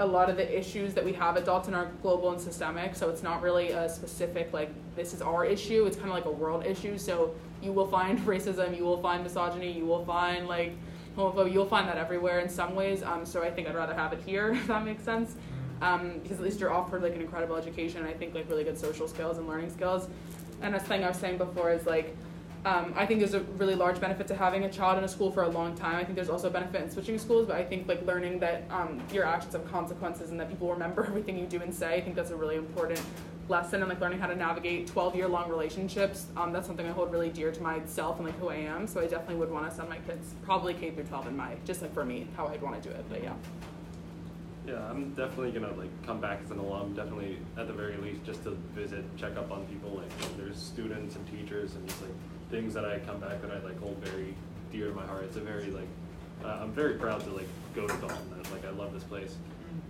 a 0.00 0.06
lot 0.06 0.30
of 0.30 0.36
the 0.36 0.58
issues 0.58 0.94
that 0.94 1.04
we 1.04 1.12
have 1.12 1.36
at 1.36 1.44
Dalton 1.44 1.74
are 1.74 1.90
global 2.02 2.30
and 2.30 2.40
systemic. 2.40 2.94
So 2.94 3.10
it's 3.10 3.22
not 3.22 3.42
really 3.42 3.72
a 3.72 3.88
specific 3.88 4.52
like 4.52 4.70
this 4.96 5.12
is 5.12 5.20
our 5.20 5.44
issue. 5.44 5.86
It's 5.86 5.96
kind 5.96 6.08
of 6.08 6.14
like 6.14 6.24
a 6.24 6.30
world 6.30 6.64
issue. 6.64 6.96
So 6.96 7.34
you 7.62 7.72
will 7.72 7.88
find 7.88 8.18
racism, 8.26 8.76
you 8.76 8.84
will 8.84 9.02
find 9.02 9.22
misogyny, 9.22 9.70
you 9.72 9.84
will 9.84 10.04
find 10.04 10.48
like 10.48 10.72
homophobia. 11.16 11.52
You'll 11.52 11.66
find 11.66 11.88
that 11.88 11.98
everywhere 11.98 12.38
in 12.38 12.48
some 12.48 12.74
ways. 12.74 13.02
Um, 13.02 13.26
so 13.26 13.42
I 13.42 13.50
think 13.50 13.68
I'd 13.68 13.74
rather 13.74 13.94
have 13.94 14.12
it 14.12 14.22
here. 14.24 14.52
If 14.54 14.68
that 14.68 14.84
makes 14.84 15.02
sense. 15.02 15.34
Um, 15.80 16.18
because 16.22 16.38
at 16.38 16.44
least 16.44 16.58
you're 16.58 16.72
offered 16.72 17.02
like 17.02 17.14
an 17.14 17.20
incredible 17.20 17.56
education. 17.56 18.04
I 18.04 18.12
think 18.12 18.34
like 18.34 18.48
really 18.48 18.64
good 18.64 18.78
social 18.78 19.06
skills 19.06 19.38
and 19.38 19.46
learning 19.46 19.70
skills. 19.70 20.08
And 20.62 20.74
this 20.74 20.82
thing 20.82 21.04
I 21.04 21.08
was 21.08 21.16
saying 21.16 21.38
before 21.38 21.70
is 21.70 21.86
like 21.86 22.16
um, 22.64 22.92
I 22.96 23.06
think 23.06 23.20
there's 23.20 23.34
a 23.34 23.40
really 23.40 23.74
large 23.74 24.00
benefit 24.00 24.26
to 24.28 24.34
having 24.34 24.64
a 24.64 24.70
child 24.70 24.98
in 24.98 25.04
a 25.04 25.08
school 25.08 25.30
for 25.30 25.44
a 25.44 25.48
long 25.48 25.76
time. 25.76 25.96
I 25.96 26.04
think 26.04 26.16
there's 26.16 26.28
also 26.28 26.48
a 26.48 26.50
benefit 26.50 26.82
in 26.82 26.90
switching 26.90 27.18
schools, 27.18 27.46
but 27.46 27.56
I 27.56 27.64
think 27.64 27.86
like 27.86 28.04
learning 28.04 28.40
that 28.40 28.64
um, 28.70 29.00
your 29.12 29.24
actions 29.24 29.52
have 29.52 29.70
consequences 29.70 30.30
and 30.30 30.40
that 30.40 30.48
people 30.48 30.70
remember 30.70 31.04
everything 31.06 31.38
you 31.38 31.46
do 31.46 31.60
and 31.62 31.72
say. 31.72 31.94
I 31.94 32.00
think 32.00 32.16
that's 32.16 32.30
a 32.30 32.36
really 32.36 32.56
important 32.56 33.00
lesson 33.48 33.80
and 33.80 33.88
like 33.88 34.00
learning 34.00 34.18
how 34.18 34.26
to 34.26 34.36
navigate 34.36 34.88
12 34.88 35.14
year 35.14 35.28
long 35.28 35.48
relationships. 35.48 36.26
Um, 36.36 36.52
that's 36.52 36.66
something 36.66 36.86
I 36.86 36.90
hold 36.90 37.12
really 37.12 37.30
dear 37.30 37.52
to 37.52 37.62
myself 37.62 38.16
and 38.18 38.26
like 38.26 38.38
who 38.38 38.48
I 38.48 38.56
am. 38.56 38.86
So 38.86 39.00
I 39.00 39.06
definitely 39.06 39.36
would 39.36 39.50
want 39.50 39.68
to 39.70 39.74
send 39.74 39.88
my 39.88 39.98
kids 39.98 40.34
probably 40.42 40.74
K 40.74 40.90
through 40.90 41.04
12 41.04 41.28
in 41.28 41.36
my 41.36 41.54
just 41.64 41.80
like 41.80 41.94
for 41.94 42.04
me 42.04 42.26
how 42.36 42.48
I'd 42.48 42.60
want 42.60 42.82
to 42.82 42.88
do 42.88 42.94
it. 42.94 43.04
But 43.08 43.22
yeah. 43.22 43.34
Yeah, 44.66 44.84
I'm 44.90 45.14
definitely 45.14 45.52
gonna 45.52 45.72
like 45.76 45.90
come 46.04 46.20
back 46.20 46.40
as 46.44 46.50
an 46.50 46.58
alum. 46.58 46.92
Definitely, 46.92 47.38
at 47.56 47.68
the 47.68 47.72
very 47.72 47.96
least, 47.96 48.22
just 48.24 48.44
to 48.44 48.50
visit, 48.74 49.02
check 49.16 49.34
up 49.38 49.50
on 49.50 49.64
people. 49.64 49.96
Like, 49.96 50.36
there's 50.36 50.58
students 50.58 51.16
and 51.16 51.26
teachers, 51.26 51.74
and 51.74 51.88
just 51.88 52.02
like 52.02 52.10
things 52.50 52.74
that 52.74 52.84
I 52.84 52.98
come 53.00 53.20
back 53.20 53.40
that 53.42 53.50
I 53.50 53.58
like 53.60 53.78
hold 53.80 53.96
very 53.98 54.34
dear 54.72 54.88
to 54.88 54.94
my 54.94 55.06
heart. 55.06 55.24
It's 55.24 55.36
a 55.36 55.40
very 55.40 55.70
like, 55.70 55.88
uh, 56.44 56.60
I'm 56.62 56.72
very 56.72 56.94
proud 56.94 57.22
to 57.24 57.30
like 57.30 57.48
go 57.74 57.86
to 57.86 57.94
Dalton. 57.94 58.34
I, 58.34 58.52
like, 58.52 58.64
I 58.64 58.70
love 58.70 58.92
this 58.92 59.04
place. 59.04 59.36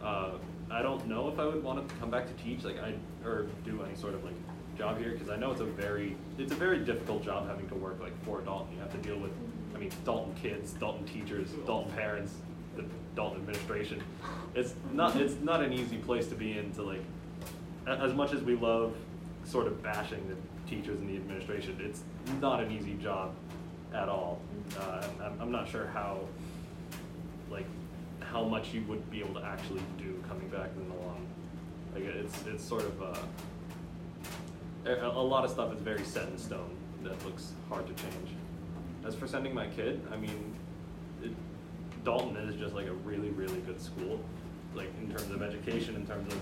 Uh, 0.02 0.32
I 0.70 0.82
don't 0.82 1.06
know 1.06 1.28
if 1.28 1.38
I 1.38 1.46
would 1.46 1.62
want 1.62 1.88
to 1.88 1.94
come 1.96 2.10
back 2.10 2.26
to 2.26 2.44
teach, 2.44 2.64
like 2.64 2.78
I 2.78 2.94
or 3.24 3.46
do 3.64 3.82
any 3.82 3.96
sort 3.96 4.14
of 4.14 4.24
like 4.24 4.34
job 4.76 4.98
here, 4.98 5.12
because 5.12 5.28
I 5.28 5.36
know 5.36 5.50
it's 5.50 5.60
a 5.60 5.64
very, 5.64 6.16
it's 6.38 6.52
a 6.52 6.56
very 6.56 6.78
difficult 6.78 7.24
job 7.24 7.48
having 7.48 7.68
to 7.68 7.74
work 7.74 8.00
like 8.00 8.12
for 8.24 8.40
Dalton. 8.40 8.74
You 8.74 8.80
have 8.80 8.92
to 8.92 8.98
deal 8.98 9.18
with, 9.18 9.32
I 9.74 9.78
mean, 9.78 9.90
Dalton 10.04 10.34
kids, 10.40 10.72
Dalton 10.72 11.04
teachers, 11.06 11.50
Dalton 11.66 11.92
parents, 11.92 12.34
the 12.76 12.84
Dalton 13.16 13.40
administration. 13.40 14.02
It's 14.54 14.74
not 14.92 15.16
it's 15.16 15.40
not 15.42 15.62
an 15.62 15.72
easy 15.72 15.96
place 15.96 16.28
to 16.28 16.34
be 16.34 16.58
in 16.58 16.72
to 16.72 16.82
like 16.82 17.02
as 17.86 18.12
much 18.12 18.32
as 18.32 18.42
we 18.42 18.54
love 18.54 18.94
sort 19.44 19.66
of 19.66 19.82
bashing 19.82 20.28
the 20.28 20.36
teachers 20.68 20.98
and 21.00 21.08
the 21.08 21.16
administration, 21.16 21.76
it's 21.80 22.02
not 22.40 22.62
an 22.62 22.70
easy 22.70 22.94
job 22.94 23.34
at 23.94 24.08
all. 24.08 24.40
Uh, 24.78 25.06
I'm, 25.22 25.40
I'm 25.40 25.52
not 25.52 25.68
sure 25.68 25.86
how 25.88 26.20
like 27.50 27.66
how 28.20 28.44
much 28.44 28.74
you 28.74 28.82
would 28.82 29.10
be 29.10 29.20
able 29.20 29.34
to 29.34 29.44
actually 29.44 29.80
do 29.96 30.22
coming 30.28 30.48
back 30.48 30.70
in 30.76 30.88
the 30.88 30.94
long. 30.94 31.26
Like 31.94 32.04
it's 32.04 32.46
it's 32.46 32.64
sort 32.64 32.82
of 32.82 33.02
uh, 33.02 33.18
a, 34.86 35.06
a 35.06 35.22
lot 35.22 35.44
of 35.44 35.50
stuff 35.50 35.72
is 35.74 35.80
very 35.80 36.04
set 36.04 36.28
in 36.28 36.38
stone 36.38 36.76
that 37.02 37.24
looks 37.24 37.52
hard 37.68 37.86
to 37.86 38.02
change. 38.02 38.30
As 39.06 39.14
for 39.14 39.26
sending 39.26 39.54
my 39.54 39.66
kid, 39.66 40.06
I 40.12 40.16
mean, 40.16 40.54
it, 41.22 41.32
Dalton 42.04 42.36
is 42.36 42.56
just 42.56 42.74
like 42.74 42.86
a 42.86 42.92
really, 42.92 43.30
really 43.30 43.60
good 43.60 43.80
school, 43.80 44.20
like 44.74 44.90
in 45.00 45.10
terms 45.10 45.30
of 45.30 45.42
education, 45.42 45.94
in 45.94 46.06
terms 46.06 46.32
of 46.32 46.40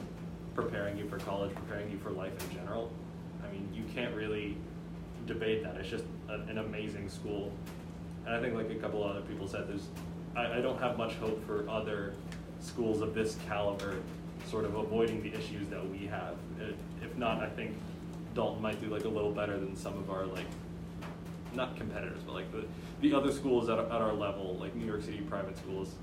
preparing 0.55 0.97
you 0.97 1.09
for 1.09 1.19
college, 1.19 1.55
preparing 1.55 1.91
you 1.91 1.99
for 1.99 2.11
life 2.11 2.33
in 2.49 2.57
general. 2.57 2.91
You 3.77 3.85
can't 3.95 4.15
really 4.15 4.57
debate 5.27 5.63
that. 5.63 5.77
It's 5.77 5.89
just 5.89 6.05
a, 6.29 6.35
an 6.35 6.59
amazing 6.59 7.09
school. 7.09 7.53
And 8.25 8.35
I 8.35 8.41
think, 8.41 8.55
like 8.55 8.71
a 8.71 8.77
couple 8.77 9.05
other 9.05 9.21
people 9.21 9.47
said, 9.47 9.69
there's, 9.69 9.87
I, 10.35 10.59
I 10.59 10.61
don't 10.61 10.81
have 10.81 10.97
much 10.97 11.15
hope 11.15 11.45
for 11.47 11.69
other 11.69 12.15
schools 12.61 13.03
of 13.03 13.15
this 13.15 13.37
caliber 13.49 13.97
sort 14.49 14.65
of 14.65 14.75
avoiding 14.75 15.23
the 15.23 15.33
issues 15.37 15.69
that 15.69 15.89
we 15.91 16.07
have. 16.07 16.35
If 17.03 17.17
not, 17.17 17.43
I 17.43 17.49
think 17.49 17.77
Dalton 18.35 18.63
might 18.63 18.81
do 18.81 18.89
like 18.89 19.05
a 19.05 19.09
little 19.09 19.33
better 19.33 19.59
than 19.59 19.77
some 19.77 19.97
of 19.99 20.11
our 20.11 20.25
like 20.27 20.47
not 21.55 21.77
competitors, 21.77 22.21
but 22.25 22.35
like 22.35 22.53
the, 22.53 22.65
the 23.01 23.15
other 23.15 23.33
schools 23.33 23.69
at, 23.69 23.79
at 23.79 23.91
our 23.91 24.13
level, 24.13 24.57
like 24.61 24.75
New 24.75 24.87
York 24.87 25.03
City 25.03 25.21
private 25.23 25.57
schools. 25.57 25.95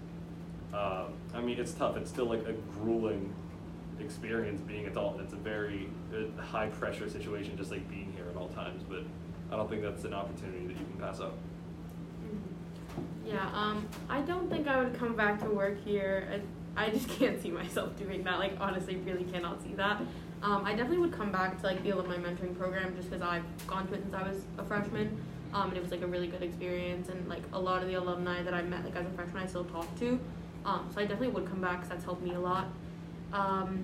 Uh, 0.74 1.06
I 1.34 1.42
mean, 1.42 1.60
it's 1.60 1.74
tough. 1.74 1.96
It's 1.98 2.10
still 2.10 2.26
like 2.26 2.46
a 2.48 2.54
grueling 2.54 3.32
experience 4.00 4.62
being 4.62 4.86
at 4.86 4.94
Dalton. 4.94 5.22
It's 5.22 5.34
a 5.34 5.38
very 5.38 5.90
uh, 6.14 6.42
high 6.42 6.68
pressure 6.68 7.10
situation, 7.10 7.58
just 7.58 7.72
like 7.72 7.88
being 7.90 8.14
here 8.16 8.26
at 8.30 8.36
all 8.36 8.50
times. 8.50 8.84
But 8.88 9.04
I 9.52 9.56
don't 9.56 9.70
think 9.70 9.82
that's 9.82 10.04
an 10.04 10.14
opportunity 10.14 10.68
that 10.68 10.78
you 10.78 10.86
can 10.86 10.98
pass 11.00 11.20
up. 11.20 11.34
Yeah, 13.26 13.50
um, 13.54 13.88
I 14.10 14.22
don't 14.22 14.50
think 14.50 14.68
I 14.68 14.84
would 14.84 14.94
come 14.96 15.16
back 15.16 15.40
to 15.42 15.50
work 15.50 15.84
here. 15.84 16.42
I, 16.76 16.86
I 16.86 16.90
just 16.90 17.08
can't 17.20 17.42
see 17.42 17.52
myself 17.52 17.98
doing 17.98 18.24
that. 18.24 18.40
Like, 18.40 18.54
honestly, 18.60 18.96
really 18.98 19.24
cannot 19.24 19.62
see 19.62 19.74
that. 19.76 20.02
Um, 20.42 20.66
I 20.66 20.72
definitely 20.72 20.98
would 20.98 21.14
come 21.14 21.32
back 21.32 21.62
to 21.62 21.66
like 21.66 21.82
the 21.84 21.92
alumni 21.92 22.18
mentoring 22.18 22.58
program 22.58 22.96
just 22.98 23.10
because 23.10 23.22
I've 23.24 23.46
gone 23.66 23.88
to 23.88 23.94
it 23.94 24.02
since 24.02 24.14
I 24.14 24.28
was 24.28 24.42
a 24.58 24.64
freshman, 24.66 25.18
um, 25.54 25.70
and 25.70 25.78
it 25.78 25.82
was 25.82 25.92
like 25.92 26.02
a 26.02 26.08
really 26.08 26.28
good 26.28 26.44
experience. 26.44 27.08
And 27.08 27.30
like 27.30 27.44
a 27.54 27.60
lot 27.60 27.82
of 27.82 27.88
the 27.88 27.94
alumni 27.94 28.44
that 28.44 28.54
I 28.54 28.62
met 28.62 28.84
like 28.84 28.96
as 28.96 29.06
a 29.06 29.10
freshman, 29.12 29.44
I 29.44 29.48
still 29.48 29.64
talk 29.64 29.88
to. 30.00 30.20
Um, 30.66 30.90
so 30.94 31.00
I 31.00 31.04
definitely 31.04 31.30
would 31.30 31.48
come 31.48 31.62
back 31.62 31.78
because 31.78 31.90
that's 31.90 32.04
helped 32.04 32.24
me 32.24 32.34
a 32.34 32.40
lot. 32.40 32.68
Um, 33.34 33.84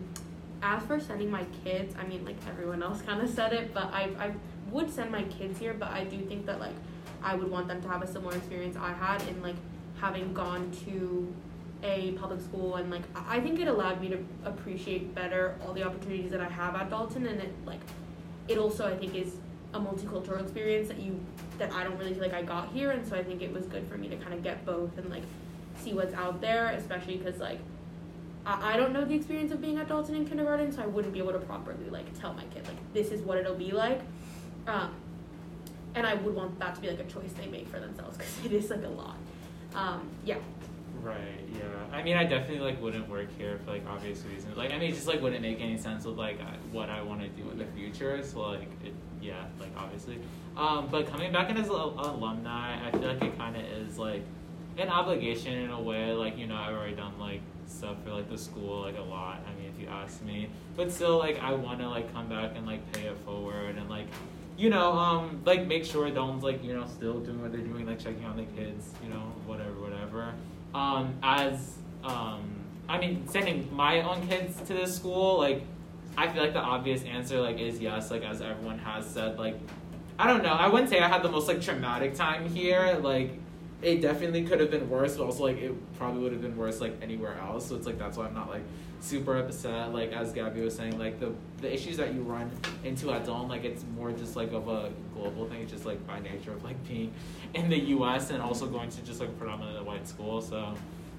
as 0.62 0.84
for 0.84 1.00
sending 1.00 1.30
my 1.30 1.46
kids, 1.64 1.96
I 2.00 2.06
mean, 2.06 2.24
like 2.24 2.38
everyone 2.48 2.82
else 2.82 3.02
kind 3.06 3.22
of 3.22 3.30
said 3.30 3.52
it, 3.52 3.74
but 3.74 3.86
I 3.94 4.12
I 4.18 4.32
would 4.72 4.90
send 4.90 5.12
my 5.12 5.24
kids 5.24 5.60
here, 5.60 5.74
but 5.74 5.90
I 5.90 6.06
do 6.06 6.20
think 6.22 6.46
that 6.46 6.60
like 6.60 6.76
I 7.22 7.36
would 7.36 7.50
want 7.50 7.68
them 7.68 7.82
to 7.82 7.88
have 7.90 8.02
a 8.02 8.08
similar 8.08 8.36
experience 8.36 8.78
I 8.78 8.94
had 8.94 9.22
in 9.24 9.42
like 9.42 9.56
having 10.00 10.34
gone 10.34 10.72
to 10.86 11.34
a 11.84 12.12
public 12.14 12.42
school 12.42 12.76
and 12.76 12.92
like 12.92 13.04
I 13.16 13.40
think 13.40 13.60
it 13.60 13.68
allowed 13.68 14.02
me 14.02 14.10
to 14.10 14.20
appreciate 14.44 15.16
better 15.16 15.56
all 15.66 15.74
the 15.74 15.84
opportunities 15.84 16.32
that 16.32 16.42
I 16.42 16.50
have 16.50 16.76
at 16.76 16.90
Dalton 16.90 17.26
and 17.26 17.40
it 17.40 17.54
like 17.66 17.80
it 18.50 18.58
also 18.58 18.86
I 18.86 18.98
think 18.98 19.16
is 19.16 19.36
a 19.74 19.80
multicultural 19.80 20.42
experience 20.42 20.90
that 20.90 21.00
you 21.00 21.18
that 21.58 21.72
I 21.72 21.86
don't 21.86 21.98
really 21.98 22.14
feel 22.14 22.24
like 22.24 22.34
I 22.34 22.44
got 22.44 22.70
here 22.74 22.92
and 22.92 23.08
so 23.08 23.16
I 23.16 23.24
think 23.24 23.42
it 23.42 23.54
was 23.54 23.66
good 23.66 23.88
for 23.88 23.98
me 23.98 24.10
to 24.10 24.18
kind 24.18 24.34
of 24.34 24.44
get 24.44 24.66
both 24.66 24.98
and 24.98 25.10
like 25.10 25.24
see 25.78 25.94
what's 25.94 26.14
out 26.16 26.42
there 26.42 26.68
especially 26.72 27.18
because 27.18 27.40
like 27.40 27.60
I, 28.46 28.74
I 28.74 28.78
don't 28.78 28.94
know 28.94 29.06
the 29.06 29.16
experience 29.16 29.52
of 29.52 29.62
being 29.62 29.78
at 29.78 29.88
Dalton 29.88 30.16
in 30.16 30.26
kindergarten 30.26 30.72
so 30.72 30.82
I 30.82 30.88
wouldn't 30.88 31.14
be 31.14 31.20
able 31.20 31.34
to 31.34 31.40
properly 31.40 31.90
like 31.90 32.18
tell 32.20 32.34
my 32.34 32.44
kid 32.46 32.66
like 32.68 32.94
this 32.94 33.12
is 33.12 33.22
what 33.22 33.38
it'll 33.38 33.56
be 33.56 33.72
like 33.72 34.02
um, 34.68 34.94
and 35.96 36.06
I 36.06 36.14
would 36.16 36.36
want 36.36 36.60
that 36.60 36.76
to 36.76 36.82
be 36.82 36.90
like 36.90 37.00
a 37.00 37.06
choice 37.06 37.32
they 37.34 37.48
make 37.48 37.68
for 37.68 37.80
themselves 37.80 38.18
because 38.18 38.34
it 38.46 38.52
is 38.52 38.70
like 38.70 38.84
a 38.84 38.90
lot 38.90 39.18
um, 39.76 40.08
yeah 40.26 40.38
Right. 41.02 41.48
Yeah. 41.54 41.98
I 41.98 42.04
mean, 42.04 42.18
I 42.18 42.26
definitely 42.26 42.60
like 42.60 42.82
wouldn't 42.82 43.08
work 43.10 43.28
here 43.38 43.60
for 43.64 43.72
like 43.72 43.86
obvious 43.88 44.24
reasons. 44.26 44.58
Like, 44.58 44.72
I 44.72 44.78
mean, 44.78 44.92
it 44.92 44.96
just 44.96 45.08
like 45.08 45.22
wouldn't 45.22 45.42
make 45.42 45.62
any 45.62 45.78
sense 45.78 46.06
with 46.06 46.18
like 46.18 46.40
what 46.72 46.90
I 46.90 47.02
want 47.02 47.22
to 47.22 47.28
do 47.30 47.50
in 47.50 47.58
the 47.58 47.66
future. 47.66 48.22
So 48.24 48.42
like, 48.42 48.70
it, 48.84 48.94
yeah, 49.22 49.46
like 49.60 49.72
obviously. 49.78 50.20
Um, 50.58 50.88
but 50.92 51.08
coming 51.08 51.32
back 51.32 51.50
in 51.50 51.58
as 51.58 51.68
an 51.68 51.76
alumni, 51.76 52.86
I 52.86 52.92
feel 52.92 53.08
like 53.08 53.24
it 53.24 53.38
kind 53.38 53.56
of 53.56 53.64
is 53.64 53.98
like 53.98 54.24
an 54.78 54.90
obligation 54.90 55.54
in 55.54 55.72
a 55.72 55.82
way. 55.82 56.12
Like, 56.12 56.38
you 56.38 56.48
know, 56.48 56.56
I've 56.56 56.76
already 56.76 56.96
done 56.96 57.18
like 57.20 57.42
stuff 57.68 57.98
for 58.04 58.12
like 58.12 58.30
the 58.30 58.38
school 58.38 58.82
like 58.82 58.98
a 58.98 59.02
lot. 59.02 59.42
I 59.48 59.60
mean, 59.60 59.72
if 59.74 59.82
you 59.82 59.88
ask 59.88 60.22
me, 60.24 60.50
but 60.76 60.92
still, 60.92 61.18
like, 61.18 61.40
I 61.42 61.54
want 61.54 61.80
to 61.80 61.90
like 61.90 62.12
come 62.14 62.30
back 62.30 62.52
and 62.56 62.66
like 62.66 62.92
pay 62.94 63.08
it 63.08 63.18
forward 63.20 63.78
and 63.78 63.90
like. 63.90 64.08
You 64.58 64.70
know, 64.70 64.92
um, 64.92 65.42
like 65.46 65.68
make 65.68 65.86
sure 65.86 66.10
Dalton's 66.10 66.44
like 66.44 66.62
you 66.62 66.74
know 66.74 66.86
still 66.86 67.22
doing 67.22 67.42
what 67.42 67.54
they're 67.54 67.62
doing, 67.62 67.86
like 67.86 67.98
checking 67.98 68.26
on 68.26 68.36
the 68.36 68.44
kids, 68.44 68.90
you 69.02 69.10
know, 69.10 69.32
whatever, 69.46 69.72
whatever 69.80 70.34
um, 70.74 71.16
as 71.24 71.78
um, 72.04 72.64
I 72.88 73.00
mean, 73.00 73.28
sending 73.28 73.74
my 73.74 74.02
own 74.02 74.28
kids 74.28 74.58
to 74.62 74.74
this 74.74 74.96
school, 74.96 75.38
like 75.38 75.64
I 76.18 76.28
feel 76.28 76.44
like 76.44 76.54
the 76.54 76.60
obvious 76.60 77.04
answer 77.04 77.40
like 77.40 77.60
is 77.60 77.80
yes, 77.80 78.12
like 78.12 78.24
as 78.24 78.42
everyone 78.42 78.80
has 78.80 79.06
said, 79.06 79.38
like 79.38 79.56
I 80.18 80.28
don't 80.28 80.44
know, 80.44 80.50
I 80.50 80.68
wouldn't 80.68 80.90
say 80.90 81.00
I 81.00 81.08
had 81.08 81.24
the 81.24 81.30
most 81.30 81.48
like 81.48 81.62
traumatic 81.62 82.16
time 82.16 82.50
here, 82.50 83.00
like 83.02 83.32
it 83.82 84.02
definitely 84.02 84.44
could 84.44 84.60
have 84.60 84.72
been 84.72 84.90
worse, 84.90 85.16
but 85.16 85.24
also 85.26 85.44
like 85.44 85.58
it 85.58 85.74
probably 85.98 86.22
would 86.22 86.34
have 86.34 86.42
been 86.42 86.58
worse 86.58 86.82
like 86.82 86.96
anywhere 87.02 87.38
else. 87.38 87.68
So 87.68 87.76
it's 87.76 87.86
like 87.86 87.98
that's 87.98 88.18
why 88.18 88.26
I'm 88.26 88.34
not 88.34 88.50
like 88.50 88.64
super 89.00 89.38
upset. 89.38 89.94
Like 89.94 90.12
as 90.12 90.34
Gabby 90.34 90.62
was 90.62 90.76
saying, 90.76 91.00
like 91.00 91.20
the 91.20 91.34
the 91.62 91.74
issues 91.74 91.96
that 91.98 92.14
you 92.14 92.22
run 92.22 92.52
into 92.84 93.12
at 93.12 93.26
Dalton, 93.26 93.48
like 93.48 93.64
it's 93.64 93.86
more 93.96 94.12
just 94.12 94.36
like 94.36 94.52
of 94.52 94.68
a 94.68 94.92
global 95.14 95.48
thing. 95.48 95.62
It's 95.62 95.72
just 95.72 95.86
like 95.86 96.06
by 96.06 96.20
nature 96.20 96.52
of 96.52 96.64
like 96.64 96.86
being 96.88 97.14
in 97.54 97.70
the 97.70 97.80
U.S. 97.80 98.32
and 98.32 98.42
also 98.42 98.68
going 98.68 98.90
to 98.90 99.02
just 99.02 99.22
like 99.22 99.38
predominantly 99.38 99.84
white 99.84 100.08
school. 100.08 100.42
So 100.42 100.74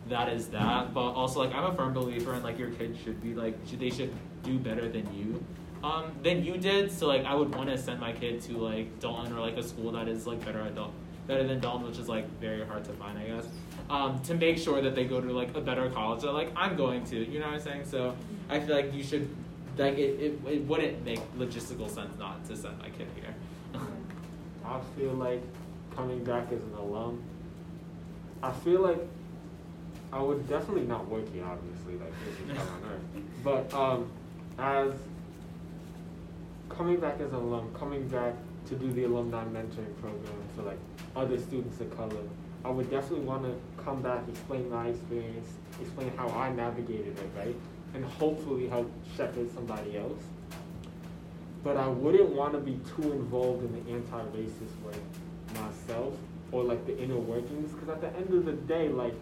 that 0.09 0.29
is 0.29 0.49
that. 0.49 0.93
But 0.93 1.13
also 1.13 1.41
like 1.41 1.55
I'm 1.55 1.65
a 1.65 1.75
firm 1.75 1.95
believer 1.95 2.35
in 2.35 2.43
like 2.43 2.59
your 2.59 2.71
kids 2.71 2.99
should 3.03 3.23
be 3.23 3.35
like 3.35 3.57
should, 3.67 3.81
they 3.81 3.91
should 3.91 4.13
do 4.43 4.59
better 4.59 4.89
than 4.89 5.13
you. 5.15 5.43
Um, 5.83 6.13
than 6.23 6.45
you 6.45 6.59
did, 6.59 6.93
so 6.93 7.07
like 7.07 7.25
I 7.25 7.35
would 7.35 7.55
want 7.55 7.71
to 7.71 7.79
send 7.79 8.01
my 8.01 8.13
kid 8.13 8.43
to 8.43 8.59
like 8.59 9.01
Dalton 9.01 9.33
or 9.33 9.41
like 9.41 9.57
a 9.57 9.63
school 9.63 9.93
that 9.93 10.09
is 10.09 10.27
like 10.27 10.45
better 10.45 10.61
at 10.61 10.75
better 11.27 11.47
than 11.47 11.61
Dalton, 11.61 11.87
which 11.87 11.99
is 11.99 12.09
like 12.09 12.29
very 12.41 12.67
hard 12.67 12.85
to 12.85 12.93
find, 12.93 13.19
I 13.19 13.25
guess. 13.25 13.47
Um, 13.89 14.21
to 14.23 14.35
make 14.35 14.59
sure 14.59 14.81
that 14.81 14.95
they 14.95 15.05
go 15.05 15.21
to 15.21 15.33
like 15.33 15.55
a 15.57 15.61
better 15.61 15.89
college 15.91 16.23
that 16.23 16.33
like 16.33 16.51
I'm 16.57 16.77
going 16.77 17.05
to, 17.07 17.17
you 17.17 17.41
know 17.41 17.47
what 17.47 17.55
I'm 17.55 17.61
saying? 17.61 17.85
So 17.85 18.15
I 18.49 18.61
feel 18.61 18.77
like 18.77 18.95
you 18.95 19.03
should 19.03 19.29
like 19.77 19.99
it, 19.99 20.21
it, 20.21 20.41
it 20.47 20.67
wouldn't 20.67 21.05
make 21.05 21.21
logistical 21.37 21.89
sense 21.89 22.19
not 22.19 22.45
to 22.47 22.57
send 22.57 22.79
my 22.79 22.91
kid 22.91 23.09
here. 23.15 23.35
I 24.65 24.81
feel 24.97 25.13
like 25.13 25.43
coming 25.97 26.23
back 26.25 26.47
as 26.53 26.63
an 26.63 26.75
alum, 26.79 27.23
I 28.43 28.53
feel 28.53 28.81
like 28.81 29.01
I 30.13 30.21
would 30.21 30.49
definitely 30.49 30.87
not 30.87 31.09
work 31.09 31.33
here, 31.33 31.45
obviously, 31.45 31.95
like 31.95 32.13
this 32.25 32.35
is 32.39 32.57
hell 32.57 32.69
on 32.69 32.91
earth. 32.91 33.25
But 33.45 33.75
um, 33.75 34.11
as 34.59 34.93
coming 36.69 36.99
back 36.99 37.21
as 37.21 37.31
an 37.31 37.37
alum, 37.37 37.75
coming 37.79 38.09
back 38.09 38.35
to 38.69 38.75
do 38.75 38.93
the 38.93 39.05
alumni 39.05 39.45
mentoring 39.45 39.97
program 40.01 40.35
for 40.55 40.63
like 40.63 40.79
other 41.17 41.39
students 41.39 41.81
of 41.81 41.97
color, 41.97 42.23
I 42.65 42.71
would 42.71 42.91
definitely 42.91 43.25
want 43.25 43.45
to 43.45 43.83
come 43.83 44.03
back, 44.03 44.23
explain 44.29 44.71
my 44.71 44.89
experience, 44.89 45.49
explain 45.81 46.13
how 46.17 46.29
I 46.29 46.53
navigated 46.53 47.19
it, 47.19 47.31
right? 47.37 47.57
And 47.95 48.05
hopefully 48.05 48.69
help 48.69 48.91
shepherd 49.17 49.53
somebody 49.55 49.97
else. 49.97 50.23
But 51.65 51.77
I 51.77 51.89
wouldn't 51.89 52.31
want 52.31 52.53
to 52.53 52.59
be 52.59 52.79
too 52.95 53.13
involved 53.13 53.65
in 53.65 53.73
the 53.73 53.91
anti-racist 53.93 54.83
way 54.85 54.99
myself 55.55 56.15
or 56.53 56.65
like 56.65 56.87
the 56.87 56.99
inner 56.99 57.17
workings 57.17 57.73
because 57.73 57.89
at 57.89 58.01
the 58.01 58.17
end 58.17 58.33
of 58.33 58.45
the 58.45 58.53
day, 58.53 58.89
like 58.89 59.15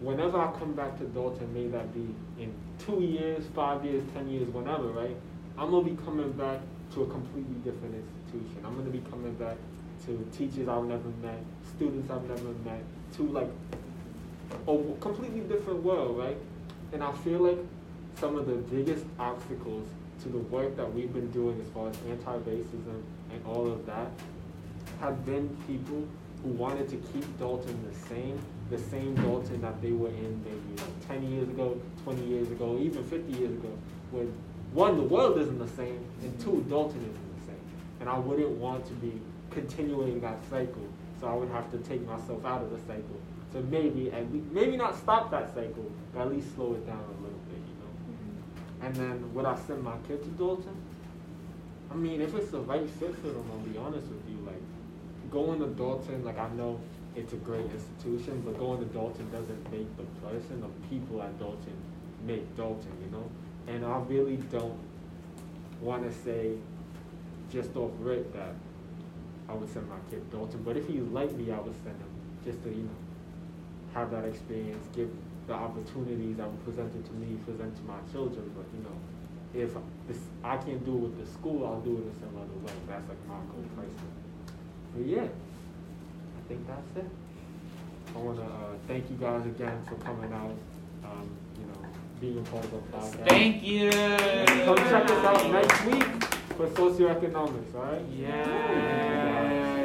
whenever 0.00 0.38
I 0.40 0.52
come 0.58 0.74
back 0.74 0.98
to 0.98 1.04
Dalton, 1.04 1.52
may 1.52 1.66
that 1.68 1.92
be 1.94 2.14
in 2.42 2.52
two 2.78 3.00
years, 3.00 3.44
five 3.54 3.84
years, 3.84 4.04
ten 4.14 4.28
years, 4.28 4.48
whenever, 4.48 4.88
right? 4.88 5.16
I'm 5.56 5.70
gonna 5.70 5.88
be 5.88 5.96
coming 6.04 6.30
back 6.32 6.60
to 6.94 7.02
a 7.02 7.06
completely 7.06 7.56
different 7.64 7.94
institution. 7.94 8.64
I'm 8.64 8.76
gonna 8.76 8.90
be 8.90 9.02
coming 9.10 9.34
back 9.34 9.56
to 10.06 10.28
teachers 10.36 10.68
I've 10.68 10.84
never 10.84 11.08
met, 11.22 11.40
students 11.76 12.10
I've 12.10 12.28
never 12.28 12.52
met, 12.64 12.82
to 13.16 13.22
like 13.24 13.50
a 14.66 14.78
completely 15.00 15.40
different 15.40 15.82
world, 15.82 16.18
right? 16.18 16.36
And 16.92 17.02
I 17.02 17.12
feel 17.12 17.40
like 17.40 17.58
some 18.18 18.36
of 18.36 18.46
the 18.46 18.54
biggest 18.54 19.04
obstacles 19.18 19.88
to 20.22 20.28
the 20.28 20.38
work 20.38 20.76
that 20.76 20.92
we've 20.92 21.12
been 21.12 21.30
doing 21.30 21.60
as 21.60 21.68
far 21.72 21.88
as 21.88 21.96
anti-racism 22.08 23.02
and 23.32 23.46
all 23.46 23.70
of 23.70 23.86
that 23.86 24.08
have 25.00 25.24
been 25.24 25.48
people 25.66 26.06
who 26.42 26.50
wanted 26.50 26.88
to 26.88 26.96
keep 27.12 27.38
Dalton 27.38 27.78
the 27.88 28.08
same, 28.08 28.38
the 28.70 28.78
same 28.78 29.14
Dalton 29.16 29.60
that 29.60 29.80
they 29.82 29.92
were 29.92 30.08
in 30.08 30.44
maybe 30.44 30.82
like 30.82 31.08
10 31.08 31.32
years 31.32 31.48
ago, 31.48 31.80
20 32.04 32.24
years 32.24 32.50
ago, 32.50 32.78
even 32.80 33.04
50 33.04 33.32
years 33.32 33.52
ago, 33.52 33.70
when 34.10 34.32
one, 34.72 34.96
the 34.96 35.02
world 35.02 35.38
isn't 35.38 35.58
the 35.58 35.68
same, 35.68 35.98
and 36.22 36.38
two, 36.40 36.64
Dalton 36.68 37.00
isn't 37.00 37.40
the 37.40 37.46
same. 37.46 37.60
And 38.00 38.08
I 38.08 38.18
wouldn't 38.18 38.50
want 38.50 38.86
to 38.86 38.92
be 38.94 39.20
continuing 39.50 40.20
that 40.20 40.38
cycle, 40.50 40.86
so 41.20 41.26
I 41.26 41.34
would 41.34 41.50
have 41.50 41.70
to 41.72 41.78
take 41.78 42.06
myself 42.06 42.44
out 42.44 42.62
of 42.62 42.70
the 42.70 42.78
cycle. 42.86 43.20
So 43.52 43.60
maybe, 43.62 44.12
at 44.12 44.30
least, 44.32 44.46
maybe 44.52 44.76
not 44.76 44.96
stop 44.96 45.30
that 45.30 45.54
cycle, 45.54 45.90
but 46.12 46.22
at 46.22 46.30
least 46.30 46.54
slow 46.54 46.74
it 46.74 46.86
down 46.86 46.98
a 46.98 47.22
little 47.22 47.40
bit, 47.48 47.58
you 47.58 47.76
know? 47.80 47.92
Mm-hmm. 48.10 48.86
And 48.86 48.96
then 48.96 49.34
would 49.34 49.46
I 49.46 49.56
send 49.66 49.82
my 49.82 49.96
kid 50.06 50.22
to 50.22 50.28
Dalton? 50.30 50.76
I 51.90 51.94
mean, 51.94 52.20
if 52.20 52.34
it's 52.34 52.50
the 52.50 52.60
right 52.60 52.88
fit 52.88 53.14
for 53.16 53.28
them, 53.28 53.44
I'll 53.50 53.58
be 53.60 53.78
honest 53.78 54.06
with 54.08 54.22
you. 54.28 54.36
Like, 54.46 54.60
going 55.30 55.60
to 55.60 55.66
Dalton, 55.68 56.24
like, 56.24 56.38
I 56.38 56.48
know 56.50 56.78
it's 57.16 57.32
a 57.32 57.36
great 57.36 57.64
institution, 57.64 58.42
but 58.44 58.58
going 58.58 58.80
to 58.80 58.86
Dalton 58.86 59.30
doesn't 59.30 59.72
make 59.72 59.96
the 59.96 60.04
person. 60.26 60.60
The 60.60 60.88
people 60.88 61.22
at 61.22 61.38
Dalton 61.38 61.76
make 62.26 62.54
Dalton, 62.56 62.92
you 63.02 63.10
know? 63.10 63.30
And 63.66 63.84
I 63.84 63.98
really 64.00 64.36
don't 64.52 64.78
want 65.80 66.04
to 66.04 66.12
say 66.22 66.56
just 67.50 67.74
off 67.76 67.92
rip 68.00 68.32
that 68.34 68.54
I 69.48 69.54
would 69.54 69.72
send 69.72 69.88
my 69.88 69.96
kid 70.10 70.30
to 70.30 70.36
Dalton. 70.36 70.62
But 70.62 70.76
if 70.76 70.86
he 70.86 71.00
like 71.00 71.32
me, 71.32 71.50
I 71.50 71.58
would 71.58 71.74
send 71.82 71.96
him 71.96 72.10
just 72.44 72.62
to, 72.64 72.70
you 72.70 72.84
know, 72.84 72.98
have 73.94 74.10
that 74.10 74.24
experience, 74.24 74.86
give 74.94 75.10
the 75.46 75.54
opportunities 75.54 76.36
that 76.36 76.46
were 76.46 76.58
presented 76.64 77.04
to 77.04 77.12
me, 77.14 77.38
present 77.46 77.74
to 77.76 77.82
my 77.82 77.98
children. 78.12 78.52
But 78.54 78.66
you 78.76 78.84
know, 78.84 78.96
if 79.54 79.74
this 80.06 80.18
I 80.44 80.56
can't 80.58 80.84
do 80.84 80.94
it 80.94 81.00
with 81.00 81.18
the 81.18 81.32
school, 81.32 81.66
I'll 81.66 81.80
do 81.80 81.96
it 81.96 82.04
in 82.04 82.14
some 82.20 82.36
other 82.36 82.58
way. 82.64 82.72
That's 82.86 83.08
like 83.08 83.26
my 83.26 83.40
goal 83.50 83.64
personally. 83.74 84.18
But 84.94 85.06
yeah, 85.06 85.24
I 85.24 86.48
think 86.48 86.66
that's 86.66 86.96
it. 86.96 87.10
I 88.14 88.18
want 88.18 88.38
to 88.38 88.44
uh, 88.44 88.74
thank 88.86 89.10
you 89.10 89.16
guys 89.16 89.44
again 89.46 89.82
for 89.88 89.96
coming 89.96 90.32
out. 90.32 90.56
Um, 91.04 91.30
you 91.58 91.66
know, 91.66 91.88
being 92.20 92.38
a 92.38 92.42
part 92.42 92.64
of 92.64 92.70
the 92.72 92.78
podcast. 92.78 93.28
Thank 93.28 93.62
you. 93.62 93.90
Come 93.90 94.76
check 94.76 95.10
us 95.10 95.24
out 95.24 95.50
next 95.50 95.84
week 95.86 96.37
for 96.58 96.66
socioeconomics. 96.66 97.74
All 97.76 97.82
right. 97.82 98.02
Yeah. 98.12 99.78